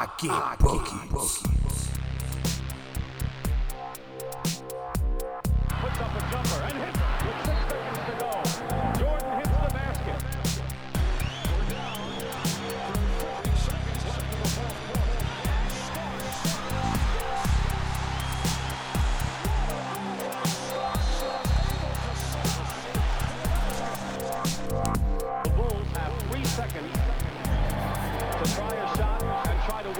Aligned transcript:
I 0.00 0.08
get 0.16 0.58
buckets. 0.60 1.89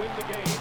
Win 0.01 0.09
the 0.15 0.23
game. 0.33 0.57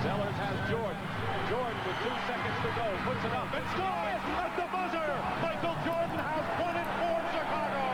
Zellers 0.00 0.38
has 0.40 0.56
Jordan. 0.70 1.06
Jordan 1.50 1.80
with 1.84 1.98
two 2.00 2.16
seconds 2.24 2.58
to 2.64 2.70
go. 2.80 2.86
Puts 3.04 3.24
it 3.28 3.32
up 3.36 3.52
and 3.52 3.66
scores 3.76 4.24
at 4.40 4.52
the 4.56 4.66
buzzer. 4.72 5.10
Michael 5.44 5.76
Jordan 5.84 6.16
has 6.16 6.46
won 6.60 6.74
it 6.80 6.88
for 6.96 7.16
Chicago. 7.36 7.84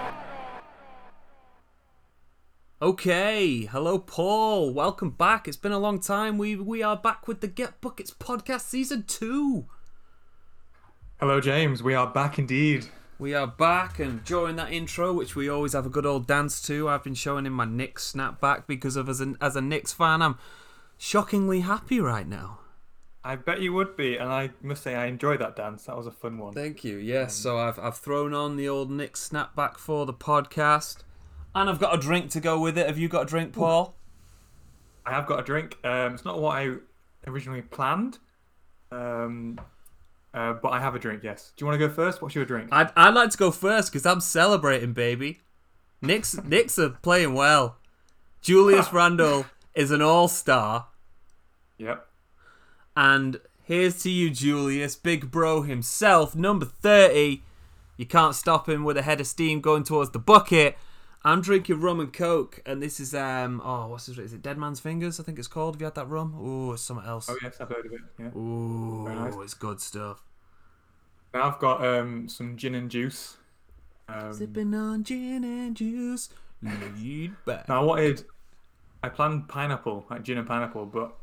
Okay, 2.83 3.64
hello 3.64 3.98
Paul. 3.98 4.73
Welcome 4.73 5.11
back. 5.11 5.48
It's 5.48 5.56
been 5.56 5.73
a 5.73 5.80
long 5.80 5.98
time. 5.98 6.38
We 6.38 6.55
we 6.55 6.84
are 6.84 6.97
back 6.97 7.27
with 7.27 7.41
the 7.41 7.48
Get 7.48 7.80
Buckets 7.80 8.12
podcast 8.12 8.61
season 8.61 9.02
2. 9.09 9.66
Hello, 11.19 11.41
James. 11.41 11.83
We 11.83 11.95
are 11.95 12.06
back 12.06 12.38
indeed. 12.38 12.86
We 13.19 13.34
are 13.34 13.47
back 13.47 13.98
and 13.98 14.23
during 14.25 14.56
that 14.56 14.70
intro 14.70 15.12
which 15.12 15.34
we 15.34 15.48
always 15.48 15.73
have 15.73 15.87
a 15.87 15.91
good 15.91 16.05
old 16.05 16.27
dance 16.27 16.61
to, 16.62 16.89
I've 16.89 17.03
been 17.03 17.14
showing 17.14 17.47
him 17.47 17.55
my 17.55 17.64
Knicks 17.64 18.12
snapback 18.12 18.67
because 18.67 18.95
of 18.97 19.08
as 19.08 19.20
an 19.23 19.39
as 19.41 19.56
a 19.56 19.62
Knicks 19.62 19.92
fan, 19.92 20.20
I'm 20.20 20.36
shockingly 20.98 21.61
happy 21.61 21.98
right 21.98 22.28
now. 22.28 22.61
I 23.25 23.36
bet 23.36 23.61
you 23.61 23.73
would 23.73 23.97
be, 23.97 24.17
and 24.17 24.31
I 24.31 24.50
must 24.62 24.83
say 24.83 24.95
I 24.95 25.06
enjoyed 25.06 25.41
that 25.41 25.56
dance. 25.56 25.84
That 25.84 25.97
was 25.97 26.06
a 26.06 26.12
fun 26.12 26.39
one. 26.39 26.53
Thank 26.53 26.84
you. 26.84 26.98
Yes, 26.98 27.34
so 27.34 27.58
I've 27.58 27.78
I've 27.78 27.97
thrown 27.97 28.34
on 28.34 28.56
the 28.56 28.69
old 28.69 28.91
Knicks 28.91 29.28
snapback 29.28 29.78
for 29.78 30.05
the 30.05 30.14
podcast. 30.14 30.98
And 31.55 31.70
I've 31.70 31.80
got 31.80 31.95
a 31.95 31.98
drink 31.98 32.30
to 32.33 32.41
go 32.41 32.61
with 32.61 32.77
it. 32.77 32.86
Have 32.86 32.98
you 32.98 33.08
got 33.08 33.23
a 33.23 33.25
drink, 33.25 33.55
Paul? 33.55 33.97
I 35.06 35.12
have 35.12 35.27
got 35.27 35.41
a 35.41 35.42
drink. 35.42 35.78
Um, 35.83 36.14
it's 36.14 36.25
not 36.25 36.39
what 36.39 36.55
I 36.55 36.75
originally 37.27 37.62
planned, 37.62 38.19
um, 38.92 39.58
uh, 40.37 40.53
but 40.53 40.69
I 40.69 40.81
have 40.81 40.95
a 40.95 40.98
drink. 40.98 41.23
Yes. 41.25 41.53
Do 41.56 41.65
you 41.65 41.67
want 41.67 41.81
to 41.81 41.89
go 41.89 41.92
first? 41.92 42.20
What's 42.20 42.34
your 42.34 42.45
drink? 42.45 42.69
I'd, 42.70 42.92
I'd 42.95 43.15
like 43.15 43.31
to 43.31 43.39
go 43.39 43.51
first 43.51 43.91
because 43.91 44.05
I'm 44.05 44.20
celebrating, 44.20 44.92
baby. 44.92 45.41
Knicks, 46.03 46.39
Knicks 46.45 46.79
are 46.79 46.91
playing 46.91 47.33
well. 47.33 47.79
Julius 48.42 48.92
Randle 48.92 49.47
is 49.75 49.91
an 49.91 50.03
all 50.03 50.29
star. 50.29 50.89
Yep. 51.79 52.07
And 52.95 53.41
here's 53.62 54.03
to 54.03 54.11
you, 54.11 54.29
Julius, 54.29 54.95
big 54.95 55.31
bro 55.31 55.62
himself, 55.62 56.37
number 56.37 56.67
30. 56.67 57.42
You 57.97 58.07
can't 58.07 58.34
stop 58.34 58.69
him 58.69 58.84
with 58.84 58.98
a 58.98 59.03
head 59.03 59.23
of 59.23 59.27
steam 59.27 59.62
going 59.62 59.84
towards 59.84 60.11
the 60.11 60.19
bucket. 60.19 60.77
I'm 61.27 61.41
drinking 61.41 61.80
rum 61.80 61.98
and 61.98 62.12
coke, 62.12 62.62
and 62.64 62.80
this 62.80 63.00
is, 63.00 63.12
um, 63.12 63.60
oh, 63.64 63.88
what's 63.88 64.06
this? 64.06 64.16
Is 64.16 64.32
it 64.32 64.42
Dead 64.42 64.58
Man's 64.58 64.78
Fingers? 64.78 65.19
I 65.19 65.24
think 65.24 65.41
it's 65.41 65.48
called. 65.48 65.74
Have 65.74 65.80
you 65.80 65.86
had 65.86 65.96
that 65.96 66.08
rum? 66.08 66.36
Oh, 66.38 66.74
it's 66.74 66.83
something 66.83 67.05
else. 67.05 67.28
Oh 67.28 67.36
yes, 67.42 67.56
I've 67.60 67.68
heard 67.68 67.84
of 67.84 67.92
it. 67.94 68.00
Yeah. 68.16 68.28
Ooh, 68.38 69.08
nice. 69.08 69.34
it's 69.42 69.55
good 69.55 69.80
stuff. 69.80 70.22
Now 71.34 71.48
I've 71.48 71.58
got 71.58 71.84
um, 71.84 72.28
some 72.28 72.56
gin 72.56 72.77
and 72.77 72.88
juice. 72.88 73.38
Um, 74.08 74.33
Sipping 74.34 74.72
on 74.72 75.02
gin 75.02 75.42
and 75.42 75.77
juice, 75.77 76.28
lead 76.62 77.33
back. 77.44 77.68
now 77.68 77.83
I 77.83 77.84
wanted, 77.84 78.24
I 79.02 79.08
planned 79.08 79.48
pineapple, 79.48 80.06
like 80.08 80.22
gin 80.22 80.38
and 80.38 80.46
pineapple, 80.46 80.86
but 80.86 81.17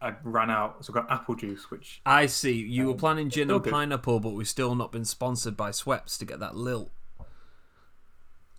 I 0.00 0.14
ran 0.24 0.50
out, 0.50 0.84
so 0.84 0.92
I 0.92 0.94
got 0.94 1.08
apple 1.08 1.36
juice, 1.36 1.70
which 1.70 2.00
I 2.04 2.26
see. 2.26 2.52
You 2.54 2.88
were 2.88 2.94
planning 2.94 3.30
gin 3.30 3.48
and 3.52 3.62
good. 3.62 3.72
pineapple, 3.72 4.18
but 4.18 4.30
we've 4.30 4.48
still 4.48 4.74
not 4.74 4.90
been 4.90 5.04
sponsored 5.04 5.56
by 5.56 5.70
Schweppes 5.70 6.18
to 6.18 6.24
get 6.24 6.40
that 6.40 6.56
lilt. 6.56 6.90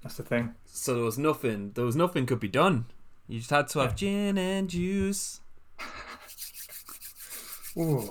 That's 0.08 0.16
the 0.18 0.24
thing. 0.24 0.54
So 0.66 0.96
there 0.96 1.04
was 1.04 1.18
nothing. 1.18 1.72
There 1.76 1.84
was 1.84 1.96
nothing 1.98 2.26
could 2.26 2.40
be 2.40 2.48
done. 2.48 2.86
You 3.28 3.40
just 3.40 3.50
had 3.50 3.68
to 3.70 3.80
have 3.80 3.94
gin 3.96 4.38
and 4.38 4.70
juice. 4.70 5.42
Ooh. 7.78 8.10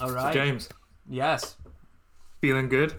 All 0.00 0.10
right. 0.10 0.32
James, 0.34 0.68
Yes. 1.08 1.56
feeling 2.40 2.68
good? 2.68 2.94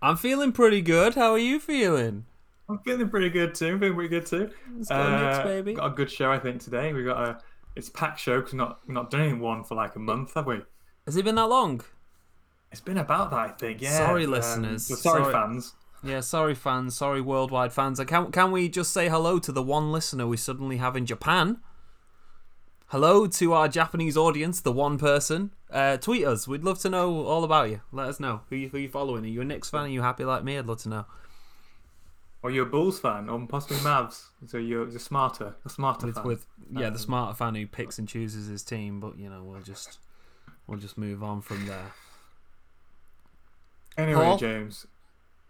I'm 0.00 0.16
feeling 0.16 0.52
pretty 0.52 0.80
good. 0.80 1.14
How 1.14 1.32
are 1.32 1.38
you 1.38 1.60
feeling? 1.60 2.24
I'm 2.70 2.78
feeling 2.78 3.10
pretty 3.10 3.28
good 3.28 3.54
too. 3.54 3.78
Feeling 3.78 3.94
pretty 3.94 4.08
good 4.08 4.24
too. 4.26 4.50
Let's 4.76 4.88
go 4.88 5.24
Knicks, 5.26 5.38
baby. 5.44 5.74
Got 5.74 5.86
a 5.92 5.94
good 5.94 6.10
show, 6.10 6.32
I 6.32 6.38
think, 6.38 6.62
today. 6.62 6.92
We 6.94 7.04
got 7.04 7.28
a 7.28 7.38
it's 7.76 7.88
a 7.88 7.92
packed 7.92 8.18
show 8.20 8.38
because 8.40 8.54
not 8.54 8.80
we've 8.86 8.94
not 8.94 9.10
done 9.10 9.40
one 9.40 9.62
for 9.64 9.74
like 9.74 9.94
a 9.94 9.98
month, 9.98 10.34
have 10.34 10.46
we? 10.46 10.62
Has 11.06 11.16
it 11.16 11.24
been 11.24 11.34
that 11.34 11.48
long? 11.48 11.82
It's 12.70 12.80
been 12.80 12.96
about 12.98 13.30
that, 13.30 13.38
I 13.38 13.48
think. 13.48 13.82
Yeah. 13.82 13.98
Sorry, 13.98 14.24
Um, 14.24 14.30
listeners. 14.30 14.86
so 14.86 14.94
sorry, 14.94 15.22
Sorry. 15.24 15.32
fans. 15.34 15.74
Yeah, 16.02 16.20
sorry 16.20 16.54
fans, 16.54 16.96
sorry 16.96 17.20
worldwide 17.20 17.72
fans. 17.72 18.00
Can 18.06 18.32
can 18.32 18.50
we 18.50 18.68
just 18.68 18.92
say 18.92 19.08
hello 19.08 19.38
to 19.38 19.52
the 19.52 19.62
one 19.62 19.92
listener 19.92 20.26
we 20.26 20.36
suddenly 20.36 20.78
have 20.78 20.96
in 20.96 21.06
Japan? 21.06 21.58
Hello 22.88 23.26
to 23.26 23.52
our 23.54 23.68
Japanese 23.68 24.16
audience, 24.16 24.60
the 24.60 24.72
one 24.72 24.98
person. 24.98 25.52
Uh, 25.70 25.96
tweet 25.96 26.26
us. 26.26 26.46
We'd 26.46 26.64
love 26.64 26.78
to 26.80 26.90
know 26.90 27.24
all 27.24 27.44
about 27.44 27.70
you. 27.70 27.80
Let 27.92 28.08
us 28.08 28.20
know 28.20 28.42
who 28.50 28.56
you 28.56 28.68
who 28.68 28.78
you 28.78 28.88
following. 28.88 29.24
Are 29.24 29.28
you 29.28 29.40
a 29.40 29.44
Knicks 29.44 29.70
fan? 29.70 29.84
Are 29.84 29.88
you 29.88 30.02
happy 30.02 30.24
like 30.24 30.42
me? 30.44 30.58
I'd 30.58 30.66
love 30.66 30.82
to 30.82 30.88
know. 30.88 31.04
Or 32.42 32.50
you're 32.50 32.66
a 32.66 32.70
Bulls 32.70 32.98
fan, 32.98 33.28
or 33.28 33.46
possibly 33.46 33.76
Mavs. 33.76 34.24
So 34.48 34.58
you're, 34.58 34.88
you're 34.90 34.98
smarter. 34.98 35.54
A 35.64 35.68
smarter 35.68 36.06
With 36.06 36.16
fan. 36.16 36.24
with 36.24 36.46
yeah, 36.72 36.80
the 36.90 36.96
Um, 36.96 36.98
smarter 36.98 37.36
fan 37.36 37.54
who 37.54 37.66
picks 37.68 38.00
and 38.00 38.08
chooses 38.08 38.48
his 38.48 38.64
team. 38.64 38.98
But 38.98 39.16
you 39.16 39.30
know, 39.30 39.44
we'll 39.44 39.62
just 39.62 40.00
we'll 40.66 40.80
just 40.80 40.98
move 40.98 41.22
on 41.22 41.40
from 41.40 41.66
there. 41.66 41.92
Anyway, 43.96 44.24
Paul? 44.24 44.38
James, 44.38 44.86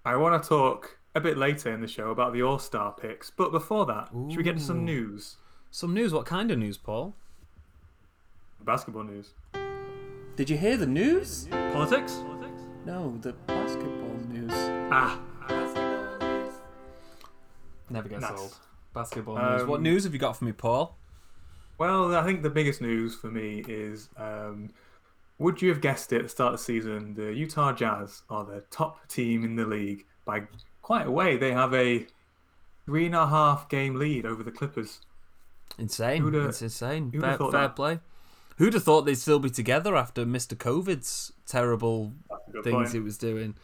I 0.04 0.16
want 0.16 0.42
to 0.42 0.48
talk 0.48 0.98
a 1.14 1.20
bit 1.20 1.36
later 1.38 1.72
in 1.72 1.80
the 1.80 1.86
show 1.88 2.10
about 2.10 2.32
the 2.32 2.42
All 2.42 2.58
Star 2.58 2.92
picks, 2.92 3.30
but 3.30 3.52
before 3.52 3.86
that, 3.86 4.08
should 4.28 4.36
we 4.36 4.42
get 4.42 4.56
to 4.58 4.62
some 4.62 4.84
news? 4.84 5.36
Some 5.70 5.94
news. 5.94 6.12
What 6.12 6.26
kind 6.26 6.50
of 6.50 6.58
news, 6.58 6.76
Paul? 6.76 7.14
Basketball 8.64 9.04
news. 9.04 9.30
Did 10.36 10.50
you 10.50 10.56
hear 10.56 10.76
the 10.76 10.86
news? 10.86 11.46
Politics? 11.72 12.20
No, 12.84 13.16
the 13.20 13.32
basketball 13.46 14.16
news. 14.28 14.50
Ah, 14.90 15.20
Never 17.90 18.08
gets 18.08 18.22
Nice. 18.22 18.38
old. 18.40 18.56
Basketball 18.94 19.36
news. 19.36 19.64
What 19.66 19.76
Um, 19.78 19.82
news 19.82 20.04
have 20.04 20.12
you 20.14 20.18
got 20.18 20.36
for 20.36 20.44
me, 20.44 20.52
Paul? 20.52 20.96
Well, 21.78 22.14
I 22.14 22.24
think 22.24 22.42
the 22.42 22.50
biggest 22.50 22.80
news 22.80 23.14
for 23.14 23.30
me 23.30 23.62
is 23.68 24.08
um, 24.16 24.70
would 25.38 25.60
you 25.62 25.68
have 25.70 25.80
guessed 25.80 26.12
it 26.12 26.16
at 26.18 26.22
the 26.24 26.28
start 26.28 26.54
of 26.54 26.60
the 26.60 26.64
season? 26.64 27.14
The 27.14 27.32
Utah 27.32 27.72
Jazz 27.72 28.22
are 28.30 28.44
the 28.44 28.62
top 28.70 29.06
team 29.08 29.44
in 29.44 29.56
the 29.56 29.64
league 29.66 30.04
by 30.24 30.42
quite 30.82 31.06
a 31.06 31.10
way. 31.10 31.36
They 31.36 31.52
have 31.52 31.74
a 31.74 32.06
three 32.86 33.06
and 33.06 33.14
a 33.14 33.26
half 33.26 33.68
game 33.68 33.96
lead 33.96 34.26
over 34.26 34.42
the 34.42 34.50
Clippers. 34.52 35.00
Insane. 35.78 36.22
who'da- 36.22 36.48
it's 36.48 36.62
insane. 36.62 37.10
Fair, 37.10 37.36
fair 37.38 37.50
that? 37.50 37.76
play. 37.76 38.00
Who'd 38.58 38.74
have 38.74 38.84
thought 38.84 39.02
they'd 39.02 39.14
still 39.14 39.38
be 39.38 39.50
together 39.50 39.96
after 39.96 40.24
Mr. 40.26 40.54
COVID's 40.56 41.32
terrible 41.46 42.12
That's 42.28 42.48
a 42.48 42.50
good 42.52 42.64
things 42.64 42.74
point. 42.74 42.92
he 42.92 43.00
was 43.00 43.16
doing? 43.18 43.54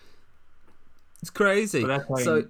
It's 1.20 1.30
crazy. 1.30 1.84
They're 1.84 2.00
playing- 2.00 2.24
So 2.24 2.48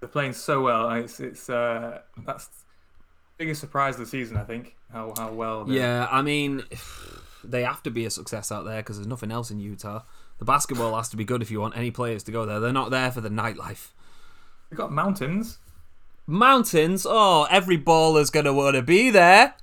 They're 0.00 0.08
playing 0.10 0.34
so 0.34 0.60
well. 0.62 0.90
It's 0.90 1.18
it's 1.20 1.48
uh, 1.48 2.00
that's 2.26 2.46
the 2.48 2.52
biggest 3.38 3.60
surprise 3.62 3.94
of 3.94 4.00
the 4.00 4.06
season. 4.06 4.36
I 4.36 4.44
think 4.44 4.76
how 4.92 5.14
how 5.16 5.32
well. 5.32 5.64
they're- 5.64 5.76
yeah, 5.76 6.06
I 6.10 6.20
mean, 6.22 6.62
they 7.50 7.62
have 7.64 7.82
to 7.84 7.90
be 7.90 8.04
a 8.04 8.10
success 8.10 8.50
out 8.52 8.64
there 8.64 8.78
because 8.78 8.96
there's 8.96 9.06
nothing 9.06 9.30
else 9.30 9.50
in 9.50 9.60
Utah. 9.60 10.02
The 10.38 10.44
basketball 10.44 10.94
has 10.96 11.08
to 11.10 11.16
be 11.16 11.24
good 11.24 11.42
if 11.42 11.50
you 11.50 11.60
want 11.60 11.76
any 11.76 11.90
players 11.90 12.22
to 12.24 12.32
go 12.32 12.44
there. 12.46 12.60
They're 12.60 12.72
not 12.72 12.90
there 12.90 13.10
for 13.10 13.20
the 13.20 13.28
nightlife. 13.28 13.88
We've 14.70 14.78
got 14.78 14.92
mountains. 14.92 15.58
Mountains. 16.26 17.06
Oh, 17.08 17.46
every 17.50 17.76
baller's 17.76 18.30
gonna 18.30 18.52
want 18.52 18.76
to 18.76 18.82
be 18.82 19.10
there. 19.10 19.54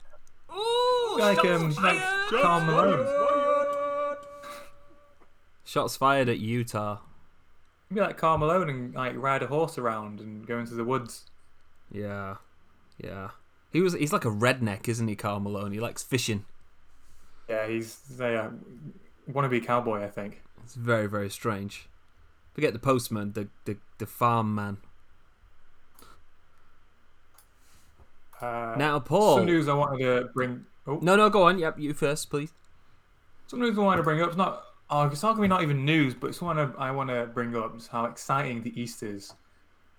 Ooh, 0.55 1.17
Like 1.19 1.43
um 1.45 1.71
like 1.75 2.01
Malone. 2.31 3.05
Shots 5.65 5.95
fired 5.95 6.29
at 6.29 6.39
Utah. 6.39 6.99
Be 7.91 7.99
like 7.99 8.17
Karl 8.17 8.37
Malone 8.37 8.69
and 8.69 8.93
like 8.95 9.15
ride 9.15 9.43
a 9.43 9.47
horse 9.47 9.77
around 9.77 10.19
and 10.19 10.47
go 10.47 10.57
into 10.59 10.73
the 10.73 10.83
woods. 10.83 11.29
Yeah, 11.91 12.37
yeah. 12.97 13.31
He 13.71 13.81
was. 13.81 13.93
He's 13.93 14.13
like 14.13 14.25
a 14.25 14.29
redneck, 14.29 14.87
isn't 14.87 15.07
he, 15.07 15.15
Karl 15.15 15.39
Malone? 15.39 15.71
He 15.71 15.79
likes 15.79 16.01
fishing. 16.03 16.45
Yeah, 17.49 17.67
he's 17.67 17.97
they 18.17 18.37
uh, 18.37 18.49
wannabe 19.29 19.63
cowboy. 19.65 20.03
I 20.03 20.07
think. 20.09 20.41
It's 20.63 20.75
very, 20.75 21.07
very 21.07 21.29
strange. 21.29 21.87
Forget 22.53 22.73
the 22.73 22.79
postman, 22.79 23.33
the 23.33 23.47
the, 23.65 23.77
the 23.97 24.05
farm 24.05 24.53
man. 24.55 24.77
Uh, 28.41 28.75
Now, 28.77 28.99
Paul. 28.99 29.37
Some 29.37 29.45
news 29.45 29.67
I 29.67 29.73
wanted 29.73 29.99
to 30.05 30.29
bring. 30.33 30.65
Oh, 30.87 30.99
No, 31.01 31.15
no, 31.15 31.29
go 31.29 31.43
on. 31.43 31.57
Yep, 31.59 31.79
you 31.79 31.93
first, 31.93 32.29
please. 32.29 32.51
some 33.47 33.59
news 33.59 33.77
I 33.77 33.81
wanted 33.81 33.97
to 33.97 34.03
bring 34.03 34.21
up. 34.21 34.29
It's 34.29 34.37
not. 34.37 34.63
Oh, 34.89 35.07
it's 35.07 35.23
not 35.23 35.31
gonna 35.31 35.43
be 35.43 35.47
not 35.47 35.63
even 35.63 35.85
news, 35.85 36.13
but 36.13 36.27
it's 36.27 36.41
one 36.41 36.59
I, 36.59 36.69
I 36.77 36.91
want 36.91 37.09
to 37.09 37.25
bring 37.33 37.55
up. 37.55 37.75
Is 37.75 37.87
how 37.87 38.05
exciting 38.05 38.61
the 38.63 38.79
East 38.79 39.01
is. 39.03 39.33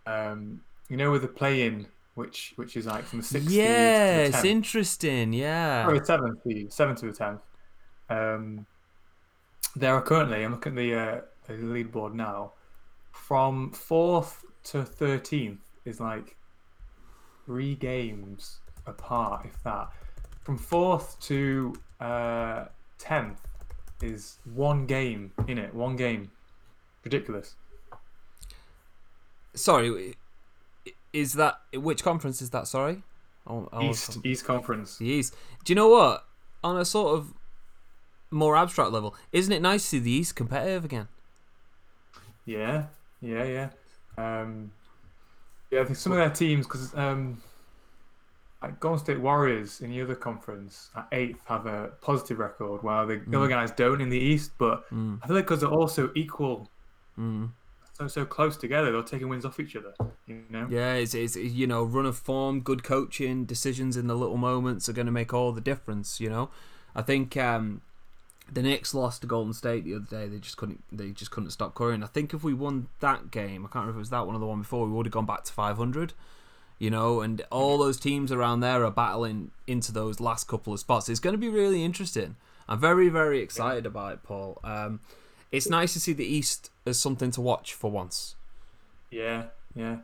um, 0.07 0.61
you 0.91 0.99
know, 0.99 1.11
with 1.11 1.23
the 1.23 1.29
play-in, 1.29 1.87
which 2.15 2.53
which 2.57 2.77
is 2.77 2.87
like 2.87 3.05
from 3.05 3.21
the 3.21 3.25
sixth 3.27 3.51
Yeah, 3.51 4.19
it's 4.19 4.37
tenth, 4.37 4.45
interesting. 4.45 5.33
Yeah. 5.33 5.87
or 5.87 5.99
the 5.99 6.05
seventh, 6.05 6.39
the 6.45 6.69
seventh 6.71 7.01
to 7.01 7.07
the 7.07 7.13
tenth. 7.13 7.41
Um, 8.09 8.67
there 9.77 9.95
are 9.95 10.03
currently, 10.03 10.45
I'm 10.45 10.53
looking 10.53 10.73
at 10.73 10.77
the, 10.77 10.95
uh, 10.95 11.21
the 11.47 11.55
leaderboard 11.55 12.15
now, 12.15 12.53
from 13.13 13.73
fourth 13.73 14.45
to 14.65 14.85
thirteenth 14.85 15.61
is 15.85 16.01
like 16.01 16.37
three 17.45 17.75
games 17.75 18.61
apart, 18.87 19.47
if 19.47 19.63
that. 19.65 19.89
From 20.43 20.59
fourth 20.59 21.19
to 21.21 21.75
uh, 22.01 22.67
tenth 22.99 23.41
is 24.03 24.39
one 24.55 24.87
game 24.87 25.33
in 25.49 25.59
it, 25.59 25.75
one 25.75 25.97
game. 25.97 26.31
Ridiculous. 27.03 27.57
Sorry, 29.55 30.15
is 31.15 31.33
that 31.35 31.61
which 31.73 32.03
conference 32.03 32.43
is 32.43 32.51
that? 32.51 32.67
Sorry, 32.67 33.03
oh, 33.47 33.69
oh, 33.73 33.91
East 33.91 34.19
East 34.25 34.45
Conference. 34.45 34.99
the 34.99 35.07
East. 35.07 35.35
Do 35.65 35.71
you 35.73 35.77
know 35.77 35.89
what? 35.89 36.27
On 36.63 36.77
a 36.77 36.85
sort 36.85 37.17
of 37.17 37.33
more 38.31 38.57
abstract 38.57 38.91
level, 38.91 39.15
isn't 39.33 39.53
it 39.53 39.63
nice 39.63 39.83
to 39.85 39.89
see 39.89 39.99
the 40.01 40.11
East 40.11 40.35
competitive 40.37 40.85
again? 40.85 41.09
Yeah, 42.47 42.87
yeah, 43.21 43.45
yeah. 43.45 43.69
Um, 44.19 44.73
yeah, 45.71 45.81
I 45.81 45.85
think 45.85 45.97
some 45.97 46.13
of 46.13 46.19
their 46.19 46.31
teams, 46.31 46.67
because 46.67 46.95
um, 46.95 47.41
like 48.63 48.81
Golden 48.81 48.99
State 48.99 49.21
Warriors 49.21 49.81
in 49.81 49.91
the 49.91 50.01
other 50.03 50.15
conference 50.15 50.91
at 50.97 51.07
eighth 51.13 51.41
have 51.47 51.67
a 51.67 51.93
positive 52.01 52.39
record, 52.39 52.83
while 52.83 53.07
the 53.07 53.17
Mm. 53.19 53.37
other 53.37 53.49
guys 53.49 53.71
don't 53.73 54.01
in 54.01 54.09
the 54.09 54.19
East. 54.19 54.53
But 54.59 54.85
I 54.91 55.27
feel 55.27 55.37
like 55.37 55.45
because 55.47 55.61
they're 55.61 55.71
also 55.71 56.11
equal, 56.15 56.69
Mm. 57.19 57.51
So 57.95 58.09
so 58.09 58.25
close 58.25 58.57
together, 58.57 58.91
they're 58.91 59.03
taking 59.03 59.29
wins 59.29 59.45
off 59.45 59.61
each 59.61 59.77
other. 59.77 59.95
You 60.27 60.43
know. 60.51 60.67
Yeah, 60.69 60.95
it's, 60.95 61.15
it's 61.15 61.37
you 61.37 61.67
know 61.67 61.85
run 61.85 62.07
of 62.07 62.17
form, 62.17 62.61
good 62.61 62.83
coaching, 62.83 63.45
decisions 63.45 63.97
in 63.97 64.09
the 64.09 64.17
little 64.17 64.37
moments 64.37 64.89
are 64.89 64.93
going 64.93 65.07
to 65.07 65.13
make 65.13 65.33
all 65.33 65.53
the 65.53 65.61
difference. 65.61 66.21
You 66.21 66.29
know, 66.29 66.51
I 66.97 67.03
think 67.03 67.37
um, 67.37 67.83
the 68.53 68.63
Knicks 68.63 68.95
lost 68.95 69.21
to 69.21 69.29
Golden 69.29 69.53
State 69.53 69.85
the 69.85 69.95
other 69.95 70.07
day. 70.11 70.29
They 70.29 70.39
just 70.39 70.57
couldn't 70.57 70.83
they 70.91 71.11
just 71.11 71.31
couldn't 71.31 71.51
stop 71.51 71.75
Curry. 71.77 71.95
And 71.95 72.03
I 72.03 72.09
think 72.09 72.35
if 72.35 72.43
we 72.43 72.53
won 72.53 72.89
that 72.99 73.31
game, 73.31 73.65
I 73.65 73.69
can't 73.69 73.87
remember 73.87 73.91
if 73.91 73.97
it 73.97 74.01
was 74.01 74.11
that 74.11 74.27
one 74.27 74.35
or 74.35 74.41
the 74.41 74.47
one 74.47 74.61
before, 74.61 74.87
we 74.87 74.93
would 74.93 75.07
have 75.07 75.13
gone 75.13 75.27
back 75.27 75.45
to 75.45 75.53
500. 75.53 76.13
You 76.81 76.91
know, 76.91 77.21
and 77.21 77.41
all 77.53 77.79
those 77.79 78.01
teams 78.01 78.33
around 78.33 78.59
there 78.59 78.85
are 78.85 78.91
battling 78.91 79.53
into 79.69 79.93
those 79.93 80.19
last 80.19 80.49
couple 80.49 80.73
of 80.73 80.81
spots. 80.81 81.09
It's 81.09 81.21
going 81.21 81.35
to 81.35 81.39
be 81.39 81.49
really 81.49 81.85
interesting. 81.85 82.35
I'm 82.69 82.81
very 82.81 83.09
very 83.09 83.41
excited 83.41 83.87
about 83.87 84.15
it, 84.15 84.23
Paul. 84.25 84.59
Um, 84.65 84.99
it's 85.53 85.69
nice 85.69 85.93
to 85.95 86.01
see 86.01 86.13
the 86.13 86.25
East 86.27 86.71
as 86.87 86.99
something 86.99 87.31
to 87.33 87.41
watch 87.41 87.73
for 87.75 87.91
once. 87.91 88.35
Yeah, 89.11 89.45
yeah. 89.75 89.99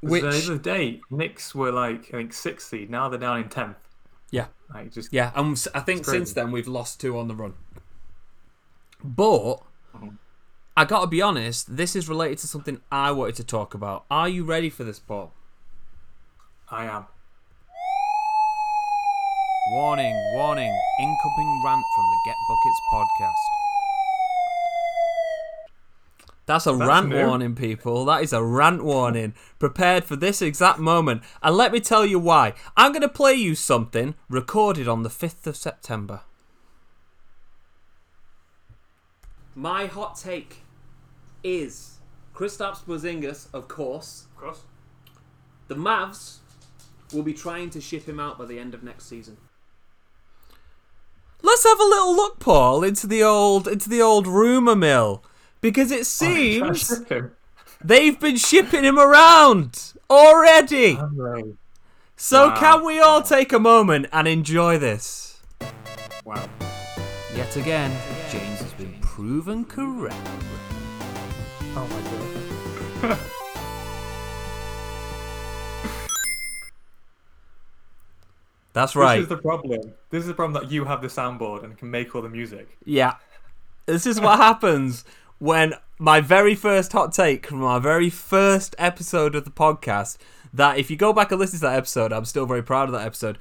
Which- 0.00 0.22
the 0.22 0.28
other 0.28 0.58
day, 0.58 1.00
Knicks 1.10 1.54
were 1.54 1.72
like 1.72 2.08
I 2.08 2.18
think 2.18 2.32
sixth 2.32 2.68
seed. 2.68 2.90
Now 2.90 3.08
they're 3.08 3.18
down 3.18 3.40
in 3.40 3.48
tenth. 3.48 3.76
Yeah. 4.30 4.46
Like 4.72 4.92
just 4.92 5.12
Yeah, 5.12 5.30
and 5.34 5.56
I 5.74 5.80
think 5.80 6.04
since 6.04 6.32
then 6.32 6.50
we've 6.50 6.68
lost 6.68 7.00
two 7.00 7.16
on 7.18 7.28
the 7.28 7.34
run. 7.34 7.54
But 9.02 9.60
Mm-hmm. 9.94 10.08
I 10.76 10.84
gotta 10.84 11.06
be 11.06 11.22
honest, 11.22 11.76
this 11.76 11.96
is 11.96 12.08
related 12.08 12.38
to 12.38 12.46
something 12.46 12.80
I 12.92 13.10
wanted 13.12 13.36
to 13.36 13.44
talk 13.44 13.72
about. 13.72 14.04
Are 14.10 14.28
you 14.28 14.44
ready 14.44 14.68
for 14.68 14.84
this, 14.84 14.98
Paul? 14.98 15.32
I 16.70 16.84
am. 16.84 17.06
Warning, 19.72 20.14
warning, 20.34 20.78
incoming 21.00 21.62
rant 21.64 21.84
from 21.94 22.04
the 22.10 22.18
Get 22.26 22.36
Buckets 22.48 22.80
podcast. 22.92 23.65
That's 26.46 26.66
a 26.66 26.72
That's 26.72 26.88
rant 26.88 27.08
new. 27.08 27.26
warning, 27.26 27.56
people. 27.56 28.04
That 28.04 28.22
is 28.22 28.32
a 28.32 28.42
rant 28.42 28.84
warning. 28.84 29.34
Prepared 29.58 30.04
for 30.04 30.14
this 30.14 30.40
exact 30.40 30.78
moment. 30.78 31.22
And 31.42 31.56
let 31.56 31.72
me 31.72 31.80
tell 31.80 32.06
you 32.06 32.20
why. 32.20 32.54
I'm 32.76 32.92
going 32.92 33.02
to 33.02 33.08
play 33.08 33.34
you 33.34 33.56
something 33.56 34.14
recorded 34.28 34.86
on 34.86 35.02
the 35.02 35.08
5th 35.08 35.46
of 35.46 35.56
September. 35.56 36.20
My 39.56 39.86
hot 39.86 40.16
take 40.16 40.58
is 41.42 41.98
Kristaps 42.32 42.84
Porzingis, 42.84 43.48
of 43.52 43.66
course. 43.66 44.26
Of 44.34 44.40
course. 44.40 44.60
The 45.66 45.74
Mavs 45.74 46.38
will 47.12 47.24
be 47.24 47.32
trying 47.32 47.70
to 47.70 47.80
ship 47.80 48.08
him 48.08 48.20
out 48.20 48.38
by 48.38 48.44
the 48.44 48.58
end 48.60 48.72
of 48.72 48.84
next 48.84 49.08
season. 49.08 49.36
Let's 51.42 51.64
have 51.64 51.80
a 51.80 51.84
little 51.84 52.14
look, 52.14 52.38
Paul, 52.38 52.84
into 52.84 53.06
the 53.06 53.22
old 53.22 53.66
into 53.66 53.88
the 53.88 54.00
old 54.02 54.26
rumor 54.26 54.76
mill 54.76 55.22
because 55.66 55.90
it 55.90 56.06
seems 56.06 57.02
they've 57.84 58.20
been 58.20 58.36
shipping 58.36 58.84
him 58.84 59.00
around 59.00 59.94
already. 60.08 60.96
So 62.16 62.48
Wow. 62.50 62.56
can 62.56 62.84
we 62.84 63.00
all 63.00 63.20
take 63.20 63.52
a 63.52 63.58
moment 63.58 64.06
and 64.12 64.28
enjoy 64.28 64.78
this? 64.78 65.40
Wow. 66.24 66.48
Yet 67.34 67.56
again, 67.56 67.90
James 68.30 68.60
has 68.60 68.72
been 68.74 68.94
proven 69.00 69.64
correct. 69.64 70.16
Oh 71.74 71.88
my 73.02 73.08
god. 73.08 73.18
That's 78.72 78.94
right. 78.94 79.16
This 79.16 79.24
is 79.24 79.28
the 79.30 79.36
problem. 79.38 79.80
This 80.10 80.20
is 80.20 80.26
the 80.28 80.34
problem 80.34 80.62
that 80.62 80.70
you 80.70 80.84
have 80.84 81.02
the 81.02 81.08
soundboard 81.08 81.64
and 81.64 81.76
can 81.76 81.90
make 81.90 82.14
all 82.14 82.22
the 82.22 82.28
music. 82.28 82.78
Yeah. 82.84 83.14
This 83.86 84.04
is 84.04 84.20
what 84.20 84.38
happens 84.40 85.04
when 85.38 85.74
my 85.98 86.20
very 86.20 86.54
first 86.54 86.92
hot 86.92 87.12
take 87.12 87.46
from 87.46 87.64
our 87.64 87.80
very 87.80 88.10
first 88.10 88.74
episode 88.78 89.34
of 89.34 89.44
the 89.44 89.50
podcast. 89.50 90.18
That 90.52 90.78
if 90.78 90.90
you 90.90 90.96
go 90.96 91.12
back 91.12 91.30
and 91.30 91.40
listen 91.40 91.58
to 91.58 91.66
that 91.66 91.76
episode, 91.76 92.12
I'm 92.12 92.24
still 92.24 92.46
very 92.46 92.62
proud 92.62 92.88
of 92.88 92.92
that 92.92 93.06
episode. 93.06 93.38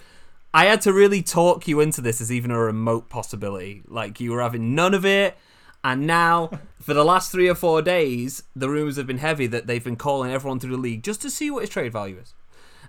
I 0.54 0.66
had 0.66 0.82
to 0.82 0.94
really 0.94 1.22
talk 1.22 1.68
you 1.68 1.80
into 1.80 2.02
this 2.02 2.22
as 2.22 2.32
even 2.32 2.52
a 2.52 2.60
remote 2.60 3.10
possibility. 3.10 3.84
Like 3.88 4.20
you 4.20 4.32
were 4.32 4.42
having 4.42 4.76
none 4.76 4.94
of 4.94 5.06
it. 5.06 5.38
And 5.84 6.08
now, 6.08 6.50
for 6.82 6.94
the 6.94 7.06
last 7.06 7.32
three 7.32 7.48
or 7.48 7.56
four 7.56 7.82
days, 7.82 8.44
the 8.56 8.70
rumors 8.70 8.98
have 8.98 9.08
been 9.08 9.20
heavy 9.20 9.48
that 9.48 9.68
they've 9.68 9.84
been 9.84 9.96
calling 9.96 10.32
everyone 10.32 10.60
through 10.60 10.76
the 10.76 10.82
league 10.82 11.04
just 11.04 11.22
to 11.22 11.30
see 11.30 11.52
what 11.52 11.62
his 11.62 11.70
trade 11.70 11.92
value 11.92 12.18
is. 12.18 12.34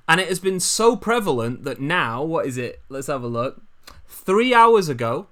And 0.09 0.21
it 0.21 0.29
has 0.29 0.39
been 0.39 0.61
so 0.61 0.97
prevalent 0.97 1.65
that 1.65 1.81
now, 1.81 2.23
what 2.23 2.47
is 2.47 2.57
it? 2.57 2.81
Let's 2.89 3.09
have 3.09 3.25
a 3.25 3.29
look. 3.29 3.63
Three 4.07 4.55
hours 4.55 4.89
ago, 4.89 5.27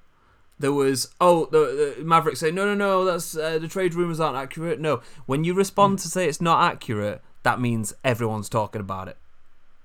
there 0.59 0.73
was 0.73 1.13
oh 1.21 1.47
the, 1.47 1.95
the 1.99 2.05
Mavericks 2.05 2.41
say 2.41 2.51
no 2.51 2.65
no 2.65 2.75
no 2.75 3.05
that's 3.05 3.37
uh, 3.37 3.59
the 3.59 3.69
trade 3.69 3.95
rumors 3.95 4.21
aren't 4.21 4.37
accurate. 4.37 4.81
No, 4.81 5.01
when 5.27 5.45
you 5.45 5.55
respond 5.55 5.99
to 6.01 6.09
say 6.09 6.29
it's 6.29 6.41
not 6.41 6.73
accurate, 6.73 7.23
that 7.43 7.61
means 7.61 7.93
everyone's 8.05 8.49
talking 8.49 8.81
about 8.81 9.09
it. 9.09 9.17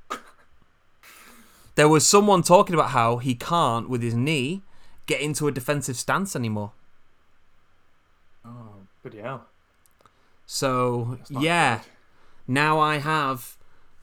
There 1.75 1.87
was 1.87 2.05
someone 2.05 2.43
talking 2.43 2.73
about 2.73 2.89
how 2.89 3.17
he 3.17 3.35
can't 3.35 3.87
with 3.89 4.01
his 4.01 4.13
knee 4.13 4.63
get 5.05 5.21
into 5.21 5.47
a 5.47 5.51
defensive 5.51 5.95
stance 5.95 6.35
anymore. 6.35 6.73
Oh, 8.43 8.81
bloody 9.01 9.19
hell. 9.19 9.45
So 10.45 11.19
yeah, 11.29 11.77
good. 11.77 11.85
now 12.47 12.79
I 12.79 12.97
have 12.97 13.57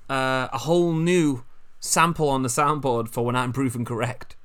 uh, 0.08 0.48
a 0.52 0.58
whole 0.58 0.94
new 0.94 1.44
sample 1.80 2.30
on 2.30 2.42
the 2.42 2.48
soundboard 2.48 3.08
for 3.08 3.24
when 3.24 3.36
I'm 3.36 3.52
proven 3.52 3.84
correct. 3.84 4.35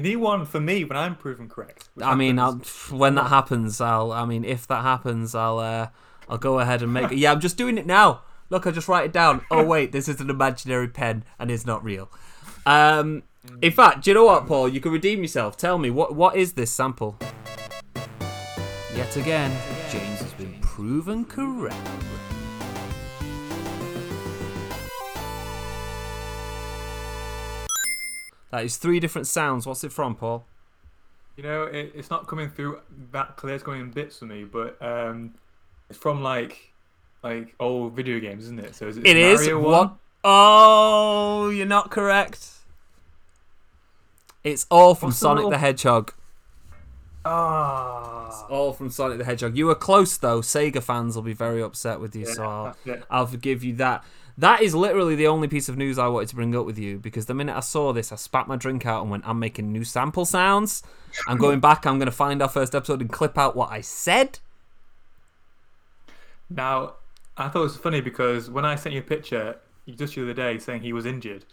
You 0.00 0.04
need 0.04 0.16
one 0.16 0.46
for 0.46 0.60
me 0.60 0.82
when 0.84 0.96
I'm 0.96 1.14
proven 1.14 1.46
correct. 1.46 1.90
I 2.00 2.14
mean, 2.14 2.38
I'll, 2.38 2.54
when 2.88 3.16
that 3.16 3.28
happens, 3.28 3.82
I'll. 3.82 4.12
I 4.12 4.24
mean, 4.24 4.46
if 4.46 4.66
that 4.68 4.80
happens, 4.80 5.34
I'll. 5.34 5.58
Uh, 5.58 5.88
I'll 6.26 6.38
go 6.38 6.58
ahead 6.58 6.80
and 6.80 6.90
make. 6.90 7.10
Yeah, 7.10 7.32
I'm 7.32 7.40
just 7.40 7.58
doing 7.58 7.76
it 7.76 7.84
now. 7.84 8.22
Look, 8.48 8.66
I 8.66 8.70
just 8.70 8.88
write 8.88 9.04
it 9.04 9.12
down. 9.12 9.44
Oh 9.50 9.62
wait, 9.62 9.92
this 9.92 10.08
is 10.08 10.18
an 10.22 10.30
imaginary 10.30 10.88
pen 10.88 11.24
and 11.38 11.50
it's 11.50 11.66
not 11.66 11.84
real. 11.84 12.10
Um, 12.64 13.24
in 13.60 13.72
fact, 13.72 14.04
do 14.04 14.10
you 14.10 14.14
know 14.14 14.24
what, 14.24 14.46
Paul? 14.46 14.70
You 14.70 14.80
can 14.80 14.90
redeem 14.90 15.20
yourself. 15.20 15.58
Tell 15.58 15.76
me 15.76 15.90
what 15.90 16.14
what 16.14 16.34
is 16.34 16.54
this 16.54 16.70
sample? 16.70 17.18
Yet 18.96 19.14
again, 19.18 19.54
James 19.90 20.20
has 20.20 20.32
been 20.32 20.54
proven 20.62 21.26
correct. 21.26 21.76
That 28.50 28.64
is 28.64 28.76
three 28.76 29.00
different 29.00 29.26
sounds. 29.26 29.66
What's 29.66 29.84
it 29.84 29.92
from, 29.92 30.14
Paul? 30.16 30.44
You 31.36 31.44
know, 31.44 31.64
it, 31.64 31.92
it's 31.94 32.10
not 32.10 32.26
coming 32.26 32.50
through 32.50 32.80
that 33.12 33.36
clear. 33.36 33.54
It's 33.54 33.64
going 33.64 33.80
in 33.80 33.90
bits 33.90 34.18
for 34.18 34.26
me, 34.26 34.44
but 34.44 34.76
um, 34.82 35.34
it's 35.88 35.98
from 35.98 36.22
like 36.22 36.72
like 37.22 37.54
old 37.60 37.94
video 37.94 38.18
games, 38.18 38.44
isn't 38.44 38.58
it? 38.60 38.74
So 38.74 38.88
is 38.88 38.96
it, 38.96 39.06
It 39.06 39.16
is 39.16 39.40
Mario 39.40 39.60
what? 39.60 39.88
one? 39.88 39.98
Oh, 40.24 41.50
you're 41.50 41.66
not 41.66 41.90
correct. 41.90 42.48
It's 44.42 44.66
all 44.70 44.94
from 44.94 45.08
What's 45.08 45.20
the 45.20 45.24
Sonic 45.24 45.36
little- 45.38 45.50
the 45.52 45.58
Hedgehog. 45.58 46.12
Ah, 47.24 48.28
It's 48.28 48.42
All 48.50 48.72
from 48.72 48.88
Sonic 48.90 49.18
the 49.18 49.24
Hedgehog. 49.24 49.56
You 49.56 49.66
were 49.66 49.74
close 49.74 50.16
though. 50.16 50.40
Sega 50.40 50.82
fans 50.82 51.14
will 51.14 51.22
be 51.22 51.34
very 51.34 51.62
upset 51.62 52.00
with 52.00 52.16
you, 52.16 52.24
so 52.26 52.42
I'll. 52.44 52.76
I'll 53.10 53.26
forgive 53.26 53.62
you 53.62 53.74
that. 53.76 54.02
That 54.40 54.62
is 54.62 54.74
literally 54.74 55.16
the 55.16 55.26
only 55.26 55.48
piece 55.48 55.68
of 55.68 55.76
news 55.76 55.98
I 55.98 56.08
wanted 56.08 56.30
to 56.30 56.34
bring 56.34 56.56
up 56.56 56.64
with 56.64 56.78
you 56.78 56.98
because 56.98 57.26
the 57.26 57.34
minute 57.34 57.54
I 57.54 57.60
saw 57.60 57.92
this, 57.92 58.10
I 58.10 58.16
spat 58.16 58.48
my 58.48 58.56
drink 58.56 58.86
out 58.86 59.02
and 59.02 59.10
went, 59.10 59.28
"I'm 59.28 59.38
making 59.38 59.70
new 59.70 59.84
sample 59.84 60.24
sounds. 60.24 60.82
I'm 61.28 61.36
going 61.46 61.60
back. 61.60 61.86
I'm 61.86 61.98
going 61.98 62.06
to 62.06 62.12
find 62.12 62.40
our 62.40 62.48
first 62.48 62.74
episode 62.74 63.02
and 63.02 63.12
clip 63.12 63.36
out 63.36 63.54
what 63.54 63.70
I 63.70 63.82
said." 63.82 64.38
Now, 66.48 66.94
I 67.36 67.48
thought 67.48 67.60
it 67.60 67.64
was 67.64 67.76
funny 67.76 68.00
because 68.00 68.48
when 68.48 68.64
I 68.64 68.76
sent 68.76 68.94
you 68.94 69.02
a 69.02 69.04
picture 69.04 69.58
just 69.94 70.14
the 70.14 70.22
other 70.22 70.32
day 70.32 70.58
saying 70.58 70.80
he 70.82 70.94
was 70.94 71.04
injured, 71.04 71.44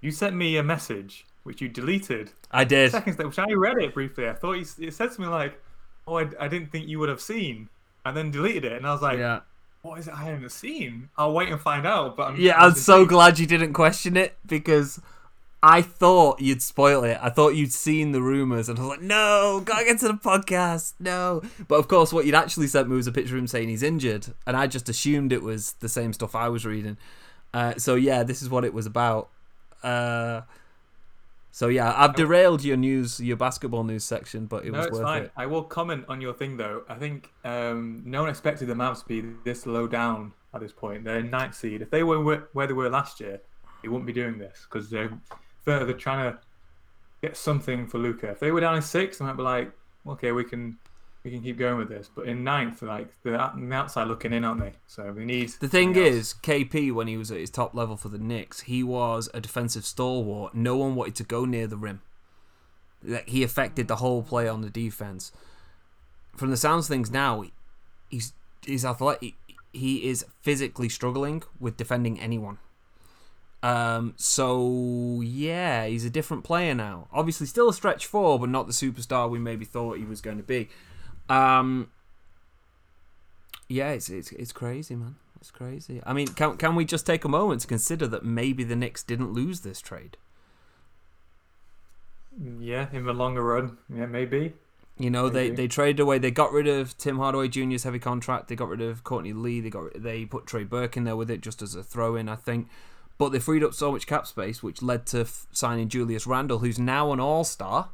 you 0.00 0.12
sent 0.12 0.36
me 0.36 0.56
a 0.56 0.62
message 0.62 1.26
which 1.42 1.60
you 1.60 1.68
deleted 1.68 2.30
I 2.52 2.62
did. 2.62 2.92
seconds 2.92 3.18
later, 3.18 3.28
which 3.30 3.38
I 3.40 3.52
read 3.52 3.78
it 3.78 3.94
briefly. 3.94 4.28
I 4.28 4.34
thought 4.34 4.52
you, 4.52 4.66
it 4.78 4.94
said 4.94 5.10
something 5.10 5.28
like, 5.28 5.60
"Oh, 6.06 6.18
I, 6.18 6.28
I 6.38 6.46
didn't 6.46 6.70
think 6.70 6.86
you 6.86 7.00
would 7.00 7.08
have 7.08 7.20
seen," 7.20 7.68
and 8.04 8.16
then 8.16 8.30
deleted 8.30 8.64
it, 8.64 8.74
and 8.74 8.86
I 8.86 8.92
was 8.92 9.02
like, 9.02 9.18
Yeah. 9.18 9.40
"What 9.82 9.98
is 9.98 10.08
it 10.08 10.14
I 10.14 10.24
haven't 10.24 10.52
seen?" 10.52 11.10
I'll 11.18 11.32
wait 11.32 11.50
and 11.50 11.60
find 11.60 11.86
out. 11.86 12.16
But 12.16 12.28
I'm, 12.28 12.40
Yeah, 12.40 12.56
I'm 12.56 12.74
so 12.74 13.04
glad 13.04 13.38
you 13.38 13.46
didn't 13.46 13.72
question 13.72 14.16
it 14.16 14.36
because 14.46 15.00
I 15.62 15.80
thought 15.80 16.40
you'd 16.40 16.60
spoil 16.60 17.04
it. 17.04 17.18
I 17.22 17.30
thought 17.30 17.50
you'd 17.54 17.72
seen 17.72 18.10
the 18.10 18.20
rumors, 18.20 18.68
and 18.68 18.78
I 18.78 18.82
was 18.82 18.90
like, 18.90 19.02
"No, 19.02 19.62
gotta 19.64 19.84
get 19.84 20.00
to 20.00 20.08
the 20.08 20.14
podcast, 20.14 20.94
no." 20.98 21.42
But 21.68 21.76
of 21.76 21.86
course, 21.86 22.12
what 22.12 22.26
you'd 22.26 22.34
actually 22.34 22.66
sent 22.66 22.88
me 22.88 22.96
was 22.96 23.06
a 23.06 23.12
picture 23.12 23.34
of 23.34 23.40
him 23.40 23.46
saying 23.46 23.68
he's 23.68 23.82
injured, 23.82 24.26
and 24.46 24.56
I 24.56 24.66
just 24.66 24.88
assumed 24.88 25.32
it 25.32 25.42
was 25.42 25.74
the 25.74 25.88
same 25.88 26.12
stuff 26.12 26.34
I 26.34 26.48
was 26.48 26.66
reading. 26.66 26.96
Uh, 27.54 27.74
so 27.76 27.94
yeah, 27.94 28.22
this 28.24 28.42
is 28.42 28.50
what 28.50 28.64
it 28.64 28.74
was 28.74 28.86
about. 28.86 29.28
Uh, 29.82 30.40
so 31.54 31.68
yeah, 31.68 31.92
I've 31.94 32.14
derailed 32.16 32.64
your 32.64 32.78
news, 32.78 33.20
your 33.20 33.36
basketball 33.36 33.84
news 33.84 34.04
section, 34.04 34.46
but 34.46 34.64
it 34.64 34.72
No, 34.72 34.78
was 34.78 34.86
it's 34.86 34.96
worth 34.96 35.04
fine. 35.04 35.22
it. 35.24 35.32
I 35.36 35.44
will 35.46 35.62
comment 35.62 36.06
on 36.08 36.20
your 36.22 36.32
thing 36.32 36.56
though. 36.56 36.82
I 36.88 36.94
think 36.94 37.30
um, 37.44 38.02
no 38.06 38.22
one 38.22 38.30
expected 38.30 38.66
the 38.68 38.74
Mavs 38.74 39.00
to 39.02 39.06
be 39.06 39.20
this 39.44 39.66
low 39.66 39.86
down 39.86 40.32
at 40.54 40.62
this 40.62 40.72
point. 40.72 41.04
They're 41.04 41.18
in 41.18 41.30
ninth 41.30 41.54
seed. 41.54 41.82
If 41.82 41.90
they 41.90 42.02
were 42.04 42.20
where 42.52 42.66
they 42.66 42.72
were 42.72 42.88
last 42.88 43.20
year, 43.20 43.40
they 43.82 43.88
wouldn't 43.88 44.06
be 44.06 44.14
doing 44.14 44.38
this 44.38 44.66
because 44.68 44.88
they're 44.88 45.12
further 45.64 45.92
trying 45.92 46.32
to 46.32 46.38
get 47.20 47.36
something 47.36 47.86
for 47.86 47.98
Luka. 47.98 48.30
If 48.30 48.40
they 48.40 48.50
were 48.50 48.60
down 48.60 48.74
in 48.76 48.82
six, 48.82 49.18
they 49.18 49.24
might 49.26 49.36
be 49.36 49.42
like, 49.42 49.72
okay, 50.08 50.32
we 50.32 50.44
can 50.44 50.78
we 51.24 51.30
can 51.30 51.42
keep 51.42 51.56
going 51.56 51.78
with 51.78 51.88
this. 51.88 52.10
But 52.12 52.26
in 52.26 52.42
ninth, 52.42 52.82
like 52.82 53.08
they're 53.22 53.32
the 53.32 53.72
outside 53.72 54.08
looking 54.08 54.32
in, 54.32 54.44
aren't 54.44 54.60
they? 54.60 54.72
So 54.86 55.12
we 55.12 55.24
need. 55.24 55.50
The 55.60 55.68
thing 55.68 55.94
is, 55.94 56.34
KP, 56.42 56.92
when 56.92 57.06
he 57.06 57.16
was 57.16 57.30
at 57.30 57.38
his 57.38 57.50
top 57.50 57.74
level 57.74 57.96
for 57.96 58.08
the 58.08 58.18
Knicks, 58.18 58.62
he 58.62 58.82
was 58.82 59.28
a 59.32 59.40
defensive 59.40 59.84
stalwart. 59.84 60.54
No 60.54 60.76
one 60.76 60.94
wanted 60.94 61.14
to 61.16 61.24
go 61.24 61.44
near 61.44 61.66
the 61.66 61.76
rim. 61.76 62.02
Like, 63.04 63.28
He 63.28 63.42
affected 63.42 63.88
the 63.88 63.96
whole 63.96 64.22
play 64.22 64.48
on 64.48 64.62
the 64.62 64.70
defense. 64.70 65.32
From 66.36 66.50
the 66.50 66.56
sounds 66.56 66.86
of 66.86 66.88
things 66.88 67.10
now, 67.10 67.44
he's 68.08 68.32
he's 68.64 68.84
athletic. 68.84 69.34
He 69.72 70.08
is 70.08 70.24
physically 70.42 70.88
struggling 70.88 71.42
with 71.58 71.76
defending 71.76 72.20
anyone. 72.20 72.58
Um, 73.62 74.14
so 74.16 75.20
yeah, 75.22 75.86
he's 75.86 76.04
a 76.04 76.10
different 76.10 76.42
player 76.42 76.74
now. 76.74 77.06
Obviously, 77.12 77.46
still 77.46 77.68
a 77.68 77.74
stretch 77.74 78.06
four, 78.06 78.40
but 78.40 78.48
not 78.48 78.66
the 78.66 78.72
superstar 78.72 79.30
we 79.30 79.38
maybe 79.38 79.64
thought 79.64 79.98
he 79.98 80.04
was 80.04 80.20
going 80.20 80.38
to 80.38 80.42
be. 80.42 80.68
Um, 81.32 81.88
yeah, 83.68 83.90
it's 83.90 84.08
it's 84.10 84.32
it's 84.32 84.52
crazy, 84.52 84.94
man. 84.94 85.16
It's 85.40 85.50
crazy. 85.50 86.02
I 86.04 86.12
mean, 86.12 86.28
can 86.28 86.56
can 86.56 86.74
we 86.74 86.84
just 86.84 87.06
take 87.06 87.24
a 87.24 87.28
moment 87.28 87.62
to 87.62 87.66
consider 87.66 88.06
that 88.08 88.24
maybe 88.24 88.64
the 88.64 88.76
Knicks 88.76 89.02
didn't 89.02 89.32
lose 89.32 89.60
this 89.60 89.80
trade? 89.80 90.16
Yeah, 92.60 92.86
in 92.92 93.04
the 93.04 93.12
longer 93.12 93.42
run, 93.42 93.78
yeah, 93.94 94.06
maybe. 94.06 94.54
You 94.98 95.10
know, 95.10 95.28
they, 95.28 95.50
they 95.50 95.68
traded 95.68 96.00
away. 96.00 96.18
They 96.18 96.30
got 96.30 96.52
rid 96.52 96.68
of 96.68 96.96
Tim 96.98 97.18
Hardaway 97.18 97.48
Jr.'s 97.48 97.82
heavy 97.82 97.98
contract. 97.98 98.48
They 98.48 98.54
got 98.54 98.68
rid 98.68 98.82
of 98.82 99.02
Courtney 99.04 99.32
Lee. 99.32 99.60
They 99.60 99.70
got 99.70 99.90
they 99.96 100.26
put 100.26 100.46
Trey 100.46 100.64
Burke 100.64 100.96
in 100.96 101.04
there 101.04 101.16
with 101.16 101.30
it 101.30 101.40
just 101.40 101.62
as 101.62 101.74
a 101.74 101.82
throw 101.82 102.14
in, 102.14 102.28
I 102.28 102.36
think. 102.36 102.68
But 103.18 103.30
they 103.30 103.38
freed 103.38 103.64
up 103.64 103.74
so 103.74 103.90
much 103.92 104.06
cap 104.06 104.26
space, 104.26 104.62
which 104.62 104.82
led 104.82 105.06
to 105.06 105.22
f- 105.22 105.46
signing 105.50 105.88
Julius 105.88 106.26
Randle, 106.26 106.58
who's 106.58 106.78
now 106.78 107.12
an 107.12 107.20
All 107.20 107.42
Star, 107.42 107.88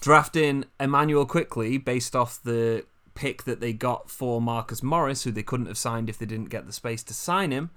drafting 0.00 0.64
Immanuel 0.78 1.26
Quickley 1.26 1.78
based 1.78 2.16
off 2.16 2.42
the 2.42 2.84
pick 3.14 3.44
that 3.44 3.60
they 3.60 3.72
got 3.72 4.10
for 4.10 4.40
Marcus 4.40 4.82
Morris, 4.82 5.24
who 5.24 5.30
they 5.30 5.42
couldn't 5.42 5.66
have 5.66 5.78
signed 5.78 6.08
if 6.08 6.18
they 6.18 6.26
didn't 6.26 6.48
get 6.48 6.66
the 6.66 6.72
space 6.72 7.02
to 7.04 7.14
sign 7.14 7.50
him, 7.50 7.70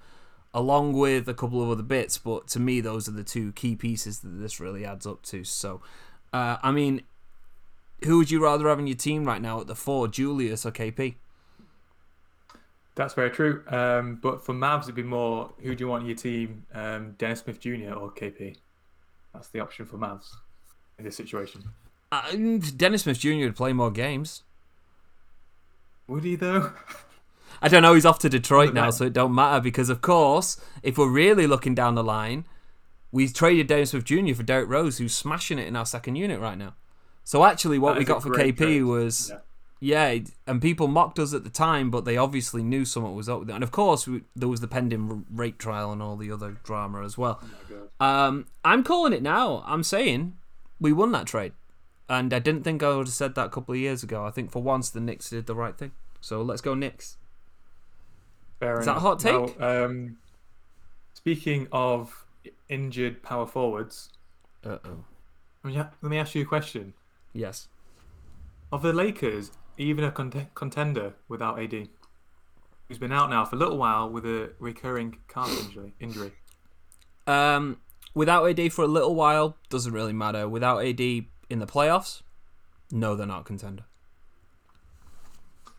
along 0.52 0.94
with 0.94 1.28
a 1.28 1.34
couple 1.34 1.62
of 1.62 1.70
other 1.70 1.82
bits. 1.82 2.18
But 2.18 2.48
to 2.48 2.60
me, 2.60 2.80
those 2.80 3.08
are 3.08 3.12
the 3.12 3.24
two 3.24 3.52
key 3.52 3.76
pieces 3.76 4.20
that 4.20 4.40
this 4.40 4.58
really 4.58 4.84
adds 4.84 5.06
up 5.06 5.22
to. 5.24 5.44
So, 5.44 5.82
uh, 6.32 6.56
I 6.62 6.70
mean, 6.70 7.02
who 8.04 8.18
would 8.18 8.30
you 8.30 8.42
rather 8.42 8.68
have 8.68 8.78
in 8.78 8.86
your 8.86 8.96
team 8.96 9.24
right 9.24 9.42
now 9.42 9.60
at 9.60 9.66
the 9.66 9.74
four, 9.74 10.08
Julius 10.08 10.64
or 10.64 10.72
KP? 10.72 11.16
That's 12.94 13.14
very 13.14 13.30
true. 13.30 13.64
Um, 13.68 14.18
but 14.22 14.44
for 14.44 14.54
Mavs, 14.54 14.84
it'd 14.84 14.94
be 14.94 15.02
more 15.02 15.52
who 15.60 15.74
do 15.74 15.84
you 15.84 15.88
want 15.88 16.02
in 16.02 16.08
your 16.08 16.16
team, 16.16 16.64
um, 16.72 17.16
Dennis 17.18 17.40
Smith 17.40 17.60
Jr. 17.60 17.92
or 17.92 18.12
KP? 18.12 18.56
That's 19.32 19.48
the 19.48 19.58
option 19.60 19.84
for 19.84 19.98
Mavs 19.98 20.28
in 20.98 21.04
this 21.04 21.16
situation. 21.16 21.64
Uh, 22.24 22.58
Dennis 22.76 23.02
Smith 23.02 23.18
Jr. 23.18 23.30
would 23.44 23.56
play 23.56 23.72
more 23.72 23.90
games. 23.90 24.42
Would 26.08 26.24
he 26.24 26.36
though? 26.36 26.72
I 27.62 27.68
don't 27.68 27.82
know. 27.82 27.94
He's 27.94 28.04
off 28.06 28.18
to 28.20 28.28
Detroit 28.28 28.74
now, 28.74 28.82
matter. 28.82 28.92
so 28.92 29.04
it 29.06 29.12
don't 29.12 29.34
matter 29.34 29.60
because, 29.60 29.88
of 29.88 30.00
course, 30.02 30.60
if 30.82 30.98
we're 30.98 31.08
really 31.08 31.46
looking 31.46 31.74
down 31.74 31.94
the 31.94 32.04
line, 32.04 32.44
we 33.10 33.26
traded 33.28 33.68
Dennis 33.68 33.90
Smith 33.90 34.04
Jr. 34.04 34.34
for 34.34 34.42
Derrick 34.42 34.68
Rose, 34.68 34.98
who's 34.98 35.14
smashing 35.14 35.58
it 35.58 35.66
in 35.66 35.76
our 35.76 35.86
second 35.86 36.16
unit 36.16 36.40
right 36.40 36.58
now. 36.58 36.74
So 37.22 37.44
actually, 37.44 37.78
what 37.78 37.94
That 37.94 38.00
we 38.00 38.04
got 38.04 38.22
for 38.22 38.30
KP 38.30 38.56
trade. 38.56 38.82
was 38.82 39.32
Yeah. 39.80 40.10
yeah, 40.14 40.24
and 40.46 40.60
people 40.60 40.88
mocked 40.88 41.18
us 41.18 41.32
at 41.32 41.42
the 41.44 41.48
time, 41.48 41.90
but 41.90 42.04
they 42.04 42.18
obviously 42.18 42.62
knew 42.62 42.84
something 42.84 43.14
was 43.14 43.30
up 43.30 43.40
with 43.40 43.48
it. 43.50 43.54
And 43.54 43.64
of 43.64 43.70
course, 43.70 44.06
we, 44.06 44.24
there 44.36 44.48
was 44.48 44.60
the 44.60 44.68
pending 44.68 45.24
rape 45.30 45.56
trial 45.56 45.90
and 45.90 46.02
all 46.02 46.16
the 46.16 46.30
other 46.30 46.58
drama 46.64 47.02
as 47.02 47.16
well. 47.16 47.40
Um, 47.98 48.46
I'm 48.62 48.82
calling 48.84 49.14
it 49.14 49.22
now. 49.22 49.62
I'm 49.66 49.82
saying 49.84 50.36
we 50.78 50.92
won 50.92 51.12
that 51.12 51.26
trade, 51.26 51.52
and 52.08 52.32
I 52.34 52.38
didn't 52.38 52.64
think 52.64 52.82
I 52.82 52.88
would 52.96 53.06
have 53.06 53.14
said 53.14 53.34
that 53.34 53.46
a 53.46 53.48
couple 53.50 53.74
of 53.74 53.80
years 53.80 54.02
ago. 54.02 54.24
I 54.24 54.30
think 54.30 54.50
for 54.50 54.62
once 54.62 54.90
the 54.90 55.00
Knicks 55.00 55.30
did 55.30 55.46
the 55.46 55.54
right 55.54 55.76
thing. 55.76 55.92
So 56.20 56.42
let's 56.42 56.60
go 56.60 56.74
Knicks. 56.74 57.16
Fair 58.60 58.78
Is 58.80 58.86
that 58.86 58.96
a 58.96 59.00
hot 59.00 59.18
take? 59.18 59.58
Now, 59.58 59.84
um, 59.86 60.16
speaking 61.12 61.68
of 61.72 62.24
injured 62.68 63.22
power 63.22 63.46
forwards, 63.46 64.10
Uh 64.64 64.78
oh. 64.84 65.04
let 65.62 65.74
me, 65.74 65.76
let 65.78 66.10
me 66.10 66.18
ask 66.18 66.34
you 66.34 66.42
a 66.42 66.46
question. 66.46 66.94
Yes. 67.32 67.68
Of 68.72 68.82
the 68.82 68.92
Lakers, 68.92 69.50
even 69.76 70.04
a 70.04 70.10
cont- 70.10 70.54
contender 70.54 71.14
without 71.28 71.60
AD, 71.60 71.88
who's 72.88 72.98
been 72.98 73.12
out 73.12 73.30
now 73.30 73.44
for 73.44 73.56
a 73.56 73.58
little 73.58 73.76
while 73.78 74.08
with 74.08 74.24
a 74.24 74.50
recurring 74.58 75.16
calf 75.28 75.50
injury, 75.66 75.94
injury. 76.00 76.32
Um, 77.26 77.78
without 78.14 78.44
AD 78.46 78.72
for 78.72 78.82
a 78.82 78.88
little 78.88 79.14
while 79.14 79.56
doesn't 79.68 79.92
really 79.92 80.12
matter. 80.12 80.48
Without 80.48 80.84
AD 80.84 81.24
in 81.54 81.60
the 81.60 81.66
playoffs, 81.66 82.22
no, 82.90 83.14
they're 83.16 83.26
not 83.26 83.44
contender. 83.46 83.84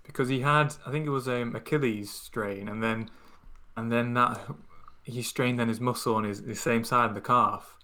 because 0.03 0.29
he 0.29 0.39
had 0.41 0.73
I 0.87 0.91
think 0.91 1.05
it 1.05 1.09
was 1.09 1.27
um, 1.27 1.55
Achilles 1.55 2.09
strain 2.11 2.67
and 2.69 2.81
then 2.81 3.09
and 3.77 3.91
then 3.91 4.13
that 4.13 4.39
he 5.03 5.21
strained 5.21 5.59
then 5.59 5.67
his 5.67 5.81
muscle 5.81 6.15
on 6.15 6.23
his 6.23 6.41
the 6.43 6.55
same 6.55 6.83
side 6.83 7.09
of 7.09 7.15
the 7.15 7.21
calf 7.21 7.75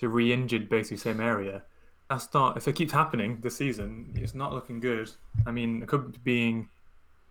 to 0.00 0.08
re-injured 0.08 0.68
basically 0.68 0.96
same 0.98 1.20
area. 1.20 1.62
That's 2.10 2.28
not 2.34 2.56
if 2.56 2.66
it 2.68 2.74
keeps 2.74 2.92
happening 2.92 3.38
this 3.42 3.56
season, 3.56 4.12
it's 4.16 4.34
not 4.34 4.52
looking 4.52 4.80
good. 4.80 5.10
I 5.46 5.50
mean, 5.52 5.82
it 5.82 5.88
could 5.88 6.12
be 6.12 6.18
being 6.24 6.68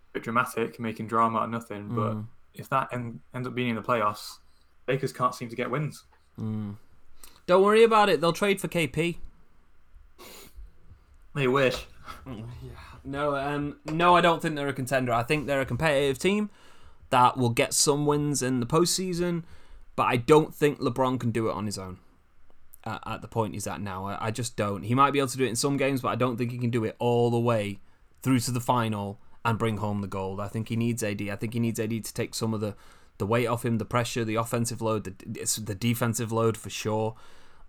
a 0.10 0.14
bit 0.14 0.24
dramatic, 0.24 0.80
making 0.80 1.08
drama 1.08 1.40
out 1.40 1.44
of 1.46 1.50
nothing, 1.52 1.90
but 1.90 2.14
Mm. 2.14 2.26
if 2.54 2.70
that 2.70 2.88
end, 2.94 3.20
ends 3.34 3.48
up 3.48 3.54
being 3.56 3.70
in 3.70 3.76
the 3.76 3.82
playoffs, 3.82 4.38
Lakers 4.88 5.12
can't 5.14 5.36
seem 5.36 5.50
to 5.50 5.56
get 5.56 5.70
wins. 5.70 6.06
Don't 6.38 7.64
worry 7.64 7.84
about 7.84 8.10
it. 8.10 8.22
They'll 8.22 8.34
trade 8.34 8.60
for 8.62 8.68
KP. 8.70 9.18
They 11.34 11.48
wish. 11.48 11.86
No, 13.06 13.36
um, 13.36 13.78
no, 13.86 14.16
I 14.16 14.22
don't 14.22 14.42
think 14.42 14.56
they're 14.56 14.70
a 14.70 14.74
contender. 14.74 15.12
I 15.12 15.24
think 15.24 15.46
they're 15.46 15.62
a 15.62 15.66
competitive 15.66 16.18
team 16.20 16.50
that 17.10 17.38
will 17.38 17.50
get 17.50 17.74
some 17.74 18.06
wins 18.06 18.42
in 18.42 18.60
the 18.60 18.66
postseason, 18.66 19.44
but 19.96 20.04
I 20.04 20.16
don't 20.16 20.56
think 20.56 20.80
LeBron 20.80 21.20
can 21.20 21.32
do 21.32 21.50
it 21.50 21.54
on 21.54 21.66
his 21.66 21.78
own. 21.78 22.00
At, 22.86 23.04
at 23.06 23.22
the 23.22 23.28
point 23.28 23.54
he's 23.54 23.68
at 23.68 23.82
now, 23.82 24.08
I, 24.08 24.28
I 24.28 24.32
just 24.32 24.56
don't. 24.56 24.84
He 24.84 24.96
might 24.96 25.12
be 25.12 25.20
able 25.20 25.28
to 25.30 25.38
do 25.38 25.46
it 25.46 25.50
in 25.50 25.56
some 25.56 25.78
games, 25.78 26.02
but 26.02 26.10
I 26.10 26.16
don't 26.16 26.38
think 26.38 26.52
he 26.52 26.58
can 26.58 26.70
do 26.70 26.86
it 26.86 26.96
all 26.98 27.30
the 27.30 27.40
way 27.40 27.80
through 28.22 28.40
to 28.42 28.52
the 28.52 28.62
final 28.62 29.20
and 29.46 29.60
bring 29.60 29.78
home 29.78 30.02
the 30.02 30.08
gold. 30.08 30.40
I 30.40 30.48
think 30.48 30.70
he 30.70 30.76
needs 30.76 31.04
AD. 31.04 31.22
I 31.22 31.36
think 31.36 31.54
he 31.54 31.60
needs 31.60 31.80
AD 31.80 31.92
to 31.92 32.14
take 32.14 32.34
some 32.34 32.54
of 32.54 32.62
the, 32.62 32.76
the 33.18 33.26
weight 33.26 33.48
off 33.48 33.66
him, 33.66 33.78
the 33.78 33.86
pressure, 33.86 34.24
the 34.24 34.36
offensive 34.36 34.82
load, 34.82 35.04
the, 35.04 35.62
the 35.62 35.76
defensive 35.76 36.32
load 36.32 36.56
for 36.56 36.70
sure. 36.70 37.16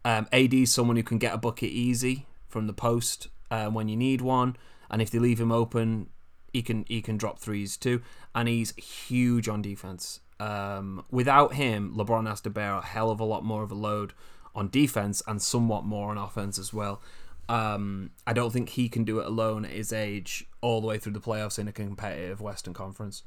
Um, 0.04 0.28
AD 0.32 0.54
is 0.54 0.72
someone 0.72 0.96
who 0.96 1.02
can 1.02 1.18
get 1.18 1.34
a 1.34 1.38
bucket 1.38 1.70
easy 1.70 2.26
from 2.48 2.66
the 2.68 2.72
post 2.72 3.28
uh, 3.54 3.70
when 3.70 3.88
you 3.88 3.96
need 3.96 4.20
one, 4.20 4.56
and 4.90 5.00
if 5.00 5.10
they 5.10 5.18
leave 5.18 5.40
him 5.40 5.52
open, 5.52 6.08
he 6.52 6.62
can 6.62 6.84
he 6.88 7.00
can 7.00 7.16
drop 7.16 7.38
threes 7.38 7.76
too. 7.76 8.02
And 8.34 8.48
he's 8.48 8.74
huge 8.76 9.48
on 9.48 9.62
defense. 9.62 10.20
Um, 10.40 11.04
without 11.10 11.54
him, 11.54 11.94
LeBron 11.96 12.28
has 12.28 12.40
to 12.42 12.50
bear 12.50 12.72
a 12.72 12.84
hell 12.84 13.10
of 13.10 13.20
a 13.20 13.24
lot 13.24 13.44
more 13.44 13.62
of 13.62 13.70
a 13.70 13.76
load 13.76 14.12
on 14.54 14.68
defense 14.68 15.22
and 15.26 15.40
somewhat 15.40 15.84
more 15.84 16.10
on 16.10 16.18
offense 16.18 16.58
as 16.58 16.72
well. 16.72 17.00
Um, 17.48 18.10
I 18.26 18.32
don't 18.32 18.52
think 18.52 18.70
he 18.70 18.88
can 18.88 19.04
do 19.04 19.20
it 19.20 19.26
alone 19.26 19.64
at 19.64 19.70
his 19.70 19.92
age, 19.92 20.46
all 20.60 20.80
the 20.80 20.86
way 20.86 20.98
through 20.98 21.12
the 21.12 21.20
playoffs 21.20 21.58
in 21.58 21.68
a 21.68 21.72
competitive 21.72 22.40
Western 22.40 22.74
Conference. 22.74 23.22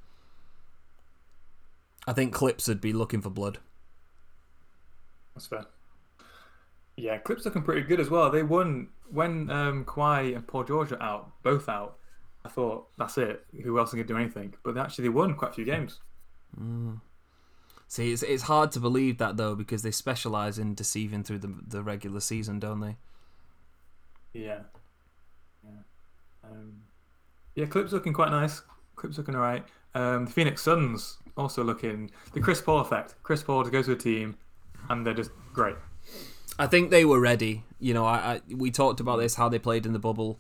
I 2.06 2.14
think 2.14 2.34
Clips 2.34 2.68
would 2.68 2.82
be 2.82 2.94
looking 2.94 3.22
for 3.22 3.30
blood. 3.30 3.60
That's 5.36 5.48
fair. 5.48 5.66
Yeah, 6.98 7.18
Clips 7.20 7.46
looking 7.46 7.62
pretty 7.62 7.82
good 7.82 8.00
as 8.00 8.10
well. 8.10 8.30
They 8.32 8.44
won 8.44 8.90
when 9.10 9.50
um, 9.52 9.86
Kawhi 9.86 10.36
and 10.36 10.46
Paul 10.48 10.64
George 10.64 10.92
are 10.92 11.02
out, 11.02 11.32
both 11.44 11.70
out. 11.70 11.98
I 12.44 12.50
thought 12.50 12.88
that's 12.98 13.18
it. 13.18 13.46
Who 13.64 13.78
else 13.78 13.92
can 13.92 14.06
do 14.06 14.18
anything? 14.18 14.56
But 14.64 14.74
they 14.76 14.82
actually, 14.82 15.04
they 15.04 15.10
won 15.10 15.36
quite 15.36 15.52
a 15.52 15.54
few 15.54 15.66
games. 15.66 16.00
See, 17.88 18.12
it's 18.12 18.24
it's 18.24 18.44
hard 18.44 18.72
to 18.72 18.80
believe 18.80 19.18
that 19.20 19.38
though 19.38 19.56
because 19.56 19.82
they 19.82 19.92
specialize 19.92 20.60
in 20.60 20.76
deceiving 20.76 21.24
through 21.24 21.40
the 21.40 21.54
the 21.66 21.84
regular 21.84 22.20
season, 22.20 22.60
don't 22.60 22.82
they? 22.82 22.98
Yeah. 24.34 24.60
Yeah. 25.64 25.82
Um, 26.44 26.82
yeah, 27.56 27.66
Clips 27.66 27.92
looking 27.92 28.14
quite 28.14 28.32
nice. 28.32 28.62
Clips 28.96 29.18
looking 29.18 29.36
alright. 29.36 29.66
Um, 29.96 30.26
the 30.26 30.32
Phoenix 30.32 30.62
Suns 30.62 31.18
also 31.38 31.64
looking 31.64 32.12
the 32.34 32.42
Chris 32.42 32.62
Paul 32.62 32.80
effect. 32.80 33.16
Chris 33.24 33.42
Paul 33.42 33.64
to 33.64 33.70
go 33.70 33.82
to 33.82 33.94
a 33.94 33.96
team, 33.96 34.36
and 34.90 35.06
they're 35.06 35.14
just 35.14 35.32
great. 35.54 35.76
I 36.60 36.68
think 36.68 36.90
they 36.90 37.06
were 37.06 37.20
ready. 37.20 37.64
You 37.80 37.94
know, 37.94 38.06
I, 38.06 38.16
I 38.16 38.42
we 38.54 38.72
talked 38.72 39.00
about 39.00 39.18
this 39.18 39.36
how 39.36 39.50
they 39.50 39.60
played 39.60 39.86
in 39.86 39.94
the 39.94 40.00
bubble, 40.00 40.40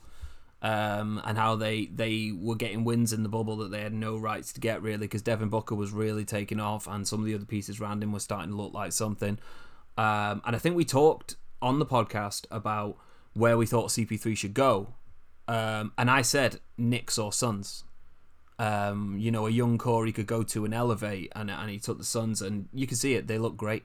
um, 0.61 1.21
and 1.25 1.37
how 1.37 1.55
they 1.55 1.85
they 1.85 2.31
were 2.31 2.55
getting 2.55 2.83
wins 2.83 3.13
in 3.13 3.23
the 3.23 3.29
bubble 3.29 3.57
that 3.57 3.71
they 3.71 3.81
had 3.81 3.93
no 3.93 4.17
rights 4.17 4.51
to 4.53 4.59
get 4.59 4.81
really 4.81 4.99
because 4.99 5.21
Devin 5.21 5.49
Booker 5.49 5.75
was 5.75 5.91
really 5.91 6.25
taking 6.25 6.59
off, 6.59 6.87
and 6.87 7.07
some 7.07 7.19
of 7.19 7.25
the 7.25 7.35
other 7.35 7.45
pieces 7.45 7.79
around 7.79 8.03
him 8.03 8.11
were 8.11 8.19
starting 8.19 8.51
to 8.51 8.57
look 8.57 8.73
like 8.73 8.91
something. 8.91 9.37
Um, 9.97 10.41
and 10.45 10.55
I 10.55 10.59
think 10.59 10.75
we 10.75 10.85
talked 10.85 11.35
on 11.61 11.79
the 11.79 11.85
podcast 11.85 12.45
about 12.51 12.97
where 13.33 13.57
we 13.57 13.65
thought 13.65 13.89
CP3 13.89 14.35
should 14.35 14.53
go, 14.53 14.93
um, 15.47 15.91
and 15.97 16.09
I 16.09 16.23
said 16.23 16.59
Knicks 16.77 17.17
or 17.17 17.31
Suns. 17.31 17.83
Um, 18.59 19.17
you 19.19 19.29
know, 19.29 19.45
a 19.45 19.51
young 19.51 19.77
core 19.77 20.07
he 20.07 20.11
could 20.11 20.25
go 20.25 20.41
to 20.41 20.65
and 20.65 20.73
elevate, 20.73 21.31
and 21.35 21.51
and 21.51 21.69
he 21.69 21.77
took 21.77 21.99
the 21.99 22.03
Suns, 22.03 22.41
and 22.41 22.69
you 22.73 22.87
can 22.87 22.97
see 22.97 23.13
it; 23.13 23.27
they 23.27 23.37
look 23.37 23.55
great. 23.55 23.83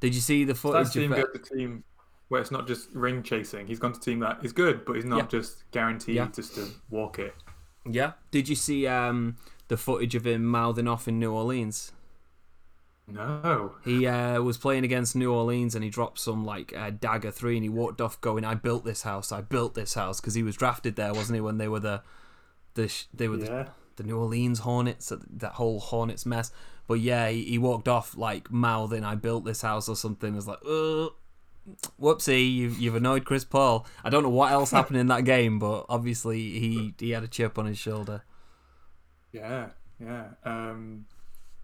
Did 0.00 0.14
you 0.14 0.20
see 0.20 0.44
the 0.44 0.54
footage? 0.54 0.88
seeing 0.88 1.12
of 1.12 1.18
go 1.18 1.26
to 1.26 1.38
team 1.38 1.84
where 2.28 2.40
it's 2.40 2.50
not 2.50 2.66
just 2.66 2.90
ring 2.92 3.22
chasing. 3.22 3.66
He's 3.66 3.78
gone 3.78 3.92
to 3.92 4.00
team 4.00 4.18
that 4.20 4.44
is 4.44 4.52
good, 4.52 4.84
but 4.84 4.96
he's 4.96 5.04
not 5.04 5.16
Yeah. 5.18 5.26
just 5.26 5.70
guaranteed 5.70 6.16
Yeah. 6.16 6.28
just 6.34 6.54
to 6.56 6.68
walk 6.90 7.18
it. 7.18 7.34
Yeah. 7.88 8.12
Did 8.30 8.48
you 8.48 8.56
see 8.56 8.86
um, 8.86 9.36
the 9.68 9.76
footage 9.76 10.14
of 10.14 10.26
him 10.26 10.44
mouthing 10.44 10.88
off 10.88 11.06
in 11.06 11.18
New 11.20 11.32
Orleans? 11.32 11.92
No. 13.08 13.76
He 13.84 14.06
uh, 14.08 14.42
was 14.42 14.58
playing 14.58 14.82
against 14.84 15.14
New 15.14 15.32
Orleans 15.32 15.76
and 15.76 15.84
he 15.84 15.90
dropped 15.90 16.18
some 16.18 16.44
like 16.44 16.74
uh, 16.76 16.90
dagger 16.90 17.30
three 17.30 17.54
and 17.56 17.62
he 17.62 17.68
walked 17.68 18.00
off 18.00 18.20
going, 18.20 18.44
"I 18.44 18.54
built 18.54 18.84
this 18.84 19.02
house. 19.02 19.30
I 19.30 19.40
built 19.42 19.74
this 19.74 19.94
house" 19.94 20.20
because 20.20 20.34
he 20.34 20.42
was 20.42 20.56
drafted 20.56 20.96
there, 20.96 21.14
wasn't 21.14 21.36
he? 21.36 21.40
When 21.40 21.58
they 21.58 21.68
were 21.68 21.78
the 21.80 22.02
the 22.74 22.88
sh- 22.88 23.04
they 23.14 23.28
were 23.28 23.36
Yeah. 23.36 23.44
the 23.62 23.70
New 24.04 24.18
Orleans 24.18 24.60
Hornets, 24.60 25.12
that 25.38 25.52
whole 25.52 25.80
Hornets 25.80 26.26
mess. 26.26 26.50
But 26.86 27.00
yeah, 27.00 27.28
he, 27.28 27.44
he 27.44 27.58
walked 27.58 27.88
off 27.88 28.16
like 28.16 28.50
mouthing, 28.50 29.04
"I 29.04 29.14
built 29.16 29.44
this 29.44 29.62
house" 29.62 29.88
or 29.88 29.96
something. 29.96 30.32
It 30.32 30.36
was 30.36 30.46
like, 30.48 30.60
Ugh. 30.64 31.12
whoopsie, 32.00 32.54
you've 32.54 32.78
you've 32.78 32.94
annoyed 32.94 33.24
Chris 33.24 33.44
Paul. 33.44 33.86
I 34.04 34.10
don't 34.10 34.22
know 34.22 34.28
what 34.30 34.52
else 34.52 34.70
happened 34.78 34.98
in 34.98 35.08
that 35.08 35.24
game, 35.24 35.58
but 35.58 35.86
obviously 35.88 36.58
he 36.58 36.94
he 36.98 37.10
had 37.10 37.22
a 37.24 37.28
chip 37.28 37.58
on 37.58 37.66
his 37.66 37.78
shoulder. 37.78 38.22
Yeah. 39.32 39.70
Yeah. 40.00 40.28
Um, 40.44 41.06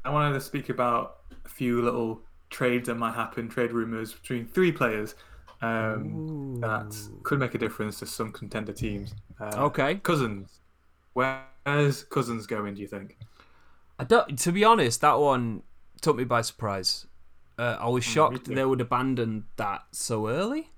I 0.04 0.10
wanted 0.10 0.34
to 0.34 0.40
speak 0.40 0.68
about 0.68 1.18
a 1.44 1.48
few 1.48 1.82
little 1.82 2.22
trades 2.50 2.88
that 2.88 2.96
might 2.96 3.14
happen, 3.14 3.48
trade 3.48 3.72
rumors 3.72 4.12
between 4.12 4.46
three 4.46 4.72
players 4.72 5.14
um, 5.60 6.20
that 6.60 6.96
could 7.22 7.38
make 7.38 7.54
a 7.54 7.58
difference 7.58 7.98
to 8.00 8.06
some 8.06 8.32
contender 8.32 8.72
teams. 8.72 9.14
Uh, 9.40 9.66
Okay. 9.66 9.96
Cousins. 9.96 10.60
Where's 11.64 12.04
Cousins 12.04 12.46
going, 12.46 12.74
do 12.74 12.80
you 12.80 12.88
think? 12.88 13.16
I 13.98 14.04
don't. 14.04 14.38
To 14.40 14.52
be 14.52 14.64
honest, 14.64 15.00
that 15.02 15.18
one 15.18 15.62
took 16.00 16.16
me 16.16 16.24
by 16.24 16.42
surprise. 16.42 17.06
Uh, 17.58 17.76
I 17.78 17.88
was 17.88 18.02
shocked 18.02 18.46
they 18.46 18.64
would 18.64 18.80
abandon 18.80 19.44
that 19.56 19.82
so 19.92 20.28
early. 20.28 20.70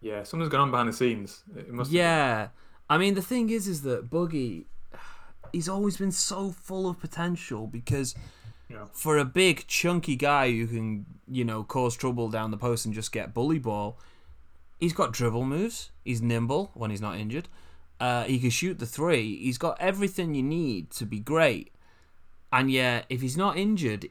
Yeah, 0.00 0.22
something's 0.22 0.50
gone 0.50 0.60
on 0.62 0.70
behind 0.70 0.88
the 0.88 0.92
scenes. 0.94 1.42
It 1.56 1.70
must 1.70 1.90
Yeah, 1.90 2.48
I 2.88 2.96
mean 2.96 3.14
the 3.14 3.22
thing 3.22 3.50
is, 3.50 3.68
is 3.68 3.82
that 3.82 4.08
Boogie, 4.08 4.64
he's 5.52 5.68
always 5.68 5.96
been 5.98 6.12
so 6.12 6.50
full 6.52 6.88
of 6.88 6.98
potential 6.98 7.66
because 7.66 8.14
Yeah. 8.70 8.86
for 8.92 9.18
a 9.18 9.24
big 9.26 9.66
chunky 9.66 10.16
guy 10.16 10.50
who 10.52 10.66
can 10.66 11.04
you 11.28 11.44
know 11.44 11.62
cause 11.64 11.96
trouble 11.96 12.30
down 12.30 12.50
the 12.50 12.56
post 12.56 12.86
and 12.86 12.94
just 12.94 13.12
get 13.12 13.34
bully 13.34 13.58
ball, 13.58 13.98
he's 14.78 14.94
got 14.94 15.12
dribble 15.12 15.44
moves. 15.44 15.90
He's 16.04 16.22
nimble 16.22 16.70
when 16.74 16.90
he's 16.90 17.02
not 17.02 17.18
injured. 17.18 17.48
Uh, 18.00 18.24
he 18.24 18.38
can 18.38 18.50
shoot 18.50 18.78
the 18.78 18.86
three. 18.86 19.36
He's 19.36 19.58
got 19.58 19.76
everything 19.78 20.34
you 20.34 20.42
need 20.42 20.90
to 20.92 21.04
be 21.04 21.20
great. 21.20 21.72
And 22.50 22.70
yet, 22.70 23.04
if 23.08 23.20
he's 23.20 23.36
not 23.36 23.56
injured, 23.56 24.08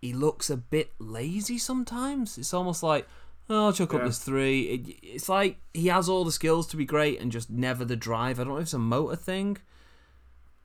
he 0.00 0.12
looks 0.12 0.50
a 0.50 0.56
bit 0.56 0.90
lazy 0.98 1.56
sometimes. 1.56 2.36
It's 2.36 2.52
almost 2.52 2.82
like, 2.82 3.06
oh, 3.48 3.66
I'll 3.66 3.72
chuck 3.72 3.94
up 3.94 4.02
this 4.02 4.18
three. 4.18 4.62
It, 4.62 4.98
it's 5.02 5.28
like 5.28 5.58
he 5.72 5.86
has 5.86 6.08
all 6.08 6.24
the 6.24 6.32
skills 6.32 6.66
to 6.68 6.76
be 6.76 6.84
great 6.84 7.20
and 7.20 7.30
just 7.30 7.48
never 7.48 7.84
the 7.84 7.96
drive. 7.96 8.40
I 8.40 8.44
don't 8.44 8.54
know 8.54 8.58
if 8.58 8.64
it's 8.64 8.74
a 8.74 8.78
motor 8.78 9.16
thing. 9.16 9.58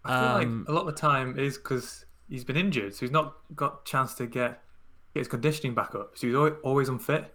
I 0.03 0.09
feel 0.09 0.29
Um, 0.29 0.59
like 0.59 0.69
a 0.69 0.71
lot 0.73 0.87
of 0.87 0.95
the 0.95 0.99
time 0.99 1.37
is 1.37 1.57
because 1.57 2.05
he's 2.27 2.43
been 2.43 2.57
injured, 2.57 2.95
so 2.95 3.01
he's 3.01 3.11
not 3.11 3.35
got 3.55 3.85
chance 3.85 4.15
to 4.15 4.25
get 4.25 4.63
get 5.13 5.19
his 5.21 5.27
conditioning 5.27 5.75
back 5.75 5.93
up. 5.95 6.17
So 6.17 6.27
he's 6.27 6.35
always, 6.35 6.53
always 6.63 6.89
unfit, 6.89 7.33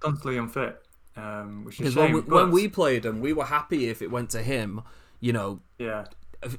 constantly 0.00 0.38
unfit, 0.38 0.82
um, 1.20 1.64
which 1.64 1.80
is 1.80 1.94
Because 1.94 1.96
a 1.96 2.00
shame. 2.06 2.12
when, 2.14 2.24
we, 2.24 2.34
when 2.34 2.50
we 2.50 2.68
played 2.68 3.04
him, 3.04 3.20
we 3.20 3.32
were 3.32 3.44
happy 3.46 3.88
if 3.88 4.02
it 4.02 4.10
went 4.10 4.30
to 4.30 4.42
him, 4.42 4.82
you 5.20 5.32
know, 5.32 5.60
yeah, 5.78 6.06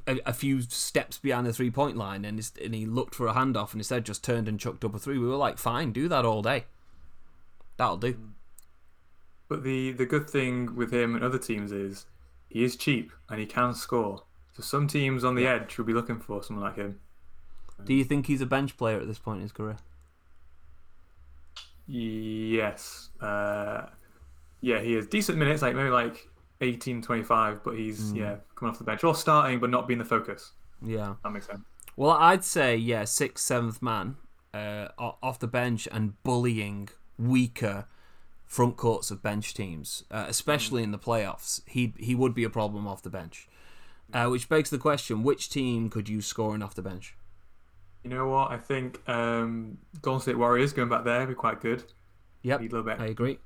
a, 0.07 0.19
a, 0.27 0.33
few 0.33 0.61
steps 0.61 1.17
behind 1.17 1.47
the 1.47 1.53
three 1.53 1.71
point 1.71 1.97
line 1.97 2.23
and, 2.23 2.51
and 2.63 2.75
he 2.75 2.85
looked 2.85 3.15
for 3.15 3.27
a 3.27 3.33
handoff 3.33 3.71
and 3.71 3.79
instead 3.79 4.05
just 4.05 4.23
turned 4.23 4.47
and 4.47 4.59
chucked 4.59 4.85
up 4.85 4.93
a 4.93 4.99
three. 4.99 5.17
We 5.17 5.27
were 5.27 5.35
like, 5.35 5.57
fine, 5.57 5.91
do 5.91 6.07
that 6.07 6.25
all 6.25 6.41
day. 6.41 6.65
That'll 7.77 7.97
do. 7.97 8.15
but 9.47 9.63
the 9.63 9.91
the 9.91 10.05
good 10.05 10.29
thing 10.29 10.75
with 10.75 10.93
him 10.93 11.15
and 11.15 11.23
other 11.23 11.39
teams 11.39 11.71
is 11.71 12.05
he 12.47 12.63
is 12.63 12.75
cheap 12.75 13.11
and 13.29 13.39
he 13.39 13.45
can 13.45 13.73
score. 13.73 14.23
So 14.53 14.61
some 14.61 14.87
teams 14.87 15.23
on 15.23 15.35
the 15.35 15.47
edge 15.47 15.77
will 15.77 15.85
be 15.85 15.93
looking 15.93 16.19
for 16.19 16.43
someone 16.43 16.65
like 16.65 16.75
him. 16.75 16.99
Do 17.83 17.93
you 17.93 18.03
think 18.03 18.27
he's 18.27 18.41
a 18.41 18.45
bench 18.45 18.77
player 18.77 18.99
at 18.99 19.07
this 19.07 19.17
point 19.17 19.37
in 19.37 19.43
his 19.43 19.51
career? 19.51 19.77
Yes, 21.87 23.09
uh, 23.19 23.87
yeah, 24.61 24.79
he 24.79 24.93
has 24.93 25.07
decent 25.07 25.37
minutes, 25.37 25.61
like 25.61 25.75
maybe 25.75 25.89
like 25.89 26.27
18, 26.61 27.01
25, 27.01 27.63
but 27.63 27.77
he's 27.77 28.13
yeah 28.13 28.37
coming 28.55 28.71
off 28.71 28.77
the 28.77 28.83
bench 28.83 29.03
or 29.03 29.15
starting, 29.15 29.59
but 29.59 29.69
not 29.69 29.87
being 29.87 29.99
the 29.99 30.05
focus. 30.05 30.51
Yeah. 30.81 31.15
That 31.23 31.31
makes 31.31 31.47
sense. 31.47 31.61
Well, 31.95 32.11
I'd 32.11 32.43
say, 32.43 32.75
yeah, 32.75 33.03
sixth, 33.03 33.43
seventh 33.43 33.81
man 33.81 34.15
uh, 34.53 34.89
off 34.97 35.39
the 35.39 35.47
bench 35.47 35.87
and 35.91 36.21
bullying 36.23 36.89
weaker 37.17 37.85
front 38.45 38.75
courts 38.77 39.11
of 39.11 39.21
bench 39.21 39.53
teams, 39.53 40.03
uh, 40.11 40.25
especially 40.27 40.83
in 40.83 40.91
the 40.91 40.99
playoffs. 40.99 41.61
He 41.67 41.93
he 41.97 42.15
would 42.15 42.33
be 42.33 42.43
a 42.43 42.49
problem 42.49 42.87
off 42.87 43.01
the 43.01 43.09
bench. 43.09 43.47
Uh, 44.13 44.27
which 44.27 44.49
begs 44.49 44.69
the 44.69 44.77
question: 44.77 45.23
Which 45.23 45.49
team 45.49 45.89
could 45.89 46.09
you 46.09 46.21
scoring 46.21 46.61
off 46.61 46.75
the 46.75 46.81
bench? 46.81 47.15
You 48.03 48.09
know 48.09 48.27
what? 48.27 48.51
I 48.51 48.57
think 48.57 49.07
um, 49.07 49.77
Golden 50.01 50.21
State 50.21 50.37
Warriors 50.37 50.73
going 50.73 50.89
back 50.89 51.03
there 51.03 51.19
would 51.19 51.29
be 51.29 51.35
quite 51.35 51.61
good. 51.61 51.83
Yep, 52.41 52.61
Need 52.61 52.71
a 52.71 52.75
little 52.75 52.91
bit. 52.91 52.99
I 52.99 53.07
agree. 53.07 53.37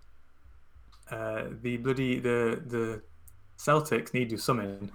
Uh, 1.12 1.44
the 1.62 1.78
bloody 1.78 2.20
the 2.20 2.62
the 2.66 3.02
Celtics 3.58 4.14
need 4.14 4.30
to 4.32 4.38
something 4.38 4.92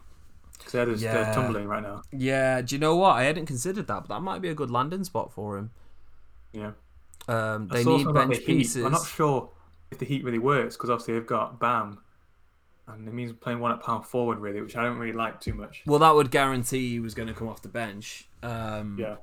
because 0.58 0.72
they're 0.72 0.86
just 0.86 1.02
Yeah. 1.02 1.14
they're 1.14 1.34
tumbling 1.34 1.66
right 1.68 1.82
now. 1.82 2.02
Yeah, 2.12 2.60
do 2.62 2.74
you 2.74 2.78
know 2.80 2.96
what? 2.96 3.12
I 3.16 3.22
hadn't 3.24 3.46
considered 3.46 3.86
that, 3.86 4.00
but 4.06 4.08
that 4.08 4.20
might 4.20 4.40
be 4.42 4.48
a 4.48 4.54
good 4.54 4.70
landing 4.70 5.04
spot 5.04 5.32
for 5.32 5.56
him. 5.56 5.70
Yeah, 6.52 6.72
Um, 7.28 7.68
they 7.68 7.84
need 7.84 8.12
bench 8.12 8.38
the 8.38 8.44
pieces. 8.44 8.84
I'm 8.84 8.92
not 8.92 9.06
sure 9.06 9.50
if 9.90 9.98
the 9.98 10.04
Heat 10.04 10.24
really 10.24 10.38
works 10.40 10.76
because 10.76 10.90
obviously 10.90 11.14
they've 11.14 11.26
got 11.26 11.60
Bam, 11.60 11.98
and 12.88 13.06
it 13.06 13.14
means 13.14 13.32
playing 13.32 13.60
one 13.60 13.70
at 13.70 13.80
power 13.82 14.02
forward 14.02 14.38
really, 14.40 14.60
which 14.60 14.76
I 14.76 14.82
don't 14.82 14.98
really 14.98 15.12
like 15.12 15.40
too 15.40 15.54
much. 15.54 15.82
Well, 15.86 16.00
that 16.00 16.14
would 16.14 16.30
guarantee 16.32 16.90
he 16.90 17.00
was 17.00 17.14
going 17.14 17.28
to 17.28 17.34
come 17.34 17.46
off 17.48 17.62
the 17.62 17.68
bench. 17.68 18.28
Um, 18.42 18.96
Yeah, 18.98 19.16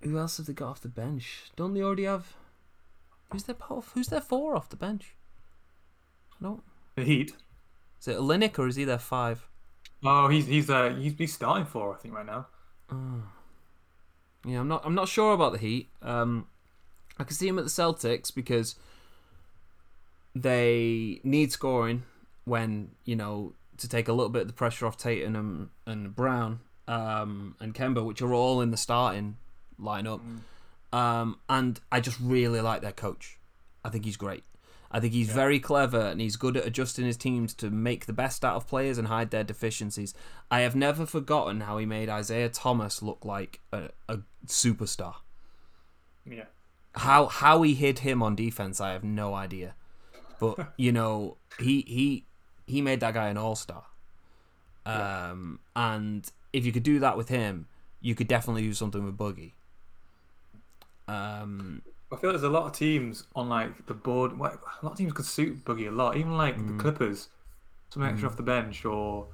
Who 0.00 0.16
else 0.18 0.38
have 0.38 0.46
they 0.46 0.52
got 0.54 0.68
off 0.70 0.80
the 0.80 0.88
bench? 0.88 1.50
Don't 1.56 1.74
they 1.74 1.82
already 1.82 2.04
have? 2.04 2.34
Who's 3.32 3.42
their? 3.44 3.56
Who's 3.94 4.08
their 4.08 4.20
four 4.20 4.56
off 4.56 4.68
the 4.70 4.76
bench? 4.76 5.14
No, 6.40 6.62
the 6.94 7.04
Heat. 7.04 7.32
is 8.00 8.08
it 8.08 8.16
Olynyk 8.16 8.58
or 8.58 8.68
is 8.68 8.76
he 8.76 8.84
their 8.84 8.98
five? 8.98 9.46
Oh, 10.04 10.28
he's 10.28 10.46
he's 10.46 10.70
uh 10.70 10.90
he's, 10.90 11.14
he's 11.16 11.32
starting 11.32 11.66
for 11.66 11.94
I 11.94 11.96
think 11.96 12.14
right 12.14 12.26
now. 12.26 12.46
Yeah, 14.46 14.60
I'm 14.60 14.68
not. 14.68 14.82
I'm 14.84 14.94
not 14.94 15.08
sure 15.08 15.34
about 15.34 15.52
the 15.52 15.58
Heat. 15.58 15.88
Um, 16.02 16.46
I 17.18 17.24
can 17.24 17.34
see 17.34 17.48
him 17.48 17.58
at 17.58 17.64
the 17.64 17.70
Celtics 17.70 18.32
because 18.32 18.76
they 20.34 21.20
need 21.24 21.50
scoring 21.50 22.04
when 22.44 22.90
you 23.04 23.16
know 23.16 23.54
to 23.78 23.88
take 23.88 24.06
a 24.08 24.12
little 24.12 24.28
bit 24.28 24.42
of 24.42 24.48
the 24.48 24.54
pressure 24.54 24.86
off 24.86 24.96
Tatum 24.96 25.34
and, 25.34 25.68
and 25.84 26.14
Brown 26.14 26.60
um, 26.86 27.56
and 27.60 27.74
Kemba, 27.74 28.04
which 28.04 28.22
are 28.22 28.32
all 28.32 28.60
in 28.60 28.70
the 28.70 28.76
starting 28.76 29.36
lineup. 29.80 30.20
Um, 30.92 31.40
and 31.48 31.80
I 31.90 32.00
just 32.00 32.18
really 32.20 32.60
like 32.60 32.82
their 32.82 32.92
coach. 32.92 33.38
I 33.84 33.88
think 33.88 34.04
he's 34.04 34.16
great. 34.16 34.44
I 34.90 35.00
think 35.00 35.12
he's 35.12 35.30
very 35.30 35.58
clever 35.58 36.00
and 36.00 36.20
he's 36.20 36.36
good 36.36 36.56
at 36.56 36.66
adjusting 36.66 37.04
his 37.04 37.16
teams 37.16 37.54
to 37.54 37.70
make 37.70 38.06
the 38.06 38.12
best 38.12 38.44
out 38.44 38.56
of 38.56 38.66
players 38.68 38.98
and 38.98 39.08
hide 39.08 39.30
their 39.30 39.44
deficiencies. 39.44 40.14
I 40.50 40.60
have 40.60 40.76
never 40.76 41.06
forgotten 41.06 41.62
how 41.62 41.78
he 41.78 41.86
made 41.86 42.08
Isaiah 42.08 42.48
Thomas 42.48 43.02
look 43.02 43.24
like 43.24 43.60
a, 43.72 43.90
a 44.08 44.20
superstar. 44.46 45.16
Yeah, 46.28 46.44
How 46.92 47.26
how 47.26 47.62
he 47.62 47.74
hid 47.74 48.00
him 48.00 48.22
on 48.22 48.34
defense, 48.36 48.80
I 48.80 48.92
have 48.92 49.04
no 49.04 49.34
idea. 49.34 49.74
but 50.40 50.72
you 50.76 50.92
know, 50.92 51.36
he 51.58 51.82
he 51.86 52.24
he 52.66 52.80
made 52.80 53.00
that 53.00 53.14
guy 53.14 53.28
an 53.28 53.36
all 53.36 53.56
star. 53.56 53.84
Um, 54.84 55.58
and 55.74 56.30
if 56.52 56.64
you 56.64 56.72
could 56.72 56.84
do 56.84 57.00
that 57.00 57.16
with 57.16 57.28
him, 57.28 57.66
you 58.00 58.14
could 58.14 58.28
definitely 58.28 58.62
do 58.62 58.72
something 58.72 59.04
with 59.04 59.16
Boogie. 59.18 59.52
Um, 61.08 61.82
I 62.12 62.16
feel 62.16 62.30
there's 62.30 62.42
a 62.44 62.48
lot 62.48 62.64
of 62.66 62.72
teams 62.72 63.24
on 63.34 63.48
like 63.48 63.86
the 63.86 63.94
board. 63.94 64.32
A 64.32 64.36
lot 64.36 64.60
of 64.82 64.96
teams 64.96 65.12
could 65.12 65.24
suit 65.24 65.64
Boogie 65.64 65.88
a 65.88 65.90
lot. 65.90 66.16
Even 66.16 66.36
like 66.36 66.56
Mm. 66.56 66.68
the 66.68 66.82
Clippers, 66.82 67.28
some 67.90 68.02
extra 68.02 68.28
off 68.28 68.36
the 68.36 68.42
bench, 68.44 68.84
or 68.84 69.26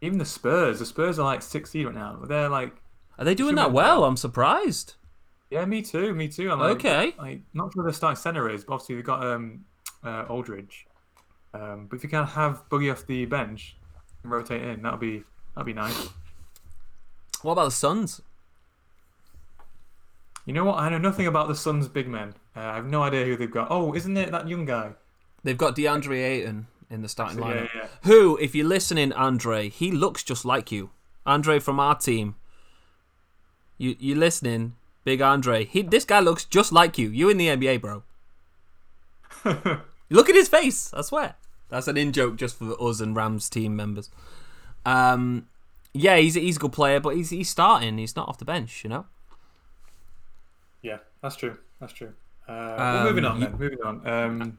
even 0.00 0.18
the 0.18 0.24
Spurs. 0.26 0.78
The 0.78 0.86
Spurs 0.86 1.18
are 1.18 1.24
like 1.24 1.40
six 1.42 1.70
seed 1.70 1.86
right 1.86 1.94
now. 1.94 2.16
They're 2.24 2.48
like, 2.50 2.74
are 3.18 3.24
they 3.24 3.34
doing 3.34 3.54
that 3.56 3.72
well? 3.72 4.04
I'm 4.04 4.16
surprised. 4.16 4.94
yeah, 5.50 5.64
me 5.64 5.80
too, 5.82 6.14
me 6.14 6.28
too. 6.28 6.52
I'm 6.52 6.60
like, 6.60 6.72
Okay. 6.76 7.14
Like, 7.18 7.40
not 7.54 7.72
sure 7.72 7.82
who 7.82 7.88
the 7.88 7.94
starting 7.94 8.16
center 8.20 8.48
is, 8.50 8.64
but 8.64 8.74
obviously 8.74 8.96
they've 8.96 9.04
got 9.04 9.24
um, 9.26 9.64
uh, 10.04 10.24
Aldridge. 10.28 10.86
Um, 11.54 11.86
but 11.88 11.96
if 11.96 12.02
you 12.04 12.10
can 12.10 12.26
have 12.26 12.68
Boogie 12.68 12.92
off 12.92 13.06
the 13.06 13.24
bench 13.24 13.74
and 14.22 14.30
rotate 14.30 14.62
in, 14.62 14.82
that'll 14.82 14.98
be 14.98 15.24
that'll 15.54 15.64
be 15.66 15.72
nice. 15.72 16.08
What 17.42 17.52
about 17.52 17.64
the 17.66 17.70
Suns? 17.70 18.20
You 20.48 20.54
know 20.54 20.64
what? 20.64 20.78
I 20.78 20.88
know 20.88 20.96
nothing 20.96 21.26
about 21.26 21.48
the 21.48 21.54
Suns' 21.54 21.88
big 21.88 22.08
men. 22.08 22.32
Uh, 22.56 22.60
I 22.60 22.76
have 22.76 22.86
no 22.86 23.02
idea 23.02 23.26
who 23.26 23.36
they've 23.36 23.50
got. 23.50 23.68
Oh, 23.70 23.92
isn't 23.94 24.16
it 24.16 24.30
that 24.32 24.48
young 24.48 24.64
guy? 24.64 24.92
They've 25.44 25.58
got 25.58 25.76
DeAndre 25.76 26.24
Ayton 26.24 26.68
in 26.88 27.02
the 27.02 27.08
starting 27.10 27.38
Yeah, 27.38 27.44
lineup. 27.44 27.68
yeah. 27.74 27.86
Who, 28.04 28.38
if 28.38 28.54
you're 28.54 28.66
listening, 28.66 29.12
Andre, 29.12 29.68
he 29.68 29.92
looks 29.92 30.22
just 30.24 30.46
like 30.46 30.72
you. 30.72 30.88
Andre 31.26 31.58
from 31.58 31.78
our 31.78 31.94
team. 31.96 32.36
You 33.76 33.94
you 34.00 34.14
listening, 34.14 34.76
Big 35.04 35.20
Andre? 35.20 35.66
He 35.66 35.82
this 35.82 36.06
guy 36.06 36.20
looks 36.20 36.46
just 36.46 36.72
like 36.72 36.96
you. 36.96 37.10
You 37.10 37.28
in 37.28 37.36
the 37.36 37.48
NBA, 37.48 37.82
bro. 37.82 38.04
Look 40.10 40.30
at 40.30 40.34
his 40.34 40.48
face. 40.48 40.90
I 40.94 41.02
swear. 41.02 41.34
That's 41.68 41.88
an 41.88 41.98
in 41.98 42.10
joke 42.12 42.36
just 42.36 42.56
for 42.58 42.74
us 42.82 43.00
and 43.00 43.14
Rams 43.14 43.50
team 43.50 43.76
members. 43.76 44.08
Um, 44.86 45.46
yeah, 45.92 46.16
he's 46.16 46.34
he's 46.36 46.56
a 46.56 46.60
good 46.60 46.72
player, 46.72 47.00
but 47.00 47.14
he's 47.16 47.28
he's 47.28 47.50
starting. 47.50 47.98
He's 47.98 48.16
not 48.16 48.28
off 48.28 48.38
the 48.38 48.46
bench, 48.46 48.82
you 48.82 48.88
know. 48.88 49.04
That's 51.22 51.36
true. 51.36 51.58
That's 51.80 51.92
true. 51.92 52.12
Uh, 52.48 52.52
Um, 52.52 52.76
well, 52.78 53.04
moving 53.04 53.24
on 53.24 53.40
you- 53.42 53.48
Moving 53.50 53.82
on. 53.82 54.06
Um, 54.06 54.58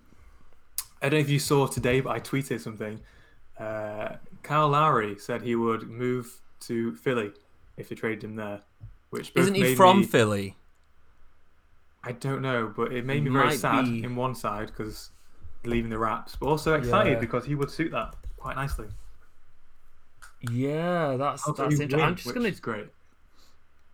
I 1.02 1.08
don't 1.10 1.14
know 1.20 1.22
if 1.22 1.30
you 1.30 1.40
saw 1.40 1.68
today, 1.68 2.02
but 2.02 2.12
I 2.12 2.20
tweeted 2.20 2.60
something. 2.60 3.00
Uh, 3.58 4.18
Kyle 4.44 4.70
Lowry 4.70 5.18
said 5.18 5.42
he 5.42 5.56
would 5.56 5.90
move 5.90 6.42
to 6.62 6.96
Philly 6.98 7.32
if 7.78 7.90
they 7.90 7.96
traded 7.96 8.24
him 8.24 8.36
there. 8.36 8.62
Which 9.10 9.32
isn't 9.36 9.56
he 9.56 9.76
from 9.76 10.00
me- 10.02 10.06
Philly? 10.06 10.56
I 12.04 12.12
don't 12.14 12.42
know, 12.42 12.68
but 12.74 12.94
it 12.94 13.06
made 13.06 13.24
me 13.24 13.30
very 13.32 13.58
sad 13.58 13.86
be. 13.86 14.04
in 14.04 14.16
one 14.16 14.36
side 14.36 14.68
because 14.68 15.10
leaving 15.66 15.90
the 15.90 15.98
Raps, 15.98 16.36
but 16.38 16.46
also 16.48 16.76
excited 16.76 17.14
Yeah. 17.14 17.20
because 17.20 17.44
he 17.46 17.56
would 17.56 17.70
suit 17.72 17.92
that 17.92 18.16
quite 18.38 18.56
nicely. 18.56 18.88
Yeah, 20.42 21.18
that's 21.18 21.46
Also, 21.48 21.64
that's 21.64 21.80
interesting. 21.80 22.02
I'm 22.02 22.16
just 22.16 22.28
which 22.28 22.36
gonna 22.36 22.48
is 22.48 22.60
great. 22.60 22.88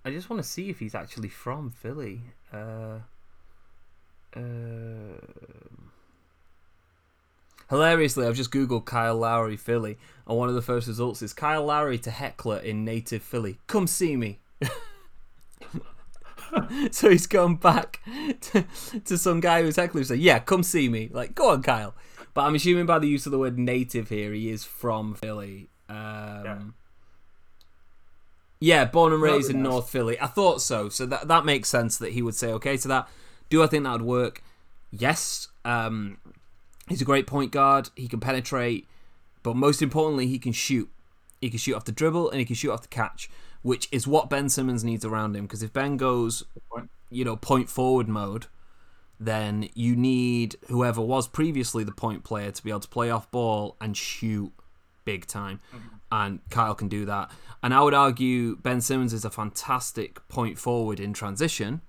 I 0.04 0.12
just 0.12 0.30
want 0.30 0.42
to 0.44 0.48
see 0.48 0.70
if 0.70 0.78
he's 0.80 0.94
actually 0.94 1.30
from 1.30 1.72
Philly. 1.72 2.22
Uh, 2.54 3.00
uh, 4.36 4.40
hilariously, 7.70 8.26
I've 8.26 8.36
just 8.36 8.52
googled 8.52 8.86
Kyle 8.86 9.18
Lowry 9.18 9.58
Philly, 9.58 9.98
and 10.28 10.38
one 10.38 10.50
of 10.50 10.56
the 10.56 10.62
first 10.62 10.88
results 10.88 11.22
is 11.22 11.34
Kyle 11.34 11.66
Lowry 11.66 11.98
to 12.00 12.12
heckler 12.12 12.58
in 12.58 12.86
native 12.86 13.22
Philly. 13.24 13.60
Come 13.68 13.88
see 13.88 14.16
me. 14.16 14.40
so 16.92 17.10
he's 17.10 17.28
gone 17.28 17.56
back 17.56 18.02
to, 18.42 18.66
to 19.06 19.18
some 19.18 19.40
guy 19.40 19.62
who's 19.62 19.76
heckling. 19.76 20.04
Say, 20.04 20.16
yeah, 20.16 20.40
come 20.40 20.64
see 20.64 20.90
me. 20.90 21.10
Like, 21.12 21.36
go 21.36 21.52
on, 21.52 21.62
Kyle. 21.62 21.96
But 22.34 22.44
I'm 22.44 22.56
assuming 22.56 22.86
by 22.86 23.00
the 23.00 23.08
use 23.08 23.26
of 23.26 23.32
the 23.32 23.40
word 23.40 23.58
native 23.58 24.10
here, 24.10 24.34
he 24.34 24.50
is 24.50 24.66
from 24.66 25.16
Philly. 25.16 25.70
Um, 25.88 25.96
yeah, 25.96 26.58
born 28.86 29.14
and 29.14 29.22
raised 29.22 29.50
in. 29.50 29.62
North 29.62 29.90
Philly. 29.90 30.20
I 30.20 30.28
thought 30.28 30.62
so. 30.62 30.90
So 30.90 31.06
that 31.06 31.28
that 31.28 31.46
makes 31.46 31.70
sense 31.70 31.98
that 31.98 32.14
he 32.14 32.22
would 32.22 32.36
say 32.36 32.52
okay 32.54 32.78
to 32.78 32.88
that. 32.88 33.08
Do 33.50 33.64
I 33.64 33.68
think 33.68 33.84
that 33.84 33.92
would 33.94 34.02
work? 34.02 34.44
Yes. 34.92 35.50
Um, 35.64 36.18
he's 36.88 37.02
a 37.02 37.06
great 37.06 37.28
point 37.28 37.52
guard. 37.52 37.90
He 37.96 38.08
can 38.08 38.20
penetrate, 38.20 38.88
but 39.44 39.56
most 39.56 39.82
importantly, 39.82 40.28
he 40.28 40.40
can 40.40 40.52
shoot. 40.52 40.90
He 41.42 41.50
can 41.50 41.60
shoot 41.60 41.76
off 41.76 41.86
the 41.86 41.92
dribble 41.92 42.30
and 42.32 42.40
he 42.40 42.46
can 42.46 42.56
shoot 42.56 42.72
off 42.72 42.82
the 42.82 42.88
catch, 42.88 43.30
which 43.62 43.88
is 43.92 44.08
what 44.08 44.30
Ben 44.30 44.50
Simmons 44.50 44.84
needs 44.84 45.06
around 45.06 45.36
him. 45.36 45.46
Because 45.46 45.62
if 45.62 45.72
Ben 45.72 45.98
goes, 45.98 46.44
you 47.10 47.24
know, 47.24 47.36
point 47.36 47.70
forward 47.70 48.08
mode, 48.08 48.48
then 49.20 49.70
you 49.76 49.96
need 49.96 50.56
whoever 50.68 51.02
was 51.02 51.28
previously 51.28 51.84
the 51.84 51.92
point 51.92 52.24
player 52.24 52.52
to 52.52 52.64
be 52.64 52.70
able 52.70 52.80
to 52.80 52.88
play 52.88 53.10
off 53.10 53.30
ball 53.32 53.76
and 53.80 53.96
shoot 53.96 54.52
big 55.04 55.28
time. 55.28 55.60
And 56.18 56.40
Kyle 56.50 56.76
can 56.76 56.88
do 56.88 57.04
that. 57.06 57.30
And 57.62 57.74
I 57.74 57.82
would 57.82 57.94
argue 57.94 58.56
Ben 58.58 58.80
Simmons 58.80 59.12
is 59.12 59.26
a 59.26 59.30
fantastic 59.30 60.26
point 60.30 60.58
forward 60.58 61.00
in 61.00 61.12
transition. 61.14 61.82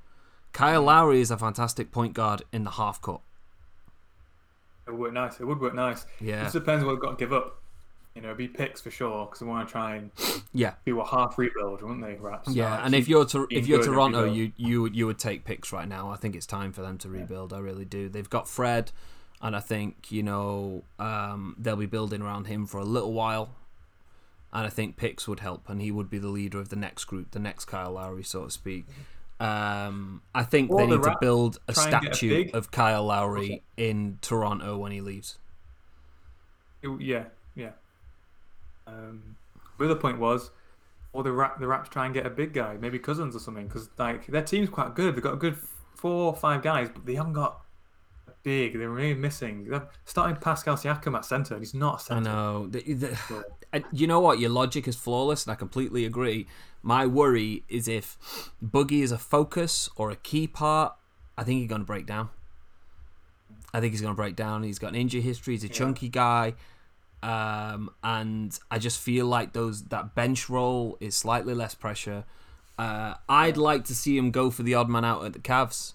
Kyle 0.52 0.82
Lowry 0.82 1.20
is 1.20 1.30
a 1.30 1.36
fantastic 1.36 1.92
point 1.92 2.12
guard 2.14 2.42
in 2.52 2.64
the 2.64 2.72
half 2.72 3.00
court. 3.00 3.20
It 4.86 4.90
would 4.92 5.00
work 5.00 5.12
nice. 5.12 5.38
It 5.40 5.44
would 5.44 5.60
work 5.60 5.74
nice. 5.74 6.06
Yeah. 6.20 6.40
It 6.40 6.44
just 6.44 6.54
depends 6.54 6.84
what 6.84 6.92
we've 6.94 7.00
got 7.02 7.18
to 7.18 7.24
give 7.24 7.32
up. 7.32 7.60
You 8.14 8.22
know, 8.22 8.28
it'd 8.28 8.38
be 8.38 8.48
picks 8.48 8.80
for 8.80 8.90
sure 8.90 9.26
because 9.26 9.42
we 9.42 9.48
want 9.48 9.68
to 9.68 9.72
try 9.72 9.96
and 9.96 10.10
Yeah. 10.54 10.74
do 10.86 10.98
a 11.00 11.06
half 11.06 11.36
rebuild, 11.38 11.82
wouldn't 11.82 12.02
they? 12.02 12.14
Raps. 12.14 12.48
Yeah, 12.48 12.82
and 12.84 12.94
if 12.94 13.06
you're 13.08 13.26
to, 13.26 13.46
if 13.50 13.66
you're 13.68 13.82
Toronto, 13.82 14.24
you 14.24 14.52
you 14.56 14.82
would- 14.82 14.96
you 14.96 15.06
would 15.06 15.18
take 15.18 15.44
picks 15.44 15.70
right 15.72 15.86
now. 15.86 16.10
I 16.10 16.16
think 16.16 16.34
it's 16.34 16.46
time 16.46 16.72
for 16.72 16.80
them 16.80 16.96
to 16.98 17.08
rebuild. 17.10 17.52
I 17.52 17.58
really 17.58 17.84
do. 17.84 18.08
They've 18.08 18.30
got 18.30 18.48
Fred, 18.48 18.90
and 19.42 19.54
I 19.54 19.60
think 19.60 20.10
you 20.10 20.22
know 20.22 20.84
um, 20.98 21.56
they'll 21.58 21.76
be 21.76 21.84
building 21.86 22.22
around 22.22 22.46
him 22.46 22.64
for 22.66 22.78
a 22.78 22.84
little 22.84 23.12
while. 23.12 23.50
And 24.56 24.64
I 24.64 24.70
think 24.70 24.96
picks 24.96 25.28
would 25.28 25.40
help, 25.40 25.68
and 25.68 25.82
he 25.82 25.92
would 25.92 26.08
be 26.08 26.16
the 26.16 26.28
leader 26.28 26.58
of 26.58 26.70
the 26.70 26.76
next 26.76 27.04
group, 27.04 27.32
the 27.32 27.38
next 27.38 27.66
Kyle 27.66 27.92
Lowry, 27.92 28.22
so 28.24 28.44
to 28.44 28.50
speak. 28.50 28.86
Um, 29.38 30.22
I 30.34 30.44
think 30.44 30.70
Or 30.70 30.78
they 30.78 30.86
the 30.86 30.96
need 30.96 31.04
to 31.04 31.16
build 31.20 31.58
a 31.68 31.74
get 31.74 31.78
a 31.78 31.88
statue 31.88 32.50
of 32.54 32.70
Kyle 32.70 33.04
Lowry 33.04 33.62
in 33.76 34.18
Toronto 34.22 34.78
when 34.78 34.92
he 34.92 35.02
leaves. 35.02 35.38
It- 36.80 37.00
yeah, 37.02 37.24
yeah. 37.54 37.72
Um, 38.86 39.36
the 39.78 39.84
other 39.84 39.94
point 39.94 40.18
was, 40.18 40.50
or 41.12 41.22
the 41.22 41.32
rap, 41.32 41.60
the 41.60 41.66
Raps 41.66 41.90
try 41.90 42.06
and 42.06 42.14
get 42.14 42.24
a 42.24 42.30
big 42.30 42.54
guy, 42.54 42.78
maybe 42.80 42.98
Cousins 42.98 43.36
or 43.36 43.40
something, 43.40 43.66
because 43.66 43.90
like 43.98 44.26
their 44.26 44.40
team's 44.42 44.70
quite 44.70 44.94
good. 44.94 45.14
They've 45.16 45.22
got 45.22 45.34
a 45.34 45.36
good 45.36 45.58
four 45.94 46.32
or 46.32 46.34
five 46.34 46.62
guys, 46.62 46.88
but 46.88 47.04
they 47.04 47.14
haven't 47.16 47.34
got 47.34 47.60
big. 48.46 48.78
They're 48.78 48.88
really 48.88 49.14
missing. 49.14 49.64
They're 49.68 49.88
starting 50.04 50.36
Pascal 50.36 50.76
Siakam 50.76 51.16
at 51.16 51.24
centre, 51.24 51.54
and 51.54 51.62
he's 51.62 51.74
not 51.74 52.00
a 52.00 52.04
centre. 52.04 52.30
I 52.30 52.32
know. 52.32 52.68
The, 52.68 52.80
the, 52.94 53.44
you 53.92 54.06
know 54.06 54.20
what? 54.20 54.38
Your 54.38 54.50
logic 54.50 54.86
is 54.86 54.94
flawless, 54.94 55.44
and 55.44 55.52
I 55.52 55.56
completely 55.56 56.04
agree. 56.04 56.46
My 56.80 57.06
worry 57.06 57.64
is 57.68 57.88
if 57.88 58.16
Boogie 58.64 59.02
is 59.02 59.10
a 59.10 59.18
focus 59.18 59.90
or 59.96 60.12
a 60.12 60.16
key 60.16 60.46
part, 60.46 60.94
I 61.36 61.42
think 61.42 61.58
he's 61.58 61.68
going 61.68 61.80
to 61.80 61.86
break 61.86 62.06
down. 62.06 62.28
I 63.74 63.80
think 63.80 63.92
he's 63.92 64.00
going 64.00 64.14
to 64.14 64.16
break 64.16 64.36
down. 64.36 64.62
He's 64.62 64.78
got 64.78 64.90
an 64.90 64.94
injury 64.94 65.22
history. 65.22 65.54
He's 65.54 65.64
a 65.64 65.68
chunky 65.68 66.08
guy, 66.08 66.54
um, 67.24 67.90
and 68.04 68.56
I 68.70 68.78
just 68.78 69.00
feel 69.00 69.26
like 69.26 69.54
those 69.54 69.82
that 69.86 70.14
bench 70.14 70.48
role 70.48 70.96
is 71.00 71.16
slightly 71.16 71.52
less 71.52 71.74
pressure. 71.74 72.22
Uh, 72.78 73.14
I'd 73.28 73.56
like 73.56 73.84
to 73.86 73.94
see 73.94 74.16
him 74.16 74.30
go 74.30 74.50
for 74.52 74.62
the 74.62 74.74
odd 74.74 74.88
man 74.88 75.04
out 75.04 75.24
at 75.24 75.32
the 75.32 75.40
Cavs. 75.40 75.94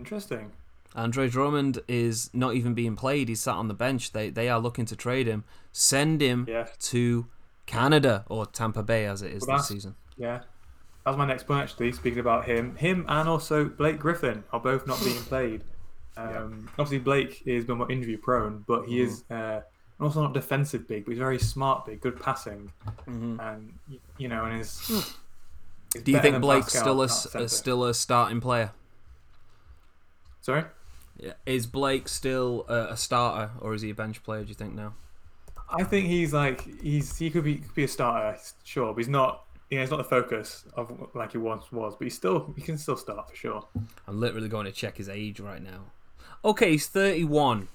Interesting. 0.00 0.52
Andre 0.96 1.28
Drummond 1.28 1.80
is 1.86 2.30
not 2.32 2.54
even 2.54 2.74
being 2.74 2.96
played. 2.96 3.28
He's 3.28 3.40
sat 3.40 3.54
on 3.54 3.68
the 3.68 3.74
bench. 3.74 4.12
They 4.12 4.30
they 4.30 4.48
are 4.48 4.58
looking 4.58 4.86
to 4.86 4.96
trade 4.96 5.26
him. 5.28 5.44
Send 5.72 6.20
him 6.20 6.46
Yeah. 6.48 6.66
to 6.90 7.26
Canada 7.66 8.24
or 8.28 8.46
Tampa 8.46 8.82
Bay 8.82 9.06
as 9.06 9.22
it 9.22 9.32
is 9.32 9.46
Well, 9.46 9.58
this 9.58 9.68
season. 9.68 9.94
Yeah. 10.16 10.38
That 11.04 11.10
was 11.12 11.16
my 11.16 11.26
next 11.26 11.46
point, 11.46 11.62
actually. 11.62 11.92
Speaking 11.92 12.18
about 12.18 12.44
him, 12.46 12.74
him 12.76 13.04
and 13.08 13.28
also 13.28 13.66
Blake 13.66 13.98
Griffin 14.00 14.42
are 14.52 14.58
both 14.60 14.86
not 14.86 14.98
being 15.04 15.16
played. 15.32 15.62
Um, 16.16 16.68
Obviously, 16.78 16.98
Blake 16.98 17.42
is 17.46 17.64
been 17.64 17.78
more 17.78 17.90
injury 17.90 18.16
prone, 18.16 18.64
but 18.66 18.86
he 18.86 19.00
is 19.00 19.22
uh, 19.30 19.60
also 20.00 20.22
not 20.22 20.34
defensive 20.34 20.88
big, 20.88 21.04
but 21.04 21.12
he's 21.12 21.18
very 21.18 21.38
smart 21.38 21.86
big, 21.86 22.00
good 22.00 22.20
passing, 22.20 22.72
and 23.06 23.72
you 24.18 24.28
know, 24.28 24.44
and 24.44 24.60
is. 24.60 24.68
is 24.68 24.88
Hmm. 24.88 26.00
Do 26.04 26.12
you 26.12 26.20
think 26.20 26.34
than 26.34 26.40
Blake's 26.42 26.66
Pascal 26.72 26.82
still 26.82 27.00
a, 27.00 27.04
at 27.04 27.10
s- 27.10 27.22
centre. 27.30 27.44
a- 27.44 27.48
still 27.48 27.84
a 27.84 27.94
starting 27.94 28.40
player? 28.40 28.72
Sorry, 30.40 30.64
Yeah. 31.18 31.34
Is 31.46 31.66
Blake 31.66 32.08
still 32.08 32.64
a, 32.68 32.92
a 32.92 32.96
starter 32.96 33.52
or 33.60 33.74
is 33.74 33.82
he 33.82 33.90
a 33.90 33.94
bench 33.94 34.22
player? 34.22 34.42
Do 34.42 34.48
you 34.48 34.54
think 34.54 34.74
now? 34.74 34.94
I 35.72 35.84
think 35.84 36.06
he's 36.08 36.32
like 36.32 36.80
he's 36.82 37.16
he 37.18 37.30
could 37.30 37.44
be 37.44 37.56
could 37.56 37.74
be 37.74 37.84
a 37.84 37.88
starter, 37.88 38.38
sure, 38.64 38.92
but 38.92 38.98
he's 38.98 39.08
not. 39.08 39.44
You 39.68 39.76
know, 39.76 39.82
he's 39.84 39.90
not 39.92 39.98
the 39.98 40.04
focus 40.04 40.64
of 40.74 41.10
like 41.14 41.30
he 41.30 41.38
once 41.38 41.70
was, 41.70 41.94
but 41.94 42.04
he's 42.04 42.16
still 42.16 42.52
he 42.56 42.62
can 42.62 42.76
still 42.76 42.96
start 42.96 43.30
for 43.30 43.36
sure. 43.36 43.64
I'm 44.08 44.18
literally 44.18 44.48
going 44.48 44.66
to 44.66 44.72
check 44.72 44.96
his 44.96 45.08
age 45.08 45.38
right 45.38 45.62
now. 45.62 45.92
Okay, 46.44 46.72
he's 46.72 46.88
31. 46.88 47.68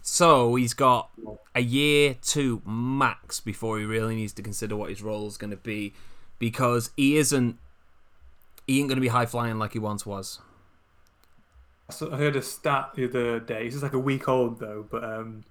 So 0.00 0.54
he's 0.54 0.74
got 0.74 1.10
a 1.54 1.60
year 1.60 2.14
to 2.22 2.62
max 2.64 3.40
before 3.40 3.78
he 3.78 3.84
really 3.84 4.14
needs 4.14 4.32
to 4.34 4.42
consider 4.42 4.76
what 4.76 4.90
his 4.90 5.02
role 5.02 5.26
is 5.26 5.36
going 5.36 5.50
to 5.50 5.56
be 5.56 5.94
because 6.38 6.90
he 6.96 7.16
isn't 7.16 7.58
he 8.66 8.78
ain't 8.78 8.88
going 8.88 8.96
to 8.96 9.02
be 9.02 9.08
high 9.08 9.26
flying 9.26 9.58
like 9.58 9.72
he 9.72 9.78
once 9.78 10.04
was. 10.06 10.40
I 11.88 12.14
I 12.14 12.16
heard 12.16 12.36
a 12.36 12.42
stat 12.42 12.90
the 12.94 13.04
other 13.08 13.40
day. 13.40 13.64
It's 13.66 13.74
just 13.74 13.82
like 13.82 13.92
a 13.92 13.98
week 13.98 14.28
old 14.28 14.58
though, 14.60 14.86
but 14.90 15.04
um, 15.04 15.44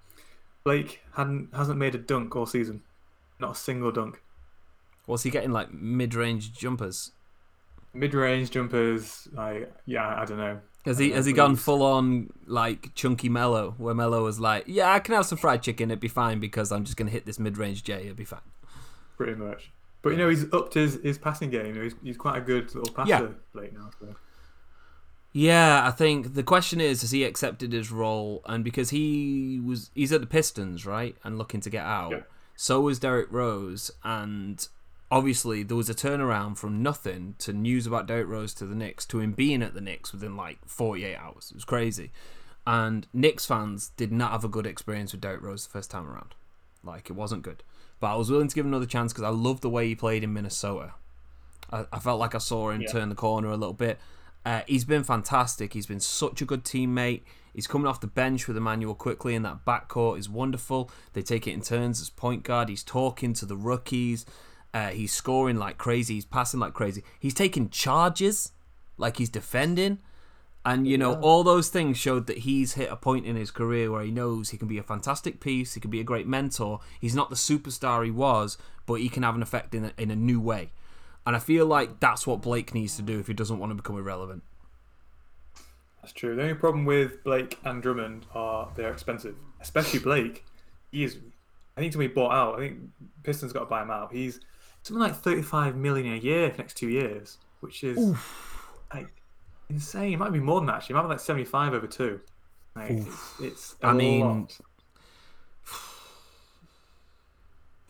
Blake 0.63 1.02
hadn't 1.13 1.54
hasn't 1.56 1.78
made 1.78 1.96
a 1.96 2.00
dunk 2.00 2.36
all 2.36 2.46
season, 2.46 2.82
not 3.39 3.52
a 3.52 3.56
single 3.56 3.91
dunk. 3.91 4.22
Was 5.06 5.24
he 5.24 5.30
getting 5.30 5.52
like 5.52 5.74
mid-range 5.74 6.54
jumpers? 6.54 7.12
Mid-range 7.93 8.50
jumpers, 8.52 9.28
like 9.34 9.72
yeah, 9.86 10.19
I 10.19 10.26
don't 10.26 10.38
know. 10.38 10.60
Has 10.86 10.98
he 10.98 11.12
has 11.12 11.26
he 11.26 11.34
gone 11.34 11.56
full 11.56 11.84
on 11.84 12.30
like 12.46 12.93
chunky 12.96 13.30
Melo, 13.30 13.76
where 13.78 13.93
Melo 13.93 14.24
was 14.24 14.39
like, 14.39 14.63
yeah, 14.67 14.91
I 14.91 15.00
can 15.00 15.13
have 15.15 15.26
some 15.26 15.38
fried 15.38 15.62
chicken, 15.62 15.91
it'd 15.91 16.00
be 16.00 16.08
fine 16.08 16.39
because 16.39 16.72
I'm 16.72 16.84
just 16.84 16.98
gonna 16.98 17.12
hit 17.12 17.26
this 17.26 17.39
mid-range 17.39 17.84
J, 17.84 18.06
it'd 18.06 18.15
be 18.15 18.26
fine. 18.26 18.41
pretty 19.17 19.36
much. 19.36 19.72
But 20.02 20.10
you 20.10 20.17
know, 20.17 20.28
he's 20.28 20.52
upped 20.52 20.74
his, 20.74 20.96
his 21.02 21.17
passing 21.17 21.50
game. 21.50 21.82
He's, 21.82 21.96
he's 22.04 22.17
quite 22.17 22.38
a 22.38 22.41
good 22.41 22.74
little 22.76 22.93
passer, 22.93 23.10
Yeah. 23.10 23.28
Blake 23.54 23.72
now. 23.74 23.89
So. 24.02 24.13
Yeah, 25.36 25.86
I 25.86 25.91
think 25.91 26.36
the 26.36 26.43
question 26.43 26.80
is, 26.80 27.02
has 27.02 27.10
he 27.12 27.24
accepted 27.24 27.74
his 27.74 27.91
role? 27.91 28.41
And 28.46 28.63
because 28.63 28.91
he 28.91 29.60
was, 29.65 29.89
he's 29.96 30.13
at 30.13 30.22
the 30.22 30.28
Pistons, 30.28 30.86
right, 30.86 31.15
and 31.24 31.38
looking 31.39 31.60
to 31.62 31.69
get 31.72 31.84
out. 31.84 32.12
Yeah. 32.12 32.19
So 32.56 32.82
was 32.82 33.00
Derrick 33.00 33.32
Rose, 33.32 33.89
and 34.04 34.65
obviously 35.10 35.63
there 35.63 35.76
was 35.76 35.89
a 35.89 35.96
turnaround 35.96 36.58
from 36.58 36.84
nothing 36.84 37.34
to 37.39 37.52
news 37.52 37.88
about 37.88 38.06
Derrick 38.06 38.28
Rose 38.28 38.54
to 38.56 38.65
the 38.67 38.76
Knicks 38.76 39.06
to 39.08 39.19
him 39.19 39.32
being 39.32 39.63
at 39.63 39.74
the 39.74 39.82
Knicks 39.82 40.12
within 40.13 40.38
like 40.38 40.60
48 40.67 41.15
hours. 41.15 41.48
It 41.50 41.56
was 41.56 41.65
crazy, 41.65 42.12
and 42.67 43.08
Knicks 43.12 43.48
fans 43.48 43.89
did 43.98 44.12
not 44.12 44.32
have 44.34 44.43
a 44.43 44.48
good 44.50 44.67
experience 44.67 45.13
with 45.13 45.22
Derrick 45.22 45.41
Rose 45.41 45.65
the 45.65 45.72
first 45.72 45.89
time 45.89 46.08
around. 46.08 46.36
Like 46.84 47.10
it 47.10 47.13
wasn't 47.13 47.41
good, 47.41 47.63
but 48.00 48.13
I 48.13 48.15
was 48.17 48.30
willing 48.30 48.50
to 48.50 48.56
give 48.56 48.65
him 48.65 48.72
another 48.72 48.86
chance 48.86 49.12
because 49.13 49.24
I 49.24 49.30
loved 49.30 49.63
the 49.63 49.69
way 49.69 49.88
he 49.88 49.96
played 49.96 50.24
in 50.24 50.32
Minnesota. 50.32 50.91
I, 51.72 51.86
I 51.91 51.98
felt 51.98 52.19
like 52.19 52.36
I 52.36 52.39
saw 52.39 52.69
him 52.69 52.82
Yeah. 52.82 52.91
turn 52.91 53.10
the 53.10 53.15
corner 53.15 53.48
a 53.50 53.58
little 53.58 53.74
bit. 53.74 53.98
Uh, 54.45 54.62
he's 54.67 54.86
been 54.86 55.03
fantastic. 55.03 55.73
He's 55.73 55.86
been 55.86 55.99
such 55.99 56.41
a 56.41 56.45
good 56.45 56.63
teammate. 56.63 57.21
He's 57.53 57.67
coming 57.67 57.88
off 57.88 58.01
the 58.01 58.08
bench 58.08 58.47
with 58.47 58.58
Immanuel 58.58 58.95
Quickley 58.95 59.36
and 59.36 59.45
that 59.45 59.63
backcourt 59.65 60.17
is 60.17 60.27
wonderful. 60.27 60.89
They 61.13 61.21
take 61.21 61.47
it 61.47 61.51
in 61.51 61.62
turns 61.62 62.01
as 62.01 62.10
point 62.10 62.43
guard. 62.43 62.69
He's 62.69 62.84
talking 62.84 63.34
to 63.34 63.45
the 63.45 63.56
rookies. 63.56 64.25
Uh, 64.73 64.89
he's 64.89 65.13
scoring 65.13 65.58
like 65.58 65.77
crazy. 65.77 66.15
He's 66.15 66.25
passing 66.25 66.60
like 66.60 66.73
crazy. 66.73 67.03
He's 67.19 67.36
taking 67.36 67.69
charges 67.69 68.51
like 68.97 69.17
he's 69.17 69.29
defending. 69.29 69.99
And 70.65 70.88
you 70.88 70.97
know, 70.97 71.15
all 71.15 71.43
those 71.43 71.67
things 71.69 71.97
showed 71.97 72.25
that 72.27 72.39
he's 72.39 72.73
hit 72.73 72.89
a 72.89 72.95
point 72.95 73.25
in 73.25 73.36
his 73.36 73.51
career 73.51 73.91
where 73.91 74.03
he 74.03 74.12
knows 74.12 74.49
he 74.49 74.58
can 74.58 74.69
be 74.69 74.77
a 74.77 74.84
fantastic 74.84 75.41
piece, 75.41 75.73
he 75.73 75.82
can 75.82 75.91
be 75.91 75.99
a 75.99 76.06
great 76.06 76.25
mentor. 76.25 76.79
He's 77.01 77.15
not 77.15 77.29
the 77.29 77.36
superstar 77.36 78.03
he 78.06 78.12
was, 78.12 78.58
but 78.86 78.95
he 78.95 79.10
can 79.10 79.23
have 79.23 79.36
an 79.36 79.41
effect 79.41 79.75
in 79.75 79.86
a, 79.86 79.93
in 79.97 80.10
a 80.10 80.15
new 80.15 80.39
way. 80.39 80.71
And 81.25 81.36
I 81.36 81.39
feel 81.39 81.65
like 81.65 81.99
that's 81.99 82.27
what 82.27 82.41
Blake 82.41 82.73
needs 82.73 82.97
to 82.97 83.01
do 83.01 83.19
if 83.19 83.27
he 83.27 83.33
doesn't 83.33 83.57
want 83.57 83.71
to 83.71 83.75
become 83.75 83.97
irrelevant. 83.97 84.43
That's 86.01 86.12
true. 86.12 86.36
The 86.36 86.41
only 86.41 86.53
problem 86.55 86.83
with 86.83 87.23
Blake 87.23 87.57
and 87.63 87.81
Drummond 87.81 88.25
are 88.33 88.69
they're 88.75 88.91
expensive, 88.91 89.36
especially 89.62 89.99
Blake. 89.99 90.43
He 90.91 91.05
is. 91.05 91.17
I 91.77 91.79
think 91.79 91.93
to 91.93 91.97
be 91.97 92.07
bought 92.07 92.33
out. 92.33 92.55
I 92.55 92.59
think 92.59 92.79
Pistons 93.23 93.53
got 93.53 93.62
to 93.62 93.65
buy 93.67 93.83
him 93.83 93.89
out. 93.89 94.12
He's 94.12 94.41
something 94.81 95.01
like 95.01 95.15
thirty-five 95.15 95.77
million 95.77 96.13
a 96.13 96.17
year 96.17 96.49
for 96.49 96.57
the 96.57 96.62
next 96.63 96.75
two 96.75 96.89
years, 96.89 97.38
which 97.62 97.86
is 97.86 98.15
like 98.93 99.07
insane. 99.69 100.12
It 100.12 100.19
might 100.19 100.33
be 100.33 100.39
more 100.39 100.59
than 100.59 100.67
that. 100.67 100.75
Actually, 100.75 100.95
it 100.95 100.97
might 100.97 101.03
be 101.03 101.09
like 101.09 101.19
seventy-five 101.21 101.73
over 101.73 101.88
two. 101.88 102.19
Like, 102.75 102.91
it's, 102.91 103.39
it's 103.39 103.75
I 103.81 103.93
mean, 103.93 104.19
lot. 104.21 104.57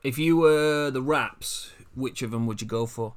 If 0.04 0.20
you 0.20 0.38
were 0.38 0.92
the 0.92 1.02
Raps, 1.02 1.72
which 1.96 2.22
of 2.22 2.30
them 2.30 2.46
would 2.46 2.62
you 2.62 2.68
go 2.68 2.86
for? 2.86 3.16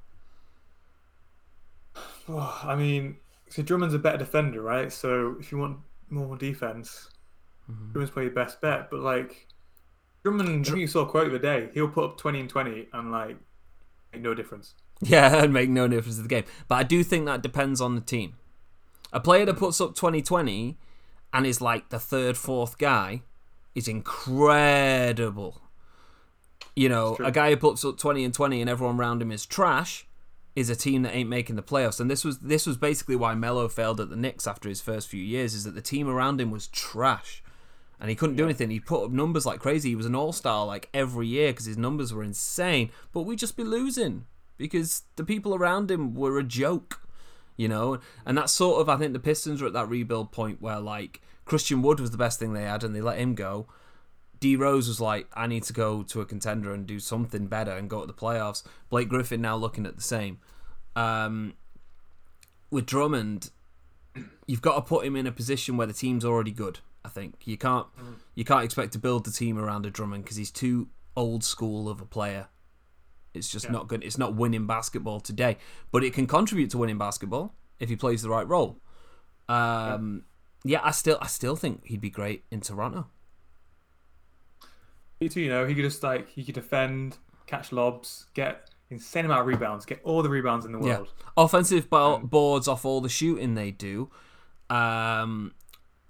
Oh, 2.29 2.61
I 2.65 2.77
mean, 2.77 3.17
so 3.49 3.63
Drummond's 3.63 3.95
a 3.95 3.99
better 3.99 4.19
defender, 4.19 4.63
right? 4.63 4.93
So 4.93 5.37
if 5.41 5.53
you 5.53 5.59
want 5.59 5.79
more 6.11 6.37
defense, 6.37 7.11
Mm-hmm. 7.71 7.93
Drummond's 7.93 8.11
probably 8.11 8.27
your 8.27 8.35
best 8.35 8.61
bet. 8.61 8.91
But 8.91 9.01
like 9.01 9.47
Drummond, 10.23 10.67
think 10.67 10.79
you 10.79 10.87
saw 10.87 11.03
a 11.03 11.07
quote 11.07 11.31
the 11.33 11.39
day. 11.39 11.69
He'll 11.75 11.89
put 11.89 12.05
up 12.05 12.19
twenty 12.19 12.41
and 12.41 12.49
twenty 12.49 12.89
and 12.93 13.11
like 13.11 13.37
make 14.13 14.23
no 14.23 14.35
difference. 14.35 14.75
Yeah, 15.01 15.37
and 15.45 15.53
make 15.53 15.69
no 15.69 15.89
difference 15.89 16.17
to 16.17 16.23
the 16.23 16.29
game. 16.29 16.45
But 16.69 16.77
I 16.77 16.83
do 16.83 17.03
think 17.03 17.27
that 17.27 17.43
depends 17.43 17.81
on 17.81 17.95
the 17.95 18.01
team. 18.01 18.35
A 19.13 19.21
player 19.21 19.45
that 19.47 19.57
puts 19.57 19.81
up 19.81 19.95
2020 19.95 20.79
and 21.33 21.47
is 21.47 21.61
like 21.61 21.91
the 21.91 21.99
third, 21.99 22.37
fourth 22.37 22.77
guy 22.77 23.23
is 23.75 23.89
incredible. 23.89 25.61
You 26.75 26.89
know, 26.89 27.17
a 27.23 27.31
guy 27.31 27.51
who 27.51 27.57
puts 27.57 27.85
up 27.85 27.99
20 27.99 28.25
and 28.25 28.35
20 28.35 28.61
and 28.61 28.69
everyone 28.69 28.99
around 28.99 29.23
him 29.23 29.31
is 29.31 29.47
trash 29.47 30.07
is 30.57 30.71
a 30.71 30.75
team 30.75 31.03
that 31.03 31.15
ain't 31.15 31.29
making 31.29 31.55
the 31.55 31.63
playoffs. 31.63 32.01
And 32.01 32.11
this 32.11 32.25
was 32.25 32.39
this 32.39 32.67
was 32.67 32.79
basically 32.79 33.15
why 33.15 33.35
Melo 33.35 33.69
failed 33.69 34.01
at 34.01 34.09
the 34.09 34.17
Knicks 34.17 34.47
after 34.47 34.69
his 34.69 34.81
first 34.81 35.07
few 35.07 35.23
years 35.23 35.55
is 35.55 35.65
that 35.65 35.75
the 35.75 35.83
team 35.83 36.09
around 36.09 36.41
him 36.41 36.51
was 36.51 36.67
trash. 36.69 37.43
And 38.01 38.11
he 38.11 38.17
couldn't 38.17 38.37
do 38.37 38.45
anything. 38.45 38.71
He 38.71 38.81
put 38.81 39.05
up 39.05 39.11
numbers 39.11 39.47
like 39.47 39.61
crazy. 39.61 39.91
He 39.91 39.97
was 39.97 40.07
an 40.07 40.15
all-star 40.15 40.67
like 40.67 40.91
every 40.93 41.27
year 41.27 41.53
because 41.53 41.65
his 41.65 41.79
numbers 41.79 42.13
were 42.13 42.23
insane. 42.23 42.91
But 43.13 43.23
we'd 43.23 43.39
just 43.39 43.57
be 43.57 43.65
losing 43.65 44.27
because 44.59 45.03
the 45.17 45.25
people 45.25 45.55
around 45.55 45.91
him 45.91 46.15
were 46.15 46.39
a 46.39 46.43
joke, 46.43 47.01
you 47.57 47.69
know. 47.69 48.01
And 48.25 48.37
that's 48.37 48.53
sort 48.53 48.81
of 48.81 48.89
I 48.89 48.97
think 48.97 49.13
the 49.13 49.19
Pistons 49.19 49.61
are 49.61 49.67
at 49.67 49.73
that 49.75 49.89
rebuild 49.89 50.33
point 50.33 50.61
where 50.61 50.81
like 50.81 51.21
Christian 51.45 51.83
Wood 51.83 52.01
was 52.01 52.11
the 52.11 52.19
best 52.19 52.39
thing 52.39 52.53
they 52.55 52.65
had, 52.65 52.83
and 52.83 52.95
they 52.95 53.03
let 53.03 53.19
him 53.19 53.35
go. 53.35 53.67
D 54.41 54.57
Rose 54.57 54.89
was 54.89 55.01
like, 55.01 55.29
I 55.35 55.47
need 55.47 55.63
to 55.65 55.73
go 55.73 56.03
to 56.05 56.21
a 56.21 56.27
contender 56.27 56.73
and 56.73 56.87
do 56.87 56.99
something 56.99 57.47
better 57.47 57.73
and 57.73 57.89
go 57.89 58.01
to 58.01 58.07
the 58.07 58.13
playoffs. 58.13 58.63
Blake 58.91 59.09
Griffin 59.09 59.41
now 59.41 59.57
looking 59.57 59.87
at 59.87 59.97
the 59.97 60.03
same. 60.03 60.39
Um, 60.95 61.55
with 62.71 62.87
Drummond, 62.87 63.51
you've 64.47 64.63
got 64.63 64.77
to 64.77 64.83
put 64.83 65.07
him 65.07 65.17
in 65.17 65.27
a 65.27 65.33
position 65.33 65.77
where 65.77 65.87
the 65.87 65.93
team's 65.93 66.25
already 66.25 66.51
good. 66.51 66.81
I 67.05 67.09
think 67.09 67.37
you 67.45 67.57
can't 67.57 67.87
you 68.35 68.45
can't 68.45 68.65
expect 68.65 68.93
to 68.95 68.99
build 68.99 69.25
the 69.25 69.31
team 69.31 69.59
around 69.59 69.87
a 69.87 69.91
Drummond 69.91 70.25
because 70.25 70.37
he's 70.37 70.51
too 70.51 70.89
old 71.17 71.45
school 71.45 71.89
of 71.89 72.01
a 72.01 72.05
player. 72.05 72.49
It's 73.33 73.51
just 73.51 73.71
not 73.71 73.87
good. 73.87 74.03
It's 74.03 74.19
not 74.19 74.35
winning 74.35 74.67
basketball 74.67 75.21
today, 75.21 75.59
but 75.93 76.03
it 76.03 76.15
can 76.15 76.27
contribute 76.27 76.71
to 76.71 76.79
winning 76.79 76.99
basketball 76.99 77.55
if 77.79 77.89
he 77.89 77.97
plays 77.97 78.23
the 78.23 78.31
right 78.31 78.49
role. 78.49 78.81
Um, 79.49 80.25
yeah, 80.65 80.81
I 80.83 80.91
still 80.91 81.19
I 81.21 81.27
still 81.27 81.55
think 81.55 81.87
he'd 81.87 82.01
be 82.01 82.11
great 82.11 82.45
in 82.51 82.61
Toronto. 82.61 83.07
Me 85.21 85.29
too. 85.29 85.41
You 85.41 85.51
know, 85.51 85.67
he 85.67 85.75
could 85.75 85.85
just 85.85 86.03
like 86.03 86.29
he 86.29 86.45
could 86.45 86.55
defend, 86.55 87.19
catch 87.47 87.73
lobs, 87.73 88.27
get 88.35 88.71
insane 88.91 89.25
amount 89.25 89.41
of 89.41 89.47
rebounds, 89.47 89.85
get 89.87 90.01
all 90.05 90.23
the 90.23 90.29
rebounds 90.29 90.65
in 90.65 90.73
the 90.73 90.79
Yeah, 90.81 90.99
world. 90.99 91.13
offensive 91.37 91.89
bo- 91.91 92.19
boards 92.19 92.69
off 92.69 92.85
all 92.85 93.01
the 93.01 93.09
shooting 93.09 93.55
they 93.55 93.71
do. 93.71 94.11
Um, 94.71 95.55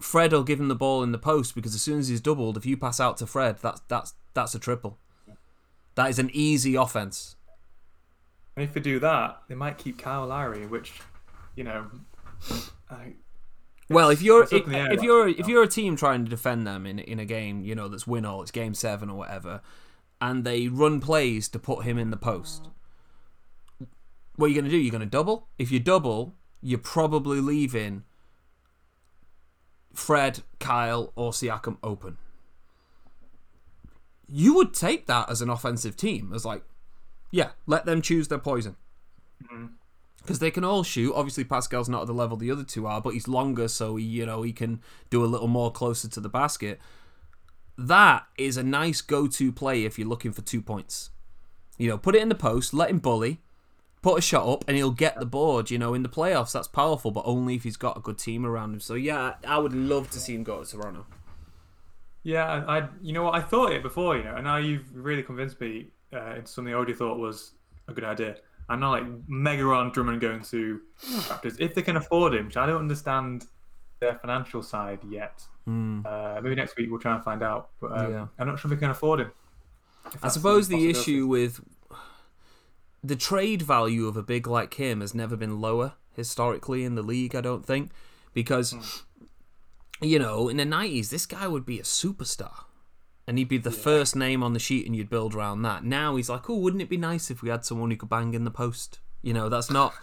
Fred 0.00 0.32
will 0.32 0.44
give 0.44 0.60
him 0.60 0.68
the 0.68 0.74
ball 0.74 1.02
in 1.02 1.12
the 1.12 1.18
post 1.18 1.54
because 1.54 1.74
as 1.74 1.82
soon 1.82 1.98
as 1.98 2.08
he's 2.08 2.20
doubled, 2.20 2.56
if 2.56 2.66
you 2.66 2.76
pass 2.76 3.00
out 3.00 3.16
to 3.18 3.26
Fred, 3.26 3.58
that's 3.62 3.80
that's 3.88 4.14
that's 4.34 4.54
a 4.54 4.58
triple. 4.58 4.98
That 5.94 6.10
is 6.10 6.18
an 6.18 6.30
easy 6.34 6.74
offense. 6.74 7.36
And 8.56 8.64
if 8.64 8.74
they 8.74 8.80
do 8.80 8.98
that, 9.00 9.42
they 9.48 9.54
might 9.54 9.78
keep 9.78 9.98
Kyle 9.98 10.26
Lowry, 10.26 10.66
which, 10.66 11.00
you 11.54 11.64
know, 11.64 11.90
I, 12.90 13.14
Well, 13.88 14.11
if 14.11 14.20
you're 14.20 14.42
it's 14.42 14.53
up 14.53 14.64
in 14.64 14.72
the 14.72 14.79
air 14.79 14.92
if 14.92 15.03
you're 15.03 15.29
if 15.29 15.46
you're 15.46 15.62
a 15.62 15.68
team 15.68 15.96
trying 15.96 16.25
to 16.25 16.31
defend 16.31 16.66
them 16.66 16.87
in 16.87 16.99
in 16.99 17.18
a 17.18 17.25
game, 17.25 17.64
you 17.64 17.75
know 17.75 17.88
that's 17.88 18.07
win 18.07 18.25
all, 18.25 18.42
it's 18.42 18.51
game 18.51 18.75
seven 18.75 19.11
or 19.11 19.16
whatever, 19.16 19.61
and 20.20 20.44
they 20.44 20.68
run 20.68 21.01
plays 21.01 21.49
to 21.49 21.59
put 21.59 21.85
him 21.85 21.99
in 21.99 22.11
the 22.11 22.16
post. 22.16 22.68
What 24.37 24.46
are 24.46 24.49
you 24.49 24.55
going 24.55 24.66
to 24.66 24.70
do? 24.70 24.77
You're 24.77 24.90
going 24.90 25.01
to 25.01 25.07
double. 25.07 25.49
If 25.59 25.70
you 25.70 25.81
double, 25.81 26.35
you're 26.61 26.79
probably 26.79 27.40
leaving 27.40 28.05
Fred, 29.94 30.40
Kyle, 30.61 31.12
or 31.16 31.31
Siakam 31.31 31.79
open. 31.83 32.18
You 34.29 34.55
would 34.55 34.75
take 34.75 35.07
that 35.07 35.31
as 35.31 35.40
an 35.40 35.49
offensive 35.49 35.96
team, 35.96 36.33
as 36.35 36.44
like, 36.44 36.64
yeah, 37.31 37.51
let 37.66 37.87
them 37.87 38.03
choose 38.03 38.29
their 38.29 38.38
poison 38.38 38.77
mm-hmm. 39.42 39.66
Because 40.26 40.40
they 40.40 40.50
can 40.50 40.64
all 40.64 40.82
shoot. 40.82 41.14
Obviously, 41.14 41.44
Pascal's 41.44 41.88
not 41.88 42.02
at 42.02 42.06
the 42.08 42.12
level 42.12 42.36
the 42.36 42.50
other 42.50 42.64
two 42.64 42.86
are, 42.86 43.00
but 43.00 43.14
he's 43.14 43.28
longer, 43.28 43.68
so 43.68 43.96
he, 43.96 44.04
you 44.04 44.26
know 44.26 44.42
he 44.42 44.52
can 44.52 44.80
do 45.08 45.24
a 45.24 45.26
little 45.26 45.48
more 45.48 45.70
closer 45.70 46.08
to 46.08 46.20
the 46.20 46.28
basket. 46.28 46.80
That 47.78 48.24
is 48.36 48.56
a 48.56 48.62
nice 48.62 49.00
go-to 49.02 49.52
play 49.52 49.84
if 49.84 49.98
you're 49.98 50.08
looking 50.08 50.32
for 50.32 50.42
two 50.42 50.62
points. 50.62 51.10
You 51.78 51.88
know, 51.88 51.98
put 51.98 52.14
it 52.14 52.22
in 52.22 52.28
the 52.28 52.34
post, 52.34 52.72
let 52.72 52.90
him 52.90 52.98
bully, 52.98 53.40
put 54.00 54.18
a 54.18 54.22
shot 54.22 54.48
up, 54.48 54.64
and 54.66 54.76
he'll 54.76 54.90
get 54.90 55.20
the 55.20 55.26
board. 55.26 55.70
You 55.70 55.78
know, 55.78 55.92
in 55.92 56.02
the 56.02 56.08
playoffs, 56.08 56.52
that's 56.52 56.68
powerful, 56.68 57.10
but 57.10 57.24
only 57.26 57.54
if 57.54 57.64
he's 57.64 57.76
got 57.76 57.96
a 57.96 58.00
good 58.00 58.18
team 58.18 58.46
around 58.46 58.72
him. 58.72 58.80
So 58.80 58.94
yeah, 58.94 59.34
I 59.46 59.58
would 59.58 59.74
love 59.74 60.10
to 60.10 60.18
see 60.18 60.34
him 60.34 60.42
go 60.42 60.64
to 60.64 60.70
Toronto. 60.70 61.06
yeah, 62.26 62.64
I, 62.66 62.88
you 63.00 63.12
know 63.12 63.22
what, 63.22 63.34
I 63.36 63.40
thought 63.40 63.70
it 63.72 63.82
before, 63.84 64.16
you 64.16 64.24
know, 64.24 64.34
and 64.34 64.42
now 64.44 64.56
you've 64.56 64.88
really 64.92 65.22
convinced 65.22 65.60
me 65.60 65.88
uh, 66.12 66.34
into 66.34 66.48
something 66.48 66.74
I 66.74 66.76
already 66.76 66.92
thought 66.92 67.18
was 67.18 67.52
a 67.86 67.92
good 67.92 68.02
idea. 68.02 68.36
I'm 68.68 68.81
not 68.81 68.90
like 68.90 69.05
mega 69.29 69.64
on 69.64 69.90
Drummond 69.92 70.20
going 70.20 70.42
to 70.42 70.81
Raptors 71.05 71.57
if 71.61 71.74
they 71.74 71.83
can 71.83 71.96
afford 71.96 72.35
him. 72.35 72.46
Which 72.46 72.57
I 72.57 72.66
don't 72.66 72.81
understand 72.81 73.46
their 74.00 74.14
financial 74.16 74.62
side 74.62 75.00
yet. 75.09 75.42
Uh, 75.68 76.40
maybe 76.42 76.55
next 76.55 76.76
week 76.76 76.90
we'll 76.90 77.00
try 77.00 77.14
and 77.14 77.24
find 77.24 77.42
out. 77.42 77.70
But 77.81 77.92
um. 77.92 78.12
Yeah. 78.12 78.26
I'm 78.38 78.46
not 78.46 78.59
sure 78.59 78.72
if 78.72 78.79
they 78.79 78.81
can 78.81 78.90
afford 78.90 79.20
him. 79.20 79.33
I 80.22 80.29
suppose 80.29 80.68
the 80.68 80.88
issue 80.88 81.26
with 81.26 81.61
the 83.02 83.16
trade 83.16 83.62
value 83.62 84.07
of 84.07 84.16
a 84.16 84.22
big 84.22 84.46
like 84.46 84.74
him 84.74 85.00
has 85.00 85.14
never 85.14 85.37
been 85.37 85.61
lower 85.61 85.94
historically 86.14 86.85
in 86.85 86.94
the 86.94 87.02
league. 87.02 87.35
I 87.35 87.40
don't 87.40 87.64
think 87.64 87.90
because 88.33 88.74
you 90.00 90.18
know, 90.18 90.48
in 90.48 90.57
the 90.59 90.64
nineties, 90.64 91.11
this 91.11 91.26
guy 91.26 91.48
would 91.48 91.64
be 91.64 91.79
a 91.79 91.83
superstar, 91.83 92.64
and 93.26 93.38
he'd 93.38 93.48
be 93.48 93.58
the 93.58 93.70
first 93.70 94.14
name 94.14 94.42
on 94.42 94.52
the 94.52 94.58
sheet, 94.58 94.86
and 94.86 94.94
you'd 94.94 95.10
build 95.10 95.34
around 95.34 95.62
that. 95.62 95.84
Now 95.84 96.16
he's 96.16 96.28
like, 96.28 96.48
oh, 96.48 96.56
wouldn't 96.56 96.82
it 96.82 96.88
be 96.88 96.96
nice 96.96 97.30
if 97.30 97.42
we 97.42 97.48
had 97.48 97.64
someone 97.64 97.90
who 97.90 97.96
could 97.96 98.08
bang 98.08 98.34
in 98.34 98.44
the 98.44 98.50
post? 98.50 99.00
You 99.22 99.32
know, 99.34 99.48
that's 99.48 99.70
not. 99.70 99.94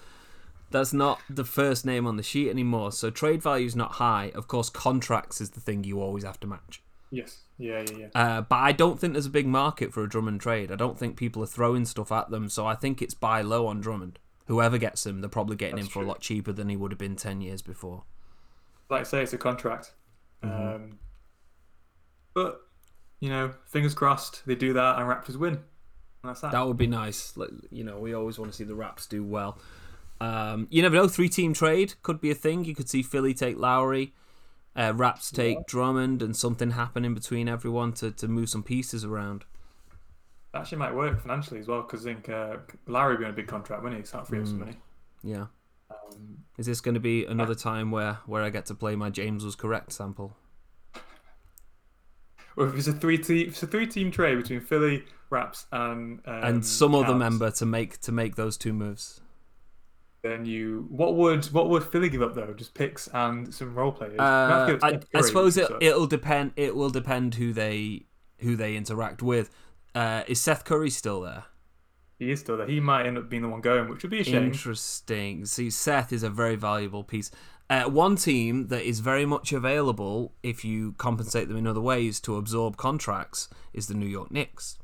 That's 0.71 0.91
not 0.91 1.19
the 1.29 1.45
first 1.45 1.86
name 1.86 2.07
on 2.07 2.17
the 2.17 2.23
sheet 2.23 2.49
anymore. 2.49 2.91
So 2.91 3.12
trade 3.12 3.43
value 3.43 3.67
is 3.67 3.75
not 3.75 3.93
high. 3.93 4.31
Of 4.33 4.47
course, 4.47 4.71
contracts 4.71 5.39
is 5.39 5.51
the 5.51 5.59
thing 5.59 5.83
you 5.83 6.01
always 6.01 6.23
have 6.23 6.39
to 6.39 6.47
match. 6.47 6.81
Yes. 7.12 7.41
Yeah, 7.59 7.83
yeah, 7.91 7.97
yeah. 7.97 8.07
Uh, 8.15 8.41
but 8.41 8.55
I 8.55 8.71
don't 8.71 8.99
think 8.99 9.13
there's 9.13 9.27
a 9.27 9.29
big 9.29 9.45
market 9.45 9.93
for 9.93 10.03
a 10.03 10.09
Drummond 10.09 10.41
trade. 10.41 10.71
I 10.71 10.75
don't 10.75 10.97
think 10.97 11.15
people 11.15 11.43
are 11.43 11.47
throwing 11.47 11.86
stuff 11.86 12.12
at 12.12 12.31
them. 12.31 12.49
So 12.49 12.65
I 12.65 12.73
think 12.73 13.03
it's 13.03 13.13
buy 13.13 13.41
low 13.43 13.67
on 13.67 13.81
Drummond. 13.81 14.17
Whoever 14.47 14.79
gets 14.79 15.05
him, 15.05 15.21
they're 15.21 15.29
probably 15.29 15.55
getting 15.55 15.75
That's 15.75 15.89
him 15.89 15.91
for 15.91 16.01
a 16.01 16.07
lot 16.07 16.21
cheaper 16.21 16.51
than 16.51 16.69
he 16.69 16.75
would 16.75 16.91
have 16.91 16.97
been 16.97 17.15
10 17.15 17.41
years 17.41 17.62
before. 17.62 18.03
like 18.89 19.01
I 19.01 19.03
say, 19.03 19.21
it's 19.21 19.33
a 19.33 19.38
contract. 19.38 19.93
Um, 20.41 20.97
but 22.33 22.62
you 23.23 23.29
know, 23.29 23.53
fingers 23.63 23.93
crossed 23.93 24.45
they 24.45 24.53
do 24.53 24.73
that 24.73 24.99
and 24.99 25.07
Raptors 25.07 25.38
win. 25.38 25.53
And 25.53 25.63
that's 26.23 26.41
that. 26.41 26.51
That 26.51 26.67
would 26.67 26.75
be 26.75 26.88
nice. 26.88 27.38
Like, 27.38 27.51
you 27.71 27.86
know, 27.86 27.97
we 27.97 28.13
always 28.13 28.38
want 28.38 28.51
to 28.51 28.57
see 28.57 28.65
the 28.65 28.75
Raps 28.75 29.05
do 29.05 29.23
well. 29.23 29.57
Um, 30.19 30.67
you 30.69 30.81
never 30.81 30.97
know. 30.97 31.07
Three 31.07 31.29
team 31.29 31.53
trade 31.53 31.93
could 32.01 32.19
be 32.19 32.31
a 32.31 32.36
thing. 32.36 32.65
You 32.65 32.75
could 32.75 32.89
see 32.89 33.01
Philly 33.01 33.33
take 33.33 33.57
Lowry, 33.57 34.13
uh, 34.75 34.91
Raps 34.93 35.31
take 35.31 35.65
Drummond, 35.65 36.21
and 36.21 36.36
something 36.36 36.71
happen 36.71 37.05
in 37.05 37.13
between 37.13 37.47
everyone 37.47 37.93
to, 37.93 38.12
to 38.12 38.27
move 38.27 38.49
some 38.49 38.62
pieces 38.62 39.05
around. 39.05 39.45
That 40.51 40.63
actually 40.63 40.79
might 40.79 40.93
work 40.93 41.21
financially 41.21 41.62
as 41.62 41.67
well 41.67 41.83
because 41.83 42.05
I 42.05 42.13
think 42.13 42.27
uh, 42.27 42.57
Lowry 42.88 43.15
being 43.15 43.29
a 43.29 43.33
big 43.33 43.47
contract, 43.47 43.83
wouldn't 43.83 44.01
he? 44.01 44.05
So 44.05 44.17
that 44.17 44.27
free 44.27 44.41
up 44.41 44.47
some 44.47 44.59
money. 44.59 44.75
Yeah. 45.23 45.45
Um, 45.89 46.39
Is 46.57 46.65
this 46.65 46.81
going 46.81 46.95
to 46.95 46.99
be 46.99 47.25
another 47.25 47.55
time 47.55 47.89
where, 47.89 48.19
where 48.25 48.43
I 48.43 48.49
get 48.49 48.65
to 48.65 48.75
play 48.75 48.97
my 48.97 49.09
James 49.09 49.45
was 49.45 49.55
correct 49.55 49.93
sample? 49.93 50.36
Well, 52.55 52.67
if 52.69 52.75
it's 52.75 52.87
a 52.87 52.93
three 52.93 53.17
team, 53.17 53.47
it's 53.49 53.63
a 53.63 53.67
three 53.67 53.87
team 53.87 54.11
trade 54.11 54.35
between 54.35 54.61
Philly, 54.61 55.05
Raps, 55.29 55.65
and 55.71 56.19
um, 56.25 56.43
and 56.43 56.65
some 56.65 56.95
other 56.95 57.15
member 57.15 57.51
to 57.51 57.65
make 57.65 57.99
to 58.01 58.11
make 58.11 58.35
those 58.35 58.57
two 58.57 58.73
moves. 58.73 59.21
then 60.23 60.45
you 60.45 60.87
what 60.89 61.15
would 61.15 61.45
what 61.47 61.69
would 61.69 61.83
Philly 61.83 62.09
give 62.09 62.21
up 62.21 62.35
though? 62.35 62.53
Just 62.53 62.73
picks 62.73 63.07
and 63.13 63.53
some 63.53 63.75
role 63.75 63.91
players. 63.91 64.19
Uh, 64.19 64.65
to 64.65 64.73
give 64.73 64.83
up 64.83 65.05
I, 65.13 65.17
I 65.17 65.21
suppose 65.21 65.57
it 65.57 65.67
so- 65.67 65.77
it'll 65.81 66.07
depend. 66.07 66.53
It 66.55 66.75
will 66.75 66.89
depend 66.89 67.35
who 67.35 67.53
they 67.53 68.05
who 68.39 68.55
they 68.55 68.75
interact 68.75 69.21
with. 69.21 69.49
Uh, 69.95 70.23
is 70.27 70.41
Seth 70.41 70.65
Curry 70.65 70.89
still 70.89 71.21
there? 71.21 71.45
he 72.19 72.31
is 72.31 72.39
still 72.39 72.57
there. 72.57 72.67
He 72.67 72.79
might 72.79 73.05
end 73.05 73.17
up 73.17 73.29
being 73.29 73.41
the 73.41 73.49
one 73.49 73.61
going, 73.61 73.89
which 73.89 74.03
would 74.03 74.11
be 74.11 74.21
a 74.21 74.23
shame. 74.23 74.43
Interesting. 74.45 75.45
See, 75.45 75.69
Seth 75.69 76.13
is 76.13 76.23
a 76.23 76.29
very 76.29 76.55
valuable 76.55 77.03
piece. 77.03 77.31
Uh, 77.69 77.86
one 77.86 78.15
team 78.15 78.67
that 78.67 78.84
is 78.84 78.99
very 78.99 79.26
much 79.26 79.52
available 79.54 80.34
if 80.43 80.63
you 80.65 80.93
compensate 80.97 81.47
them 81.47 81.58
in 81.58 81.65
other 81.65 81.82
ways 81.82 82.19
to 82.19 82.36
absorb 82.36 82.78
contracts 82.78 83.47
is 83.73 83.88
the 83.88 83.93
New 83.93 84.06
York 84.06 84.32
Knicks. 84.32 84.78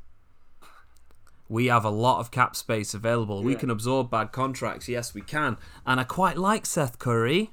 We 1.47 1.65
have 1.67 1.83
a 1.83 1.89
lot 1.89 2.19
of 2.19 2.31
cap 2.31 2.55
space 2.55 2.93
available. 2.93 3.43
We 3.43 3.55
can 3.55 3.69
absorb 3.69 4.09
bad 4.11 4.31
contracts. 4.31 4.87
Yes, 4.87 5.13
we 5.15 5.21
can. 5.21 5.57
And 5.85 5.99
I 5.99 6.03
quite 6.03 6.37
like 6.37 6.65
Seth 6.65 6.99
Curry. 6.99 7.51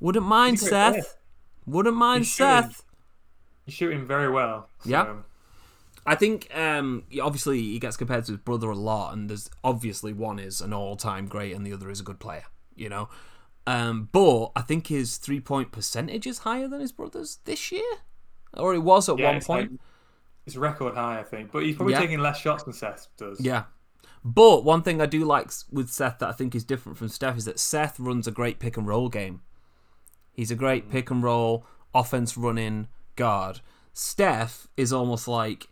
Wouldn't 0.00 0.24
mind 0.24 0.58
He's 0.60 0.68
Seth. 0.68 1.16
Wouldn't 1.66 1.96
mind 1.96 2.24
He's 2.24 2.32
shooting. 2.32 2.62
Seth. 2.70 2.82
He's 3.66 3.74
shooting 3.74 4.06
very 4.06 4.30
well. 4.30 4.68
so- 4.84 4.88
Yeah. 4.90 5.14
I 6.06 6.14
think 6.14 6.48
um, 6.56 7.02
obviously 7.20 7.60
he 7.60 7.78
gets 7.78 7.96
compared 7.98 8.24
to 8.26 8.32
his 8.32 8.40
brother 8.40 8.70
a 8.70 8.74
lot, 8.76 9.12
and 9.12 9.28
there's 9.28 9.50
obviously 9.62 10.14
one 10.14 10.38
is 10.38 10.62
an 10.62 10.72
all-time 10.72 11.26
great, 11.26 11.54
and 11.54 11.66
the 11.66 11.72
other 11.74 11.90
is 11.90 12.00
a 12.00 12.04
good 12.04 12.18
player. 12.18 12.44
You 12.76 12.88
know, 12.88 13.08
um, 13.68 14.08
but 14.12 14.50
I 14.56 14.62
think 14.62 14.86
his 14.86 15.16
three-point 15.18 15.72
percentage 15.72 16.26
is 16.26 16.38
higher 16.38 16.68
than 16.68 16.80
his 16.80 16.92
brother's 16.92 17.38
this 17.44 17.70
year, 17.70 17.92
or 18.54 18.74
it 18.74 18.78
was 18.78 19.08
at 19.08 19.18
Yeah, 19.18 19.26
one 19.26 19.36
it's 19.36 19.46
point. 19.46 19.72
like- 19.72 19.80
it's 20.46 20.56
record 20.56 20.94
high, 20.94 21.20
I 21.20 21.22
think. 21.24 21.52
But 21.52 21.64
he's 21.64 21.76
probably 21.76 21.92
Yeah. 21.94 22.00
taking 22.00 22.20
less 22.20 22.38
shots 22.38 22.62
than 22.64 22.72
Seth 22.72 23.08
does. 23.18 23.38
Yeah. 23.40 23.64
But 24.24 24.64
one 24.64 24.82
thing 24.82 25.00
I 25.00 25.06
do 25.06 25.24
like 25.24 25.50
with 25.70 25.90
Seth 25.90 26.18
that 26.20 26.28
I 26.28 26.32
think 26.32 26.54
is 26.54 26.64
different 26.64 26.96
from 26.98 27.08
Steph 27.08 27.36
is 27.36 27.44
that 27.44 27.58
Seth 27.60 28.00
runs 28.00 28.26
a 28.26 28.30
great 28.30 28.58
pick 28.58 28.76
and 28.78 28.86
roll 28.86 29.08
game. 29.10 29.42
He's 30.32 30.50
a 30.50 30.54
great 30.56 30.90
pick 30.90 31.10
and 31.10 31.22
roll 31.22 31.66
offense 31.94 32.36
running 32.38 32.88
guard. 33.16 33.60
Steph 33.92 34.68
is 34.76 34.92
almost 34.92 35.28
like 35.28 35.68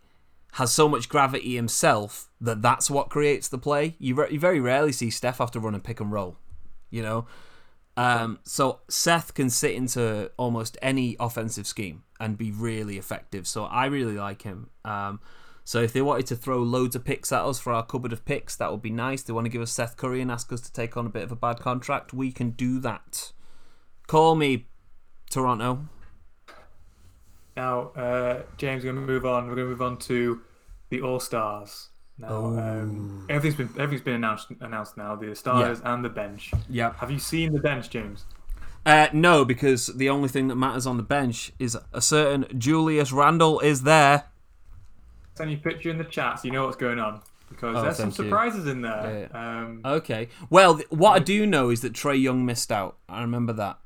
has 0.53 0.71
so 0.71 0.87
much 0.87 1.09
gravity 1.09 1.55
himself 1.55 2.29
that 2.41 2.61
that's 2.61 2.89
what 2.89 3.09
creates 3.09 3.47
the 3.47 3.57
play. 3.57 3.95
You, 3.99 4.15
re- 4.15 4.29
you 4.31 4.39
very 4.39 4.59
rarely 4.59 4.91
see 4.91 5.09
Steph 5.09 5.39
have 5.39 5.51
to 5.51 5.59
run 5.59 5.73
a 5.75 5.79
pick 5.79 5.99
and 5.99 6.11
roll, 6.11 6.37
you 6.89 7.01
know. 7.01 7.25
Um, 7.97 8.39
so 8.43 8.81
Seth 8.87 9.33
can 9.33 9.49
sit 9.49 9.71
into 9.71 10.31
almost 10.37 10.77
any 10.81 11.17
offensive 11.19 11.65
scheme 11.65 12.03
and 12.19 12.37
be 12.37 12.51
really 12.51 12.97
effective. 12.97 13.47
So 13.47 13.65
I 13.65 13.87
really 13.87 14.15
like 14.15 14.43
him. 14.43 14.69
Um, 14.85 15.19
so 15.63 15.81
if 15.81 15.91
they 15.91 16.01
wanted 16.01 16.27
to 16.27 16.35
throw 16.35 16.59
loads 16.59 16.95
of 16.95 17.03
picks 17.03 17.31
at 17.31 17.41
us 17.41 17.59
for 17.59 17.73
our 17.73 17.83
cupboard 17.83 18.13
of 18.13 18.23
picks, 18.23 18.55
that 18.55 18.71
would 18.71 18.83
be 18.83 18.91
nice. 18.91 19.23
They 19.23 19.33
want 19.33 19.45
to 19.45 19.49
give 19.49 19.61
us 19.61 19.71
Seth 19.71 19.97
Curry 19.97 20.21
and 20.21 20.31
ask 20.31 20.53
us 20.53 20.61
to 20.61 20.71
take 20.71 20.95
on 20.95 21.07
a 21.07 21.09
bit 21.09 21.23
of 21.23 21.31
a 21.31 21.35
bad 21.35 21.59
contract. 21.59 22.13
We 22.13 22.31
can 22.31 22.51
do 22.51 22.79
that. 22.79 23.33
Call 24.05 24.35
me, 24.35 24.67
Toronto. 25.29 25.89
Now, 27.57 27.89
uh, 27.95 28.43
James, 28.57 28.83
we're 28.83 28.93
going 28.93 29.05
to 29.05 29.11
move 29.11 29.25
on. 29.25 29.47
We're 29.47 29.55
going 29.55 29.65
to 29.65 29.71
move 29.71 29.81
on 29.81 29.97
to 29.97 30.41
the 30.89 31.01
All 31.01 31.19
Stars. 31.19 31.89
Now, 32.19 32.45
um, 32.57 33.25
everything's 33.29 33.55
been 33.55 33.81
everything's 33.81 34.01
been 34.05 34.15
announced 34.15 34.47
announced 34.59 34.97
now. 34.97 35.15
The 35.15 35.35
starters 35.35 35.81
and 35.83 36.03
the 36.03 36.09
bench. 36.09 36.51
Yeah. 36.69 36.93
Have 36.97 37.11
you 37.11 37.19
seen 37.19 37.53
the 37.53 37.59
bench, 37.59 37.89
James? 37.89 38.25
Uh, 38.85 39.07
no, 39.13 39.43
because 39.45 39.87
the 39.87 40.09
only 40.09 40.29
thing 40.29 40.47
that 40.47 40.55
matters 40.55 40.87
on 40.87 40.97
the 40.97 41.03
bench 41.03 41.51
is 41.59 41.77
a 41.93 42.01
certain 42.01 42.45
Julius 42.57 43.11
Randle 43.11 43.59
is 43.59 43.83
there. 43.83 44.25
Send 45.35 45.51
you 45.51 45.57
a 45.57 45.59
picture 45.59 45.89
in 45.91 45.97
the 45.97 46.05
chat 46.05 46.39
so 46.39 46.45
you 46.45 46.51
know 46.53 46.65
what's 46.65 46.77
going 46.77 46.97
on 46.97 47.21
because 47.49 47.75
Oh, 47.77 47.81
there's 47.83 47.97
some 47.97 48.09
thank 48.11 48.17
you. 48.19 48.23
surprises 48.25 48.65
in 48.65 48.81
there. 48.81 49.29
Um, 49.33 49.81
Okay. 49.85 50.29
Well, 50.49 50.79
what 50.89 51.11
I 51.11 51.19
do 51.19 51.45
know 51.45 51.69
is 51.69 51.81
that 51.81 51.93
Trae 51.93 52.19
Young 52.19 52.45
missed 52.45 52.71
out. 52.71 52.97
I 53.07 53.21
remember 53.21 53.53
that. 53.53 53.77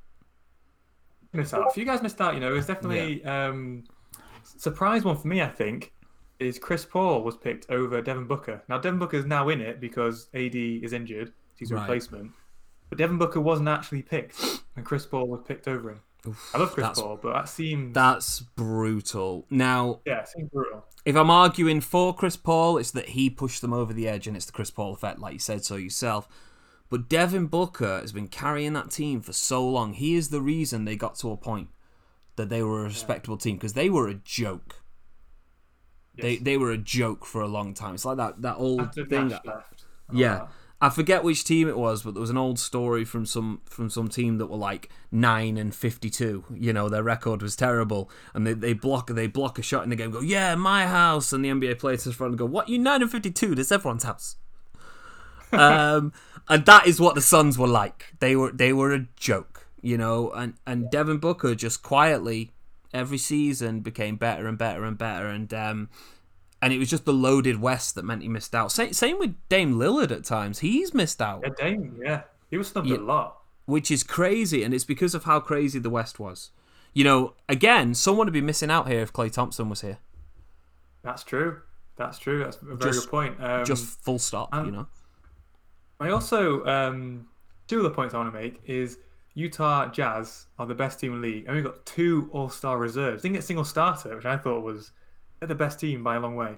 missed 1.34 1.54
out. 1.54 1.68
If 1.72 1.78
you 1.78 1.84
guys 1.86 2.02
missed 2.02 2.22
out, 2.22 2.34
you 2.36 2.40
know, 2.40 2.56
it's 2.56 2.68
definitely 2.68 3.24
um, 3.26 3.84
surprise 4.44 5.04
one 5.04 5.18
for 5.18 5.28
me. 5.28 5.42
I 5.42 5.48
think 5.50 5.92
is 6.42 6.58
Chris 6.60 6.86
Paul 6.86 7.24
was 7.24 7.38
picked 7.38 7.70
over 7.70 8.02
Devin 8.02 8.26
Booker. 8.26 8.62
Now 8.68 8.78
Devin 8.80 9.00
Booker 9.00 9.18
is 9.18 9.26
now 9.26 9.50
in 9.50 9.62
it 9.62 9.80
because 9.80 10.28
AD 10.34 10.56
is 10.56 10.94
injured. 10.94 11.32
He's 11.58 11.72
a 11.72 11.76
Right. 11.76 11.82
replacement. 11.82 12.32
But 12.90 12.98
Devin 12.98 13.18
Booker 13.18 13.40
wasn't 13.40 13.70
actually 13.70 14.02
picked, 14.02 14.64
and 14.76 14.86
Chris 14.86 15.06
Paul 15.06 15.28
was 15.28 15.42
picked 15.48 15.68
over 15.68 15.92
him. 15.92 16.02
I 16.54 16.58
love 16.60 16.74
Chris 16.74 17.00
Paul, 17.00 17.18
but 17.22 17.34
that 17.34 17.50
seems 17.50 17.94
That's 17.96 18.42
brutal. 18.42 19.46
Now, 19.50 20.02
yeah, 20.06 20.20
it 20.22 20.28
seems 20.28 20.50
brutal. 20.50 20.86
if 21.06 21.16
I'm 21.16 21.30
arguing 21.32 21.82
for 21.82 22.14
Chris 22.14 22.36
Paul, 22.36 22.78
it's 22.78 22.92
that 22.92 23.10
he 23.10 23.30
pushed 23.30 23.62
them 23.62 23.74
over 23.74 23.92
the 23.94 24.08
edge 24.08 24.28
and 24.28 24.36
it's 24.36 24.46
the 24.46 24.52
Chris 24.52 24.70
Paul 24.70 24.94
effect, 24.94 25.20
like 25.20 25.34
you 25.34 25.40
said 25.40 25.64
so 25.64 25.76
yourself. 25.78 26.28
But 26.90 27.08
Devin 27.08 27.48
Booker 27.48 28.02
has 28.02 28.12
been 28.12 28.28
carrying 28.28 28.74
that 28.74 28.92
team 28.92 29.22
for 29.22 29.32
so 29.34 29.66
long. 29.68 29.94
He 29.94 30.16
is 30.16 30.30
the 30.30 30.42
reason 30.42 30.84
they 30.86 30.96
got 30.98 31.16
to 31.20 31.32
a 31.32 31.38
point 31.38 31.70
that 32.36 32.50
they 32.50 32.62
were 32.62 32.82
a 32.82 32.84
respectable 32.90 33.38
team 33.38 33.56
because 33.56 33.74
they 33.74 33.90
were 33.90 34.08
a 34.10 34.14
joke. 34.16 34.81
They 36.16 36.34
Yes. 36.34 36.42
they 36.44 36.58
were 36.58 36.72
a 36.72 36.78
joke 36.78 37.26
for 37.26 37.42
a 37.42 37.48
long 37.48 37.74
time. 37.74 37.96
It's 37.96 38.06
like 38.06 38.18
that 38.18 38.42
that 38.42 38.56
old 38.58 38.82
After 38.82 39.06
thing. 39.06 39.32
Yeah. 40.12 40.38
that. 40.38 40.48
I 40.84 40.90
forget 40.90 41.24
which 41.24 41.44
team 41.44 41.68
it 41.70 41.78
was, 41.78 42.02
but 42.02 42.16
there 42.16 42.22
was 42.22 42.32
an 42.32 42.38
old 42.40 42.58
story 42.58 43.06
from 43.06 43.24
some 43.28 43.62
from 43.66 43.90
some 43.92 44.08
team 44.08 44.40
that 44.40 44.48
were 44.48 44.58
like 44.58 44.90
nine 45.12 45.56
and 45.56 45.74
fifty 45.76 46.10
two. 46.10 46.44
You 46.52 46.74
know, 46.74 46.90
their 46.90 47.04
record 47.04 47.44
was 47.44 47.56
terrible, 47.56 48.10
and 48.34 48.48
they, 48.48 48.54
they 48.54 48.74
block 48.74 49.08
they 49.08 49.28
block 49.28 49.60
a 49.60 49.62
shot 49.62 49.84
in 49.84 49.92
the 49.92 49.96
game. 49.96 50.10
Go, 50.10 50.22
yeah, 50.22 50.56
my 50.56 50.88
house, 50.88 51.32
and 51.34 51.46
the 51.46 51.50
NBA 51.50 51.78
players 51.78 52.06
just 52.06 52.18
front 52.18 52.32
and 52.32 52.40
go, 52.40 52.46
what? 52.46 52.68
You 52.68 52.80
nine 52.80 53.04
and 53.04 53.12
fifty 53.12 53.30
two? 53.30 53.54
That's 53.54 53.72
everyone's 53.72 54.04
house. 54.06 54.38
um, 55.52 56.14
and 56.50 56.66
that 56.66 56.88
is 56.88 57.00
what 57.00 57.14
the 57.16 57.22
Suns 57.22 57.58
were 57.60 57.68
like. 57.68 58.16
They 58.20 58.36
were 58.36 58.52
they 58.52 58.74
were 58.74 58.92
a 58.92 59.06
joke, 59.16 59.68
you 59.82 59.98
know. 60.00 60.32
And 60.32 60.56
and 60.66 60.90
Devin 60.90 61.20
Booker 61.20 61.54
just 61.54 61.84
quietly 61.84 62.54
every 62.94 63.18
season 63.18 63.80
became 63.82 64.16
better 64.16 64.48
and 64.48 64.58
better 64.58 64.84
and 64.86 64.98
better, 64.98 65.28
and 65.28 65.54
um, 65.54 65.90
and 66.62 66.72
it 66.74 66.78
was 66.78 66.90
just 66.90 67.06
the 67.06 67.14
loaded 67.14 67.60
West 67.62 67.96
that 67.96 68.04
meant 68.06 68.22
he 68.22 68.28
missed 68.28 68.54
out. 68.54 68.72
Same, 68.72 68.94
same 68.94 69.18
with 69.20 69.36
Dame 69.50 69.76
Lillard 69.76 70.12
at 70.12 70.24
times. 70.24 70.60
He's 70.60 70.94
missed 70.94 71.22
out, 71.22 71.42
Yeah, 71.44 71.50
Dame, 71.58 72.00
yeah, 72.04 72.22
he 72.50 72.58
was 72.58 72.68
snubbed 72.70 72.88
Yeah. 72.88 72.98
a 72.98 73.00
lot. 73.00 73.38
which 73.66 73.90
is 73.92 74.04
crazy, 74.04 74.64
and 74.64 74.74
it's 74.74 74.84
because 74.86 75.16
of 75.16 75.24
how 75.24 75.40
crazy 75.40 75.80
the 75.80 75.90
West 75.90 76.20
was. 76.20 76.52
You 76.94 77.04
know, 77.06 77.34
again, 77.48 77.94
someone 77.96 78.28
would 78.28 78.34
be 78.34 78.42
missing 78.42 78.70
out 78.70 78.88
here 78.90 79.00
if 79.02 79.14
Klay 79.14 79.32
Thompson 79.32 79.70
was 79.70 79.82
here. 79.82 80.00
That's 81.04 81.24
true. 81.24 81.62
That's 81.96 82.20
true. 82.20 82.40
That's 82.44 82.58
a 82.62 82.66
very 82.66 82.78
Just- 82.80 83.02
good 83.06 83.10
point. 83.12 83.42
Um, 83.44 83.64
Just 83.66 84.00
full 84.04 84.20
stop, 84.20 84.54
you 84.66 84.72
know. 84.72 84.88
I 86.00 86.10
also 86.10 86.66
um, 86.66 87.28
two 87.68 87.80
other 87.80 87.92
points 87.92 88.14
I 88.14 88.18
want 88.18 88.34
to 88.34 88.40
make 88.40 88.60
is 88.66 88.98
Utah 89.34 89.90
Jazz 89.90 90.48
are 90.60 90.66
the 90.66 90.76
best 90.76 91.00
team 91.00 91.14
in 91.14 91.22
the 91.22 91.28
league, 91.28 91.46
and 91.48 91.56
we've 91.56 91.64
got 91.66 91.86
two 91.86 92.30
All 92.34 92.50
Star 92.50 92.78
reserves. 92.78 93.22
Didn't 93.22 93.34
get 93.36 93.44
a 93.44 93.46
single 93.46 93.66
starter, 93.66 94.16
which 94.16 94.26
I 94.26 94.38
thought 94.38 94.64
was 94.64 94.92
they're 95.40 95.48
the 95.48 95.56
best 95.56 95.80
team 95.80 96.04
by 96.04 96.16
a 96.16 96.20
long 96.20 96.36
way. 96.36 96.58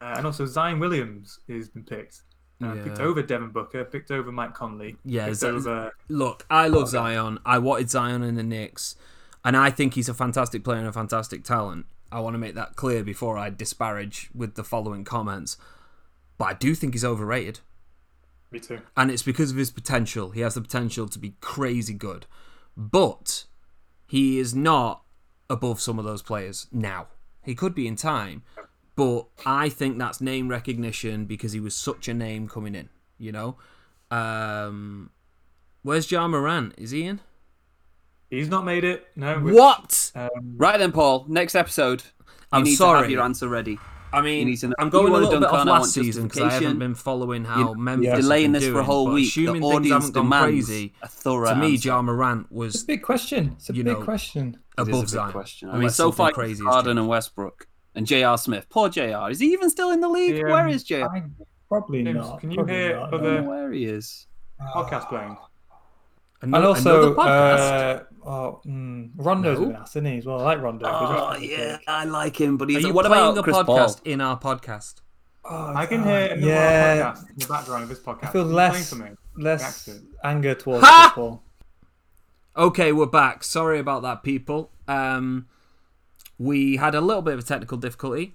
Uh, 0.00 0.14
and 0.16 0.24
also 0.26 0.46
Zion 0.46 0.78
Williams 0.78 1.40
has 1.48 1.68
been 1.68 1.84
picked. 1.84 2.22
Uh, 2.62 2.74
Picked 2.84 3.00
over 3.00 3.22
Devin 3.22 3.48
Booker, 3.50 3.84
picked 3.86 4.10
over 4.10 4.30
Mike 4.30 4.52
Conley. 4.52 4.96
Yeah, 5.02 5.32
Z- 5.32 5.46
over. 5.46 5.94
Look, 6.08 6.44
I 6.50 6.68
love 6.68 6.90
Zion. 6.90 7.38
I 7.46 7.58
wanted 7.58 7.88
Zion 7.88 8.22
in 8.22 8.34
the 8.34 8.42
Knicks, 8.42 8.96
and 9.42 9.56
I 9.56 9.70
think 9.70 9.94
he's 9.94 10.10
a 10.10 10.14
fantastic 10.14 10.62
player 10.62 10.78
and 10.78 10.86
a 10.86 10.92
fantastic 10.92 11.42
talent. 11.42 11.86
I 12.12 12.20
want 12.20 12.34
to 12.34 12.38
make 12.38 12.54
that 12.56 12.76
clear 12.76 13.02
before 13.02 13.38
I 13.38 13.48
disparage 13.48 14.28
with 14.34 14.56
the 14.56 14.64
following 14.64 15.04
comments. 15.04 15.56
But 16.36 16.44
I 16.46 16.52
do 16.54 16.74
think 16.74 16.92
he's 16.92 17.04
overrated. 17.04 17.60
Me 18.52 18.58
too. 18.60 18.80
and 18.96 19.10
it's 19.10 19.22
because 19.22 19.50
of 19.50 19.56
his 19.56 19.70
potential. 19.70 20.30
He 20.30 20.40
has 20.40 20.54
the 20.54 20.60
potential 20.60 21.08
to 21.08 21.18
be 21.18 21.34
crazy 21.40 21.94
good, 21.94 22.26
but 22.76 23.44
he 24.06 24.38
is 24.38 24.54
not 24.54 25.02
above 25.48 25.80
some 25.80 25.98
of 25.98 26.04
those 26.04 26.22
players 26.22 26.66
now. 26.72 27.08
He 27.44 27.54
could 27.54 27.74
be 27.74 27.86
in 27.86 27.96
time, 27.96 28.42
but 28.96 29.26
I 29.46 29.68
think 29.68 29.98
that's 29.98 30.20
name 30.20 30.48
recognition 30.48 31.24
because 31.26 31.52
he 31.52 31.60
was 31.60 31.74
such 31.74 32.08
a 32.08 32.14
name 32.14 32.48
coming 32.48 32.74
in. 32.74 32.88
You 33.18 33.32
know, 33.32 33.56
um, 34.10 35.10
where's 35.82 36.10
Ja 36.10 36.26
Morant? 36.26 36.74
Is 36.78 36.90
he 36.90 37.04
in? 37.04 37.20
He's 38.30 38.48
not 38.48 38.64
made 38.64 38.84
it. 38.84 39.06
No. 39.16 39.38
which, 39.40 39.54
What? 39.54 40.12
Um, 40.14 40.28
Right 40.56 40.78
then, 40.78 40.92
Paul. 40.92 41.24
Next 41.28 41.54
episode. 41.54 42.02
You 42.02 42.24
I'm 42.52 42.62
need 42.64 42.70
to 42.72 42.76
sorry. 42.76 43.02
have 43.02 43.10
your 43.10 43.22
answer 43.22 43.48
ready. 43.48 43.78
I 44.12 44.20
mean, 44.22 44.46
needs 44.46 44.60
to 44.62 44.68
know- 44.68 44.74
I'm 44.78 44.88
going 44.90 45.08
a 45.08 45.10
wanna 45.12 45.24
little 45.26 45.40
bit 45.40 45.46
dunk 45.50 45.60
off 45.60 45.66
last 45.66 45.92
season 45.92 46.24
because 46.24 46.40
I 46.42 46.50
haven't 46.50 46.78
been 46.78 46.94
following 46.94 47.44
how 47.44 47.58
You're 47.58 47.74
Memphis 47.76 48.06
Yeah. 48.06 48.16
has 48.16 48.24
Delaying 48.24 48.52
been 48.52 48.60
this 48.60 48.70
for 48.72 48.80
a 48.80 48.84
whole 48.84 49.10
week. 49.12 49.28
Assuming 49.28 49.54
the 49.54 49.60
things 49.60 49.74
audience 49.76 49.92
haven't 50.04 50.12
gone 50.14 50.24
demands 50.24 50.66
crazy, 50.66 50.92
a 51.02 51.08
thorough 51.08 51.48
to 51.50 51.54
me, 51.56 51.72
answer. 51.72 51.88
Ja 51.88 52.02
Morant 52.02 52.42
It's 52.42 52.50
was 52.50 52.82
a 52.82 52.86
big 52.86 53.02
question. 53.02 53.52
It's 53.56 53.70
a 53.70 53.74
You 53.74 53.84
big 53.84 53.98
know, 53.98 54.04
question. 54.04 54.56
Above 54.78 54.88
a 54.94 54.98
big 55.00 55.08
Zion. 55.08 55.32
question. 55.32 55.70
I 55.70 55.78
mean, 55.78 55.90
so 55.90 56.10
far, 56.12 56.32
crazy 56.32 56.64
has 56.64 56.72
Harden 56.72 56.98
and 56.98 57.06
Westbrook 57.08 57.66
and 57.94 58.06
J.R. 58.06 58.38
Smith. 58.38 58.66
Poor 58.70 58.88
J.R. 58.88 59.30
Is 59.30 59.40
he 59.40 59.52
even 59.52 59.68
still 59.70 59.90
in 59.90 60.00
the 60.00 60.08
league? 60.08 60.36
Yeah, 60.36 60.44
Where 60.44 60.66
um, 60.66 60.70
J.R. 60.84 61.08
I, 61.14 61.22
probably 61.68 62.02
James, 62.02 62.16
not. 62.16 62.40
can 62.40 62.50
you 62.50 62.56
probably 62.56 62.74
hear 62.74 62.96
not, 62.96 63.14
other- 63.14 63.24
don't 63.24 63.34
no. 63.36 63.40
know 63.42 63.48
where 63.48 63.72
he 63.72 63.84
is. 63.84 64.26
podcast 64.74 65.08
playing. 65.08 65.36
And 66.42 66.54
also, 66.54 67.12
another 67.12 67.14
podcast. 67.14 68.00
uh, 68.24 68.28
oh, 68.28 68.60
mm, 68.66 69.10
Rondo's 69.16 69.58
No. 69.60 69.66
been 69.66 69.76
asked, 69.76 69.96
isn't 69.96 70.06
he? 70.06 70.18
As 70.18 70.26
well, 70.26 70.40
I 70.40 70.44
like 70.44 70.62
Rondo. 70.62 70.86
'cause 70.86 71.36
Oh 71.36 71.38
yeah. 71.40 71.76
I 71.86 72.04
like 72.04 72.40
him, 72.40 72.56
but 72.56 72.68
Are 72.68 72.72
he's. 72.72 72.82
you 72.84 72.92
what 72.94 73.04
playing 73.06 73.22
about 73.24 73.34
the 73.34 73.42
Chris 73.42 73.56
podcast 73.56 73.66
Paul? 73.66 74.00
in 74.04 74.20
our 74.22 74.38
podcast? 74.38 74.94
Oh, 75.44 75.72
I 75.74 75.86
can 75.86 76.02
hear 76.02 76.28
another 76.32 76.46
yeah, 76.46 77.12
podcast 77.12 77.28
in 77.30 77.34
the 77.38 77.46
background 77.46 77.82
of 77.84 77.88
this 77.90 78.00
podcast. 78.00 78.24
I 78.28 78.32
feel 78.32 78.42
Are 78.42 78.44
less- 78.44 78.94
less 79.36 79.88
anger 80.24 80.54
towards 80.54 80.84
Ha! 80.84 81.12
football. 81.14 81.42
Okay, 82.56 82.92
we're 82.92 83.06
back. 83.06 83.44
Sorry 83.44 83.78
about 83.78 84.02
that, 84.02 84.22
people. 84.22 84.70
Um, 84.88 85.46
we 86.38 86.76
had 86.76 86.94
a 86.94 87.00
little 87.00 87.22
bit 87.22 87.34
of 87.34 87.40
a 87.40 87.42
technical 87.42 87.76
difficulty. 87.78 88.34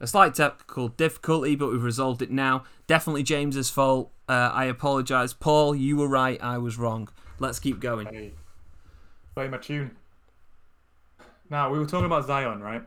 A 0.00 0.06
slight 0.06 0.34
technical 0.34 0.88
difficulty, 0.88 1.56
but 1.56 1.70
we've 1.70 1.82
resolved 1.82 2.22
it 2.22 2.30
now. 2.30 2.64
Definitely 2.86 3.22
James's 3.22 3.70
fault. 3.70 4.12
Uh, 4.28 4.50
I 4.52 4.64
apologise. 4.64 5.32
Paul, 5.32 5.74
you 5.74 5.96
were 5.96 6.08
right. 6.08 6.40
I 6.42 6.58
was 6.58 6.78
wrong. 6.78 7.08
Let's 7.38 7.58
keep 7.58 7.80
going. 7.80 8.06
Hey, 8.08 8.32
play 9.34 9.48
my 9.48 9.58
tune. 9.58 9.92
Now 11.50 11.70
we 11.70 11.78
were 11.78 11.86
talking 11.86 12.06
about 12.06 12.26
Zion, 12.26 12.60
right? 12.60 12.82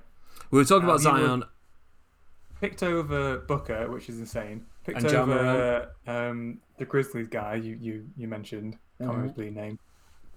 We 0.51 0.57
were 0.59 0.65
talking 0.65 0.83
Uh, 0.89 0.91
about 0.93 1.01
Zion. 1.01 1.43
Picked 2.59 2.83
over 2.83 3.37
Booker, 3.37 3.89
which 3.89 4.09
is 4.09 4.19
insane. 4.19 4.65
Picked 4.85 5.03
And 5.03 5.15
over 5.15 5.91
um, 6.07 6.59
the 6.77 6.85
Grizzlies 6.85 7.27
guy 7.29 7.55
you 7.55 7.77
you 7.79 8.05
you 8.17 8.27
mentioned. 8.27 8.77
Can't 8.97 9.11
Mm-hmm. 9.11 9.23
his 9.23 9.31
bleeding 9.31 9.53
name. 9.55 9.79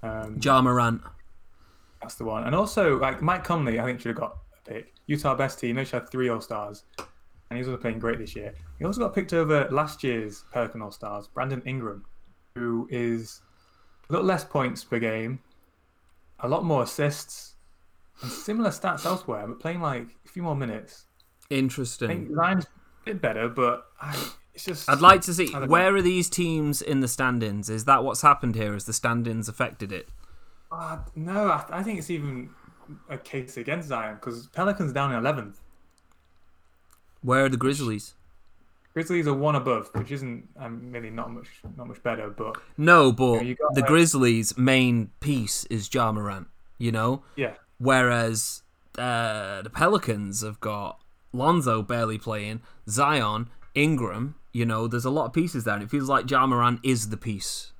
Um, 0.04 0.38
Ja 0.40 0.60
Morant. 0.62 1.02
That's 2.00 2.14
the 2.14 2.24
one. 2.24 2.44
And 2.44 2.54
also, 2.54 2.96
like 2.98 3.20
Mike 3.22 3.42
Conley, 3.42 3.80
I 3.80 3.84
think 3.84 3.98
should 4.00 4.10
have 4.10 4.16
got 4.18 4.36
a 4.66 4.70
pick. 4.70 4.92
Utah 5.06 5.34
best 5.34 5.58
team. 5.58 5.74
They 5.76 5.84
should 5.84 5.94
have 6.00 6.10
three 6.10 6.28
All 6.28 6.40
Stars, 6.40 6.84
and 7.52 7.58
he's 7.58 7.68
also 7.68 7.76
playing 7.80 7.98
great 7.98 8.18
this 8.18 8.34
year. 8.34 8.54
He 8.78 8.84
also 8.86 9.00
got 9.00 9.14
picked 9.14 9.34
over 9.34 9.68
last 9.70 10.02
year's 10.02 10.44
Pelican 10.52 10.80
All 10.80 10.90
Stars, 10.90 11.28
Brandon 11.28 11.62
Ingram, 11.66 12.04
who 12.54 12.88
is 12.90 13.42
a 14.08 14.12
little 14.12 14.26
less 14.26 14.42
points 14.42 14.82
per 14.84 14.98
game, 14.98 15.40
a 16.40 16.48
lot 16.48 16.64
more 16.64 16.82
assists, 16.82 17.54
and 18.22 18.30
similar 18.30 18.70
stats 18.70 19.04
elsewhere, 19.04 19.46
but 19.46 19.60
playing 19.60 19.82
like 19.82 20.06
a 20.24 20.28
few 20.28 20.42
more 20.42 20.56
minutes. 20.56 21.04
I 21.50 21.54
Interesting. 21.56 22.08
think 22.08 22.34
Zion's 22.34 22.64
a 22.64 22.68
bit 23.04 23.20
better, 23.20 23.48
but 23.48 23.84
I, 24.00 24.16
it's 24.54 24.64
just. 24.64 24.88
I'd 24.88 25.00
like 25.00 25.20
to 25.22 25.34
see 25.34 25.48
don't 25.48 25.62
know. 25.62 25.66
where 25.66 25.94
are 25.94 26.02
these 26.02 26.30
teams 26.30 26.80
in 26.80 27.00
the 27.00 27.08
standings? 27.08 27.68
Is 27.68 27.84
that 27.84 28.02
what's 28.02 28.22
happened 28.22 28.54
here? 28.54 28.72
Has 28.72 28.86
the 28.86 28.94
standings 28.94 29.46
affected 29.48 29.92
it? 29.92 30.08
Uh, 30.70 30.98
no, 31.14 31.48
I, 31.48 31.64
I 31.70 31.82
think 31.82 31.98
it's 31.98 32.08
even 32.08 32.48
a 33.10 33.18
case 33.18 33.58
against 33.58 33.88
Zion 33.88 34.14
because 34.14 34.48
Pelicans 34.48 34.92
down 34.92 35.12
in 35.12 35.18
eleventh. 35.18 35.60
Where 37.22 37.44
are 37.44 37.48
the 37.48 37.56
Grizzlies? 37.56 38.14
Grizzlies 38.92 39.26
are 39.26 39.34
one 39.34 39.54
above, 39.54 39.88
which 39.94 40.10
isn't 40.10 40.48
um, 40.58 40.92
really 40.92 41.08
not 41.10 41.30
much 41.30 41.48
not 41.78 41.88
much 41.88 42.02
better, 42.02 42.28
but 42.28 42.56
No, 42.76 43.10
but 43.10 43.44
you 43.46 43.54
got 43.54 43.74
the 43.74 43.80
that. 43.80 43.88
Grizzlies' 43.88 44.58
main 44.58 45.10
piece 45.20 45.64
is 45.66 45.92
Ja 45.92 46.12
Morant. 46.12 46.48
You 46.78 46.92
know, 46.92 47.22
yeah, 47.36 47.54
whereas 47.78 48.62
uh, 48.98 49.62
the 49.62 49.70
Pelicans 49.70 50.42
have 50.42 50.60
got 50.60 51.00
Lonzo 51.32 51.80
barely 51.82 52.18
playing, 52.18 52.60
Zion, 52.88 53.48
Ingram. 53.74 54.34
You 54.52 54.66
know, 54.66 54.86
there's 54.86 55.04
a 55.06 55.10
lot 55.10 55.26
of 55.26 55.32
pieces 55.32 55.64
there, 55.64 55.74
and 55.74 55.82
it 55.82 55.90
feels 55.90 56.08
like 56.08 56.30
Ja 56.30 56.46
Morant 56.46 56.80
is 56.82 57.08
the 57.08 57.16
piece. 57.16 57.72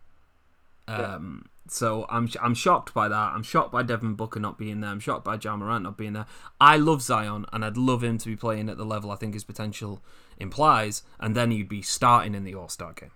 Um, 0.88 1.46
So 1.68 2.06
I'm 2.10 2.28
I'm 2.42 2.54
shocked 2.54 2.92
by 2.92 3.08
that. 3.08 3.32
I'm 3.34 3.42
shocked 3.44 3.70
by 3.72 3.82
Devin 3.82 4.14
Booker 4.14 4.40
not 4.40 4.58
being 4.58 4.80
there. 4.80 4.90
I'm 4.90 5.00
shocked 5.00 5.24
by 5.24 5.36
Ja 5.40 5.56
Morant 5.56 5.84
not 5.84 5.96
being 5.96 6.12
there. 6.12 6.26
I 6.60 6.76
love 6.76 7.02
Zion, 7.02 7.46
and 7.52 7.64
I'd 7.64 7.76
love 7.76 8.02
him 8.02 8.18
to 8.18 8.28
be 8.28 8.36
playing 8.36 8.68
at 8.68 8.76
the 8.76 8.84
level 8.84 9.10
I 9.12 9.16
think 9.16 9.34
his 9.34 9.44
potential 9.44 10.02
implies, 10.38 11.02
and 11.20 11.34
then 11.36 11.50
he'd 11.52 11.68
be 11.68 11.80
starting 11.82 12.34
in 12.34 12.42
the 12.44 12.54
All 12.54 12.68
Star 12.68 12.92
game. 12.92 13.12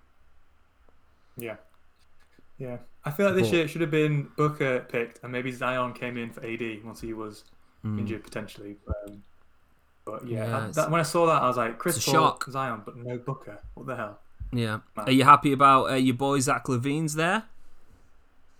yeah, 1.36 1.57
yeah. 2.59 2.78
I 3.05 3.11
feel 3.11 3.26
like 3.26 3.34
this 3.36 3.49
But- 3.49 3.55
year 3.55 3.64
it 3.64 3.68
should 3.68 3.80
have 3.82 3.90
been 3.90 4.28
Booker 4.36 4.80
picked, 4.88 5.22
and 5.22 5.30
maybe 5.32 5.53
Zion 5.53 5.92
came 5.92 6.16
in 6.16 6.30
for 6.30 6.44
AD 6.44 6.80
once 6.84 7.01
he 7.01 7.12
was 7.12 7.44
injured 7.84 8.24
potentially. 8.24 8.76
Um, 8.88 9.22
but 10.05 10.26
yeah. 10.26 10.38
Yeah, 10.38 10.47
that- 10.51 10.57
it's- 10.70 10.74
that, 10.76 10.90
when 10.90 10.99
I 11.01 11.05
saw 11.05 11.26
that, 11.26 11.40
I 11.42 11.47
was 11.47 11.57
like, 11.57 11.78
Chris 11.78 11.97
it's 11.97 12.07
a 12.09 12.11
Paul, 12.11 12.20
shock. 12.30 12.44
Zion, 12.51 12.82
but 12.84 12.97
no 12.97 13.16
Booker. 13.18 13.61
What 13.74 13.86
the 13.86 13.94
hell? 13.97 14.18
Yeah. 14.53 14.78
Man. 14.97 15.07
Are 15.09 15.12
you 15.12 15.22
happy 15.24 15.53
about 15.53 15.90
uh, 15.90 15.94
your 15.94 16.14
boy 16.16 16.40
Zach 16.40 16.64
LaVine's 16.64 17.14
there? 17.14 17.44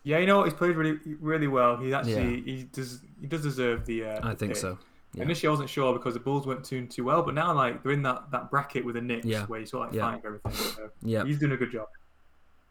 Yeah, 0.07 0.19
you 0.19 0.27
know 0.27 0.37
what? 0.39 0.45
He's 0.45 0.55
played 0.55 0.77
really, 0.77 1.01
really 1.21 1.49
well. 1.49 1.77
He 1.79 1.93
actually, 1.93 2.41
he 2.43 2.63
does, 2.73 3.01
he 3.21 3.27
does 3.27 3.43
deserve 3.43 3.87
the. 3.87 4.05
Uh, 4.05 4.21
I 4.23 4.31
the 4.31 4.37
think 4.37 4.53
pick. 4.53 4.61
so. 4.61 4.79
Yeah. 5.15 5.25
Initially, 5.25 5.49
I 5.49 5.51
wasn't 5.51 5.69
sure 5.69 5.93
because 5.95 6.15
the 6.15 6.21
Bulls 6.21 6.47
weren't 6.47 6.63
doing 6.63 6.87
too 6.87 7.03
well, 7.05 7.23
but 7.23 7.35
now 7.35 7.53
like 7.53 7.83
they're 7.83 7.91
in 7.91 8.03
that, 8.03 8.31
that 8.31 8.49
bracket 8.49 8.85
with 8.85 8.95
the 8.95 9.01
Knicks 9.01 9.27
Yeah. 9.27 9.47
where 9.47 9.59
you 9.59 9.67
sort 9.67 9.89
of 9.89 9.95
like 9.95 9.97
Yeah. 9.99 10.11
fighting 10.11 10.23
everything. 10.27 10.53
So 10.53 10.91
Yeah. 11.03 11.25
he's 11.25 11.41
doing 11.41 11.53
a 11.53 11.57
good 11.57 11.73
job. 11.73 11.89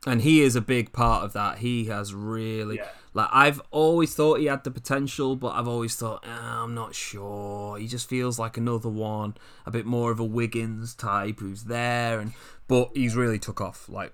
and 0.07 0.21
he 0.21 0.41
is 0.43 0.55
a 0.55 0.61
big 0.61 0.93
part 0.93 1.23
of 1.25 1.33
that. 1.33 1.57
He 1.57 1.85
has 1.85 2.13
really 2.13 2.75
Yeah. 2.77 2.87
like 3.15 3.27
I've 3.33 3.59
always 3.71 4.13
thought 4.15 4.39
he 4.39 4.45
had 4.45 4.63
the 4.63 4.69
potential, 4.71 5.35
but 5.35 5.55
I've 5.55 5.67
always 5.67 5.95
thought 5.95 6.23
"Ah, 6.27 6.63
I'm 6.63 6.75
not 6.75 6.93
sure. 6.95 7.77
He 7.79 7.87
just 7.87 8.07
feels 8.07 8.37
like 8.37 8.55
another 8.55 8.87
one, 8.89 9.33
a 9.65 9.71
bit 9.71 9.85
more 9.87 10.11
of 10.11 10.19
a 10.19 10.23
Wiggins 10.23 10.93
type 10.93 11.39
who's 11.39 11.63
there, 11.63 12.19
and 12.19 12.33
but 12.67 12.91
he's 12.93 13.15
really 13.15 13.39
took 13.39 13.59
off. 13.59 13.89
Like 13.89 14.13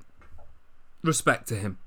respect 1.03 1.47
to 1.49 1.55
him. 1.55 1.77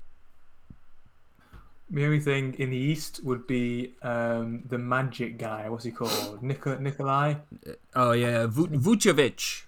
The 1.89 2.03
only 2.05 2.19
thing 2.19 2.55
in 2.57 2.71
the 2.71 2.77
East 2.77 3.21
would 3.23 3.45
be 3.45 3.93
um, 4.01 4.63
the 4.67 4.77
Magic 4.77 5.37
guy. 5.37 5.69
What's 5.69 5.83
he 5.83 5.91
called? 5.91 6.41
Nikola 6.41 6.79
Nikolai 6.79 7.35
Oh 7.95 8.11
yeah, 8.11 8.47
Vu- 8.47 8.67
Vucevic. 8.67 9.63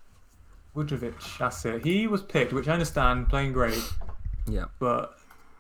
Vujovic. 0.76 1.38
That's 1.38 1.66
it. 1.66 1.84
He 1.84 2.08
was 2.08 2.22
picked, 2.22 2.54
which 2.54 2.68
I 2.68 2.74
understand, 2.74 3.30
playing 3.30 3.54
great, 3.54 3.82
Yeah, 4.48 4.66
but 4.80 5.18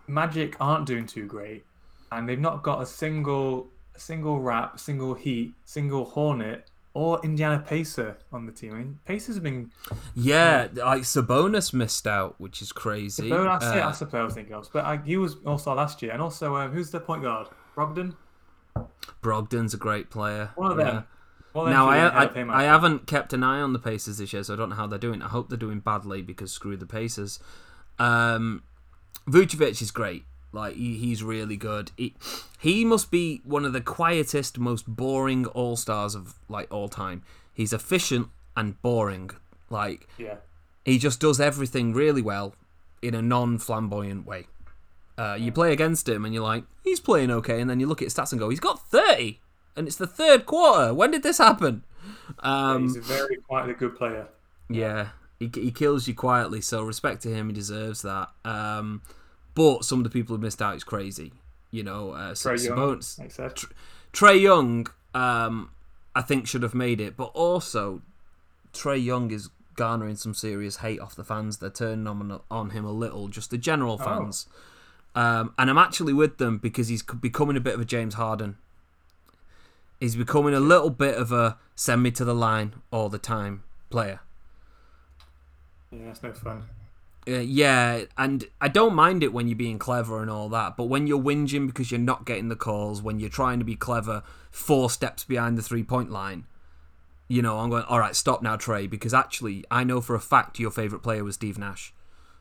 Magic 0.07 0.55
aren't 0.59 0.85
doing 0.85 1.05
too 1.07 1.25
great, 1.25 1.65
and 2.11 2.29
they've 2.29 2.39
not 2.39 2.61
got 2.63 2.81
a 2.81 2.85
single, 2.85 3.67
a 3.95 3.99
single 3.99 4.39
rap, 4.39 4.79
single 4.79 5.15
heat, 5.15 5.53
single 5.65 6.05
Hornet, 6.05 6.69
or 6.97 7.21
Indiana 7.23 7.59
Pacer 7.59 8.17
on 8.33 8.47
the 8.47 8.51
team. 8.51 8.73
I 8.73 8.77
mean, 8.79 8.99
Pacers 9.05 9.35
have 9.35 9.43
been. 9.43 9.71
yeah. 10.15 10.67
Like 10.73 11.03
Sabonis 11.03 11.71
missed 11.71 12.07
out, 12.07 12.33
which 12.39 12.59
is 12.59 12.71
crazy. 12.71 13.27
It. 13.27 13.33
Uh, 13.33 13.43
That's 13.43 13.99
the 13.99 14.07
player 14.07 14.23
I 14.23 14.25
was 14.25 14.33
thinking 14.33 14.55
of. 14.55 14.67
But 14.73 14.83
I, 14.83 14.97
he 15.05 15.15
was 15.15 15.35
also 15.45 15.75
last 15.75 16.01
year, 16.01 16.11
and 16.11 16.23
also 16.23 16.55
um, 16.55 16.71
who's 16.71 16.89
the 16.89 16.99
point 16.99 17.21
guard? 17.21 17.49
Brogdon. 17.75 18.15
Brogdon's 19.21 19.75
a 19.75 19.77
great 19.77 20.09
player. 20.09 20.49
One 20.55 20.71
of 20.71 20.79
yeah. 20.79 20.85
them. 20.85 21.07
Of 21.53 21.69
Now 21.69 21.87
I, 21.87 21.97
I, 21.97 22.23
out. 22.23 22.49
I 22.49 22.63
haven't 22.63 23.05
kept 23.05 23.31
an 23.31 23.43
eye 23.43 23.61
on 23.61 23.73
the 23.73 23.79
Pacers 23.79 24.17
this 24.17 24.33
year, 24.33 24.41
so 24.41 24.55
I 24.55 24.57
don't 24.57 24.69
know 24.69 24.75
how 24.75 24.87
they're 24.87 24.97
doing. 24.97 25.21
I 25.21 25.27
hope 25.27 25.49
they're 25.49 25.57
doing 25.57 25.79
badly 25.79 26.23
because 26.23 26.51
screw 26.51 26.77
the 26.77 26.87
Pacers. 26.87 27.39
Um, 27.99 28.63
Vucevic 29.29 29.83
is 29.83 29.91
great. 29.91 30.23
Like 30.51 30.75
he, 30.75 30.97
he's 30.97 31.23
really 31.23 31.57
good. 31.57 31.91
He, 31.97 32.15
he 32.59 32.85
must 32.85 33.11
be 33.11 33.41
one 33.43 33.65
of 33.65 33.73
the 33.73 33.81
quietest, 33.81 34.57
most 34.57 34.85
boring 34.87 35.45
all 35.47 35.75
stars 35.75 36.15
of 36.15 36.35
like 36.49 36.71
all 36.73 36.87
time. 36.89 37.23
He's 37.53 37.73
efficient 37.73 38.29
and 38.55 38.81
boring. 38.81 39.31
Like 39.69 40.07
Yeah. 40.17 40.35
he 40.85 40.97
just 40.97 41.19
does 41.19 41.39
everything 41.41 41.93
really 41.93 42.21
well 42.21 42.55
in 43.01 43.13
a 43.13 43.21
non-flamboyant 43.21 44.25
way. 44.25 44.47
Uh, 45.17 45.35
you 45.39 45.51
play 45.51 45.73
against 45.73 46.07
him 46.07 46.23
and 46.25 46.33
you're 46.33 46.43
like, 46.43 46.63
he's 46.83 46.99
playing 46.99 47.31
okay, 47.31 47.59
and 47.59 47.69
then 47.69 47.79
you 47.79 47.87
look 47.87 48.01
at 48.01 48.05
his 48.05 48.13
stats 48.13 48.31
and 48.31 48.39
go, 48.39 48.49
he's 48.49 48.59
got 48.59 48.87
30, 48.89 49.39
and 49.75 49.87
it's 49.87 49.95
the 49.97 50.07
third 50.07 50.45
quarter. 50.45 50.93
When 50.93 51.09
did 51.11 51.23
this 51.23 51.39
happen? 51.39 51.83
Um, 52.39 52.83
He's 52.83 52.95
a 52.97 53.01
very 53.01 53.37
quietly 53.37 53.73
good 53.73 53.95
player. 53.97 54.27
yeah, 54.69 55.09
He, 55.39 55.49
he 55.53 55.71
kills 55.71 56.07
you 56.07 56.13
quietly, 56.13 56.61
so 56.61 56.83
respect 56.83 57.23
to 57.23 57.29
him. 57.29 57.47
He 57.47 57.53
deserves 57.53 58.03
that. 58.03 58.29
Um, 58.45 59.01
but 59.57 59.83
some 59.83 59.99
of 59.99 60.03
the 60.03 60.11
people 60.11 60.35
who 60.35 60.41
missed 60.41 60.61
out 60.61 60.75
is 60.75 60.83
crazy. 60.83 61.33
You 61.71 61.81
know, 61.81 62.11
uh, 62.11 62.33
Trae 62.33 62.63
Young, 62.63 62.77
Sabonis- 62.77 63.19
like 63.19 63.39
I. 63.39 63.67
Trae 64.13 64.39
Young, 64.39 64.87
um, 65.15 65.71
I 66.15 66.21
think 66.21 66.47
should 66.47 66.61
have 66.61 66.75
made 66.75 67.01
it, 67.01 67.17
but 67.17 67.31
also 67.33 68.03
Trae 68.71 69.03
Young 69.03 69.31
is 69.31 69.49
garnering 69.73 70.15
some 70.15 70.35
serious 70.35 70.77
hate 70.77 70.99
off 70.99 71.15
the 71.15 71.23
fans. 71.23 71.57
They're 71.57 71.71
turning 71.71 72.05
on 72.05 72.39
on 72.51 72.69
him 72.69 72.85
a 72.85 72.91
little, 72.91 73.29
just 73.29 73.49
the 73.49 73.57
general 73.57 73.97
fans. 73.97 74.45
Um, 75.15 75.55
and 75.57 75.71
I'm 75.71 75.79
actually 75.79 76.13
with 76.13 76.37
them 76.37 76.59
because 76.59 76.89
he's 76.89 77.01
becoming 77.01 77.57
a 77.57 77.59
bit 77.59 77.73
of 77.73 77.81
a 77.81 77.85
James 77.85 78.13
Harden. 78.13 78.57
He's 79.99 80.15
becoming 80.15 80.53
a 80.53 80.59
little 80.59 80.91
bit 80.91 81.15
of 81.15 81.31
a 81.31 81.57
send 81.75 82.03
me 82.03 82.11
to 82.11 82.23
the 82.23 82.35
line 82.35 82.75
all 82.91 83.09
the 83.09 83.17
time 83.17 83.63
player. 83.89 84.19
Yeah, 85.91 86.05
that's 86.05 86.21
no 86.21 86.31
fun. 86.33 86.65
Uh, 87.27 87.39
yeah, 87.39 88.03
and 88.17 88.45
I 88.61 88.69
don't 88.69 88.95
mind 88.95 89.21
it 89.21 89.33
when 89.33 89.49
you're 89.49 89.57
being 89.57 89.79
clever 89.79 90.21
and 90.21 90.31
all 90.31 90.47
that, 90.49 90.77
but 90.77 90.85
when 90.85 91.07
you're 91.07 91.21
whinging 91.21 91.67
because 91.67 91.91
you're 91.91 91.99
not 91.99 92.25
getting 92.25 92.47
the 92.47 92.55
calls, 92.55 93.01
when 93.01 93.19
you're 93.19 93.29
trying 93.29 93.59
to 93.59 93.65
be 93.65 93.75
clever 93.75 94.23
four 94.49 94.89
steps 94.89 95.25
behind 95.25 95.57
the 95.57 95.61
three 95.61 95.83
point 95.83 96.09
line, 96.09 96.45
you 97.27 97.41
know, 97.41 97.59
I'm 97.59 97.69
going, 97.69 97.83
all 97.83 97.99
right, 97.99 98.15
stop 98.15 98.41
now, 98.41 98.55
Trae, 98.55 98.89
because 98.89 99.13
actually, 99.13 99.65
I 99.69 99.83
know 99.83 99.99
for 99.99 100.15
a 100.15 100.21
fact 100.21 100.57
your 100.57 100.71
favourite 100.71 101.03
player 101.03 101.23
was 101.25 101.35
Steve 101.35 101.57
Nash. 101.57 101.93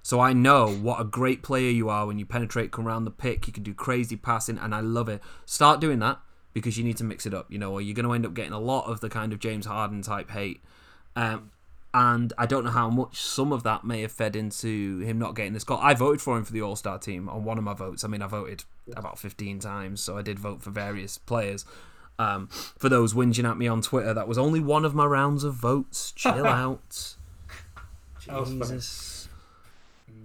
So 0.03 0.21
I 0.21 0.33
know 0.33 0.69
what 0.69 1.01
a 1.01 1.05
great 1.05 1.43
player 1.43 1.71
you 1.71 1.89
are 1.89 2.07
when 2.07 2.21
you 2.21 2.25
penetrate, 2.25 2.71
come 2.71 2.87
around 2.87 3.07
the 3.07 3.11
pick, 3.11 3.49
you 3.49 3.53
can 3.53 3.65
do 3.65 3.75
crazy 3.75 4.15
passing, 4.15 4.57
and 4.57 4.73
I 4.73 4.79
love 4.79 5.09
it. 5.09 5.21
Start 5.47 5.81
doing 5.81 5.99
that 5.99 6.21
because 6.53 6.79
you 6.79 6.85
need 6.85 6.97
to 6.99 7.05
mix 7.05 7.27
it 7.27 7.35
up, 7.35 7.51
you 7.51 7.59
know, 7.59 7.73
or 7.73 7.81
you're 7.81 7.97
going 7.97 8.07
to 8.07 8.13
end 8.13 8.25
up 8.25 8.35
getting 8.35 8.53
a 8.53 8.61
lot 8.61 8.89
of 8.89 9.01
the 9.01 9.09
kind 9.09 9.33
of 9.33 9.41
James 9.41 9.67
Harden 9.67 10.03
type 10.03 10.31
hate. 10.31 10.63
Um, 11.17 11.51
and 11.97 12.35
I 12.37 12.45
don't 12.45 12.63
know 12.63 12.71
how 12.71 12.91
much 12.91 13.23
some 13.23 13.55
of 13.55 13.63
that 13.63 13.83
may 13.83 14.03
have 14.03 14.13
fed 14.13 14.37
into 14.37 14.99
him 14.99 15.19
not 15.19 15.35
getting 15.35 15.55
this 15.55 15.65
call. 15.65 15.79
I 15.79 15.95
voted 15.95 16.21
for 16.21 16.37
him 16.37 16.45
for 16.45 16.53
the 16.53 16.61
All 16.61 16.77
Star 16.77 16.99
team 16.99 17.27
on 17.27 17.43
one 17.43 17.57
of 17.57 17.65
my 17.65 17.73
votes. 17.73 18.05
I 18.05 18.09
mean, 18.09 18.21
I 18.21 18.27
voted 18.27 18.65
about 18.95 19.19
15 19.19 19.61
times, 19.61 20.03
so 20.03 20.19
I 20.19 20.21
did 20.21 20.39
vote 20.39 20.63
for 20.63 20.69
various 20.69 21.17
players. 21.17 21.65
Um, 22.19 22.49
for 22.49 22.91
those 22.91 23.15
whinging 23.15 23.49
at 23.49 23.57
me 23.57 23.67
on 23.67 23.81
Twitter, 23.81 24.13
that 24.13 24.29
was 24.29 24.37
only 24.37 24.61
one 24.61 24.85
of 24.85 24.95
my 24.95 25.07
rounds 25.07 25.43
of 25.43 25.55
votes. 25.55 26.13
Chill 26.17 26.47
out. 26.47 27.17
That 28.27 28.41
was 28.41 28.51
funny. 28.51 28.61
Jesus. 28.61 29.29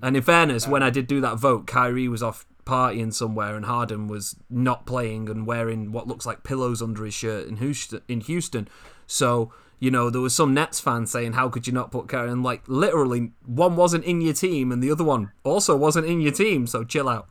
And 0.04 0.18
in 0.18 0.24
fairness, 0.24 0.68
when 0.68 0.84
I 0.84 0.90
did 0.90 1.08
do 1.08 1.22
that 1.22 1.38
vote, 1.38 1.68
Kyrie 1.68 2.10
was 2.10 2.22
off 2.22 2.46
partying 2.66 3.14
somewhere, 3.14 3.56
and 3.56 3.64
Harden 3.64 4.10
was 4.10 4.36
not 4.50 4.86
playing 4.86 5.30
and 5.30 5.48
wearing 5.48 5.94
what 5.94 6.06
looks 6.06 6.26
like 6.26 6.44
pillows 6.44 6.82
under 6.82 7.06
his 7.06 7.14
shirt 7.14 7.48
in 7.48 7.58
Houston. 7.58 8.02
In 8.10 8.20
Houston, 8.20 8.68
so 9.08 9.54
you 9.82 9.92
know 9.92 10.10
there 10.10 10.22
was 10.22 10.34
some 10.34 10.54
Nets 10.54 10.80
fans 10.80 11.12
saying, 11.12 11.34
"How 11.34 11.50
could 11.50 11.68
you 11.68 11.74
not 11.74 11.92
put 11.92 12.08
Kyrie?" 12.08 12.30
And 12.32 12.44
like 12.44 12.62
literally, 12.68 13.32
one 13.46 13.76
wasn't 13.76 14.06
in 14.06 14.22
your 14.22 14.34
team, 14.34 14.72
and 14.72 14.82
the 14.82 14.92
other 14.92 15.04
one 15.04 15.32
also 15.44 15.76
wasn't 15.76 16.06
in 16.08 16.22
your 16.22 16.32
team. 16.32 16.68
So 16.68 16.86
chill 16.86 17.10
out. 17.10 17.28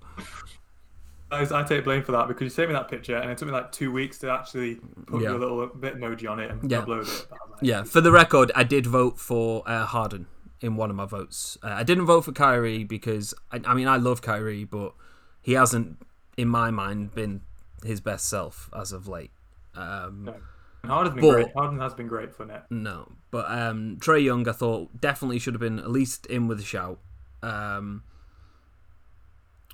I, 1.33 1.47
I 1.55 1.63
take 1.63 1.85
blame 1.85 2.03
for 2.03 2.11
that 2.13 2.27
because 2.27 2.43
you 2.43 2.51
sent 2.51 2.69
me 2.71 2.75
that 2.75 2.89
picture 2.89 3.17
and 3.17 3.31
it 3.31 3.39
took 3.39 3.47
me 3.47 3.53
like 3.55 3.71
two 3.71 3.93
weeks 3.93 4.19
to 4.19 4.31
actually 4.33 4.81
put 5.07 5.23
Yeah. 5.23 5.31
your 5.31 5.39
little 5.39 5.65
bit 5.69 5.95
emoji 5.97 6.29
on 6.29 6.41
it 6.41 6.51
and 6.51 6.69
Yeah. 6.69 6.83
upload 6.83 7.03
it. 7.03 7.27
But 7.31 7.39
I 7.41 7.45
was 7.47 7.53
like, 7.53 7.61
Yeah, 7.63 7.83
for 7.85 8.01
the 8.01 8.11
record, 8.11 8.51
I 8.57 8.65
did 8.65 8.85
vote 8.85 9.17
for 9.17 9.63
uh, 9.65 9.87
Harden 9.87 10.27
in 10.61 10.75
one 10.75 10.91
of 10.91 10.97
my 10.97 11.05
votes. 11.05 11.57
Uh, 11.63 11.69
I 11.69 11.85
didn't 11.85 12.07
vote 12.07 12.23
for 12.25 12.33
Kyrie 12.33 12.83
because 12.83 13.33
I, 13.53 13.61
I 13.65 13.75
mean 13.75 13.87
I 13.87 13.97
love 13.97 14.23
Kyrie, 14.23 14.65
but 14.65 14.93
he 15.41 15.53
hasn't, 15.53 15.99
in 16.37 16.49
my 16.49 16.73
mind, 16.73 17.15
been 17.15 17.43
his 17.85 18.01
best 18.01 18.29
self 18.29 18.69
as 18.77 18.91
of 18.91 19.07
late. 19.07 19.31
Um, 19.77 20.31
Harden's 20.85 21.15
been 21.15 21.23
But- 21.25 21.33
great. 21.35 21.53
Harden 21.55 21.79
has 21.81 21.95
been 21.95 22.09
great 22.09 22.35
for 22.35 22.47
net. 22.47 22.67
no, 22.71 23.13
but 23.31 23.51
um, 23.51 23.97
Trae 24.01 24.23
Young, 24.25 24.49
I 24.49 24.53
thought 24.53 25.01
definitely 25.01 25.39
should 25.39 25.55
have 25.55 25.61
been 25.61 25.79
at 25.79 25.91
least 25.91 26.27
in 26.27 26.49
with 26.49 26.59
a 26.61 26.65
shout. 26.65 26.99
Um, 27.43 28.03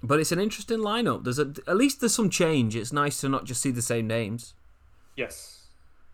but 0.02 0.20
it's 0.20 0.32
an 0.32 0.38
interesting 0.40 0.78
lineup. 0.78 1.24
There's 1.24 1.38
a, 1.38 1.52
at 1.66 1.76
least 1.76 2.00
there's 2.00 2.14
some 2.14 2.28
change. 2.30 2.76
It's 2.76 2.92
nice 2.92 3.20
to 3.20 3.28
not 3.28 3.44
just 3.44 3.60
see 3.62 3.70
the 3.70 3.82
same 3.82 4.06
names. 4.06 4.54
Yes. 5.16 5.66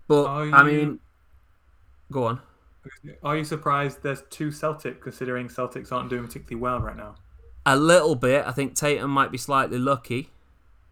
But 0.08 0.26
Are 0.26 0.50
I 0.52 0.62
mean, 0.62 1.00
go 2.10 2.24
on. 2.24 2.40
Are 3.22 3.36
you 3.36 3.44
surprised 3.44 4.02
there's 4.02 4.22
two 4.30 4.50
Celtic 4.52 5.00
considering 5.00 5.48
Celtics 5.48 5.90
aren't 5.92 6.10
doing 6.10 6.26
particularly 6.26 6.60
well 6.60 6.80
right 6.80 6.96
now? 6.96 7.14
A 7.64 7.76
little 7.76 8.14
bit. 8.16 8.44
I 8.46 8.50
think 8.52 8.74
Tatum 8.74 9.10
might 9.10 9.30
be 9.30 9.38
slightly 9.38 9.78
lucky. 9.78 10.30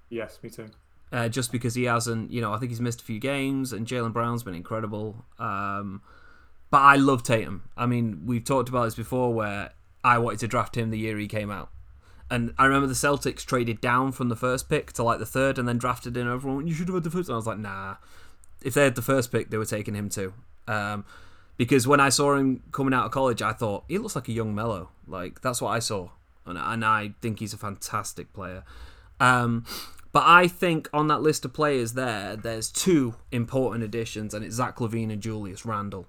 Yes, 0.08 0.38
me 0.42 0.50
too. 0.50 0.70
Uh, 1.12 1.28
just 1.28 1.50
because 1.50 1.74
he 1.74 1.84
hasn't, 1.84 2.30
you 2.30 2.40
know, 2.40 2.52
I 2.52 2.58
think 2.58 2.70
he's 2.70 2.80
missed 2.80 3.00
a 3.00 3.04
few 3.04 3.18
games, 3.18 3.72
and 3.72 3.84
Jaylen 3.86 4.12
Brown's 4.12 4.44
been 4.44 4.54
incredible. 4.54 5.24
Um, 5.40 6.02
but 6.70 6.78
I 6.78 6.94
love 6.96 7.24
Tatum. 7.24 7.68
I 7.76 7.86
mean, 7.86 8.22
we've 8.26 8.44
talked 8.44 8.68
about 8.68 8.84
this 8.84 8.94
before, 8.94 9.34
where 9.34 9.70
I 10.04 10.18
wanted 10.18 10.38
to 10.40 10.46
draft 10.46 10.76
him 10.76 10.90
the 10.90 10.98
year 10.98 11.18
he 11.18 11.26
came 11.26 11.50
out, 11.50 11.70
and 12.30 12.54
I 12.58 12.66
remember 12.66 12.86
the 12.86 12.94
Celtics 12.94 13.44
traded 13.44 13.80
down 13.80 14.12
from 14.12 14.28
the 14.28 14.36
first 14.36 14.68
pick 14.68 14.92
to 14.92 15.02
like 15.02 15.18
the 15.18 15.26
third, 15.26 15.58
and 15.58 15.66
then 15.66 15.78
drafted 15.78 16.16
in. 16.16 16.30
Everyone, 16.30 16.68
you 16.68 16.74
should 16.74 16.86
have 16.86 16.94
had 16.94 17.02
the 17.02 17.10
first. 17.10 17.28
And 17.28 17.34
I 17.34 17.36
was 17.36 17.46
like, 17.46 17.58
nah. 17.58 17.96
If 18.62 18.74
they 18.74 18.84
had 18.84 18.94
the 18.94 19.02
first 19.02 19.32
pick, 19.32 19.50
they 19.50 19.56
were 19.56 19.64
taking 19.64 19.94
him 19.94 20.10
too. 20.10 20.32
Um, 20.68 21.04
because 21.56 21.88
when 21.88 21.98
I 21.98 22.10
saw 22.10 22.36
him 22.36 22.62
coming 22.70 22.94
out 22.94 23.06
of 23.06 23.10
college, 23.10 23.42
I 23.42 23.52
thought 23.52 23.84
he 23.88 23.98
looks 23.98 24.14
like 24.14 24.28
a 24.28 24.32
young 24.32 24.54
Melo. 24.54 24.90
Like 25.08 25.40
that's 25.40 25.60
what 25.60 25.70
I 25.70 25.80
saw, 25.80 26.10
and, 26.46 26.56
and 26.56 26.84
I 26.84 27.14
think 27.20 27.40
he's 27.40 27.52
a 27.52 27.58
fantastic 27.58 28.32
player. 28.32 28.62
Um, 29.18 29.66
but 30.12 30.24
I 30.26 30.48
think 30.48 30.88
on 30.92 31.08
that 31.08 31.22
list 31.22 31.44
of 31.44 31.52
players 31.52 31.92
there, 31.92 32.36
there's 32.36 32.70
two 32.70 33.14
important 33.30 33.84
additions, 33.84 34.34
and 34.34 34.44
it's 34.44 34.56
Zach 34.56 34.76
LaVine 34.76 35.12
and 35.12 35.22
Julius 35.22 35.64
Randle. 35.64 36.06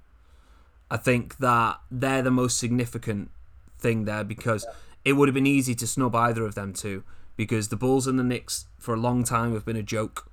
I 0.89 0.97
think 0.97 1.37
that 1.37 1.79
they're 1.89 2.21
the 2.21 2.31
most 2.31 2.57
significant 2.57 3.31
thing 3.79 4.05
there 4.05 4.23
because 4.23 4.65
it 5.05 5.13
would 5.13 5.27
have 5.27 5.35
been 5.35 5.47
easy 5.47 5.75
to 5.75 5.87
snub 5.87 6.15
either 6.15 6.45
of 6.45 6.55
them 6.55 6.73
two 6.73 7.03
because 7.37 7.69
the 7.69 7.75
Bulls 7.75 8.07
and 8.07 8.19
the 8.19 8.23
Knicks 8.23 8.65
for 8.77 8.93
a 8.93 8.99
long 8.99 9.23
time 9.23 9.53
have 9.53 9.65
been 9.65 9.77
a 9.77 9.83
joke. 9.83 10.29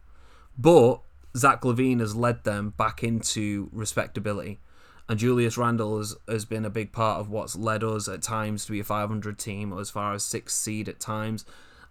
But 0.58 1.00
Zach 1.36 1.62
LaVine 1.62 2.00
has 2.00 2.16
led 2.16 2.44
them 2.44 2.74
back 2.76 3.02
into 3.02 3.68
respectability. 3.72 4.60
And 5.08 5.18
Julius 5.18 5.56
Randle 5.56 5.96
has, 5.98 6.16
has 6.28 6.44
been 6.44 6.66
a 6.66 6.70
big 6.70 6.92
part 6.92 7.20
of 7.20 7.30
what's 7.30 7.56
led 7.56 7.82
us 7.82 8.08
at 8.08 8.20
times 8.20 8.66
to 8.66 8.72
be 8.72 8.80
a 8.80 8.84
500 8.84 9.38
team, 9.38 9.72
or 9.72 9.80
as 9.80 9.88
far 9.88 10.12
as 10.12 10.22
sixth 10.22 10.56
seed 10.56 10.88
at 10.88 11.00
times, 11.00 11.46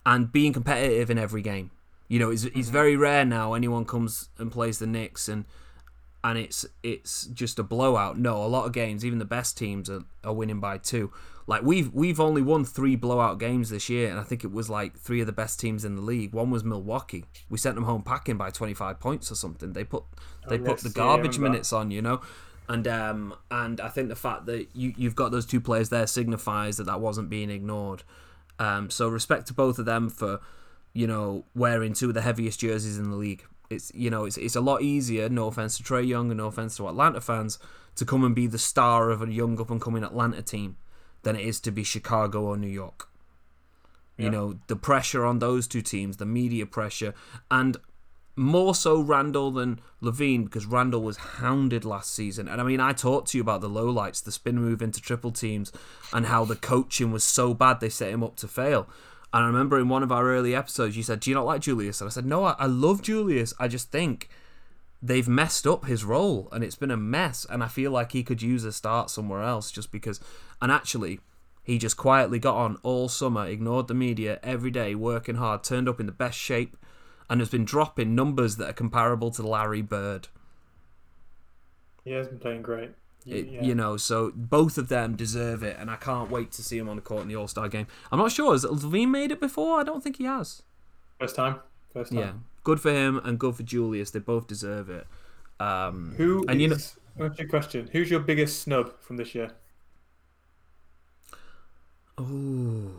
and 0.07 0.31
being 0.31 0.53
competitive 0.53 1.11
in 1.11 1.19
every 1.19 1.41
game. 1.43 1.69
You 2.07 2.17
know, 2.17 2.31
it's, 2.31 2.45
it's 2.45 2.69
very 2.69 2.95
rare 2.95 3.25
now 3.25 3.53
anyone 3.53 3.83
comes 3.83 4.29
and 4.37 4.49
plays 4.49 4.79
the 4.79 4.87
Knicks 4.87 5.27
and 5.27 5.43
and 6.23 6.37
it's 6.37 6.65
it's 6.81 7.25
just 7.27 7.59
a 7.59 7.63
blowout. 7.63 8.17
No, 8.17 8.43
a 8.43 8.47
lot 8.47 8.65
of 8.65 8.71
games, 8.71 9.05
even 9.05 9.19
the 9.19 9.25
best 9.25 9.57
teams 9.57 9.89
are, 9.89 10.03
are 10.23 10.33
winning 10.33 10.59
by 10.59 10.77
two. 10.77 11.11
Like 11.45 11.61
we've 11.61 11.93
we've 11.93 12.19
only 12.19 12.41
won 12.41 12.65
three 12.65 12.95
blowout 12.95 13.37
games 13.37 13.69
this 13.69 13.89
year, 13.89 14.09
and 14.09 14.19
I 14.19 14.23
think 14.23 14.43
it 14.43 14.51
was 14.51 14.69
like 14.69 14.97
three 14.97 15.21
of 15.21 15.27
the 15.27 15.33
best 15.33 15.59
teams 15.59 15.85
in 15.85 15.95
the 15.95 16.01
league. 16.01 16.33
One 16.33 16.49
was 16.49 16.63
Milwaukee. 16.63 17.25
We 17.49 17.57
sent 17.57 17.75
them 17.75 17.83
home 17.83 18.01
packing 18.01 18.37
by 18.37 18.49
twenty 18.49 18.73
five 18.73 18.99
points 18.99 19.31
or 19.31 19.35
something. 19.35 19.73
They 19.73 19.83
put 19.83 20.03
they 20.47 20.57
put 20.57 20.79
the 20.79 20.89
garbage 20.89 21.37
minutes 21.37 21.71
on, 21.71 21.91
you 21.91 22.01
know. 22.01 22.21
And 22.69 22.87
um 22.87 23.33
and 23.51 23.79
I 23.79 23.89
think 23.89 24.09
the 24.09 24.15
fact 24.15 24.45
that 24.47 24.67
you 24.73 24.93
you've 24.97 25.15
got 25.15 25.31
those 25.31 25.45
two 25.45 25.61
players 25.61 25.89
there 25.89 26.07
signifies 26.07 26.77
that 26.77 26.85
that 26.85 26.99
wasn't 26.99 27.29
being 27.29 27.49
ignored. 27.49 28.03
Um, 28.59 28.89
so 28.89 29.07
respect 29.07 29.47
to 29.47 29.53
both 29.53 29.77
of 29.79 29.85
them 29.85 30.09
for 30.09 30.39
you 30.93 31.05
know 31.07 31.45
wearing 31.55 31.93
two 31.93 32.07
of 32.09 32.13
the 32.13 32.21
heaviest 32.21 32.59
jerseys 32.59 32.97
in 32.97 33.09
the 33.11 33.15
league. 33.17 33.43
It's 33.69 33.91
you 33.93 34.09
know 34.09 34.25
it's 34.25 34.37
it's 34.37 34.55
a 34.55 34.61
lot 34.61 34.81
easier. 34.81 35.29
No 35.29 35.47
offense 35.47 35.77
to 35.77 35.83
Trae 35.83 36.07
Young 36.07 36.31
and 36.31 36.37
no 36.37 36.47
offense 36.47 36.77
to 36.77 36.87
Atlanta 36.87 37.21
fans 37.21 37.59
to 37.95 38.05
come 38.05 38.23
and 38.23 38.33
be 38.35 38.47
the 38.47 38.57
star 38.57 39.09
of 39.09 39.21
a 39.21 39.31
young 39.31 39.59
up 39.59 39.69
and 39.69 39.81
coming 39.81 40.03
Atlanta 40.03 40.41
team 40.41 40.77
than 41.23 41.35
it 41.35 41.45
is 41.45 41.59
to 41.61 41.71
be 41.71 41.83
Chicago 41.83 42.43
or 42.43 42.57
New 42.57 42.67
York. 42.67 43.09
You 44.17 44.25
Yeah. 44.25 44.31
know 44.31 44.59
the 44.67 44.75
pressure 44.75 45.25
on 45.25 45.39
those 45.39 45.67
two 45.67 45.81
teams, 45.81 46.17
the 46.17 46.25
media 46.25 46.65
pressure, 46.65 47.13
and 47.51 47.77
more 48.37 48.75
so 48.75 49.01
Randle 49.01 49.51
than 49.51 49.79
LaVine 50.01 50.45
because 50.45 50.65
Randle 50.65 51.01
was 51.01 51.17
hounded 51.17 51.83
last 51.83 52.13
season. 52.13 52.47
And 52.47 52.61
I 52.61 52.63
mean, 52.63 52.79
I 52.79 52.93
talked 52.93 53.29
to 53.29 53.37
you 53.37 53.41
about 53.41 53.61
the 53.61 53.69
lowlights, 53.69 54.23
the 54.23 54.31
spin 54.31 54.57
move 54.57 54.81
into 54.81 55.01
triple 55.01 55.31
teams, 55.31 55.71
and 56.13 56.27
how 56.27 56.45
the 56.45 56.55
coaching 56.55 57.11
was 57.11 57.23
so 57.23 57.53
bad 57.53 57.79
they 57.79 57.89
set 57.89 58.11
him 58.11 58.23
up 58.23 58.35
to 58.37 58.47
fail. 58.47 58.87
And 59.33 59.43
I 59.43 59.47
remember 59.47 59.79
in 59.79 59.89
one 59.89 60.03
of 60.03 60.11
our 60.11 60.27
early 60.27 60.55
episodes, 60.55 60.95
you 60.95 61.03
said, 61.03 61.19
Do 61.19 61.29
you 61.29 61.35
not 61.35 61.45
like 61.45 61.61
Julius? 61.61 61.99
And 61.99 62.07
I 62.07 62.11
said, 62.11 62.25
No, 62.25 62.45
I, 62.45 62.55
I 62.59 62.65
love 62.67 63.01
Julius. 63.01 63.53
I 63.59 63.67
just 63.67 63.91
think 63.91 64.29
they've 65.01 65.27
messed 65.27 65.67
up 65.67 65.85
his 65.85 66.03
role 66.03 66.49
and 66.51 66.63
it's 66.63 66.75
been 66.75 66.91
a 66.91 66.97
mess. 66.97 67.45
And 67.49 67.63
I 67.63 67.67
feel 67.67 67.91
like 67.91 68.11
he 68.11 68.23
could 68.23 68.41
use 68.41 68.63
a 68.63 68.71
start 68.71 69.09
somewhere 69.09 69.43
else 69.43 69.71
just 69.71 69.91
because. 69.91 70.19
And 70.61 70.71
actually, 70.71 71.19
he 71.63 71.77
just 71.77 71.97
quietly 71.97 72.39
got 72.39 72.55
on 72.55 72.77
all 72.83 73.09
summer, 73.09 73.45
ignored 73.45 73.87
the 73.87 73.93
media 73.93 74.39
every 74.41 74.71
day, 74.71 74.95
working 74.95 75.35
hard, 75.35 75.63
turned 75.63 75.89
up 75.89 75.99
in 75.99 76.05
the 76.05 76.13
best 76.13 76.37
shape, 76.37 76.77
and 77.29 77.41
has 77.41 77.49
been 77.49 77.65
dropping 77.65 78.15
numbers 78.15 78.55
that 78.57 78.69
are 78.69 78.73
comparable 78.73 79.31
to 79.31 79.45
Larry 79.45 79.81
Bird. 79.81 80.27
He 82.03 82.11
has 82.11 82.27
been 82.27 82.39
playing 82.39 82.61
great. 82.61 82.91
It, 83.25 83.47
Yeah. 83.47 83.63
You 83.63 83.75
know, 83.75 83.97
so 83.97 84.31
both 84.33 84.77
of 84.77 84.87
them 84.87 85.15
deserve 85.17 85.61
it, 85.61 85.75
and 85.77 85.91
I 85.91 85.97
can't 85.97 86.29
wait 86.31 86.51
to 86.53 86.63
see 86.63 86.77
him 86.77 86.87
on 86.87 86.95
the 86.95 87.01
court 87.01 87.23
in 87.23 87.27
the 87.27 87.35
All 87.35 87.47
Star 87.49 87.67
game. 87.67 87.87
I'm 88.11 88.19
not 88.19 88.31
sure 88.31 88.53
has 88.53 88.63
LaVine 88.63 89.09
made 89.09 89.31
it 89.31 89.41
before. 89.41 89.79
I 89.79 89.83
don't 89.83 90.01
think 90.01 90.15
he 90.17 90.23
has. 90.23 90.61
First 91.19 91.35
time. 91.35 91.59
First 91.93 92.11
time. 92.11 92.19
Yeah, 92.19 92.31
good 92.63 92.79
for 92.79 92.91
him 92.91 93.19
and 93.25 93.37
good 93.37 93.55
for 93.55 93.63
Julius. 93.63 94.11
They 94.11 94.19
both 94.19 94.47
deserve 94.47 94.89
it. 94.89 95.05
Um, 95.59 96.13
Who 96.15 96.45
And 96.47 96.61
you 96.61 96.69
know- 96.69 96.75
is- 96.75 96.95
what's 97.15 97.37
your 97.39 97.49
question? 97.49 97.89
Who's 97.91 98.09
your 98.09 98.21
biggest 98.21 98.61
snub 98.61 98.97
from 99.01 99.17
this 99.17 99.35
year? 99.35 99.51
Ooh. 102.19 102.91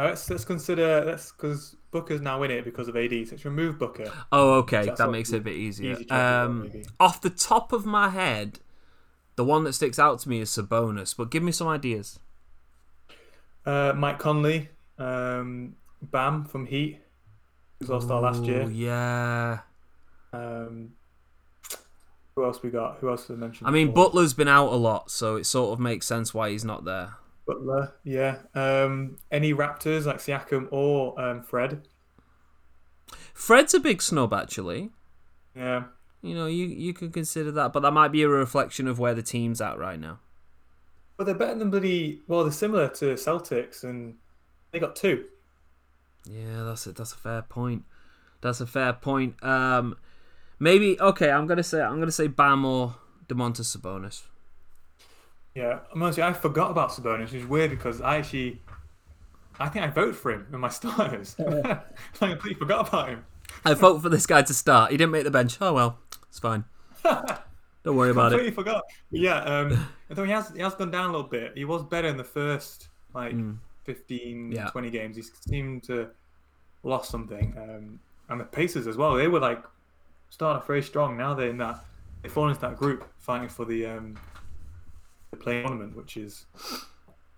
Now, 0.00 0.06
let's 0.06 0.30
let's 0.30 0.46
consider 0.46 1.04
let's 1.04 1.30
because 1.30 1.76
Booker's 1.90 2.22
now 2.22 2.42
in 2.42 2.50
it 2.50 2.64
because 2.64 2.88
of 2.88 2.96
AD. 2.96 3.10
So 3.10 3.32
let's 3.32 3.44
remove 3.44 3.78
Booker. 3.78 4.10
Oh, 4.32 4.54
okay. 4.60 4.86
That's 4.86 4.98
That 4.98 5.10
makes 5.10 5.30
it 5.30 5.38
a 5.38 5.40
bit 5.40 5.56
easier. 5.56 5.98
easy 5.98 6.10
Um, 6.10 6.72
off 6.98 7.20
the 7.20 7.28
top 7.28 7.70
of 7.74 7.84
my 7.84 8.08
head, 8.08 8.60
the 9.36 9.44
one 9.44 9.64
that 9.64 9.74
sticks 9.74 9.98
out 9.98 10.18
to 10.20 10.28
me 10.30 10.40
is 10.40 10.48
Sabonis. 10.48 11.14
But 11.14 11.30
give 11.30 11.42
me 11.42 11.52
some 11.52 11.68
ideas. 11.68 12.18
Uh, 13.66 13.92
Mike 13.94 14.18
Conley, 14.18 14.70
um, 14.96 15.76
Bam 16.00 16.46
from 16.46 16.64
Heat, 16.64 17.00
who's 17.78 17.90
All 17.90 18.00
Star 18.00 18.22
last 18.22 18.44
year. 18.44 18.70
Yeah. 18.70 19.58
Um, 20.32 20.92
who 22.34 22.46
else 22.46 22.62
we 22.62 22.70
got? 22.70 23.00
Who 23.00 23.10
else 23.10 23.26
did 23.26 23.34
I 23.34 23.36
mention? 23.36 23.66
I 23.66 23.70
mean, 23.70 23.88
before? 23.88 24.06
Butler's 24.06 24.32
been 24.32 24.48
out 24.48 24.72
a 24.72 24.76
lot, 24.76 25.10
so 25.10 25.36
it 25.36 25.44
sort 25.44 25.74
of 25.74 25.78
makes 25.78 26.06
sense 26.06 26.32
why 26.32 26.48
he's 26.48 26.64
not 26.64 26.86
there. 26.86 27.16
Butler, 27.50 27.94
yeah. 28.04 28.38
Um, 28.54 29.16
any 29.32 29.52
Raptors 29.52 30.06
like 30.06 30.18
Siakam 30.18 30.68
or 30.70 31.20
um, 31.20 31.42
Fred? 31.42 31.88
Fred's 33.34 33.74
a 33.74 33.80
big 33.80 34.00
snub, 34.00 34.32
actually. 34.32 34.90
Yeah. 35.56 35.84
You 36.22 36.34
know, 36.34 36.46
you 36.46 36.66
you 36.66 36.92
could 36.92 37.12
consider 37.12 37.50
that, 37.52 37.72
but 37.72 37.80
that 37.80 37.92
might 37.92 38.12
be 38.12 38.22
a 38.22 38.28
reflection 38.28 38.86
of 38.86 38.98
where 38.98 39.14
the 39.14 39.22
team's 39.22 39.60
at 39.60 39.78
right 39.78 39.98
now. 39.98 40.20
But 41.16 41.24
they're 41.24 41.34
better 41.34 41.58
than 41.58 41.70
bloody. 41.70 42.20
Well, 42.28 42.44
they're 42.44 42.52
similar 42.52 42.88
to 42.88 43.14
Celtics, 43.14 43.82
and 43.82 44.14
they 44.70 44.78
got 44.78 44.94
two. 44.94 45.24
Yeah, 46.26 46.62
that's 46.62 46.86
it. 46.86 46.96
That's 46.96 47.12
a 47.12 47.16
fair 47.16 47.42
point. 47.42 47.84
That's 48.42 48.60
a 48.60 48.66
fair 48.66 48.92
point. 48.92 49.42
Um, 49.42 49.96
maybe 50.58 51.00
okay. 51.00 51.30
I'm 51.30 51.46
gonna 51.46 51.64
say 51.64 51.80
I'm 51.80 51.98
gonna 51.98 52.12
say 52.12 52.28
Bam 52.28 52.64
or 52.64 52.96
Domantas 53.26 53.76
Sabonis. 53.76 54.22
Yeah, 55.54 55.80
I'm 55.92 56.02
honestly, 56.02 56.22
I 56.22 56.32
forgot 56.32 56.70
about 56.70 56.90
Sabonis, 56.90 57.24
which 57.24 57.34
is 57.34 57.46
weird 57.46 57.70
because 57.70 58.00
I 58.00 58.18
actually, 58.18 58.60
I 59.58 59.68
think 59.68 59.84
I 59.84 59.88
voted 59.88 60.16
for 60.16 60.30
him 60.32 60.46
in 60.52 60.60
my 60.60 60.68
starters. 60.80 61.36
I 61.40 61.80
completely 62.18 62.54
forgot 62.54 62.88
about 62.88 63.08
him. 63.08 63.24
I 63.64 63.74
vote 63.74 64.00
for 64.00 64.08
this 64.08 64.26
guy 64.26 64.42
to 64.42 64.54
start. 64.54 64.92
He 64.92 64.96
didn't 64.96 65.10
make 65.12 65.24
the 65.24 65.30
bench. 65.30 65.58
Oh 65.60 65.72
well, 65.72 65.98
it's 66.28 66.38
fine. 66.38 66.64
Don't 67.82 67.96
worry 67.96 68.10
about 68.10 68.32
it. 68.32 68.36
I 68.36 68.38
completely 68.38 68.50
forgot. 68.54 68.84
Yeah, 69.10 69.38
um, 69.40 69.86
I 70.10 70.14
thought 70.14 70.26
he 70.26 70.32
has 70.32 70.50
he 70.54 70.60
has 70.62 70.74
gone 70.74 70.90
down 70.90 71.06
a 71.10 71.12
little 71.12 71.26
bit. 71.28 71.52
He 71.56 71.64
was 71.64 71.82
better 71.82 72.08
in 72.08 72.16
the 72.16 72.24
first 72.24 72.88
like 73.14 73.34
15, 73.84 74.50
Mm. 74.50 74.54
Yeah. 74.54 74.66
20 74.68 74.90
games. 74.90 75.16
He 75.16 75.22
seemed 75.22 75.82
to 75.84 76.10
lost 76.84 77.10
something. 77.10 77.54
Um, 77.58 77.98
and 78.28 78.40
the 78.40 78.44
Pacers 78.44 78.86
as 78.86 78.96
well. 78.96 79.14
They 79.14 79.26
were 79.26 79.40
like 79.40 79.64
starting 80.28 80.60
off 80.60 80.66
very 80.66 80.82
strong. 80.82 81.16
Now 81.16 81.34
they're 81.34 81.48
in 81.50 81.56
that 81.58 81.84
they 82.22 82.28
fall 82.28 82.48
into 82.48 82.60
that 82.60 82.76
group 82.76 83.10
fighting 83.18 83.48
for 83.48 83.64
the 83.64 83.86
um, 83.86 84.14
the 84.14 84.29
play 85.36 85.62
tournament, 85.62 85.96
which 85.96 86.16
is 86.16 86.46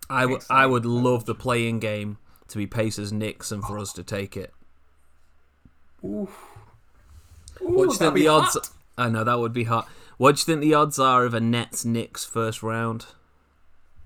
I 0.09 0.25
would 0.25 0.43
I 0.49 0.65
would 0.65 0.85
love 0.85 1.25
the 1.25 1.35
playing 1.35 1.79
game 1.79 2.17
to 2.49 2.57
be 2.57 2.67
Pacers 2.67 3.11
Knicks 3.13 3.51
and 3.51 3.63
for 3.63 3.77
us 3.79 3.93
to 3.93 4.03
take 4.03 4.35
it. 4.37 4.53
oof. 6.03 6.29
What 7.59 7.85
do 7.85 7.91
you 7.93 7.97
think 7.97 8.15
the 8.15 8.27
odds? 8.27 8.53
hot. 8.53 8.69
I 8.97 9.09
know 9.09 9.23
that 9.23 9.39
would 9.39 9.53
be 9.53 9.63
hot. 9.63 9.87
What 10.17 10.35
do 10.35 10.39
you 10.39 10.45
think 10.45 10.61
the 10.61 10.73
odds 10.73 10.99
are 10.99 11.25
of 11.25 11.33
a 11.33 11.39
Nets 11.39 11.85
Knicks 11.85 12.25
first 12.25 12.61
round? 12.61 13.07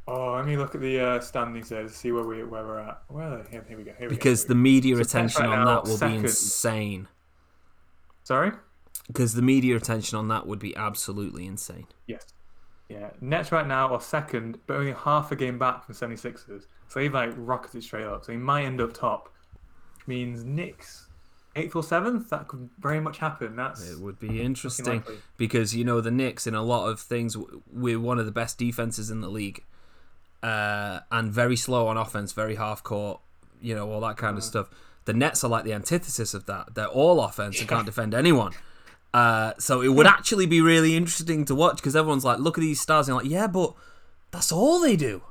Oh, 0.08 0.36
let 0.36 0.46
me 0.46 0.56
look 0.56 0.74
at 0.74 0.80
the 0.80 1.00
uh, 1.00 1.20
standings 1.20 1.68
there 1.68 1.84
to 1.84 1.90
see 1.90 2.12
where 2.14 2.24
we 2.24 2.44
where 2.44 2.64
we're 2.66 2.80
at. 2.80 3.02
Where 3.10 3.46
here, 3.52 3.66
here 3.68 3.78
we 3.78 3.84
go. 3.84 3.92
Here 3.98 4.08
we 4.10 4.16
Because 4.16 4.44
go. 4.44 4.50
the 4.50 4.56
media 4.56 4.96
So 4.96 5.02
attention 5.02 5.46
right 5.46 5.58
on 5.60 5.66
now, 5.66 5.76
that 5.82 5.90
will 5.90 5.98
second. 5.98 6.22
be 6.22 6.28
insane. 6.28 7.08
sorry. 8.24 8.52
Because 9.08 9.34
the 9.34 9.42
media 9.42 9.76
attention 9.76 10.18
on 10.18 10.28
that 10.30 10.46
would 10.48 10.60
be 10.60 10.76
absolutely 10.76 11.46
insane. 11.46 11.88
Yes. 12.08 12.26
Yeah, 12.90 13.10
Nets 13.20 13.52
right 13.52 13.68
now 13.68 13.94
are 13.94 14.02
second, 14.02 14.60
but 14.66 14.78
only 14.78 14.94
half 14.94 15.32
a 15.32 15.36
game 15.36 15.60
back 15.60 15.86
from 15.86 15.94
76ers. 15.94 16.68
So 16.88 17.00
they've 17.00 17.14
like 17.14 17.34
rocketed 17.36 17.84
straight 17.84 18.06
up. 18.06 18.24
So 18.24 18.32
he 18.32 18.38
might 18.38 18.64
end 18.64 18.80
up 18.80 18.94
top, 18.94 19.34
which 19.98 20.08
means 20.08 20.46
Knicks 20.46 21.08
eighth 21.58 21.76
or 21.76 21.84
seventh. 21.84 22.30
That 22.30 22.48
could 22.48 22.70
very 22.80 23.00
much 23.00 23.18
happen. 23.18 23.56
That's 23.56 23.90
It 23.90 24.00
would 24.00 24.20
be 24.20 24.42
interesting 24.42 25.04
because 25.36 25.76
you 25.76 25.84
know 25.84 26.00
the 26.00 26.12
Knicks 26.12 26.48
in 26.48 26.56
a 26.56 26.64
lot 26.64 26.88
of 26.88 27.00
things 27.00 27.36
we're 27.72 28.00
one 28.00 28.20
of 28.20 28.26
the 28.26 28.32
best 28.32 28.58
defenses 28.58 29.10
in 29.10 29.22
the 29.22 29.30
league, 29.30 29.64
uh, 30.42 31.02
and 31.12 31.32
very 31.32 31.56
slow 31.58 31.88
on 31.88 31.98
offense, 31.98 32.32
very 32.32 32.56
half 32.56 32.84
court, 32.84 33.20
you 33.62 33.76
know 33.76 33.92
all 33.92 34.02
that 34.02 34.18
kind 34.18 34.38
of 34.38 34.44
stuff. 34.44 34.70
The 35.06 35.14
Nets 35.14 35.44
are 35.44 35.50
like 35.50 35.64
the 35.64 35.74
antithesis 35.74 36.34
of 36.34 36.46
that. 36.46 36.76
They're 36.76 36.88
all 36.88 37.22
offense 37.22 37.60
and 37.60 37.68
can't 37.68 37.86
defend 37.92 38.14
anyone. 38.14 38.54
Uh, 39.18 39.53
so 39.57 39.82
it 39.82 39.88
would 39.88 40.05
actually 40.05 40.45
be 40.45 40.61
really 40.61 40.95
interesting 40.95 41.43
to 41.43 41.55
watch 41.55 41.78
because 41.78 41.95
everyone's 41.95 42.24
like, 42.24 42.38
look 42.38 42.55
at 42.55 42.61
these 42.61 42.80
stars, 42.80 43.07
and 43.07 43.18
like, 43.18 43.26
yeah, 43.26 43.47
but 43.47 43.74
that's 44.30 44.51
all 44.51 44.80
they 44.80 44.95
do. 44.95 45.24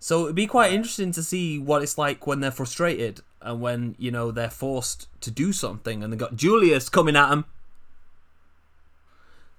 So 0.00 0.24
it'd 0.24 0.34
be 0.34 0.48
quite 0.48 0.72
interesting 0.72 1.12
to 1.12 1.22
see 1.22 1.56
what 1.56 1.84
it's 1.84 1.96
like 1.96 2.26
when 2.26 2.40
they're 2.40 2.50
frustrated 2.50 3.20
and 3.40 3.60
when 3.60 3.94
you 3.96 4.10
know 4.10 4.32
they're 4.32 4.50
forced 4.50 5.06
to 5.20 5.30
do 5.30 5.52
something, 5.52 6.02
and 6.02 6.12
they 6.12 6.16
got 6.16 6.34
Julius 6.34 6.88
coming 6.88 7.14
at 7.14 7.28
them. 7.28 7.44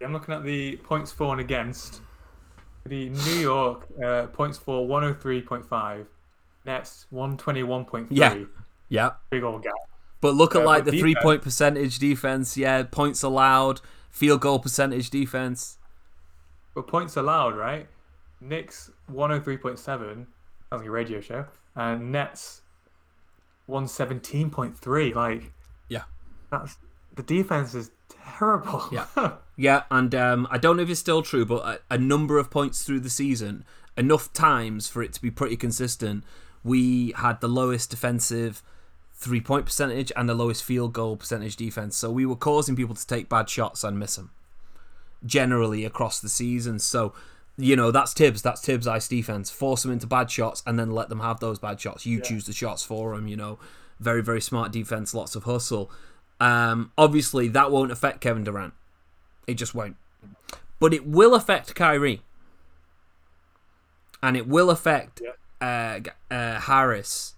I'm 0.01 0.11
looking 0.11 0.35
at 0.35 0.43
the 0.43 0.75
points 0.75 1.13
for 1.13 1.31
and 1.31 1.39
against. 1.39 2.01
The 2.85 3.07
New 3.11 3.39
York 3.39 3.87
uh, 4.03 4.25
points 4.25 4.57
for 4.57 4.85
103.5, 4.85 6.05
Nets 6.65 7.05
121.3. 7.13 8.07
Yeah. 8.09 8.43
Yeah. 8.89 9.11
Big 9.29 9.43
old 9.43 9.63
gap. 9.63 9.71
But 10.23 10.35
look 10.35 10.55
at 10.55 10.63
like 10.63 10.85
the 10.85 10.97
three 10.97 11.15
point 11.21 11.41
percentage 11.41 11.99
defense, 11.99 12.55
yeah, 12.55 12.83
points 12.83 13.23
allowed, 13.23 13.81
field 14.09 14.39
goal 14.39 14.57
percentage 14.57 15.09
defense. 15.09 15.77
But 16.73 16.87
points 16.87 17.17
allowed, 17.17 17.57
right? 17.57 17.87
Knicks 18.39 18.89
103.7. 19.11 19.77
Sounds 19.77 20.27
like 20.71 20.85
a 20.85 20.89
radio 20.89 21.19
show. 21.19 21.45
And 21.75 22.13
Nets 22.13 22.61
117.3. 23.69 25.13
Like, 25.13 25.51
Yeah. 25.89 26.03
that's 26.49 26.77
the 27.15 27.23
defense 27.23 27.75
is 27.75 27.91
terrible. 28.37 28.87
Yeah. 28.91 29.07
Yeah, 29.55 29.83
and 29.91 30.15
um, 30.15 30.47
I 30.49 30.57
don't 30.57 30.77
know 30.77 30.81
if 30.83 30.89
it's 30.89 30.99
still 30.99 31.21
true, 31.21 31.45
but 31.45 31.63
a, 31.89 31.93
a 31.93 31.97
number 31.99 32.39
of 32.39 32.49
points 32.49 32.83
through 32.83 33.01
the 33.01 33.09
season, 33.09 33.65
enough 33.95 34.33
times 34.33 34.87
for 34.87 35.03
it 35.03 35.13
to 35.13 35.21
be 35.21 35.29
pretty 35.29 35.57
consistent. 35.57 36.23
We 36.63 37.11
had 37.17 37.39
the 37.39 37.47
lowest 37.47 37.91
defensive 37.91 38.63
three 39.13 39.41
point 39.41 39.65
percentage 39.65 40.11
and 40.15 40.27
the 40.27 40.33
lowest 40.33 40.63
field 40.63 40.93
goal 40.93 41.15
percentage 41.15 41.55
defense. 41.55 41.95
So 41.95 42.11
we 42.11 42.25
were 42.25 42.35
causing 42.35 42.75
people 42.75 42.95
to 42.95 43.07
take 43.07 43.29
bad 43.29 43.49
shots 43.49 43.83
and 43.83 43.97
miss 43.97 44.15
them 44.15 44.31
generally 45.25 45.85
across 45.85 46.19
the 46.19 46.29
season. 46.29 46.79
So, 46.79 47.13
you 47.57 47.75
know, 47.75 47.91
that's 47.91 48.13
Thibs. 48.13 48.41
That's 48.41 48.61
Thibs' 48.61 48.87
ice 48.87 49.07
defense. 49.07 49.49
Force 49.49 49.83
them 49.83 49.91
into 49.91 50.07
bad 50.07 50.29
shots 50.29 50.63
and 50.65 50.77
then 50.77 50.91
let 50.91 51.09
them 51.09 51.19
have 51.19 51.39
those 51.39 51.59
bad 51.59 51.79
shots. 51.79 52.05
You 52.05 52.21
choose 52.21 52.45
the 52.45 52.53
shots 52.53 52.83
for 52.83 53.15
them, 53.15 53.27
you 53.27 53.37
know. 53.37 53.59
Very, 53.99 54.21
very 54.21 54.41
smart 54.41 54.71
defense, 54.71 55.13
lots 55.13 55.35
of 55.35 55.43
hustle. 55.43 55.89
Um, 56.39 56.91
obviously, 56.97 57.47
that 57.49 57.71
won't 57.71 57.91
affect 57.91 58.21
Kevin 58.21 58.43
Durant. 58.43 58.73
It 59.47 59.53
just 59.55 59.75
won't. 59.75 59.95
But 60.79 60.93
it 60.93 61.07
will 61.07 61.35
affect 61.35 61.75
Kyrie. 61.75 62.21
And 64.21 64.35
it 64.35 64.47
will 64.47 64.69
affect 64.69 65.21
uh, 65.61 65.99
uh, 66.31 66.59
Harris. 66.61 67.35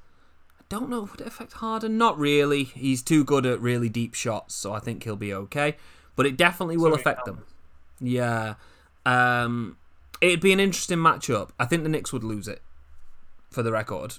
Don't 0.67 0.89
know, 0.89 1.01
would 1.01 1.21
it 1.21 1.27
affect 1.27 1.53
Harden? 1.53 1.97
Not 1.97 2.17
really. 2.17 2.63
He's 2.63 3.01
too 3.01 3.23
good 3.23 3.45
at 3.45 3.61
really 3.61 3.89
deep 3.89 4.13
shots, 4.13 4.55
so 4.55 4.73
I 4.73 4.79
think 4.79 5.03
he'll 5.03 5.15
be 5.15 5.33
okay. 5.33 5.77
But 6.15 6.25
it 6.25 6.37
definitely 6.37 6.77
will 6.77 6.89
many 6.89 7.01
affect 7.01 7.25
them. 7.25 7.45
Yeah. 7.99 8.55
Um, 9.05 9.77
it'd 10.21 10.41
be 10.41 10.53
an 10.53 10.59
interesting 10.59 10.97
matchup. 10.97 11.49
I 11.59 11.65
think 11.65 11.83
the 11.83 11.89
Knicks 11.89 12.11
would 12.11 12.23
lose 12.23 12.47
it, 12.47 12.61
for 13.49 13.63
the 13.63 13.71
record. 13.71 14.15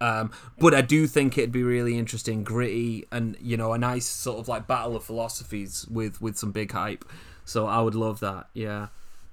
Um, 0.00 0.30
but 0.60 0.74
I 0.74 0.82
do 0.82 1.08
think 1.08 1.36
it'd 1.36 1.50
be 1.50 1.64
really 1.64 1.98
interesting, 1.98 2.44
gritty, 2.44 3.04
and 3.10 3.36
you 3.40 3.56
know, 3.56 3.72
a 3.72 3.78
nice 3.78 4.06
sort 4.06 4.38
of 4.38 4.46
like 4.46 4.68
battle 4.68 4.94
of 4.94 5.02
philosophies 5.02 5.86
with 5.90 6.20
with 6.20 6.38
some 6.38 6.52
big 6.52 6.70
hype. 6.70 7.04
So 7.44 7.66
I 7.66 7.80
would 7.80 7.96
love 7.96 8.20
that. 8.20 8.48
Yeah. 8.54 8.88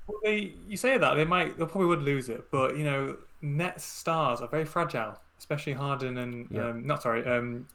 Well, 0.07 0.19
they, 0.23 0.53
you 0.67 0.77
say 0.77 0.97
that, 0.97 1.15
they 1.15 1.25
might, 1.25 1.57
they 1.57 1.65
probably 1.65 1.87
would 1.87 2.03
lose 2.03 2.29
it. 2.29 2.49
But, 2.51 2.77
you 2.77 2.83
know, 2.83 3.17
Nets 3.41 3.83
stars 3.83 4.39
are 4.39 4.47
very 4.47 4.63
fragile, 4.65 5.19
especially 5.37 5.73
Harden 5.73 6.17
and, 6.17 6.47
Yeah. 6.49 6.69
um, 6.69 6.85
not 6.87 7.01
sorry, 7.01 7.25
um, 7.25 7.67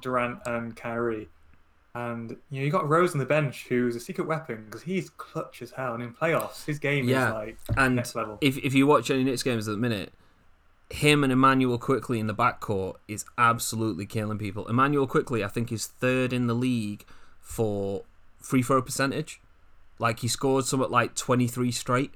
Durant 0.00 0.40
and 0.46 0.76
Kyrie. 0.76 1.28
And, 1.94 2.36
you 2.50 2.60
know, 2.60 2.64
you 2.66 2.70
got 2.70 2.86
Rose 2.86 3.12
on 3.12 3.18
the 3.18 3.24
bench, 3.24 3.66
who's 3.68 3.96
a 3.96 4.00
secret 4.00 4.26
weapon 4.26 4.66
because 4.66 4.82
he's 4.82 5.08
clutch 5.10 5.62
as 5.62 5.70
hell. 5.70 5.94
And 5.94 6.02
in 6.02 6.12
playoffs, 6.12 6.66
his 6.66 6.78
game 6.78 7.08
Yeah. 7.08 7.28
is 7.28 7.32
like 7.34 7.58
And 7.76 7.96
next 7.96 8.14
level. 8.14 8.36
if 8.42 8.58
if 8.58 8.74
you 8.74 8.86
watch 8.86 9.10
any 9.10 9.24
Knicks 9.24 9.42
games 9.42 9.66
at 9.66 9.70
the 9.72 9.78
minute, 9.78 10.12
him 10.90 11.24
and 11.24 11.32
Immanuel 11.32 11.78
Quickley 11.78 12.20
in 12.20 12.26
the 12.26 12.34
backcourt 12.34 12.96
is 13.08 13.24
absolutely 13.38 14.04
killing 14.04 14.36
people. 14.38 14.66
Immanuel 14.68 15.06
Quickley, 15.06 15.42
I 15.42 15.48
think, 15.48 15.72
is 15.72 15.86
third 15.86 16.32
in 16.34 16.46
the 16.48 16.54
league 16.54 17.04
for 17.40 18.04
free 18.38 18.62
throw 18.62 18.82
percentage. 18.82 19.40
Like 19.98 20.18
he 20.20 20.28
scored 20.28 20.66
something 20.66 20.90
like 20.90 21.14
twenty 21.14 21.48
three 21.48 21.72
straight, 21.72 22.12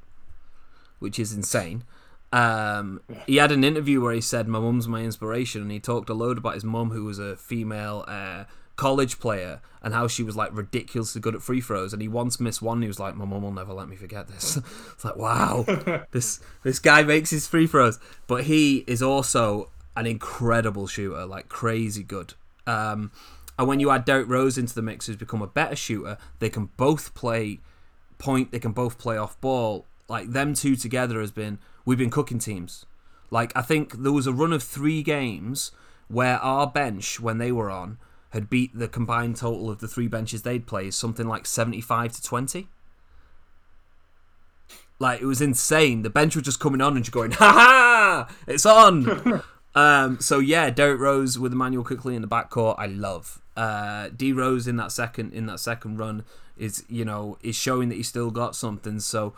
which 0.98 1.18
is 1.18 1.32
insane. 1.32 1.84
Um, 2.33 3.03
he 3.26 3.37
had 3.37 3.51
an 3.51 3.64
interview 3.64 4.01
where 4.01 4.14
he 4.14 4.20
said, 4.20 4.47
"My 4.47 4.61
mum's 4.61 4.87
my 4.87 5.03
inspiration," 5.03 5.62
and 5.62 5.70
he 5.70 5.81
talked 5.81 6.09
a 6.11 6.14
load 6.14 6.39
about 6.39 6.55
his 6.55 6.64
mum, 6.64 6.91
who 6.91 7.05
was 7.05 7.18
a 7.18 7.37
female 7.37 8.05
uh, 8.07 8.45
college 8.76 9.18
player 9.18 9.61
and 9.83 9.93
how 9.93 10.09
she 10.09 10.22
was 10.22 10.37
like 10.37 10.57
ridiculously 10.57 11.20
good 11.20 11.35
at 11.35 11.43
free 11.43 11.61
throws. 11.61 11.93
And 11.93 12.01
he 12.01 12.09
once 12.09 12.41
missed 12.41 12.62
one. 12.62 12.78
And 12.78 12.85
he 12.85 12.89
was 12.89 13.01
like, 13.01 13.16
"My 13.16 13.24
mum 13.24 13.43
will 13.43 13.53
never 13.53 13.72
let 13.72 13.89
me 13.89 13.97
forget 13.97 14.28
this." 14.28 14.57
it's 14.93 15.05
like, 15.05 15.16
wow, 15.16 15.64
this 16.12 16.41
this 16.62 16.78
guy 16.78 17.03
makes 17.03 17.31
his 17.31 17.47
free 17.47 17.66
throws, 17.66 17.99
but 18.26 18.45
he 18.45 18.85
is 18.87 19.03
also 19.03 19.70
an 19.97 20.07
incredible 20.07 20.87
shooter, 20.87 21.26
like 21.26 21.49
crazy 21.49 22.03
good. 22.03 22.35
Um, 22.66 23.11
and 23.59 23.68
when 23.68 23.81
you 23.81 23.91
add 23.91 24.05
Derrick 24.05 24.28
Rose 24.28 24.57
into 24.57 24.74
the 24.74 24.83
mix, 24.83 25.07
who's 25.07 25.16
become 25.16 25.43
a 25.43 25.47
better 25.47 25.76
shooter, 25.76 26.16
they 26.39 26.49
can 26.49 26.70
both 26.76 27.12
play 27.14 27.59
point. 28.18 28.53
They 28.53 28.61
can 28.61 28.72
both 28.72 28.99
play 28.99 29.16
off 29.16 29.39
ball. 29.41 29.85
Like 30.09 30.31
them 30.31 30.55
two 30.55 30.76
together 30.76 31.20
has 31.20 31.33
been. 31.33 31.59
We've 31.85 31.99
been 31.99 32.11
cooking 32.11 32.39
teams. 32.39 32.87
Like 33.31 33.53
I 33.57 33.62
think 33.62 34.03
there 34.03 34.12
was 34.12 34.26
a 34.26 34.33
run 34.33 34.53
of 34.53 34.62
three 34.62 35.03
games 35.03 35.72
where 36.09 36.39
our 36.39 36.66
bench, 36.66 37.20
when 37.20 37.39
they 37.39 37.53
were 37.53 37.70
on, 37.70 37.99
had 38.31 38.51
beat 38.51 38.76
the 38.76 38.89
combined 38.89 39.37
total 39.37 39.70
of 39.70 39.78
the 39.78 39.89
three 39.89 40.09
benches 40.09 40.43
they'd 40.43 40.66
played 40.66 40.95
something 40.95 41.26
like 41.26 41.47
seventy-five 41.47 42.12
to 42.12 42.22
twenty. 42.22 42.68
Like 44.99 45.22
it 45.22 45.26
was 45.26 45.41
insane. 45.41 46.03
The 46.03 46.11
bench 46.11 46.37
was 46.37 46.45
just 46.45 46.61
coming 46.61 46.81
on 46.81 46.95
and 46.95 47.05
just 47.05 47.12
going, 47.12 47.33
"Ha 47.33 47.53
ha! 47.53 48.35
It's 48.47 48.66
on!" 48.66 49.43
um, 49.74 50.20
so 50.20 50.39
yeah, 50.39 50.70
Derrick 50.70 51.01
Rose 51.01 51.39
with 51.39 51.53
Immanuel 51.53 51.85
Quickley 51.85 52.14
in 52.14 52.22
the 52.22 52.28
backcourt, 52.28 52.74
I 52.78 52.87
love. 52.87 53.41
Uh, 53.57 54.11
D 54.14 54.33
Rose 54.33 54.66
in 54.66 54.76
that 54.76 54.93
second 54.93 55.33
in 55.33 55.47
that 55.47 55.61
second 55.61 55.99
run 55.99 56.24
is 56.57 56.85
you 56.89 57.05
know 57.05 57.39
is 57.43 57.57
showing 57.57 57.89
that 57.89 57.95
he's 57.95 58.09
still 58.09 58.31
got 58.31 58.55
something. 58.55 59.01
So 59.01 59.35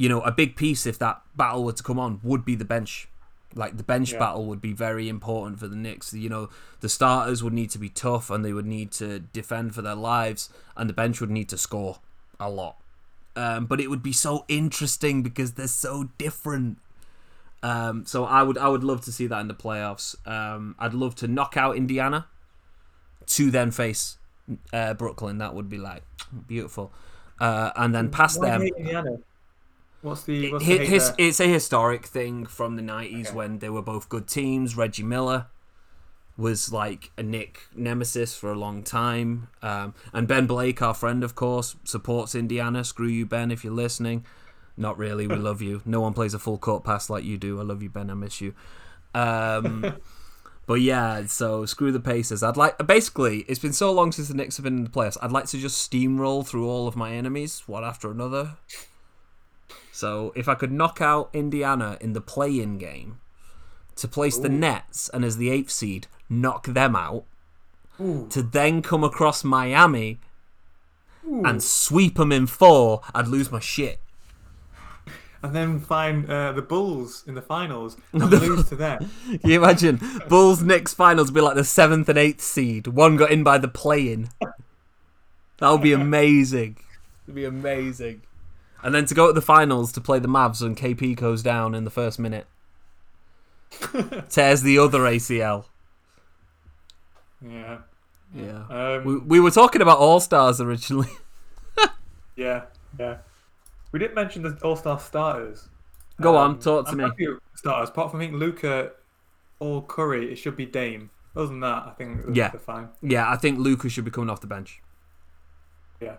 you 0.00 0.08
know 0.08 0.22
a 0.22 0.32
big 0.32 0.56
piece 0.56 0.86
if 0.86 0.98
that 0.98 1.20
battle 1.36 1.62
were 1.62 1.74
to 1.74 1.82
come 1.82 1.98
on 1.98 2.20
would 2.22 2.42
be 2.42 2.54
the 2.54 2.64
bench. 2.64 3.06
Like 3.54 3.76
the 3.76 3.82
bench 3.82 4.12
Yeah. 4.12 4.20
battle 4.20 4.46
would 4.46 4.62
be 4.62 4.72
very 4.72 5.08
important 5.10 5.58
for 5.60 5.68
the 5.68 5.76
Knicks. 5.76 6.14
You 6.14 6.30
know 6.30 6.48
the 6.80 6.88
starters 6.88 7.42
would 7.44 7.52
need 7.52 7.68
to 7.70 7.78
be 7.78 7.90
tough 7.90 8.30
and 8.30 8.42
they 8.42 8.54
would 8.54 8.64
need 8.64 8.92
to 8.92 9.18
defend 9.18 9.74
for 9.74 9.82
their 9.82 9.94
lives, 9.94 10.48
and 10.74 10.88
the 10.88 10.94
bench 10.94 11.20
would 11.20 11.30
need 11.30 11.50
to 11.50 11.58
score 11.58 11.98
a 12.38 12.48
lot. 12.48 12.76
Um, 13.36 13.66
but 13.66 13.78
it 13.78 13.88
would 13.90 14.02
be 14.02 14.14
so 14.14 14.46
interesting 14.48 15.22
because 15.22 15.52
they're 15.52 15.68
so 15.68 16.08
different. 16.16 16.78
Um, 17.62 18.06
so 18.06 18.24
I 18.24 18.42
would 18.42 18.56
I 18.56 18.68
would 18.68 18.82
love 18.84 19.02
to 19.02 19.12
see 19.12 19.26
that 19.26 19.38
in 19.40 19.48
the 19.48 19.60
playoffs. 19.66 20.16
Um, 20.26 20.76
I'd 20.78 20.94
love 20.94 21.14
to 21.16 21.28
knock 21.28 21.58
out 21.58 21.76
Indiana 21.76 22.26
to 23.36 23.50
then 23.50 23.70
face 23.70 24.16
uh, 24.72 24.94
Brooklyn. 24.94 25.36
That 25.36 25.54
would 25.54 25.68
be 25.68 25.76
like 25.76 26.04
beautiful. 26.46 26.90
Uh, 27.38 27.70
and 27.76 27.94
then 27.94 28.08
past 28.10 28.40
Why 28.40 28.50
them, 28.50 28.62
Indiana? 28.62 29.18
What's 30.02 30.22
the 30.22 30.52
what's 30.52 30.64
the 30.66 30.78
his, 30.78 31.12
it's 31.18 31.40
a 31.40 31.46
historic 31.46 32.06
thing 32.06 32.46
from 32.46 32.76
the 32.76 32.82
90s 32.82 33.26
Okay. 33.28 33.36
when 33.36 33.58
they 33.58 33.68
were 33.68 33.82
both 33.82 34.08
good 34.08 34.26
teams. 34.26 34.76
Reggie 34.76 35.02
Miller 35.02 35.46
was 36.38 36.72
like 36.72 37.10
a 37.18 37.22
Knick 37.22 37.60
nemesis 37.74 38.34
for 38.34 38.50
a 38.50 38.58
long 38.58 38.82
time. 38.82 39.48
Um, 39.62 39.94
and 40.14 40.26
Ben 40.26 40.46
Blake, 40.46 40.80
our 40.80 40.94
friend, 40.94 41.22
of 41.22 41.34
course, 41.34 41.76
supports 41.84 42.34
Indiana. 42.34 42.82
Screw 42.82 43.08
you, 43.08 43.26
Ben, 43.26 43.50
if 43.50 43.62
you're 43.62 43.74
listening. 43.74 44.24
Not 44.76 44.96
really. 44.96 45.26
We 45.26 45.36
love 45.50 45.60
you. 45.60 45.82
No 45.84 46.00
one 46.00 46.14
plays 46.14 46.32
a 46.32 46.38
full 46.38 46.56
court 46.56 46.82
pass 46.82 47.10
like 47.10 47.24
you 47.24 47.36
do. 47.36 47.60
I 47.60 47.62
love 47.62 47.82
you, 47.82 47.90
Ben. 47.90 48.08
I 48.10 48.14
miss 48.14 48.40
you. 48.40 48.54
Um, 49.14 49.96
but 50.66 50.80
yeah, 50.80 51.26
so 51.26 51.66
screw 51.66 51.92
the 51.92 52.00
Pacers. 52.00 52.42
I'd 52.42 52.56
like 52.56 52.78
basically. 52.86 53.40
It's 53.40 53.58
been 53.60 53.74
so 53.74 53.92
long 53.92 54.10
since 54.10 54.28
the 54.28 54.34
Knicks 54.34 54.56
have 54.56 54.64
been 54.64 54.78
in 54.78 54.84
the 54.84 54.90
playoffs. 54.90 55.18
I'd 55.20 55.32
like 55.32 55.46
to 55.48 55.58
just 55.58 55.90
steamroll 55.90 56.46
through 56.46 56.66
all 56.66 56.88
of 56.88 56.96
my 56.96 57.12
enemies, 57.12 57.64
one 57.66 57.84
after 57.84 58.10
another. 58.10 58.56
So 59.92 60.32
if 60.36 60.48
I 60.48 60.54
could 60.54 60.72
knock 60.72 61.00
out 61.00 61.30
Indiana 61.32 61.98
in 62.00 62.12
the 62.12 62.20
play-in 62.20 62.78
game 62.78 63.18
to 63.96 64.08
place 64.08 64.38
the 64.38 64.48
Nets 64.48 65.08
and 65.12 65.24
as 65.24 65.36
the 65.36 65.50
eighth 65.50 65.70
seed 65.70 66.06
knock 66.28 66.66
them 66.66 66.94
out, 66.96 67.24
to 67.98 68.42
then 68.42 68.80
come 68.80 69.04
across 69.04 69.44
Miami 69.44 70.20
and 71.24 71.62
sweep 71.62 72.16
them 72.16 72.32
in 72.32 72.46
four, 72.46 73.02
I'd 73.14 73.28
lose 73.28 73.50
my 73.52 73.60
shit. 73.60 74.00
and 75.42 75.54
then 75.54 75.80
find 75.80 76.30
uh, 76.30 76.52
the 76.52 76.62
Bulls 76.62 77.24
in 77.26 77.34
the 77.34 77.42
finals 77.42 77.96
and 78.12 78.30
lose 78.30 78.68
to 78.70 78.76
them. 78.76 79.10
Can 79.40 79.50
you 79.50 79.62
imagine 79.62 80.00
Bulls 80.28 80.62
Knicks 80.62 80.94
finals 80.94 81.30
be 81.30 81.40
like 81.40 81.56
the 81.56 81.64
seventh 81.64 82.08
and 82.08 82.18
eighth 82.18 82.40
seed? 82.40 82.86
One 82.86 83.16
got 83.16 83.30
in 83.30 83.42
by 83.42 83.58
the 83.58 83.68
play-in. 83.68 84.28
That 85.58 85.70
would 85.70 85.82
be 85.82 85.92
amazing. 86.06 86.76
It'd 87.26 87.34
be 87.34 87.44
amazing. 87.44 88.22
And 88.82 88.94
then 88.94 89.04
to 89.06 89.14
go 89.14 89.26
to 89.28 89.32
the 89.32 89.42
finals 89.42 89.92
to 89.92 90.00
play 90.00 90.18
the 90.18 90.28
Mavs 90.28 90.62
and 90.62 90.76
KP 90.76 91.14
goes 91.16 91.42
down 91.42 91.74
in 91.74 91.84
the 91.84 91.90
first 91.90 92.18
minute. 92.18 92.46
Tears 94.30 94.62
the 94.62 94.78
other 94.78 95.00
ACL. 95.00 95.64
Yeah. 97.46 97.78
Yeah. 98.34 98.64
Um, 98.68 99.04
We, 99.04 99.18
we 99.18 99.40
were 99.40 99.50
talking 99.50 99.82
about 99.82 99.98
All 99.98 100.20
Stars 100.20 100.60
originally. 100.60 101.08
yeah. 102.36 102.64
Yeah. 102.98 103.18
We 103.92 103.98
didn't 103.98 104.14
mention 104.14 104.42
the 104.42 104.58
All 104.62 104.76
Star 104.76 104.98
starters. 105.00 105.68
Go 106.20 106.36
Um, 106.36 106.52
on, 106.52 106.58
talk 106.58 106.86
to 106.86 106.92
I'm 106.92 106.98
me. 106.98 107.26
Starters, 107.54 107.88
apart 107.90 108.10
from 108.10 108.20
I 108.20 108.24
think 108.24 108.36
Luka 108.36 108.92
or 109.58 109.84
Curry, 109.84 110.32
it 110.32 110.36
should 110.36 110.56
be 110.56 110.66
Dame. 110.66 111.10
Other 111.36 111.46
than 111.46 111.60
that, 111.60 111.84
I 111.86 111.90
think 111.96 112.20
Yeah. 112.32 112.50
fine. 112.50 112.88
Yeah, 113.02 113.30
I 113.30 113.36
think 113.36 113.58
Luka 113.58 113.88
should 113.88 114.04
be 114.04 114.10
coming 114.10 114.30
off 114.30 114.40
the 114.40 114.46
bench. 114.46 114.80
Yeah. 116.00 116.16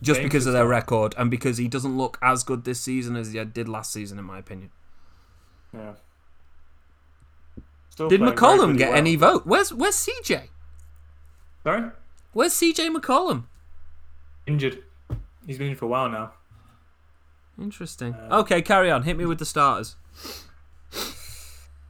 Just 0.00 0.22
because 0.22 0.46
of 0.46 0.52
their 0.52 0.66
record 0.66 1.14
and 1.18 1.30
because 1.30 1.58
he 1.58 1.66
doesn't 1.68 1.96
look 1.98 2.18
as 2.22 2.44
good 2.44 2.64
this 2.64 2.80
season 2.80 3.16
as 3.16 3.32
he 3.32 3.44
did 3.44 3.68
last 3.68 3.92
season, 3.92 4.18
in 4.18 4.24
my 4.24 4.38
opinion. 4.38 4.70
Yeah. 5.74 5.94
Still 7.90 8.08
Did 8.08 8.20
McCollum 8.20 8.78
get 8.78 8.90
well. 8.90 8.98
any 8.98 9.16
vote? 9.16 9.44
Where's 9.44 9.72
Where's 9.74 9.96
CJ? 9.96 10.48
Sorry? 11.64 11.90
Where's 12.32 12.54
CJ 12.54 12.94
McCollum? 12.94 13.44
Injured. 14.46 14.84
He's 15.46 15.58
been 15.58 15.66
injured 15.66 15.78
for 15.80 15.86
a 15.86 15.88
while 15.88 16.08
now. 16.08 16.32
Interesting. 17.60 18.14
Uh, 18.14 18.38
okay, 18.40 18.62
carry 18.62 18.88
on. 18.90 19.02
Hit 19.02 19.16
me 19.18 19.26
with 19.26 19.40
the 19.40 19.44
starters. 19.44 19.96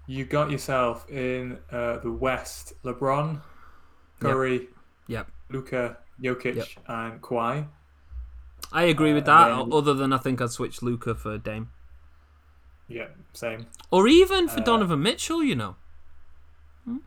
You 0.07 0.25
got 0.25 0.51
yourself 0.51 1.09
in 1.11 1.59
uh, 1.71 1.99
the 1.99 2.11
West 2.11 2.73
LeBron, 2.83 3.43
Curry, 4.21 4.69
Yep. 5.09 5.31
Luka, 5.51 5.99
Jokic, 6.23 6.57
Yep. 6.57 6.69
and 6.87 7.21
Kawhi. 7.21 7.67
I 8.73 8.83
agree 8.85 9.15
with 9.15 9.29
Uh, 9.29 9.49
that. 9.49 9.57
then- 9.57 9.73
Other 9.73 9.95
than 9.95 10.13
I 10.13 10.19
think 10.19 10.41
I'd 10.41 10.51
switch 10.51 10.83
Luka 10.83 11.15
for 11.15 11.39
Dame, 11.39 11.71
Yeah, 12.89 13.09
same. 13.33 13.67
or 13.91 14.07
even 14.09 14.49
for 14.49 14.61
Uh, 14.61 14.65
Donovan 14.65 15.03
Mitchell. 15.03 15.43
You 15.43 15.57
know. 15.57 15.77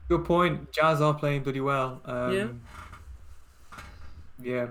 Good 0.09 0.26
point. 0.26 0.72
Jazz 0.72 1.01
are 1.01 1.14
playing 1.14 1.43
bloody 1.43 1.62
well. 1.62 2.01
Um, 2.05 2.32
Yeah. 2.34 2.47
Yeah. 4.41 4.68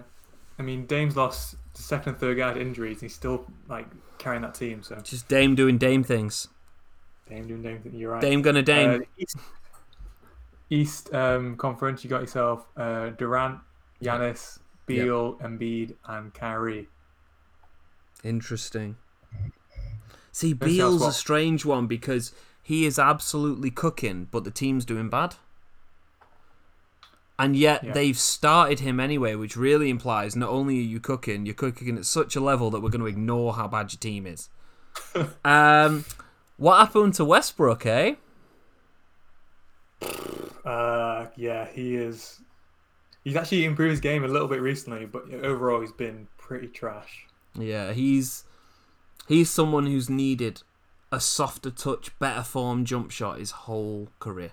I 0.59 0.63
mean, 0.63 0.87
Dame's 0.87 1.17
lost 1.17 1.57
the 1.75 1.83
second 1.83 2.11
and 2.13 2.21
third 2.21 2.37
guy 2.37 2.53
to 2.55 2.61
injuries. 2.61 2.97
And 2.99 3.03
he's 3.03 3.15
still 3.15 3.47
like 3.69 3.87
carrying 4.19 4.43
that 4.43 4.55
team. 4.55 4.83
So 4.83 4.97
Just 5.01 5.29
Dame 5.29 5.55
doing 5.55 5.79
Dame 5.79 6.03
things. 6.05 6.49
Dame 7.29 7.47
doing 7.47 7.63
Dame. 7.63 7.81
Things. 7.83 7.95
You're 7.95 8.13
right. 8.13 8.21
Dame 8.21 8.43
gonna 8.43 8.63
Dame. 8.63 9.03
Uh, 9.03 9.05
East, 9.17 9.37
East 10.69 11.15
um, 11.15 11.57
Conference. 11.57 12.05
You 12.05 12.11
got 12.11 12.21
yourself 12.21 12.67
uh, 12.77 13.11
Durant, 13.11 13.61
Giannis, 14.03 14.59
Beal, 14.97 15.35
Embiid, 15.37 15.95
and 16.07 16.33
Kyrie. 16.35 16.89
Interesting. 18.23 18.97
See, 20.33 20.53
Let's 20.55 20.73
see 20.73 20.79
how 20.79 20.89
Beal's 20.89 21.07
a 21.07 21.13
strange 21.13 21.65
one 21.65 21.87
because 21.87 22.33
he 22.63 22.85
is 22.87 22.99
absolutely 22.99 23.71
cooking, 23.71 24.29
but 24.31 24.45
the 24.45 24.51
team's 24.51 24.85
doing 24.85 25.09
bad. 25.09 25.35
And 27.39 27.57
yet 27.57 27.83
Yeah. 27.83 27.93
they've 27.93 28.19
started 28.19 28.81
him 28.81 29.01
anyway, 29.01 29.35
which 29.35 29.57
really 29.57 29.89
implies 29.89 30.37
not 30.37 30.51
only 30.51 30.79
are 30.79 30.83
you 30.83 31.01
cooking, 31.01 31.47
you're 31.47 31.55
cooking 31.55 31.97
at 31.97 32.05
such 32.05 32.37
a 32.37 32.41
level 32.41 32.71
that 32.71 32.81
we're 32.81 32.91
going 32.91 33.01
to 33.01 33.07
ignore 33.07 33.55
how 33.55 33.67
bad 33.67 33.93
your 33.93 33.99
team 33.99 34.27
is. 34.27 34.51
um, 35.45 36.05
what 36.59 36.79
happened 36.79 37.15
to 37.15 37.25
Westbrook, 37.25 37.87
eh? 37.87 38.17
Uh, 40.65 41.27
yeah, 41.37 41.67
he 41.73 41.97
is. 41.97 42.41
He's 43.31 43.37
actually 43.37 43.65
improved 43.65 43.93
his 43.93 44.01
game 44.01 44.25
a 44.25 44.27
little 44.27 44.49
bit 44.49 44.61
recently, 44.61 45.07
but 45.07 45.33
overall 45.33 45.81
he's 45.81 45.93
been 45.93 46.27
pretty 46.37 46.67
trash. 46.67 47.27
Yeah, 47.55 47.93
he's 47.93 48.43
he's 49.29 49.49
someone 49.49 49.87
who's 49.87 50.11
needed 50.11 50.65
a 51.13 51.21
softer 51.21 51.71
touch, 51.71 52.11
better 52.19 52.43
form 52.43 52.85
jump 52.85 53.13
shot 53.13 53.39
his 53.39 53.53
whole 53.53 54.09
career. 54.19 54.51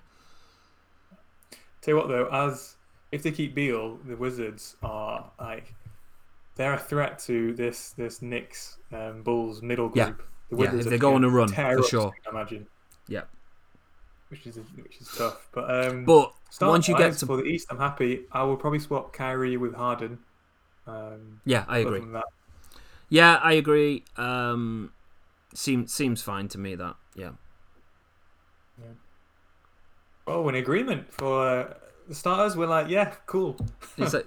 Tell 1.80 1.94
you 1.94 1.96
what 1.96 2.06
though, 2.06 2.26
as 2.28 2.76
if 3.10 3.24
they 3.24 3.32
keep 3.32 3.52
Beal, 3.52 3.96
the 4.06 4.14
Wizards 4.16 4.76
are 4.80 5.28
like 5.40 5.74
they're 6.54 6.74
a 6.74 6.78
threat 6.78 7.18
to 7.26 7.54
this 7.54 7.90
this 7.90 8.22
Knicks 8.22 8.76
um, 8.92 9.24
Bulls 9.24 9.60
middle 9.60 9.90
Yeah. 9.92 10.10
group. 10.10 10.22
The 10.50 10.56
Yeah, 10.56 10.60
Wizards 10.70 10.86
if 10.86 10.90
they 10.90 10.98
go 10.98 11.14
on 11.14 11.24
a 11.24 11.28
run, 11.28 11.48
for 11.48 11.82
sure. 11.82 12.12
I 12.24 12.30
imagine, 12.30 12.68
Yeah. 13.08 13.22
which 14.28 14.46
is 14.46 14.60
which 14.76 15.00
is 15.00 15.12
tough. 15.18 15.48
But 15.50 15.68
um, 15.88 16.04
But 16.04 16.32
start 16.50 16.70
once 16.70 16.88
you 16.88 16.96
get 16.96 17.14
to 17.14 17.26
for 17.26 17.36
the 17.36 17.44
East, 17.44 17.66
I'm 17.70 17.78
happy. 17.78 18.24
I 18.32 18.42
will 18.42 18.56
probably 18.56 18.78
swap 18.78 19.12
Kyrie 19.12 19.56
with 19.56 19.74
Harden. 19.74 20.18
Um, 20.86 21.40
Yeah, 21.44 21.64
I 21.68 21.78
agree. 21.78 22.02
Yeah, 23.10 23.36
I 23.42 23.52
agree. 23.52 24.04
Um, 24.16 24.92
seems 25.54 25.92
seems 25.92 26.22
fine 26.22 26.48
to 26.48 26.58
me 26.58 26.74
that. 26.74 26.96
Yeah. 27.14 27.32
oh, 30.26 30.48
an 30.48 30.54
agreement 30.54 31.12
for 31.12 31.48
uh, 31.48 31.74
the 32.08 32.14
starters, 32.14 32.56
we're 32.56 32.66
like, 32.66 32.88
yeah, 32.88 33.14
cool. 33.26 33.56
It's 33.96 34.14
like, 34.14 34.26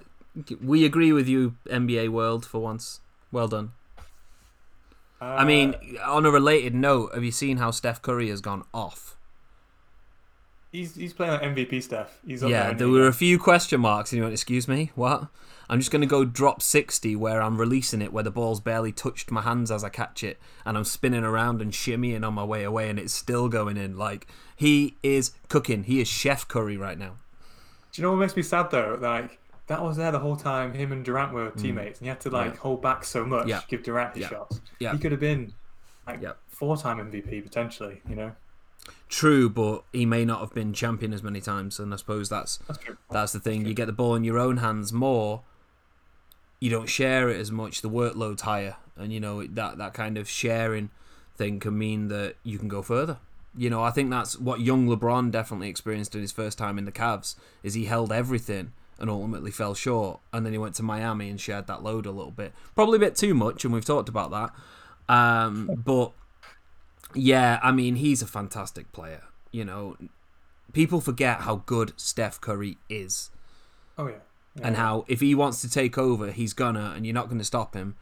we 0.60 0.84
agree 0.84 1.12
with 1.12 1.28
you, 1.28 1.56
NBA 1.68 2.08
world, 2.08 2.44
for 2.44 2.60
once. 2.60 3.00
Well 3.30 3.48
done. 3.48 3.72
I 5.20 5.44
mean, 5.44 5.74
Uh, 6.02 6.10
on 6.10 6.26
a 6.26 6.30
related 6.30 6.74
note, 6.74 7.14
have 7.14 7.22
you 7.22 7.30
seen 7.30 7.58
how 7.58 7.70
Steph 7.70 8.02
Curry 8.02 8.28
has 8.28 8.40
gone 8.40 8.64
off? 8.74 9.16
He's 10.72 10.94
he's 10.96 11.12
playing 11.12 11.32
like 11.32 11.42
MVP 11.42 11.82
stuff. 11.82 12.18
He's 12.26 12.42
Yeah, 12.42 12.48
there, 12.48 12.60
there 12.62 12.74
isn't 12.76 12.88
he? 12.88 12.92
were 13.00 13.06
a 13.06 13.12
few 13.12 13.38
question 13.38 13.80
marks, 13.80 14.10
and 14.12 14.16
you 14.18 14.22
went, 14.24 14.32
"Excuse 14.34 14.66
me, 14.66 14.90
what?" 14.94 15.28
I'm 15.70 15.78
just 15.78 15.90
going 15.90 16.02
to 16.02 16.06
go 16.08 16.24
drop 16.26 16.60
60 16.60 17.16
where 17.16 17.40
I'm 17.40 17.56
releasing 17.56 18.02
it, 18.02 18.12
where 18.12 18.24
the 18.24 18.30
ball's 18.30 18.60
barely 18.60 18.92
touched 18.92 19.30
my 19.30 19.40
hands 19.40 19.70
as 19.70 19.82
I 19.84 19.88
catch 19.88 20.22
it, 20.22 20.38
and 20.66 20.76
I'm 20.76 20.84
spinning 20.84 21.24
around 21.24 21.62
and 21.62 21.72
shimmying 21.72 22.26
on 22.26 22.34
my 22.34 22.44
way 22.44 22.62
away, 22.64 22.90
and 22.90 22.98
it's 22.98 23.14
still 23.14 23.48
going 23.48 23.76
in. 23.78 23.96
Like 23.96 24.26
he 24.56 24.96
is 25.02 25.30
cooking. 25.48 25.84
He 25.84 26.00
is 26.00 26.08
Chef 26.08 26.46
Curry 26.48 26.76
right 26.76 26.98
now. 26.98 27.16
Do 27.92 28.00
you 28.00 28.06
know 28.06 28.10
what 28.10 28.18
makes 28.20 28.36
me 28.36 28.42
sad 28.42 28.70
though? 28.70 28.98
Like 29.00 29.38
that 29.68 29.82
was 29.82 29.96
there 29.96 30.10
the 30.12 30.18
whole 30.18 30.36
time. 30.36 30.74
Him 30.74 30.92
and 30.92 31.04
Durant 31.04 31.32
were 31.32 31.50
teammates, 31.52 32.00
and 32.00 32.06
he 32.06 32.08
had 32.08 32.20
to 32.22 32.30
like 32.30 32.50
Mm. 32.52 32.54
Yeah. 32.54 32.60
hold 32.60 32.82
back 32.82 33.04
so 33.04 33.24
much, 33.24 33.46
Yeah. 33.46 33.60
give 33.68 33.82
Durant 33.82 34.14
his 34.14 34.22
Yeah. 34.22 34.28
shots. 34.28 34.60
Yeah. 34.78 34.92
He 34.92 34.98
could 34.98 35.12
have 35.12 35.20
been 35.20 35.54
like 36.06 36.20
four-time 36.48 36.98
MVP 36.98 37.40
potentially. 37.42 38.02
You 38.08 38.16
know, 38.16 38.32
True, 39.12 39.50
but 39.50 39.84
he 39.92 40.06
may 40.06 40.24
not 40.24 40.40
have 40.40 40.54
been 40.54 40.72
champion 40.72 41.12
as 41.12 41.22
many 41.22 41.42
times, 41.42 41.78
and 41.78 41.92
I 41.92 41.96
suppose 41.98 42.30
that's 42.30 42.56
that's 42.66 42.78
true. 42.78 42.96
That's 43.10 43.32
the 43.32 43.40
thing. 43.40 43.66
You 43.66 43.74
get 43.74 43.84
the 43.84 43.92
ball 43.92 44.14
in 44.14 44.24
your 44.24 44.38
own 44.38 44.56
hands 44.56 44.90
more. 44.90 45.42
You 46.60 46.70
don't 46.70 46.88
share 46.88 47.28
it 47.28 47.38
as 47.38 47.52
much. 47.52 47.82
The 47.82 47.90
workload's 47.90 48.40
higher, 48.40 48.76
and 48.96 49.12
you 49.12 49.20
know 49.20 49.46
that 49.46 49.76
that 49.76 49.92
kind 49.92 50.16
of 50.16 50.30
sharing 50.30 50.88
thing 51.36 51.60
can 51.60 51.76
mean 51.76 52.08
that 52.08 52.36
you 52.42 52.58
can 52.58 52.68
go 52.68 52.80
further. 52.80 53.18
You 53.54 53.68
know, 53.68 53.82
I 53.82 53.90
think 53.90 54.08
that's 54.08 54.38
what 54.38 54.60
young 54.60 54.88
LeBron 54.88 55.30
definitely 55.30 55.68
experienced 55.68 56.14
in 56.14 56.22
his 56.22 56.32
first 56.32 56.56
time 56.56 56.78
in 56.78 56.86
the 56.86 56.90
Cavs. 56.90 57.36
Is 57.62 57.74
he 57.74 57.84
held 57.84 58.12
everything 58.12 58.72
and 58.98 59.10
ultimately 59.10 59.50
fell 59.50 59.74
short, 59.74 60.20
and 60.32 60.46
then 60.46 60.54
he 60.54 60.58
went 60.58 60.74
to 60.76 60.82
Miami 60.82 61.28
and 61.28 61.38
shared 61.38 61.66
that 61.66 61.82
load 61.82 62.06
a 62.06 62.10
little 62.10 62.30
bit, 62.30 62.54
probably 62.74 62.96
a 62.96 63.00
bit 63.00 63.14
too 63.14 63.34
much, 63.34 63.62
and 63.62 63.74
we've 63.74 63.84
talked 63.84 64.08
about 64.08 64.30
that. 64.30 65.14
Um, 65.14 65.82
but 65.84 66.12
yeah, 67.14 67.58
I 67.62 67.72
mean, 67.72 67.96
he's 67.96 68.22
a 68.22 68.26
fantastic 68.26 68.92
player. 68.92 69.22
You 69.50 69.64
know, 69.64 69.96
people 70.72 71.00
forget 71.00 71.40
how 71.42 71.56
good 71.66 71.92
Steph 71.96 72.40
Curry 72.40 72.78
is 72.88 73.30
Oh 73.98 74.06
yeah. 74.06 74.14
yeah. 74.56 74.66
and 74.66 74.76
how 74.76 75.04
if 75.08 75.20
he 75.20 75.34
wants 75.34 75.60
to 75.62 75.70
take 75.70 75.98
over, 75.98 76.30
he's 76.32 76.52
gonna, 76.52 76.92
and 76.96 77.06
you're 77.06 77.14
not 77.14 77.28
to 77.38 77.44
stop 77.44 77.74
him. 77.74 77.96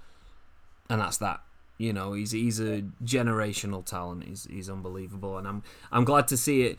And 0.89 1.01
that's 1.01 1.19
that. 1.19 1.41
You 1.79 1.93
know, 1.93 2.13
he's 2.13 2.33
he's 2.33 2.61
a 2.61 2.83
generational 3.03 3.85
talent. 3.85 4.25
He's 4.25 4.45
he's 4.51 4.69
unbelievable, 4.69 5.39
and 5.39 5.47
I'm 5.49 5.63
I'm 5.91 6.05
glad 6.05 6.29
to 6.29 6.37
see 6.37 6.63
it 6.63 6.79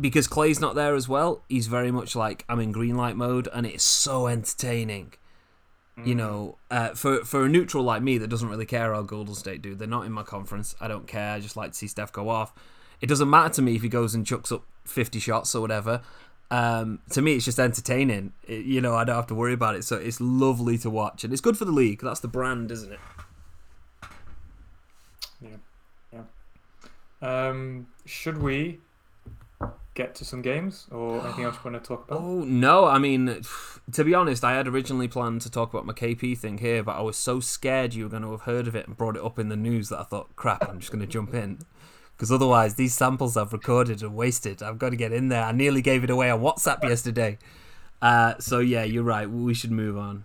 because 0.00 0.28
Klay's 0.28 0.60
not 0.60 0.74
there 0.74 0.94
as 0.94 1.08
well. 1.08 1.42
He's 1.48 1.66
very 1.68 1.90
much 1.90 2.14
like 2.14 2.44
I'm 2.48 2.60
in 2.60 2.70
green 2.72 2.96
light 2.96 3.16
mode, 3.16 3.48
and 3.52 3.66
it's 3.66 3.84
so 3.84 4.26
entertaining. 4.26 5.14
You 6.04 6.14
know, 6.14 6.58
uh, 6.70 6.90
for 6.90 7.24
for 7.24 7.44
a 7.44 7.48
neutral 7.48 7.82
like 7.82 8.02
me 8.02 8.18
that 8.18 8.28
doesn't 8.28 8.48
really 8.48 8.66
care 8.66 8.94
how 8.94 9.02
Golden 9.02 9.34
State 9.34 9.62
do, 9.62 9.74
they're 9.74 9.88
not 9.88 10.06
in 10.06 10.12
my 10.12 10.22
conference. 10.22 10.76
I 10.80 10.86
don't 10.86 11.08
care. 11.08 11.32
I 11.34 11.40
just 11.40 11.56
like 11.56 11.72
to 11.72 11.76
see 11.76 11.88
Steph 11.88 12.12
go 12.12 12.28
off. 12.28 12.52
It 13.00 13.06
doesn't 13.08 13.28
matter 13.28 13.54
to 13.54 13.62
me 13.62 13.74
if 13.74 13.82
he 13.82 13.88
goes 13.88 14.14
and 14.14 14.24
chucks 14.26 14.52
up 14.52 14.62
50 14.84 15.18
shots 15.18 15.54
or 15.54 15.60
whatever. 15.60 16.02
Um, 16.50 17.00
to 17.10 17.20
me, 17.20 17.34
it's 17.34 17.44
just 17.44 17.58
entertaining. 17.58 18.32
It- 18.46 18.64
you 18.64 18.80
know, 18.80 18.94
I 18.94 19.04
don't 19.04 19.16
have 19.16 19.26
to 19.28 19.34
worry 19.34 19.52
about 19.52 19.74
it. 19.74 19.84
So 19.84 19.96
it's 19.96 20.20
lovely 20.20 20.78
to 20.78 20.90
watch, 20.90 21.24
and 21.24 21.32
it's 21.32 21.42
good 21.42 21.58
for 21.58 21.64
the 21.64 21.72
league. 21.72 22.00
That's 22.00 22.20
the 22.20 22.28
brand, 22.28 22.70
isn't 22.70 22.92
it? 22.92 23.00
Yeah, 25.40 25.56
yeah. 26.12 27.48
Um, 27.48 27.88
should 28.04 28.38
we 28.40 28.78
get 29.98 30.14
to 30.14 30.24
some 30.24 30.40
games 30.40 30.86
or 30.92 31.20
anything 31.26 31.44
else 31.44 31.56
you 31.56 31.70
want 31.70 31.82
to 31.82 31.86
talk 31.86 32.06
about? 32.06 32.20
Oh 32.20 32.44
no! 32.44 32.86
I 32.86 32.98
mean, 32.98 33.42
to 33.92 34.04
be 34.04 34.14
honest, 34.14 34.44
I 34.44 34.52
had 34.54 34.68
originally 34.68 35.08
planned 35.08 35.42
to 35.42 35.50
talk 35.50 35.74
about 35.74 35.84
my 35.84 35.92
KP 35.92 36.38
thing 36.38 36.58
here, 36.58 36.82
but 36.84 36.96
I 36.96 37.02
was 37.02 37.16
so 37.16 37.40
scared 37.40 37.94
you 37.94 38.04
were 38.04 38.10
going 38.10 38.22
to 38.22 38.30
have 38.30 38.42
heard 38.42 38.68
of 38.68 38.76
it 38.76 38.86
and 38.86 38.96
brought 38.96 39.16
it 39.16 39.24
up 39.24 39.38
in 39.38 39.48
the 39.48 39.56
news 39.56 39.88
that 39.88 39.98
I 39.98 40.04
thought, 40.04 40.34
crap, 40.36 40.66
I'm 40.68 40.78
just 40.78 40.92
going 40.92 41.00
to 41.00 41.06
jump 41.06 41.34
in. 41.34 41.58
Because 42.16 42.30
otherwise, 42.32 42.76
these 42.76 42.94
samples 42.94 43.36
I've 43.36 43.52
recorded 43.52 44.02
are 44.02 44.08
wasted. 44.08 44.62
I've 44.62 44.78
got 44.78 44.90
to 44.90 44.96
get 44.96 45.12
in 45.12 45.28
there. 45.28 45.42
I 45.42 45.52
nearly 45.52 45.82
gave 45.82 46.04
it 46.04 46.10
away 46.10 46.30
on 46.30 46.40
WhatsApp 46.40 46.82
yesterday. 46.84 47.38
Uh, 48.00 48.34
so 48.38 48.60
yeah, 48.60 48.84
you're 48.84 49.02
right. 49.02 49.28
We 49.28 49.54
should 49.54 49.72
move 49.72 49.98
on. 49.98 50.24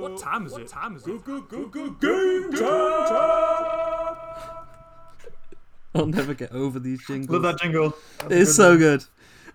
what 0.00 0.18
time 0.18 0.46
is 0.46 0.56
it? 0.56 0.68
Time 0.68 0.96
is 0.96 1.06
it? 1.06 1.22
I'll 5.94 6.06
never 6.06 6.34
get 6.34 6.52
over 6.52 6.78
these 6.78 7.00
jingles. 7.06 7.30
Love 7.30 7.42
that 7.42 7.60
jingle. 7.60 7.94
That's 8.20 8.32
It's 8.34 8.50
good 8.50 8.54
so 8.56 8.68
one. 8.70 8.78
good. 8.78 9.04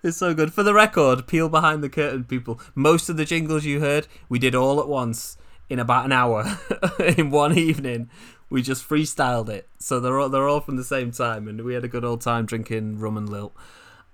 It's 0.02 0.16
so 0.18 0.34
good. 0.34 0.52
For 0.52 0.62
the 0.62 0.74
record, 0.74 1.26
peel 1.26 1.48
behind 1.48 1.82
the 1.82 1.88
curtain, 1.88 2.24
people. 2.24 2.60
Most 2.74 3.08
of 3.08 3.16
the 3.16 3.24
jingles 3.24 3.64
you 3.64 3.80
heard, 3.80 4.06
we 4.28 4.38
did 4.38 4.54
all 4.54 4.78
at 4.80 4.88
once 4.88 5.38
in 5.70 5.78
about 5.78 6.04
an 6.04 6.12
hour 6.12 6.58
in 7.16 7.30
one 7.30 7.56
evening. 7.56 8.10
We 8.50 8.60
just 8.60 8.86
freestyled 8.86 9.48
it, 9.48 9.66
so 9.78 10.00
they're 10.00 10.18
all 10.20 10.28
they're 10.28 10.46
all 10.48 10.60
from 10.60 10.76
the 10.76 10.84
same 10.84 11.10
time, 11.10 11.48
and 11.48 11.62
we 11.62 11.72
had 11.74 11.84
a 11.84 11.88
good 11.88 12.04
old 12.04 12.20
time 12.20 12.44
drinking 12.44 12.98
rum 13.00 13.16
and 13.16 13.28
lilt. 13.28 13.54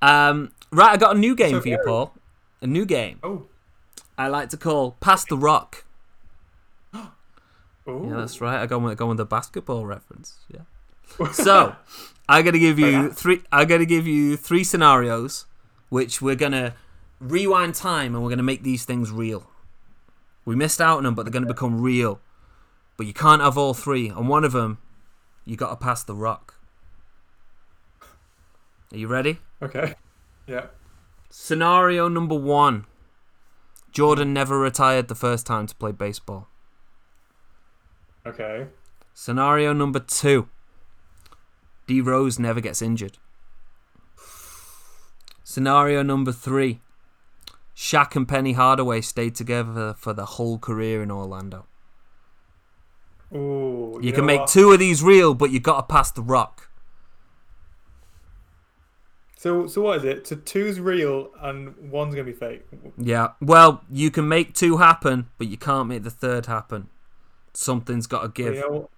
Um, 0.00 0.52
right, 0.70 0.92
I 0.92 0.96
got 0.96 1.16
a 1.16 1.18
new 1.18 1.34
game 1.34 1.56
So 1.56 1.60
for 1.60 1.68
you, 1.68 1.78
Paul. 1.84 2.14
A 2.62 2.66
new 2.66 2.84
game 2.86 3.18
Oh. 3.22 3.46
I 4.16 4.28
like 4.28 4.50
to 4.50 4.56
call 4.56 4.92
Pass 5.00 5.24
the 5.24 5.36
Rock. 5.36 5.84
Oh. 7.86 8.06
Yeah, 8.08 8.16
that's 8.18 8.40
right. 8.40 8.60
I 8.62 8.66
go 8.66 8.78
with, 8.78 8.96
go 8.98 9.06
with 9.06 9.16
the 9.16 9.24
basketball 9.24 9.84
reference. 9.86 10.36
Yeah. 10.52 10.60
So, 11.32 11.76
I'm 12.28 12.44
gonna 12.44 12.58
give 12.58 12.78
you 12.78 13.10
three. 13.12 13.42
I'm 13.52 13.66
gonna 13.66 13.84
give 13.84 14.06
you 14.06 14.36
three 14.36 14.64
scenarios, 14.64 15.46
which 15.88 16.22
we're 16.22 16.36
gonna 16.36 16.74
rewind 17.18 17.74
time 17.74 18.14
and 18.14 18.24
we're 18.24 18.30
gonna 18.30 18.42
make 18.42 18.62
these 18.62 18.84
things 18.84 19.10
real. 19.10 19.50
We 20.44 20.56
missed 20.56 20.80
out 20.80 20.98
on 20.98 21.04
them, 21.04 21.14
but 21.14 21.24
they're 21.24 21.32
gonna 21.32 21.46
become 21.46 21.80
real. 21.80 22.20
But 22.96 23.06
you 23.06 23.14
can't 23.14 23.40
have 23.40 23.56
all 23.56 23.72
three, 23.72 24.08
and 24.08 24.28
one 24.28 24.44
of 24.44 24.52
them, 24.52 24.76
you 25.46 25.56
got 25.56 25.70
to 25.70 25.76
pass 25.76 26.04
the 26.04 26.14
rock. 26.14 26.56
Are 28.92 28.98
you 28.98 29.08
ready? 29.08 29.38
Okay. 29.62 29.94
Yeah. 30.46 30.66
Scenario 31.30 32.08
number 32.08 32.34
one: 32.34 32.84
Jordan 33.90 34.34
never 34.34 34.58
retired 34.58 35.08
the 35.08 35.14
first 35.14 35.46
time 35.46 35.66
to 35.66 35.74
play 35.76 35.92
baseball. 35.92 36.48
Okay. 38.26 38.66
Scenario 39.14 39.72
number 39.72 40.00
two: 40.00 40.48
D 41.90 42.00
Rose 42.00 42.38
never 42.38 42.60
gets 42.60 42.80
injured. 42.80 43.18
Scenario 45.42 46.04
number 46.04 46.30
three: 46.30 46.78
Shaq 47.74 48.14
and 48.14 48.28
Penny 48.28 48.52
Hardaway 48.52 49.00
stayed 49.00 49.34
together 49.34 49.94
for 49.94 50.12
the 50.12 50.24
whole 50.24 50.56
career 50.56 51.02
in 51.02 51.10
Orlando. 51.10 51.66
Oh. 53.34 53.98
You, 54.00 54.12
can 54.12 54.24
make 54.24 54.46
two 54.46 54.70
of 54.70 54.78
these 54.78 55.02
real, 55.02 55.34
but 55.34 55.50
you 55.50 55.58
got 55.58 55.76
to 55.78 55.92
pass 55.92 56.12
the 56.12 56.22
rock. 56.22 56.70
So 59.36 59.66
so 59.66 59.82
what 59.82 59.98
is 59.98 60.04
it? 60.04 60.28
So 60.28 60.36
two's 60.36 60.78
real 60.78 61.30
and 61.40 61.74
one's 61.90 62.14
gonna 62.14 62.24
be 62.24 62.32
fake. 62.32 62.64
Yeah. 62.96 63.30
Well, 63.40 63.82
you 63.90 64.12
can 64.12 64.28
make 64.28 64.54
two 64.54 64.76
happen, 64.76 65.28
but 65.38 65.48
you 65.48 65.56
can't 65.56 65.88
make 65.88 66.04
the 66.04 66.10
third 66.10 66.46
happen. 66.46 66.88
Something's 67.52 68.06
got 68.06 68.22
to 68.22 68.28
give. 68.28 68.54
You 68.54 68.60
know 68.60 68.68
what? 68.68 68.90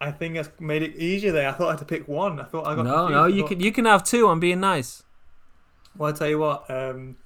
I 0.00 0.10
think 0.10 0.34
that's 0.34 0.50
made 0.60 0.82
it 0.82 0.96
easier 0.96 1.32
there. 1.32 1.48
I 1.48 1.52
thought 1.52 1.68
I 1.68 1.70
had 1.70 1.78
to 1.78 1.84
pick 1.84 2.06
one. 2.06 2.38
I 2.38 2.44
thought 2.44 2.66
I 2.66 2.74
got 2.74 2.84
No, 2.84 3.08
no, 3.08 3.26
you 3.26 3.44
can 3.44 3.60
you 3.60 3.72
can 3.72 3.86
have 3.86 4.04
two. 4.04 4.28
I'm 4.28 4.40
being 4.40 4.60
nice. 4.60 5.02
Well, 5.96 6.10
I 6.10 6.12
tell 6.16 6.28
you 6.28 6.38
what. 6.38 6.70
Um, 6.70 7.16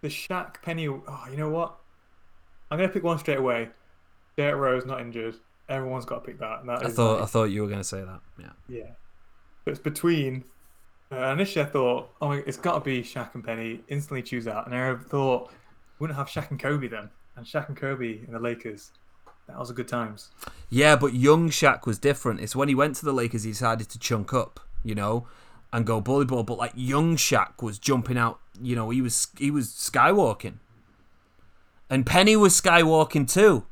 the 0.00 0.08
Shaq 0.08 0.60
Penny. 0.62 0.88
Oh, 0.88 1.24
you 1.30 1.36
know 1.36 1.48
what? 1.48 1.76
I'm 2.70 2.78
gonna 2.78 2.88
pick 2.88 3.04
one 3.04 3.18
straight 3.18 3.38
away. 3.38 3.68
Derrick 4.36 4.56
Rose 4.60 4.84
not 4.84 5.00
injured. 5.00 5.36
Everyone's 5.68 6.04
got 6.04 6.16
to 6.16 6.20
pick 6.22 6.38
that. 6.40 6.66
That 6.66 6.84
I 6.84 6.88
thought 6.90 7.14
like- 7.14 7.22
I 7.22 7.26
thought 7.26 7.44
you 7.44 7.62
were 7.62 7.68
gonna 7.68 7.84
say 7.84 8.02
that. 8.02 8.20
Yeah. 8.38 8.50
Yeah. 8.68 8.90
But 9.64 9.72
it's 9.72 9.80
between. 9.80 10.44
Uh, 11.12 11.26
initially, 11.26 11.62
I 11.62 11.68
thought, 11.68 12.08
oh, 12.22 12.28
my, 12.28 12.36
it's 12.46 12.56
got 12.56 12.72
to 12.72 12.80
be 12.80 13.02
Shaq 13.02 13.34
and 13.34 13.44
Penny. 13.44 13.82
Instantly 13.88 14.22
choose 14.22 14.46
that, 14.46 14.64
and 14.64 14.74
I 14.74 14.94
thought, 14.94 15.52
wouldn't 15.98 16.16
have 16.18 16.26
Shaq 16.26 16.50
and 16.50 16.58
Kobe 16.58 16.88
then? 16.88 17.10
And 17.36 17.44
Shaq 17.44 17.68
and 17.68 17.76
Kobe 17.76 18.20
in 18.26 18.32
the 18.32 18.38
Lakers. 18.38 18.92
That 19.52 19.58
was 19.58 19.68
a 19.70 19.74
good 19.74 19.88
times. 19.88 20.30
Yeah, 20.70 20.96
but 20.96 21.12
young 21.12 21.50
Shaq 21.50 21.84
was 21.86 21.98
different. 21.98 22.40
It's 22.40 22.56
when 22.56 22.68
he 22.68 22.74
went 22.74 22.96
to 22.96 23.04
the 23.04 23.12
Lakers, 23.12 23.42
he 23.42 23.50
decided 23.50 23.88
to 23.90 23.98
chunk 23.98 24.32
up, 24.32 24.60
you 24.82 24.94
know, 24.94 25.26
and 25.72 25.86
go 25.86 26.00
bully 26.00 26.24
ball. 26.24 26.42
But 26.42 26.56
like 26.56 26.72
young 26.74 27.16
Shaq 27.16 27.62
was 27.62 27.78
jumping 27.78 28.16
out, 28.16 28.40
you 28.60 28.74
know, 28.74 28.88
he 28.88 29.02
was 29.02 29.28
he 29.38 29.50
was 29.50 29.68
skywalking, 29.68 30.54
and 31.90 32.06
Penny 32.06 32.34
was 32.34 32.58
skywalking 32.58 33.30
too. 33.30 33.66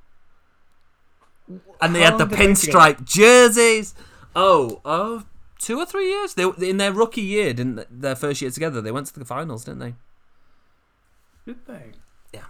And 1.81 1.95
they 1.95 2.01
How 2.01 2.11
had 2.11 2.15
the 2.19 2.19
long 2.27 2.29
did 2.29 2.39
they 2.39 2.55
together? 2.55 2.79
pinstripe 2.79 3.05
jerseys. 3.05 3.95
Oh, 4.37 4.81
oh, 4.85 5.25
two 5.59 5.79
or 5.79 5.87
three 5.87 6.11
years. 6.11 6.35
They 6.35 6.45
in 6.69 6.77
their 6.77 6.93
rookie 6.93 7.23
year, 7.23 7.55
didn't 7.55 7.77
they- 7.77 7.87
their 7.91 8.15
first 8.17 8.43
year 8.43 8.51
together? 8.51 8.83
They 8.83 8.93
went 8.93 9.07
to 9.07 9.19
the 9.19 9.25
finals, 9.25 9.65
didn't 9.65 9.81
they? 9.81 9.95
Did 11.47 11.67
they? 11.67 11.93
Yeah. 12.35 12.45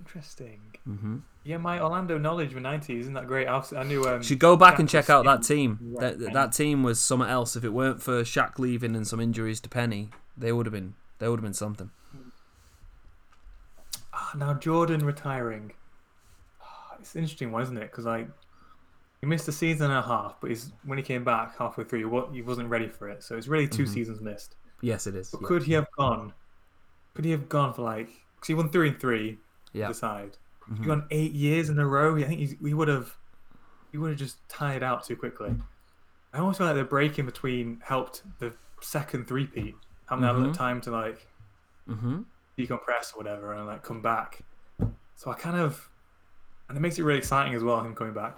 Interesting. 0.00 0.60
Mm-hmm. 0.88 1.18
Yeah, 1.44 1.58
my 1.58 1.78
Orlando 1.78 2.16
knowledge 2.16 2.48
of 2.48 2.54
the 2.54 2.60
90s 2.60 3.00
isn't 3.00 3.12
that 3.12 3.26
great. 3.26 3.46
I, 3.46 3.62
I 3.76 3.82
knew. 3.84 4.04
Um, 4.06 4.22
Should 4.22 4.38
go 4.38 4.56
back 4.56 4.74
Shaq 4.74 4.78
and 4.78 4.88
check 4.88 5.10
out 5.10 5.26
that 5.26 5.42
team. 5.42 5.78
Right. 5.82 6.18
That 6.18 6.32
that 6.32 6.52
team 6.52 6.82
was 6.82 6.98
something 6.98 7.28
else. 7.28 7.54
If 7.54 7.64
it 7.64 7.70
weren't 7.70 8.02
for 8.02 8.22
Shaq 8.22 8.58
leaving 8.58 8.96
and 8.96 9.06
some 9.06 9.20
injuries 9.20 9.60
to 9.60 9.68
Penny, 9.68 10.08
they 10.36 10.52
would 10.52 10.64
have 10.64 10.72
been 10.72 10.94
they 11.18 11.28
would 11.28 11.38
have 11.38 11.44
been 11.44 11.52
something. 11.52 11.90
Ah, 14.14 14.32
now 14.36 14.54
Jordan 14.54 15.04
retiring. 15.04 15.72
Ah, 16.62 16.96
it's 16.98 17.14
an 17.14 17.20
interesting 17.20 17.52
one, 17.52 17.62
isn't 17.62 17.76
it? 17.76 17.90
Because 17.90 18.06
like 18.06 18.28
he 19.20 19.26
missed 19.26 19.46
a 19.48 19.52
season 19.52 19.90
and 19.90 19.98
a 19.98 20.02
half, 20.02 20.40
but 20.40 20.48
he's 20.48 20.72
when 20.84 20.96
he 20.96 21.04
came 21.04 21.24
back 21.24 21.58
halfway 21.58 21.84
through, 21.84 22.08
what 22.08 22.32
he 22.32 22.40
wasn't 22.40 22.70
ready 22.70 22.88
for 22.88 23.10
it. 23.10 23.22
So 23.22 23.36
it's 23.36 23.48
really 23.48 23.68
2 23.68 23.82
mm-hmm. 23.82 23.92
seasons 23.92 24.20
missed. 24.22 24.56
Yes, 24.80 25.06
it 25.06 25.14
is. 25.14 25.30
But 25.30 25.42
yeah. 25.42 25.48
could 25.48 25.62
he 25.64 25.72
have 25.74 25.90
gone? 25.96 26.32
Could 27.12 27.26
he 27.26 27.30
have 27.32 27.50
gone 27.50 27.74
for 27.74 27.82
like? 27.82 28.08
Because 28.34 28.48
he 28.48 28.54
won 28.54 28.70
three 28.70 28.88
and 28.88 29.00
three. 29.00 29.38
Yeah. 29.72 29.88
Decide. 29.88 30.38
Mhm. 30.70 30.78
He 30.78 30.84
gone 30.86 31.06
eight 31.10 31.32
years 31.32 31.68
in 31.68 31.78
a 31.78 31.86
row. 31.86 32.16
I 32.16 32.22
think 32.24 32.40
he's, 32.40 32.54
we 32.60 32.74
would 32.74 32.88
have. 32.88 33.16
He 33.92 33.98
would 33.98 34.10
have 34.10 34.18
just 34.18 34.38
tired 34.48 34.82
out 34.82 35.04
too 35.04 35.14
quickly. 35.16 35.54
I 36.32 36.38
almost 36.38 36.58
feel 36.58 36.66
like 36.66 36.74
the 36.76 36.84
break 36.84 37.18
in 37.18 37.26
between 37.26 37.80
helped 37.84 38.22
the 38.40 38.52
second 38.80 39.28
three-peat, 39.28 39.74
having 40.08 40.22
that 40.22 40.34
little 40.34 40.50
Mhm. 40.50 40.56
time 40.56 40.80
to 40.82 40.90
like 40.90 41.28
Mm-hmm. 41.88 42.22
decompress 42.58 43.14
or 43.14 43.18
whatever 43.18 43.52
and 43.52 43.66
like 43.66 43.82
come 43.84 44.00
back. 44.02 44.40
So 45.14 45.30
I 45.30 45.34
kind 45.34 45.56
of, 45.56 45.88
and 46.68 46.76
it 46.76 46.80
makes 46.80 46.98
it 46.98 47.02
really 47.04 47.18
exciting 47.18 47.54
as 47.54 47.62
well 47.62 47.80
him 47.82 47.94
coming 47.94 48.14
back. 48.14 48.36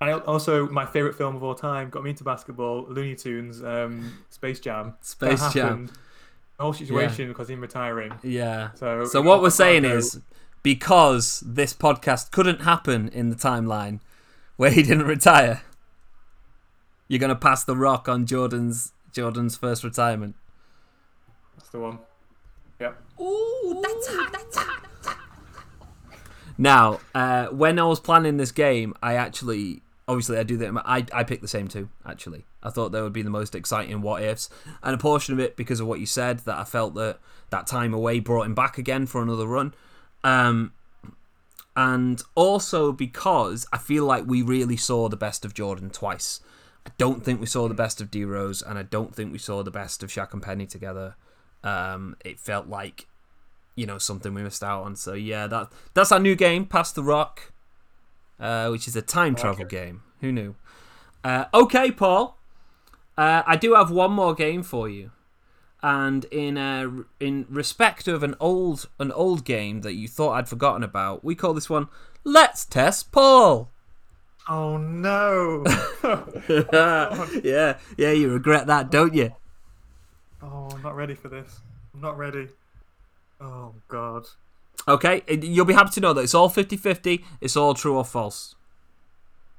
And 0.00 0.22
also 0.22 0.68
my 0.68 0.86
favorite 0.86 1.14
film 1.16 1.34
of 1.36 1.42
all 1.42 1.54
time 1.54 1.90
got 1.90 2.02
me 2.04 2.10
into 2.10 2.22
basketball, 2.24 2.86
Looney 2.88 3.16
Tunes, 3.16 3.62
um, 3.64 4.18
Space 4.30 4.60
Jam. 4.60 4.94
That 5.00 5.04
Space 5.06 5.52
Jam. 5.52 5.86
The 5.86 6.62
whole 6.62 6.72
situation 6.74 7.28
because 7.28 7.50
him 7.50 7.60
retiring. 7.60 8.12
Yeah. 8.22 8.72
So 8.74 9.04
So 9.04 9.20
what 9.20 9.42
we're 9.42 9.50
saying 9.50 9.84
is 9.84 10.20
because 10.62 11.42
this 11.46 11.72
podcast 11.72 12.30
couldn't 12.30 12.62
happen 12.62 13.08
in 13.08 13.30
the 13.30 13.36
timeline 13.36 14.00
where 14.56 14.70
he 14.70 14.82
didn't 14.82 15.06
retire, 15.06 15.62
you're 17.08 17.18
gonna 17.18 17.34
pass 17.34 17.64
the 17.64 17.76
rock 17.76 18.08
on 18.08 18.26
Jordan's 18.26 18.92
Jordan's 19.12 19.56
first 19.56 19.82
retirement. 19.82 20.36
that's 21.56 21.70
the 21.70 21.80
one. 21.80 21.98
Yep. 22.78 23.02
Ooh, 23.20 23.80
that's 23.82 24.06
hot, 24.08 24.32
that's 24.32 24.56
hot, 24.56 24.82
that's 24.82 25.06
hot. 25.06 25.18
Now, 26.56 27.00
uh, 27.14 27.46
when 27.46 27.78
I 27.78 27.84
was 27.84 28.00
planning 28.00 28.36
this 28.36 28.52
game, 28.52 28.94
I 29.02 29.14
actually, 29.14 29.82
obviously, 30.06 30.38
I 30.38 30.42
do 30.42 30.56
that. 30.58 30.82
I 30.84 31.06
I 31.12 31.24
picked 31.24 31.42
the 31.42 31.48
same 31.48 31.68
two. 31.68 31.88
Actually, 32.06 32.44
I 32.62 32.70
thought 32.70 32.92
they 32.92 33.00
would 33.00 33.12
be 33.12 33.22
the 33.22 33.30
most 33.30 33.54
exciting 33.54 34.02
what 34.02 34.22
ifs, 34.22 34.48
and 34.82 34.94
a 34.94 34.98
portion 34.98 35.34
of 35.34 35.40
it 35.40 35.56
because 35.56 35.80
of 35.80 35.86
what 35.86 36.00
you 36.00 36.06
said 36.06 36.40
that 36.40 36.58
I 36.58 36.64
felt 36.64 36.94
that 36.94 37.18
that 37.48 37.66
time 37.66 37.92
away 37.92 38.20
brought 38.20 38.46
him 38.46 38.54
back 38.54 38.78
again 38.78 39.06
for 39.06 39.22
another 39.22 39.46
run, 39.46 39.74
um, 40.24 40.72
and 41.76 42.22
also 42.34 42.92
because 42.92 43.66
I 43.72 43.78
feel 43.78 44.04
like 44.04 44.24
we 44.26 44.42
really 44.42 44.76
saw 44.76 45.08
the 45.08 45.16
best 45.16 45.44
of 45.44 45.54
Jordan 45.54 45.90
twice. 45.90 46.40
I 46.86 46.90
don't 46.98 47.24
think 47.24 47.40
we 47.40 47.46
saw 47.46 47.68
the 47.68 47.74
best 47.74 48.00
of 48.00 48.10
D 48.10 48.24
Rose, 48.24 48.62
and 48.62 48.78
I 48.78 48.82
don't 48.82 49.14
think 49.14 49.32
we 49.32 49.38
saw 49.38 49.62
the 49.62 49.70
best 49.70 50.02
of 50.02 50.10
Shaq 50.10 50.32
and 50.32 50.42
Penny 50.42 50.66
together. 50.66 51.16
Um, 51.62 52.16
it 52.24 52.40
felt 52.40 52.68
like 52.68 53.06
you 53.76 53.86
know 53.86 53.98
something 53.98 54.34
we 54.34 54.42
missed 54.42 54.62
out 54.62 54.84
on. 54.84 54.96
So 54.96 55.14
yeah, 55.14 55.46
that 55.46 55.70
that's 55.94 56.12
our 56.12 56.18
new 56.20 56.34
game, 56.34 56.66
Pass 56.66 56.92
the 56.92 57.02
Rock, 57.02 57.52
uh, 58.38 58.68
which 58.68 58.88
is 58.88 58.96
a 58.96 59.02
time 59.02 59.34
travel 59.34 59.64
game. 59.64 60.02
Who 60.20 60.32
knew? 60.32 60.54
Uh, 61.22 61.46
okay, 61.52 61.90
Paul. 61.90 62.36
Uh, 63.16 63.42
I 63.46 63.56
do 63.56 63.74
have 63.74 63.90
one 63.90 64.12
more 64.12 64.34
game 64.34 64.62
for 64.62 64.88
you, 64.88 65.10
and 65.82 66.24
in 66.26 66.58
uh, 66.58 66.90
in 67.18 67.46
respect 67.48 68.08
of 68.08 68.22
an 68.22 68.34
old 68.40 68.88
an 68.98 69.12
old 69.12 69.44
game 69.44 69.80
that 69.82 69.94
you 69.94 70.08
thought 70.08 70.32
I'd 70.32 70.48
forgotten 70.48 70.82
about, 70.82 71.24
we 71.24 71.34
call 71.34 71.54
this 71.54 71.70
one 71.70 71.88
"Let's 72.24 72.64
Test 72.64 73.12
Paul." 73.12 73.70
Oh 74.48 74.76
no! 74.76 75.64
yeah, 77.44 77.78
yeah, 77.96 78.10
you 78.10 78.30
regret 78.30 78.66
that, 78.66 78.90
don't 78.90 79.14
you? 79.14 79.32
oh, 80.42 80.68
I'm 80.72 80.82
not 80.82 80.96
ready 80.96 81.14
for 81.14 81.28
this. 81.28 81.60
I'm 81.94 82.00
not 82.00 82.18
ready. 82.18 82.48
Oh 83.40 83.74
god. 83.88 84.26
Okay, 84.88 85.22
you'll 85.28 85.66
be 85.66 85.74
happy 85.74 85.90
to 85.90 86.00
know 86.00 86.12
that 86.14 86.22
it's 86.22 86.34
all 86.34 86.48
50-50, 86.48 87.22
It's 87.40 87.54
all 87.54 87.74
true 87.74 87.96
or 87.96 88.04
false. 88.04 88.54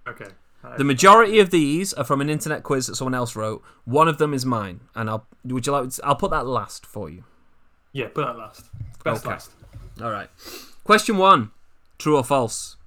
Okay. 0.08 0.30
The 0.78 0.84
majority 0.84 1.40
of 1.40 1.50
these 1.50 1.92
are 1.94 2.04
from 2.04 2.22
an 2.22 2.30
internet 2.30 2.62
quiz 2.64 2.88
that 2.88 2.96
someone 2.96 3.16
else 3.16 3.36
wrote. 3.36 3.64
One 3.86 4.08
of 4.08 4.20
them 4.20 4.34
is 4.34 4.46
mine, 4.46 4.82
and 4.96 5.10
I'll 5.10 5.26
would 5.44 5.66
you 5.66 5.72
like? 5.74 5.90
I'll 6.04 6.16
put 6.16 6.30
that 6.32 6.46
last 6.46 6.86
for 6.86 7.10
you. 7.10 7.24
Yeah, 7.94 8.08
put 8.10 8.26
that 8.26 8.38
last. 8.38 8.66
Best 9.04 9.26
Okay. 9.26 9.34
last. 9.34 9.52
All 10.02 10.12
right. 10.12 10.30
Question 10.84 11.18
one: 11.18 11.52
True 11.98 12.16
or 12.18 12.24
false? 12.24 12.78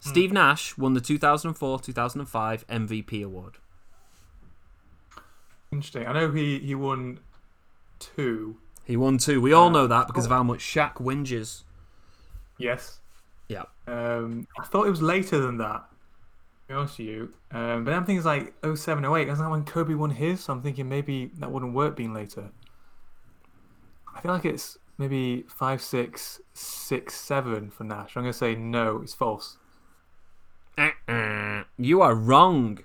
Steve 0.00 0.32
Nash 0.32 0.76
won 0.78 0.94
the 0.94 1.00
2004-2005 1.00 2.64
MVP 2.66 3.24
award. 3.24 3.58
Interesting. 5.72 6.06
I 6.06 6.12
know 6.12 6.30
he 6.30 6.58
he 6.60 6.74
won 6.74 7.20
two. 7.98 8.56
He 8.84 8.96
won 8.96 9.18
two. 9.18 9.40
We 9.40 9.52
all 9.52 9.70
know 9.70 9.86
that 9.86 10.06
because 10.06 10.26
of 10.26 10.30
how 10.32 10.42
much 10.44 10.60
Shaq 10.60 10.94
whinges. 10.94 11.62
Yes. 12.58 13.00
Yeah. 13.48 13.64
Um, 13.86 14.46
I 14.58 14.64
thought 14.64 14.86
it 14.86 14.90
was 14.90 15.02
later 15.02 15.38
than 15.40 15.58
that. 15.58 15.84
To 16.68 16.72
be 16.72 16.74
honest 16.78 16.98
with 16.98 17.06
you. 17.08 17.32
Um, 17.52 17.84
but 17.84 17.94
I'm 17.94 18.04
thinking 18.04 18.16
it's 18.18 18.26
like 18.26 18.54
07, 18.76 19.04
08. 19.04 19.28
Isn't 19.28 19.44
that 19.44 19.50
when 19.50 19.64
Kobe 19.64 19.94
won 19.94 20.10
his? 20.10 20.40
So 20.44 20.52
I'm 20.52 20.62
thinking 20.62 20.88
maybe 20.88 21.30
that 21.38 21.50
wouldn't 21.50 21.74
work 21.74 21.96
being 21.96 22.12
later. 22.12 22.50
I 24.14 24.20
feel 24.20 24.32
like 24.32 24.44
it's 24.44 24.78
maybe 24.98 25.44
five, 25.48 25.80
six, 25.82 26.40
six, 26.54 27.14
seven 27.14 27.70
for 27.70 27.84
Nash. 27.84 28.16
I'm 28.16 28.22
gonna 28.22 28.32
say 28.32 28.54
no. 28.54 29.00
It's 29.02 29.14
false. 29.14 29.58
Uh-uh. 30.78 31.64
You 31.78 32.02
are 32.02 32.14
wrong. 32.14 32.78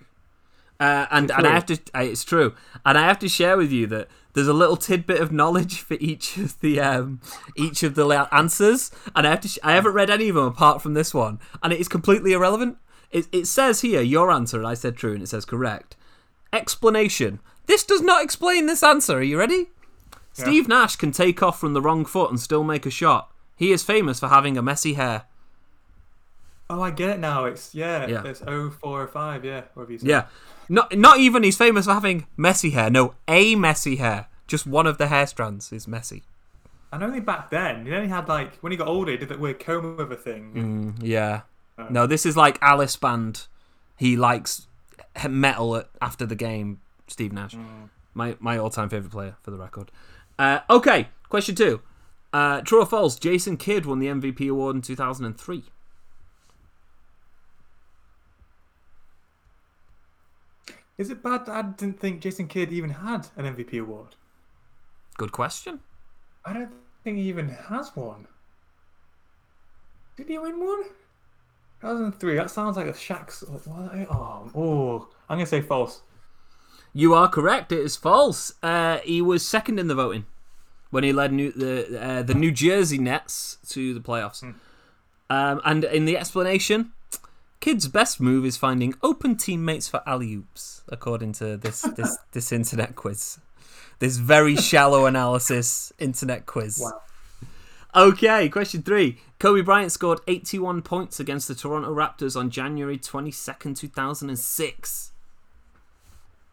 Uh, 0.79 1.05
and 1.11 1.29
It's 1.29 1.37
and 1.37 1.47
I 1.47 1.49
true. 1.49 1.53
have 1.53 1.65
to. 1.67 1.79
Uh, 1.95 1.99
it's 2.01 2.23
true, 2.23 2.55
and 2.85 2.97
I 2.97 3.03
have 3.07 3.19
to 3.19 3.29
share 3.29 3.55
with 3.55 3.71
you 3.71 3.85
that 3.87 4.07
there's 4.33 4.47
a 4.47 4.53
little 4.53 4.75
tidbit 4.77 5.21
of 5.21 5.31
knowledge 5.31 5.79
for 5.81 5.95
each 5.99 6.37
of 6.37 6.59
the 6.59 6.79
um, 6.79 7.21
each 7.55 7.83
of 7.83 7.93
the 7.93 8.07
answers, 8.31 8.89
and 9.15 9.27
I 9.27 9.29
have 9.29 9.41
to. 9.41 9.47
Sh- 9.47 9.59
I 9.63 9.73
haven't 9.73 9.93
read 9.93 10.09
any 10.09 10.27
of 10.29 10.35
them 10.35 10.45
apart 10.45 10.81
from 10.81 10.95
this 10.95 11.13
one, 11.13 11.39
and 11.61 11.71
it 11.71 11.79
is 11.79 11.87
completely 11.87 12.33
irrelevant. 12.33 12.77
It, 13.11 13.27
it 13.31 13.45
says 13.45 13.81
here 13.81 14.01
your 14.01 14.31
answer, 14.31 14.57
and 14.57 14.67
I 14.67 14.73
said 14.73 14.95
true, 14.95 15.13
and 15.13 15.23
it 15.23 15.27
says 15.27 15.45
correct. 15.45 15.95
Explanation: 16.53 17.39
This 17.65 17.83
does 17.83 18.01
not 18.01 18.23
explain 18.23 18.65
this 18.65 18.83
answer. 18.83 19.17
Are 19.17 19.23
you 19.23 19.37
ready? 19.37 19.67
Steve 20.33 20.67
Nash 20.67 20.95
can 20.95 21.11
take 21.11 21.43
off 21.43 21.59
from 21.59 21.73
the 21.73 21.81
wrong 21.81 22.05
foot 22.05 22.29
and 22.29 22.39
still 22.39 22.63
make 22.63 22.85
a 22.85 22.89
shot. 22.89 23.29
He 23.55 23.71
is 23.71 23.83
famous 23.83 24.19
for 24.19 24.29
having 24.29 24.57
a 24.57 24.61
messy 24.61 24.93
hair. 24.93 25.25
Oh, 26.69 26.81
I 26.81 26.91
get 26.91 27.09
it 27.09 27.19
now. 27.19 27.45
It's 27.45 27.75
yeah. 27.75 28.07
Yeah. 28.07 28.23
It's 28.23 28.39
04 28.39 28.71
or 28.81 29.07
05, 29.07 29.43
Yeah. 29.43 29.63
Whatever 29.73 29.91
you 29.91 29.99
said. 29.99 30.09
Yeah. 30.09 30.25
Not 30.69 30.97
not 30.97 31.19
even 31.19 31.43
he's 31.43 31.57
famous 31.57 31.85
for 31.85 31.93
having 31.93 32.27
messy 32.37 32.69
hair. 32.69 32.89
No, 32.89 33.15
a 33.27 33.55
messy 33.55 33.97
hair. 33.97 34.27
Just 34.47 34.65
one 34.65 34.87
of 34.87 34.97
the 34.97 35.07
hair 35.07 35.27
strands 35.27 35.73
is 35.73 35.87
messy. 35.87 36.23
And 36.93 37.03
only 37.03 37.19
back 37.19 37.49
then, 37.49 37.85
he 37.85 37.93
only 37.93 38.07
had 38.07 38.29
like 38.29 38.55
when 38.59 38.71
he 38.71 38.77
got 38.77 38.87
older, 38.87 39.11
he 39.11 39.17
did 39.17 39.29
that 39.29 39.39
weird 39.39 39.59
comb 39.59 39.99
over 39.99 40.15
thing. 40.15 40.53
Mm, 40.53 41.03
yeah. 41.05 41.41
No, 41.89 42.07
this 42.07 42.25
is 42.25 42.37
like 42.37 42.57
Alice 42.61 42.95
Band. 42.95 43.47
He 43.97 44.15
likes 44.17 44.67
metal 45.29 45.75
at, 45.75 45.89
after 46.01 46.25
the 46.25 46.35
game. 46.35 46.81
Steve 47.07 47.33
Nash, 47.33 47.55
my 48.13 48.37
my 48.39 48.57
all 48.57 48.69
time 48.69 48.89
favorite 48.89 49.11
player 49.11 49.35
for 49.41 49.51
the 49.51 49.57
record. 49.57 49.91
Uh, 50.39 50.59
okay, 50.69 51.09
question 51.29 51.55
two. 51.55 51.81
Uh, 52.33 52.61
true 52.61 52.81
or 52.81 52.85
false? 52.85 53.17
Jason 53.17 53.57
Kidd 53.57 53.85
won 53.85 53.99
the 53.99 54.07
MVP 54.07 54.49
award 54.49 54.75
in 54.77 54.81
two 54.81 54.95
thousand 54.95 55.25
and 55.25 55.37
three. 55.37 55.65
Is 60.97 61.09
it 61.09 61.23
bad 61.23 61.47
that 61.47 61.55
I 61.55 61.61
didn't 61.63 61.99
think 61.99 62.21
Jason 62.21 62.47
Kidd 62.47 62.71
even 62.71 62.91
had 62.91 63.27
an 63.35 63.45
MVP 63.55 63.81
award? 63.81 64.15
Good 65.17 65.31
question. 65.31 65.79
I 66.45 66.53
don't 66.53 66.71
think 67.03 67.17
he 67.17 67.23
even 67.23 67.49
has 67.49 67.95
one. 67.95 68.27
Did 70.15 70.27
he 70.27 70.37
win 70.37 70.63
one? 70.63 70.83
2003. 71.81 72.35
That 72.35 72.51
sounds 72.51 72.77
like 72.77 72.87
a 72.87 72.93
Shaq's. 72.93 73.43
Oh, 73.43 74.51
oh, 74.55 75.07
I'm 75.27 75.37
gonna 75.37 75.45
say 75.45 75.61
false. 75.61 76.01
You 76.93 77.13
are 77.13 77.27
correct. 77.27 77.71
It 77.71 77.79
is 77.79 77.95
false. 77.95 78.53
Uh, 78.61 78.97
he 78.99 79.21
was 79.21 79.47
second 79.47 79.79
in 79.79 79.87
the 79.87 79.95
voting 79.95 80.25
when 80.91 81.03
he 81.03 81.11
led 81.11 81.33
New, 81.33 81.51
the 81.51 81.99
uh, 81.99 82.21
the 82.21 82.35
New 82.35 82.51
Jersey 82.51 82.97
Nets 82.97 83.57
to 83.69 83.93
the 83.93 83.99
playoffs. 83.99 84.43
Um, 85.29 85.61
and 85.65 85.83
in 85.85 86.05
the 86.05 86.17
explanation, 86.17 86.91
Kidd's 87.61 87.87
best 87.87 88.19
move 88.19 88.45
is 88.45 88.57
finding 88.57 88.93
open 89.01 89.35
teammates 89.35 89.87
for 89.87 90.03
alley 90.05 90.33
oops, 90.35 90.83
according 90.89 91.33
to 91.33 91.57
this 91.57 91.81
this 91.97 92.17
this 92.33 92.51
internet 92.51 92.95
quiz. 92.95 93.39
This 93.99 94.17
very 94.17 94.55
shallow 94.55 95.05
analysis 95.05 95.93
internet 95.97 96.45
quiz. 96.45 96.79
Wow. 96.83 97.01
Okay, 97.95 98.47
question 98.49 98.81
three. 98.83 99.19
Kobe 99.39 99.61
Bryant 99.61 99.91
scored 99.91 100.19
81 100.27 100.81
points 100.81 101.19
against 101.19 101.47
the 101.47 101.55
Toronto 101.55 101.93
Raptors 101.93 102.39
on 102.39 102.49
January 102.49 102.97
22nd, 102.97 103.75
2006. 103.77 105.11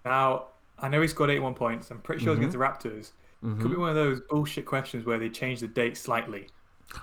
Now 0.05 0.47
I 0.78 0.89
know 0.89 1.01
he 1.01 1.09
scored 1.09 1.30
81 1.30 1.55
points. 1.55 1.91
I'm 1.91 2.01
pretty 2.01 2.24
sure 2.24 2.34
Mm-hmm. 2.34 2.43
it 2.43 2.47
was 2.47 2.55
against 2.55 2.82
the 2.82 2.89
Raptors. 2.91 3.12
Could 3.61 3.70
be 3.70 3.76
one 3.76 3.91
of 3.91 3.95
those 3.95 4.20
bullshit 4.28 4.66
questions 4.66 5.07
where 5.07 5.18
they 5.18 5.28
change 5.28 5.61
the 5.61 5.68
date 5.68 5.97
slightly. 5.97 6.49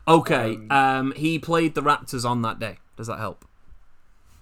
Okay, 0.07 0.57
um, 0.69 1.13
he 1.15 1.39
played 1.39 1.75
the 1.75 1.81
Raptors 1.81 2.27
on 2.29 2.41
that 2.41 2.59
day. 2.59 2.79
Does 2.97 3.07
that 3.07 3.19
help? 3.19 3.45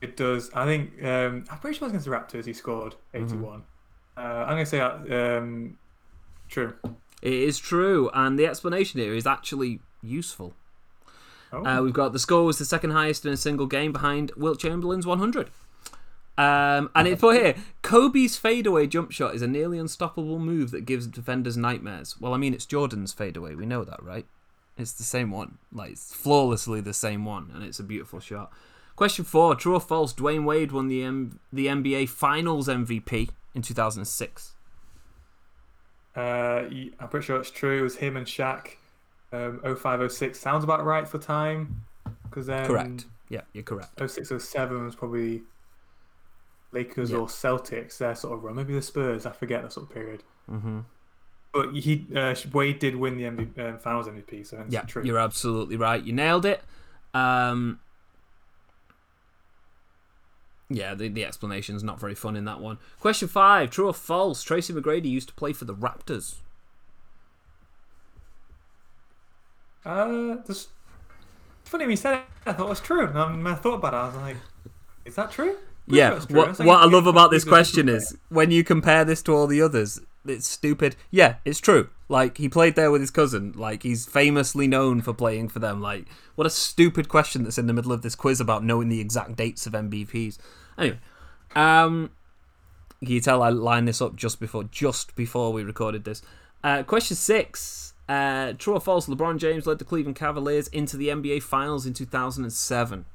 It 0.01 0.17
does. 0.17 0.49
I 0.55 0.65
think. 0.65 1.03
Um, 1.03 1.45
I'm 1.51 1.59
pretty 1.59 1.77
sure 1.77 1.87
it 1.87 1.93
was 1.93 2.05
against 2.05 2.33
the 2.33 2.39
Raptors. 2.39 2.45
He 2.45 2.53
scored 2.53 2.95
81. 3.13 3.63
Uh, 4.17 4.19
I'm 4.21 4.49
gonna 4.49 4.65
say 4.65 4.79
that. 4.79 5.37
Um, 5.37 5.77
true. 6.49 6.73
It 7.23 7.31
is 7.31 7.57
true, 7.57 8.11
and 8.13 8.37
the 8.37 8.45
explanation 8.45 8.99
here 8.99 9.15
is 9.15 9.25
actually 9.25 9.79
useful. 10.01 10.53
Oh. 11.53 11.65
Uh, 11.65 11.81
we've 11.81 11.93
got 11.93 12.11
the 12.11 12.19
score 12.19 12.43
was 12.43 12.57
the 12.57 12.65
second 12.65 12.91
highest 12.91 13.25
in 13.25 13.31
a 13.31 13.37
single 13.37 13.65
game 13.65 13.93
behind 13.93 14.33
Wilt 14.35 14.59
Chamberlain's 14.59 15.07
100. 15.07 15.49
Um, 16.37 16.89
and 16.93 17.07
it 17.07 17.19
put 17.19 17.37
here 17.37 17.55
Kobe's 17.81 18.35
fadeaway 18.35 18.87
jump 18.87 19.11
shot 19.11 19.35
is 19.35 19.41
a 19.41 19.47
nearly 19.47 19.79
unstoppable 19.79 20.37
move 20.37 20.71
that 20.71 20.85
gives 20.85 21.07
defenders 21.07 21.55
nightmares. 21.55 22.19
Well, 22.19 22.33
I 22.33 22.37
mean, 22.37 22.53
it's 22.53 22.65
Jordan's 22.65 23.13
fadeaway. 23.13 23.55
We 23.55 23.65
know 23.65 23.85
that, 23.85 24.03
right? 24.03 24.25
It's 24.77 24.91
the 24.91 25.03
same 25.03 25.31
one. 25.31 25.59
Like, 25.71 25.91
it's 25.91 26.13
flawlessly 26.13 26.81
the 26.81 26.93
same 26.93 27.23
one, 27.23 27.51
and 27.53 27.63
it's 27.63 27.79
a 27.79 27.83
beautiful 27.83 28.19
shot. 28.19 28.51
Question 28.97 29.23
four 29.23 29.55
True 29.55 29.75
or 29.75 29.79
false? 29.79 30.13
Dwyane 30.13 30.43
Wade 30.43 30.73
won 30.73 30.89
the, 30.89 31.03
M- 31.03 31.39
the 31.53 31.67
NBA 31.67 32.09
Finals 32.09 32.67
MVP 32.67 33.29
in 33.55 33.61
2006. 33.61 34.55
Uh, 36.15 36.65
I'm 36.99 37.09
pretty 37.09 37.25
sure 37.25 37.37
it's 37.37 37.49
true. 37.51 37.79
It 37.79 37.81
was 37.81 37.95
him 37.97 38.17
and 38.17 38.25
Shaq. 38.27 38.75
Um, 39.31 39.59
0506 39.63 40.39
sounds 40.39 40.63
about 40.63 40.85
right 40.85 41.07
for 41.07 41.17
time. 41.17 41.85
Because 42.23 42.45
then 42.47 42.65
Correct. 42.67 43.05
Yeah, 43.29 43.41
you're 43.53 43.63
correct. 43.63 43.99
06 43.99 44.31
07 44.37 44.85
was 44.85 44.95
probably 44.95 45.41
Lakers 46.71 47.11
Yeah. 47.11 47.17
or 47.17 47.27
Celtics. 47.27 47.97
Their 47.97 48.15
sort 48.15 48.33
of 48.37 48.43
run. 48.43 48.55
Maybe 48.55 48.73
the 48.73 48.81
Spurs. 48.81 49.25
I 49.25 49.31
forget 49.31 49.61
that 49.63 49.71
sort 49.73 49.87
of 49.87 49.93
period. 49.93 50.23
hmm 50.47 50.81
But 51.51 51.73
he 51.75 52.07
uh, 52.15 52.35
Wade 52.51 52.79
did 52.79 52.95
win 52.95 53.17
the 53.17 53.23
MVP, 53.23 53.57
uh, 53.57 53.77
Finals 53.77 54.07
MVP. 54.07 54.45
So 54.45 54.57
that's 54.57 54.71
Yeah, 54.73 54.81
true. 54.81 55.03
you're 55.03 55.19
absolutely 55.19 55.77
right. 55.77 56.03
You 56.03 56.13
nailed 56.13 56.45
it. 56.45 56.61
Um, 57.13 57.79
yeah, 60.73 60.93
the, 60.95 61.07
the 61.09 61.25
explanation's 61.25 61.83
not 61.83 61.99
very 61.99 62.15
fun 62.15 62.35
in 62.35 62.45
that 62.45 62.59
one. 62.59 62.77
Question 62.99 63.27
five 63.27 63.69
True 63.69 63.87
or 63.87 63.93
false? 63.93 64.43
Tracy 64.43 64.73
McGrady 64.73 65.09
used 65.09 65.29
to 65.29 65.33
play 65.35 65.53
for 65.53 65.65
the 65.65 65.75
Raptors. 65.75 66.35
Uh, 69.85 70.37
just 70.47 70.69
funny 71.65 71.83
when 71.83 71.91
you 71.91 71.97
said 71.97 72.15
it. 72.15 72.23
I 72.45 72.53
thought 72.53 72.67
it 72.67 72.69
was 72.69 72.79
true. 72.79 73.07
And 73.07 73.47
I 73.47 73.55
thought 73.55 73.75
about 73.75 73.93
it. 73.93 73.97
I 73.97 74.05
was 74.07 74.15
like, 74.15 74.37
is 75.05 75.15
that 75.15 75.31
true? 75.31 75.57
Pretty 75.87 75.97
Yeah, 75.97 76.19
sure 76.19 76.27
what, 76.29 76.59
what 76.59 76.81
I 76.81 76.85
love 76.85 77.07
about 77.07 77.31
this 77.31 77.43
question 77.43 77.89
is 77.89 78.17
when 78.29 78.51
you 78.51 78.63
compare 78.63 79.03
this 79.03 79.21
to 79.23 79.33
all 79.33 79.47
the 79.47 79.61
others, 79.61 79.99
it's 80.25 80.47
stupid. 80.47 80.95
Yeah, 81.11 81.35
it's 81.43 81.59
true. 81.59 81.89
Like, 82.07 82.37
he 82.37 82.47
played 82.47 82.75
there 82.75 82.91
with 82.91 83.01
his 83.01 83.11
cousin. 83.11 83.53
Like, 83.53 83.83
he's 83.83 84.05
famously 84.05 84.67
known 84.67 85.01
for 85.01 85.13
playing 85.13 85.49
for 85.49 85.59
them. 85.59 85.81
Like, 85.81 86.05
what 86.35 86.47
a 86.47 86.49
stupid 86.49 87.09
question 87.09 87.43
that's 87.43 87.57
in 87.57 87.67
the 87.67 87.73
middle 87.73 87.91
of 87.91 88.01
this 88.01 88.15
quiz 88.15 88.39
about 88.39 88.63
knowing 88.63 88.87
the 88.87 89.01
exact 89.01 89.35
dates 89.35 89.65
of 89.65 89.73
MVPs. 89.73 90.37
Anyway, 90.77 90.99
um, 91.55 92.11
can 92.99 93.11
you 93.11 93.19
tell 93.21 93.41
I 93.43 93.49
lined 93.49 93.87
this 93.87 94.01
up 94.01 94.15
just 94.15 94.39
before 94.39 94.63
just 94.65 95.15
before 95.15 95.53
we 95.53 95.63
recorded 95.63 96.03
this? 96.05 96.21
Uh, 96.63 96.83
question 96.83 97.15
six. 97.17 97.93
Uh, 98.09 98.53
true 98.53 98.73
or 98.73 98.81
false? 98.81 99.07
LeBron 99.07 99.37
James 99.37 99.65
led 99.65 99.79
the 99.79 99.85
Cleveland 99.85 100.15
Cavaliers 100.17 100.67
into 100.69 100.97
the 100.97 101.07
NBA 101.07 101.41
Finals 101.41 101.85
in 101.85 101.93
2007. 101.93 103.05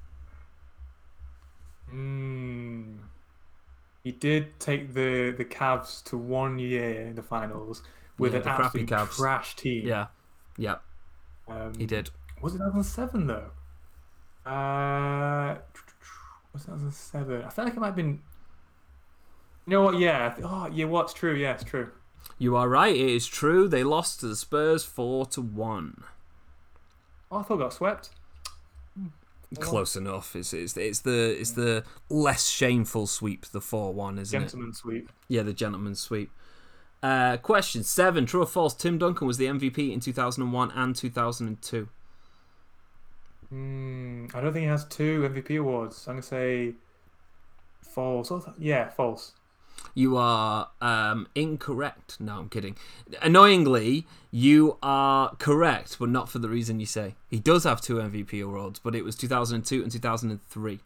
Hmm. 1.91 2.97
He 4.05 4.13
did 4.13 4.59
take 4.61 4.95
the 4.95 5.35
the 5.37 5.45
Cavs 5.45 6.03
to 6.05 6.17
one 6.17 6.59
year 6.59 7.03
in 7.07 7.15
the 7.15 7.23
finals 7.23 7.83
with 8.19 8.33
Yeah, 8.33 8.39
an 8.39 8.45
the 8.45 8.51
crappy 8.51 8.83
absolute 8.83 8.89
Cavs. 8.89 9.17
trash 9.17 9.57
team. 9.57 9.87
Yeah, 9.87 10.07
yeah, 10.57 10.77
um, 11.47 11.73
he 11.79 11.87
did. 11.87 12.11
Was 12.41 12.55
it 12.55 12.59
2007 12.59 13.27
though? 13.27 13.51
Uh, 14.51 15.59
2007. 16.53 17.43
I 17.43 17.49
feel 17.51 17.65
like 17.65 17.75
it 17.75 17.81
might 17.81 17.87
have 17.87 17.97
been. 17.97 18.21
You 19.67 19.73
know 19.73 19.83
what? 19.83 19.99
Yeah. 19.99 20.35
Oh, 20.43 20.69
yeah. 20.73 20.87
What's 20.87 21.13
true? 21.13 21.35
Yeah, 21.35 21.53
it's 21.53 21.65
true. 21.65 21.91
You 22.39 22.57
are 22.57 22.69
right. 22.69 22.95
It 22.95 23.11
is 23.11 23.27
true. 23.27 23.69
They 23.69 23.85
lost 23.85 24.21
to 24.21 24.27
the 24.27 24.37
Spurs 24.37 24.85
four 24.85 25.27
to 25.27 25.43
one. 25.43 26.05
Oh, 27.31 27.39
Arthur 27.39 27.57
got 27.57 27.73
swept. 27.73 28.11
Hmm. 28.97 29.09
Close 29.61 29.97
enough. 29.97 30.35
It's, 30.35 30.53
it's, 30.53 30.77
it's, 30.77 31.01
the, 31.01 31.39
it's 31.39 31.53
the 31.53 31.85
less 32.09 32.49
shameful 32.49 33.07
sweep, 33.07 33.47
the 33.47 33.61
4 33.61 33.93
1, 33.95 34.19
isn't 34.19 34.33
gentleman 34.33 34.43
it? 34.43 34.51
Gentleman 34.51 34.75
sweep. 34.75 35.13
Yeah, 35.29 35.43
the 35.43 35.53
gentleman 35.53 35.95
sweep. 35.95 36.31
Uh, 37.03 37.37
question 37.37 37.85
seven 37.85 38.27
True 38.27 38.43
or 38.43 38.47
false? 38.47 38.75
Tim 38.75 38.99
Duncan 38.99 39.27
was 39.27 39.39
the 39.39 39.47
MVP 39.47 39.93
in 39.93 40.01
2001 40.01 40.73
and 40.73 40.97
2002. 40.97 41.89
Mm, 43.53 44.35
I 44.35 44.41
don't 44.41 44.53
think 44.53 44.65
he 44.65 44.69
has 44.69 44.85
two 44.85 45.29
MVP 45.29 45.59
awards. 45.59 46.07
I'm 46.07 46.15
gonna 46.15 46.23
say 46.23 46.75
false. 47.83 48.31
Yeah, 48.59 48.89
false. 48.91 49.33
You 49.95 50.17
are 50.17 50.69
um, 50.81 51.29
incorrect. 51.35 52.21
No, 52.21 52.39
I'm 52.39 52.49
kidding. 52.49 52.77
Annoyingly, 53.23 54.07
you 54.31 54.77
are 54.83 55.35
correct, 55.37 55.97
but 55.99 56.09
not 56.09 56.29
for 56.29 56.39
the 56.39 56.49
reason 56.49 56.81
you 56.81 56.87
say. 56.87 57.15
He 57.29 57.39
does 57.39 57.65
have 57.65 57.81
two 57.81 57.97
MVP 57.97 58.45
awards, 58.45 58.79
but 58.79 58.95
it 58.95 59.05
was 59.05 59.17
2002 59.17 59.83
and 59.83 59.91
2003. 59.91 60.81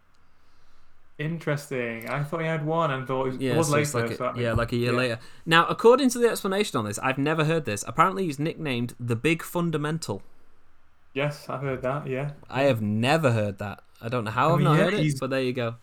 Interesting. 1.19 2.09
I 2.09 2.23
thought 2.23 2.41
he 2.41 2.47
had 2.47 2.65
one 2.65 2.91
and 2.91 3.07
thought 3.07 3.27
it 3.27 3.31
was, 3.33 3.37
yeah, 3.39 3.63
so 3.63 3.73
later. 3.73 4.01
Like 4.01 4.11
a, 4.11 4.17
so 4.17 4.33
yeah, 4.37 4.53
like 4.53 4.73
a 4.73 4.77
year 4.77 4.93
yeah. 4.93 4.99
later. 4.99 5.19
Now, 5.45 5.67
according 5.67 6.11
to 6.11 6.19
the 6.19 6.29
explanation 6.29 6.79
on 6.79 6.85
this, 6.85 6.99
I've 6.99 7.19
never 7.19 7.45
heard 7.45 7.65
this. 7.65 7.85
Apparently, 7.87 8.25
he's 8.25 8.39
nicknamed 8.39 8.95
the 8.99 9.17
Big 9.17 9.43
Fundamental. 9.43 10.23
Yes, 11.15 11.49
I've 11.49 11.61
heard 11.61 11.83
that. 11.83 12.07
Yeah. 12.07 12.33
I 12.49 12.63
have 12.63 12.81
never 12.81 13.33
heard 13.33 13.59
that. 13.59 13.83
I 14.01 14.09
don't 14.09 14.25
know 14.25 14.31
how 14.31 14.51
I 14.51 14.53
I've 14.53 14.59
mean, 14.59 14.65
not 14.65 14.79
yeah, 14.79 14.85
heard 14.85 14.95
it, 14.95 15.15
but 15.21 15.31
there 15.31 15.43
you 15.43 15.53
go. 15.53 15.77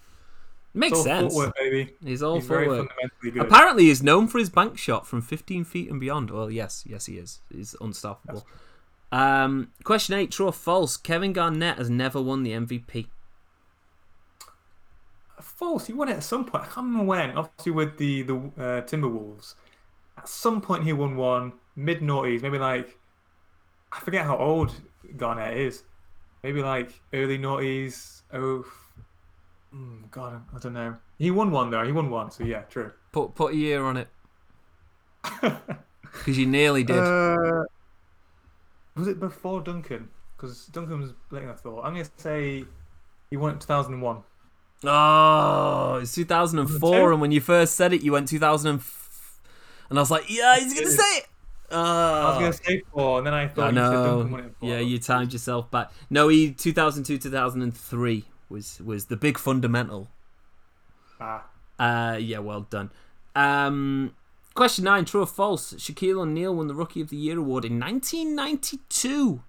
Makes 0.74 0.98
all 1.00 1.04
sense. 1.04 1.34
footwork, 1.34 1.56
baby. 1.56 1.94
He's 2.04 2.22
all 2.22 2.36
He's 2.36 2.46
very 2.48 2.66
footwork. 2.66 2.90
fundamentally 2.90 3.32
good. 3.32 3.42
Apparently, 3.42 3.84
he's 3.86 4.04
known 4.04 4.28
for 4.28 4.38
his 4.40 4.50
bank 4.50 4.78
shot 4.78 5.08
from 5.08 5.22
15 5.22 5.64
feet 5.64 5.90
and 5.90 6.00
beyond. 6.00 6.30
Well, 6.32 6.52
yes, 6.52 6.84
yes, 6.88 7.06
he 7.08 7.18
is. 7.18 7.42
He's 7.52 7.76
unstoppable. 7.82 8.46
Um, 9.12 9.72
question 9.84 10.16
eight: 10.16 10.32
True 10.32 10.48
or 10.48 10.54
false? 10.54 10.96
Kevin 10.98 11.34
Garnett 11.34 11.78
has 11.78 11.90
never 11.90 12.22
won 12.22 12.44
the 12.44 12.52
MVP. 12.52 13.08
False. 15.42 15.88
He 15.88 15.94
won 15.94 16.10
it 16.10 16.18
at 16.18 16.24
some 16.24 16.46
point. 16.46 16.64
I 16.66 16.68
can't 16.68 16.86
remember 16.88 17.06
when. 17.06 17.32
Obviously, 17.32 17.72
with 17.72 17.98
the 17.98 18.24
the 18.24 18.36
uh, 18.36 18.82
Timberwolves, 18.82 19.56
at 20.18 20.28
some 20.28 20.62
point 20.62 20.84
he 20.84 20.94
won 20.94 21.16
one 21.16 21.54
mid 21.76 22.02
noughties. 22.02 22.42
Maybe 22.42 22.58
like 22.60 22.98
I 23.92 24.00
forget 24.02 24.26
how 24.26 24.38
old 24.38 24.76
Garnett 25.18 25.58
is. 25.58 25.84
Maybe 26.44 26.62
like 26.62 26.92
early 27.14 27.38
noughties. 27.38 28.22
Oh, 28.34 28.66
mm, 29.74 30.10
God, 30.12 30.42
I 30.56 30.60
don't 30.60 30.74
know. 30.74 30.98
He 31.18 31.32
won 31.32 31.52
one 31.52 31.70
though. 31.70 31.86
He 31.86 31.92
won 31.92 32.10
one. 32.10 32.32
So 32.32 32.44
yeah, 32.44 32.62
true. 32.62 32.92
Put 33.12 33.36
put 33.36 33.54
a 33.54 33.56
year 33.56 33.84
on 33.84 33.98
it 33.98 34.08
because 35.42 36.38
you 36.38 36.46
nearly 36.46 36.84
did. 36.84 36.98
Uh, 36.98 37.64
was 38.96 39.08
it 39.08 39.20
before 39.20 39.62
Duncan? 39.62 40.10
Because 40.36 40.68
Duncan 40.68 41.02
was 41.02 41.14
than 41.32 41.50
I 41.50 41.54
thought. 41.54 41.84
I'm 41.84 41.94
gonna 41.94 42.08
say 42.18 42.66
he 43.30 43.38
won 43.38 43.56
it 43.56 43.62
2001. 43.62 44.24
oh, 44.86 46.00
it's 46.02 46.16
2004, 46.16 47.12
and 47.12 47.22
when 47.22 47.32
you 47.32 47.42
first 47.42 47.76
said 47.76 47.92
it, 47.94 48.02
you 48.02 48.14
went 48.14 48.28
2000, 48.30 48.82
and 49.90 50.00
I 50.00 50.02
was 50.02 50.10
like, 50.10 50.30
yeah, 50.30 50.58
he's 50.58 50.74
gonna 50.74 50.88
say 50.88 51.18
it. 51.18 51.28
I 51.72 52.30
was 52.30 52.38
gonna 52.40 52.54
say 52.54 52.82
four, 52.94 53.18
and 53.20 53.28
then 53.28 53.34
I 53.34 53.48
thought 53.48 53.66
I 53.66 53.70
you 53.70 53.76
said. 53.76 53.92
Duncan 53.92 54.32
won 54.32 54.44
it 54.46 54.56
four. 54.60 54.70
Yeah, 54.70 54.80
you 54.80 55.00
timed 55.00 55.34
yourself 55.34 55.70
back. 55.70 55.92
No, 56.10 56.28
he 56.28 56.52
2002 56.52 57.18
2003 57.18 58.26
was 58.50 58.82
was 58.82 59.06
the 59.06 59.16
big 59.18 59.38
fundamental. 59.38 60.10
Ah, 61.22 61.46
Uh, 61.78 62.18
yeah, 62.20 62.40
well 62.40 62.62
done. 62.62 62.92
Um, 63.36 64.16
question 64.56 64.86
nine: 64.86 65.06
True 65.06 65.22
or 65.22 65.28
false? 65.28 65.74
Shaquille 65.74 66.20
O'Neal 66.22 66.56
won 66.56 66.68
the 66.68 66.76
Rookie 66.76 67.02
of 67.02 67.10
the 67.10 67.18
Year 67.18 67.38
award 67.38 67.66
in 67.66 67.80
1992. 67.80 69.44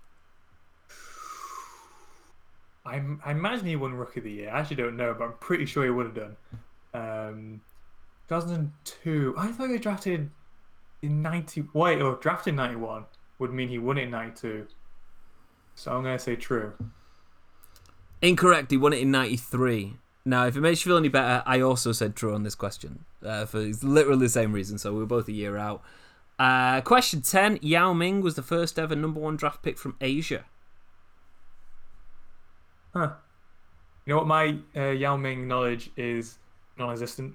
I, 2.85 3.03
I 3.25 3.31
imagine 3.33 3.67
he 3.67 3.77
won 3.77 3.95
Rookie 3.95 4.21
of 4.21 4.25
the 4.25 4.33
Year. 4.33 4.51
I 4.51 4.61
actually 4.61 4.77
don't 4.77 4.97
know, 4.97 5.15
but 5.17 5.25
I'm 5.25 5.33
pretty 5.35 5.67
sure 5.67 5.85
he 5.85 5.91
would 5.91 6.07
have 6.07 6.15
done. 6.15 6.37
Um, 6.95 7.61
2002. 8.29 9.35
I 9.37 9.49
thought 9.49 9.71
he 9.71 9.79
drafted 9.79 10.31
in 11.03 11.23
90. 11.23 11.65
Wait, 11.73 12.01
or 12.03 12.17
drafted 12.17 12.53
in 12.53 12.57
91 12.57 13.05
would 13.39 13.53
mean 13.53 13.69
he 13.69 13.79
won 13.79 13.99
it 13.99 14.03
in 14.03 14.11
92. 14.11 14.67
So 15.75 15.93
I'm 15.93 16.03
gonna 16.03 16.19
say 16.19 16.37
true. 16.37 16.75
Incorrect. 18.23 18.71
He 18.71 18.77
won 18.77 18.93
it 18.93 19.01
in 19.01 19.11
93. 19.11 19.97
Now, 20.25 20.47
if 20.47 20.57
it 20.57 20.61
makes 20.61 20.85
you 20.85 20.91
feel 20.91 20.99
any 20.99 21.09
better, 21.09 21.43
I 21.47 21.61
also 21.61 21.93
said 21.93 22.15
true 22.15 22.35
on 22.35 22.43
this 22.43 22.55
question 22.55 23.05
uh, 23.25 23.47
for 23.47 23.61
literally 23.61 24.27
the 24.27 24.29
same 24.29 24.53
reason. 24.53 24.79
So 24.79 24.93
we 24.93 25.03
are 25.03 25.07
both 25.07 25.29
a 25.29 25.33
year 25.33 25.57
out. 25.57 25.83
Uh, 26.39 26.81
question 26.83 27.23
10: 27.23 27.61
Yao 27.63 27.93
Ming 27.93 28.21
was 28.21 28.35
the 28.35 28.43
first 28.43 28.79
ever 28.79 28.95
number 28.95 29.21
one 29.21 29.37
draft 29.37 29.63
pick 29.63 29.79
from 29.79 29.97
Asia. 30.01 30.45
Huh. 32.93 33.13
You 34.05 34.13
know 34.13 34.19
what? 34.19 34.27
My 34.27 34.57
uh, 34.77 34.91
Yao 34.91 35.17
Ming 35.17 35.47
knowledge 35.47 35.91
is 35.97 36.39
non-existent. 36.79 37.35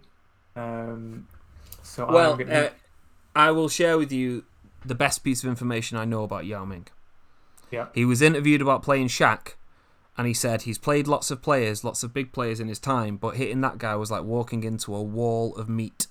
Um, 0.56 1.28
so 1.84 2.08
Well, 2.08 2.34
I'm 2.34 2.40
gonna, 2.40 2.54
uh, 2.54 2.70
I 3.36 3.52
will 3.52 3.68
share 3.70 3.98
with 3.98 4.12
you 4.12 4.45
the 4.86 4.95
best 4.95 5.24
piece 5.24 5.44
of 5.44 5.49
information 5.49 5.98
I 5.98 6.06
know 6.06 6.24
about 6.24 6.45
Yao 6.45 6.64
Ming. 6.66 6.88
yeah. 7.72 7.88
He 7.94 8.06
was 8.06 8.22
interviewed 8.22 8.62
about 8.62 8.82
playing 8.84 9.07
Shaq, 9.07 9.53
and 10.18 10.26
he 10.28 10.34
said 10.34 10.62
he's 10.62 10.78
played 10.78 11.07
lots 11.07 11.32
of 11.32 11.41
players, 11.41 11.84
lots 11.84 12.03
of 12.03 12.14
big 12.14 12.32
players 12.32 12.60
in 12.60 12.68
his 12.68 12.80
time, 12.80 13.18
but 13.18 13.36
hitting 13.36 13.62
that 13.62 13.78
guy 13.78 13.95
was 13.95 14.10
like 14.12 14.24
walking 14.24 14.64
into 14.64 14.95
a 14.95 15.02
wall 15.02 15.56
of 15.56 15.68
meat. 15.68 16.07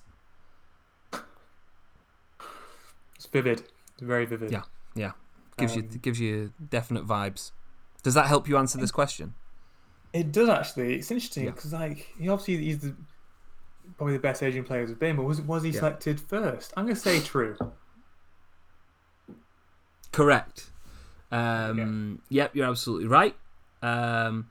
It's 3.15 3.25
vivid. 3.27 3.59
It's 3.93 4.01
very 4.03 4.25
vivid. 4.25 4.51
Yeah. 4.51 4.63
Yeah, 4.93 5.11
gives 5.57 5.75
you 5.75 5.81
Um, 5.83 5.87
gives 6.01 6.19
you 6.19 6.53
definite 6.69 7.05
vibes. 7.05 7.51
Does 8.03 8.13
that 8.13 8.27
help 8.27 8.47
you 8.47 8.57
answer 8.57 8.77
this 8.77 8.91
question? 8.91 9.33
It 10.13 10.31
does 10.31 10.47
actually. 10.47 10.95
It's 10.95 11.11
interesting 11.11 11.45
Yeah. 11.45 11.51
because 11.51 11.73
like 11.73 12.13
he 12.17 12.29
obviously 12.29 12.57
he's 12.63 12.79
the, 12.79 12.95
probably 13.97 14.13
the 14.13 14.19
best 14.19 14.41
Asian 14.43 14.63
players 14.63 14.89
have 14.89 14.99
been, 14.99 15.15
but 15.15 15.23
was 15.23 15.41
was 15.41 15.63
he 15.63 15.69
Yeah. 15.69 15.79
selected 15.79 16.19
first? 16.19 16.73
I'm 16.77 16.85
gonna 16.85 16.95
say 16.95 17.19
true. 17.21 17.55
Correct. 20.11 20.69
Um, 21.31 22.21
Yep, 22.29 22.55
you're 22.55 22.67
absolutely 22.67 23.07
right. 23.07 23.35
Um, 23.81 24.49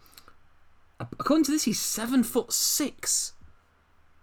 according 1.00 1.44
to 1.44 1.52
this, 1.52 1.64
he's 1.64 1.80
seven 1.80 2.22
foot 2.22 2.52
six. 2.52 3.32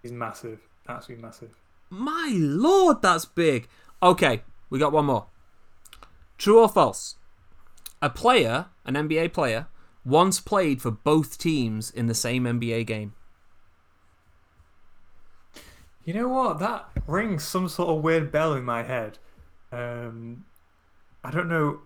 He's 0.03 0.11
massive, 0.11 0.59
absolutely 0.87 1.23
massive. 1.23 1.49
My 1.89 2.31
lord, 2.33 3.01
that's 3.01 3.25
big. 3.25 3.67
Okay, 4.03 4.43
we 4.69 4.79
got 4.79 4.91
one 4.91 5.05
more. 5.05 5.27
True 6.37 6.59
or 6.61 6.69
false? 6.69 7.15
A 8.01 8.09
player, 8.09 8.67
an 8.85 8.95
NBA 8.95 9.33
player, 9.33 9.67
once 10.03 10.39
played 10.39 10.81
for 10.81 10.89
both 10.91 11.37
teams 11.37 11.91
in 11.91 12.07
the 12.07 12.15
same 12.15 12.45
NBA 12.45 12.85
game. 12.87 13.13
You 16.03 16.13
know 16.13 16.27
what? 16.27 16.59
That 16.59 16.89
rings 17.07 17.43
some 17.43 17.69
sort 17.69 17.89
of 17.89 18.03
weird 18.03 18.31
bell 18.31 18.53
in 18.53 18.63
my 18.63 18.83
head. 18.83 19.19
Um, 19.71 20.45
I 21.23 21.31
don't 21.31 21.47
know. 21.47 21.81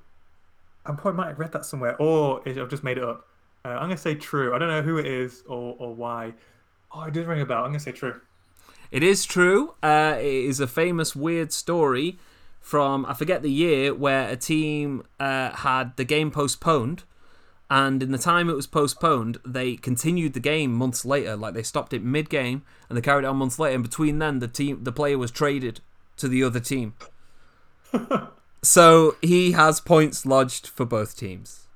I 0.86 0.94
probably 0.94 1.14
might 1.14 1.28
have 1.28 1.40
read 1.40 1.52
that 1.52 1.66
somewhere, 1.66 1.96
or 2.02 2.42
I've 2.48 2.70
just 2.70 2.84
made 2.84 2.98
it 2.98 3.04
up. 3.04 3.28
Uh, 3.66 3.70
I'm 3.70 3.84
gonna 3.84 3.98
say 3.98 4.16
true. 4.16 4.54
I 4.54 4.60
don't 4.60 4.70
know 4.70 4.82
who 4.82 4.98
it 4.98 5.08
is 5.08 5.44
or, 5.48 5.76
or 5.80 5.94
why. 5.94 6.34
Oh, 6.92 7.04
it 7.04 7.14
did 7.14 7.28
ring 7.28 7.42
a 7.42 7.46
bell. 7.46 7.64
I'm 7.64 7.70
gonna 7.70 7.80
say 7.80 7.92
true. 7.92 8.22
It 8.92 9.04
is 9.04 9.26
true. 9.26 9.74
Uh, 9.82 10.16
it 10.18 10.26
is 10.26 10.60
a 10.60 10.68
famous 10.68 11.16
weird 11.16 11.52
story 11.52 12.18
from 12.62 13.06
I 13.06 13.14
forget 13.14 13.42
the 13.42 13.52
year 13.52 13.94
where 13.94 14.30
a 14.30 14.36
team 14.36 15.04
uh, 15.20 15.52
had 15.52 15.98
the 15.98 16.04
game 16.04 16.32
postponed, 16.32 17.04
and 17.70 18.04
in 18.04 18.12
the 18.12 18.18
time 18.18 18.50
it 18.50 18.56
was 18.56 18.68
postponed, 18.68 19.40
they 19.46 19.76
continued 19.76 20.34
the 20.34 20.40
game 20.40 20.74
months 20.74 21.04
later. 21.04 21.36
Like 21.36 21.54
they 21.54 21.64
stopped 21.64 21.94
it 21.94 22.04
mid 22.04 22.30
game 22.30 22.64
and 22.88 22.98
they 22.98 23.02
carried 23.02 23.24
it 23.24 23.28
on 23.28 23.38
months 23.38 23.58
later. 23.58 23.76
And 23.76 23.84
between 23.84 24.20
then, 24.20 24.40
the 24.40 24.48
team, 24.48 24.84
the 24.84 24.92
player 24.92 25.18
was 25.18 25.32
traded 25.32 25.82
to 26.18 26.28
the 26.28 26.44
other 26.44 26.60
team. 26.60 26.94
so 28.62 29.16
he 29.22 29.54
has 29.54 29.80
points 29.80 30.26
lodged 30.26 30.68
for 30.68 30.86
both 30.86 31.18
teams. 31.18 31.68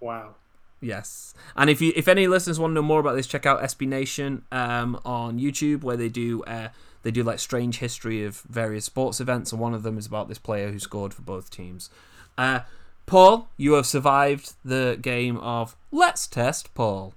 Wow. 0.00 0.36
Yes, 0.80 1.32
and 1.56 1.70
if 1.70 1.80
you 1.80 1.94
if 1.96 2.08
any 2.08 2.26
listeners 2.26 2.60
want 2.60 2.72
to 2.72 2.74
know 2.74 2.82
more 2.82 3.00
about 3.00 3.16
this, 3.16 3.26
check 3.26 3.46
out 3.46 3.62
SB 3.62 3.88
Nation 3.88 4.44
um, 4.52 5.00
on 5.02 5.38
YouTube, 5.38 5.82
where 5.82 5.96
they 5.96 6.10
do 6.10 6.42
uh, 6.42 6.68
they 7.02 7.10
do 7.10 7.22
like 7.22 7.38
strange 7.38 7.78
history 7.78 8.22
of 8.22 8.42
various 8.42 8.84
sports 8.84 9.18
events, 9.18 9.50
and 9.50 9.58
one 9.62 9.72
of 9.72 9.82
them 9.82 9.96
is 9.96 10.04
about 10.04 10.28
this 10.28 10.38
player 10.38 10.70
who 10.70 10.78
scored 10.78 11.14
for 11.14 11.22
both 11.22 11.50
teams. 11.50 11.88
Uh, 12.36 12.60
Paul, 13.06 13.48
you 13.56 13.74
have 13.74 13.86
survived 13.86 14.54
the 14.64 14.98
game 15.00 15.36
of 15.38 15.76
Let's 15.92 16.26
Test 16.26 16.74
Paul. 16.74 17.14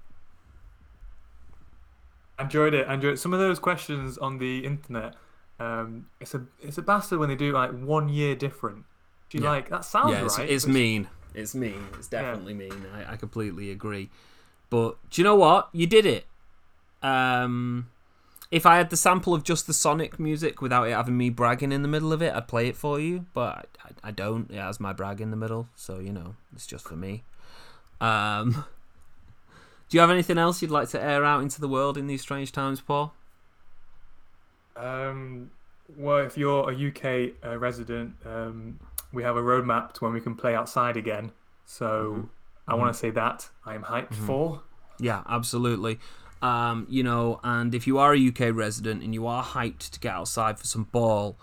I 2.38 2.44
enjoyed 2.44 2.74
it. 2.74 2.88
I 2.88 2.96
enjoyed 2.96 3.14
it. 3.14 3.18
some 3.18 3.34
of 3.34 3.40
those 3.40 3.60
questions 3.60 4.18
on 4.18 4.38
the 4.38 4.66
internet. 4.66 5.16
Um, 5.60 6.08
it's 6.20 6.36
a 6.36 6.46
it's 6.62 6.78
a 6.78 6.84
bastard 6.84 7.20
when 7.20 7.30
they 7.30 7.36
do 7.36 7.52
like 7.52 7.72
one 7.72 8.10
year 8.10 8.36
different. 8.36 8.86
Do 9.30 9.38
you 9.40 9.44
Yeah. 9.44 9.50
like 9.52 9.70
that 9.70 9.86
sounds 9.86 10.12
yeah, 10.12 10.26
it's, 10.26 10.38
right? 10.38 10.50
it's 10.50 10.66
but 10.66 10.74
mean. 10.74 11.08
It's 11.34 11.56
mean. 11.56 11.88
It's 11.98 12.08
definitely 12.08 12.54
mean. 12.54 12.86
I, 12.94 13.14
I 13.14 13.16
completely 13.16 13.72
agree. 13.72 14.10
But 14.70 14.98
do 15.10 15.22
you 15.22 15.24
know 15.24 15.36
what? 15.36 15.70
You 15.72 15.88
did 15.88 16.06
it. 16.06 16.26
Um, 17.02 17.90
if 18.50 18.66
I 18.66 18.78
had 18.78 18.90
the 18.90 18.98
sample 18.98 19.34
of 19.34 19.44
just 19.44 19.68
the 19.68 19.74
Sonic 19.74 20.20
music 20.20 20.62
without 20.62 20.88
it 20.88 20.92
having 20.92 21.18
me 21.18 21.30
bragging 21.30 21.72
in 21.72 21.82
the 21.82 21.88
middle 21.88 22.14
of 22.14 22.22
it, 22.22 22.34
I'd 22.34 22.48
play 22.48 22.68
it 22.68 22.76
for 22.76 23.00
you. 23.00 23.26
But 23.34 23.68
I, 23.84 24.10
I 24.10 24.12
don't. 24.12 24.50
It 24.52 24.58
has 24.58 24.80
my 24.80 24.94
brag 24.94 25.22
in 25.22 25.32
the 25.32 25.38
middle, 25.38 25.68
so 25.76 26.00
you 26.00 26.14
know 26.14 26.36
it's 26.56 26.68
just 26.68 26.88
for 26.88 26.96
me. 26.96 27.24
Um, 28.00 28.52
do 29.90 29.98
you 29.98 30.02
have 30.02 30.10
anything 30.10 30.38
else 30.38 30.62
you'd 30.62 30.72
like 30.72 30.90
to 30.90 31.02
air 31.02 31.26
out 31.26 31.42
into 31.42 31.60
the 31.60 31.68
world 31.68 31.98
in 31.98 32.08
these 32.08 32.22
strange 32.22 32.52
times, 32.52 32.80
Paul? 32.82 33.14
Um, 34.76 35.52
well, 35.98 36.20
if 36.20 36.38
you're 36.38 36.72
a 36.72 36.88
UK 36.88 37.34
uh, 37.44 37.58
resident, 37.58 38.16
um, 38.26 38.80
we 39.12 39.24
have 39.24 39.36
a 39.36 39.42
roadmap 39.42 39.94
to 39.94 40.04
when 40.04 40.14
we 40.14 40.22
can 40.22 40.36
play 40.36 40.56
outside 40.56 40.96
again. 40.96 41.32
So 41.66 42.30
I 42.68 42.76
want 42.76 42.94
to 42.94 42.98
say 42.98 43.10
that 43.12 43.50
I 43.66 43.76
am 43.76 43.84
hyped 43.84 44.16
for. 44.16 44.62
Yeah, 45.00 45.24
absolutely. 45.28 46.00
Um, 46.42 46.86
you 46.90 47.04
know, 47.04 47.40
and 47.44 47.74
if 47.74 47.88
you 47.88 47.98
are 47.98 48.14
a 48.14 48.28
UK 48.28 48.56
resident 48.56 49.04
and 49.04 49.14
you 49.14 49.26
are 49.26 49.44
hyped 49.44 49.90
to 49.90 50.00
get 50.00 50.14
outside 50.14 50.60
for 50.60 50.66
some 50.66 50.84
ball, 50.86 51.38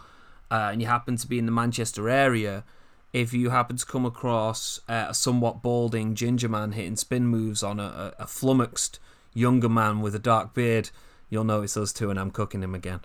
uh, 0.50 0.70
and 0.72 0.80
you 0.80 0.86
happen 0.86 1.16
to 1.16 1.26
be 1.26 1.38
in 1.38 1.46
the 1.46 1.52
Manchester 1.52 2.08
area, 2.08 2.64
if 3.12 3.32
you 3.32 3.50
happen 3.50 3.76
to 3.76 3.86
come 3.86 4.04
across 4.04 4.80
uh, 4.88 5.06
a 5.08 5.14
somewhat 5.14 5.62
balding 5.62 6.14
ginger 6.14 6.48
man 6.48 6.72
hitting 6.72 6.96
spin 6.96 7.26
moves 7.26 7.62
on 7.62 7.80
a, 7.80 8.12
a, 8.18 8.26
flummoxed 8.26 8.98
younger 9.32 9.68
man 9.68 10.00
with 10.00 10.14
a 10.14 10.18
dark 10.18 10.52
beard, 10.52 10.90
you'll 11.30 11.44
notice 11.44 11.74
those 11.74 11.92
two, 11.92 12.10
and 12.10 12.18
I'm 12.18 12.30
cooking 12.30 12.62
him 12.62 12.74
again. 12.74 13.00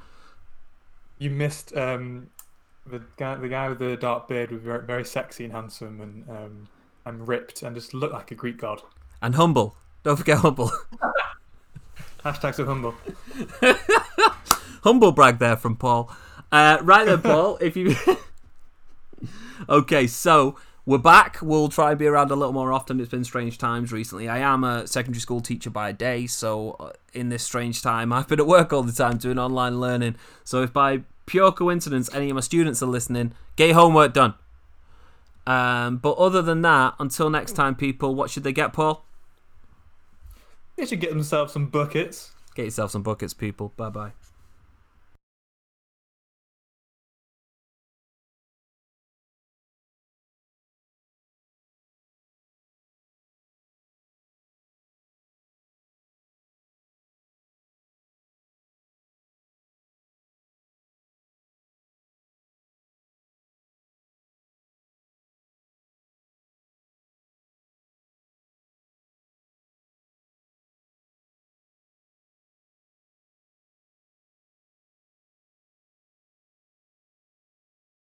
You 1.20 1.30
missed 1.30 1.76
um, 1.76 2.30
the 2.86 3.02
guy, 3.18 3.36
the 3.36 3.50
guy 3.50 3.70
with 3.70 3.80
the 3.80 3.98
dark 3.98 4.28
beard 4.28 4.52
was 4.52 4.62
very, 4.62 4.84
very 4.84 5.06
sexy 5.06 5.44
and 5.44 5.54
handsome 5.54 6.02
and 6.02 6.30
um, 6.30 6.68
and 7.06 7.28
ripped 7.28 7.62
and 7.64 7.76
just 7.76 7.94
looked 7.94 8.14
like 8.14 8.32
a 8.32 8.36
Greek 8.36 8.58
god. 8.58 8.82
And 9.22 9.36
humble. 9.36 9.76
Don't 10.04 10.18
forget 10.18 10.40
humble. 10.40 10.72
Hashtag 12.24 12.56
so 12.56 12.66
humble. 12.66 12.96
humble 14.84 15.12
brag 15.12 15.40
there 15.40 15.56
from 15.56 15.76
Paul. 15.76 16.12
Uh, 16.52 16.80
right 16.82 17.06
then, 17.06 17.22
Paul, 17.22 17.58
if 17.62 17.78
you. 17.78 17.96
okay, 19.70 20.06
so 20.08 20.58
we're 20.86 20.98
back. 20.98 21.38
We'll 21.42 21.70
try 21.70 21.92
and 21.92 22.00
be 22.00 22.08
around 22.08 22.32
a 22.32 22.36
little 22.36 22.52
more 22.52 22.74
often. 22.74 23.00
It's 23.00 23.10
been 23.10 23.24
strange 23.24 23.58
times 23.58 23.94
recently. 23.94 24.28
I 24.28 24.40
am 24.40 24.64
a 24.64 24.86
secondary 24.86 25.22
school 25.22 25.40
teacher 25.40 25.70
by 25.70 25.92
day, 25.92 26.28
so 26.28 26.72
uh, 26.80 26.92
in 27.14 27.30
this 27.30 27.44
strange 27.44 27.82
time, 27.82 28.12
I've 28.14 28.28
been 28.28 28.40
at 28.40 28.48
work 28.48 28.74
all 28.74 28.84
the 28.84 28.92
time 28.92 29.18
doing 29.18 29.40
online 29.40 29.80
learning. 29.80 30.16
So 30.44 30.62
if 30.62 30.74
by 30.74 31.04
pure 31.26 31.52
coincidence 31.52 32.10
any 32.14 32.30
of 32.30 32.36
my 32.36 32.42
students 32.42 32.84
are 32.84 32.88
listening, 32.88 33.34
get 33.56 33.72
homework 33.72 34.14
done. 34.14 34.34
Um, 35.48 35.98
but 35.98 36.18
other 36.18 36.42
than 36.42 36.64
that, 36.64 36.96
until 37.00 37.30
next 37.30 37.54
time, 37.54 37.76
people, 37.76 38.14
what 38.14 38.30
should 38.30 38.44
they 38.44 38.54
get, 38.54 38.74
Paul? 38.74 39.06
They 40.80 40.86
should 40.86 41.02
get 41.02 41.10
themselves 41.10 41.52
some 41.52 41.66
buckets. 41.66 42.32
Get 42.56 42.64
yourself 42.64 42.92
some 42.92 43.04
buckets, 43.04 43.34
people. 43.34 43.74
Bye 43.76 43.90
bye. 43.90 44.12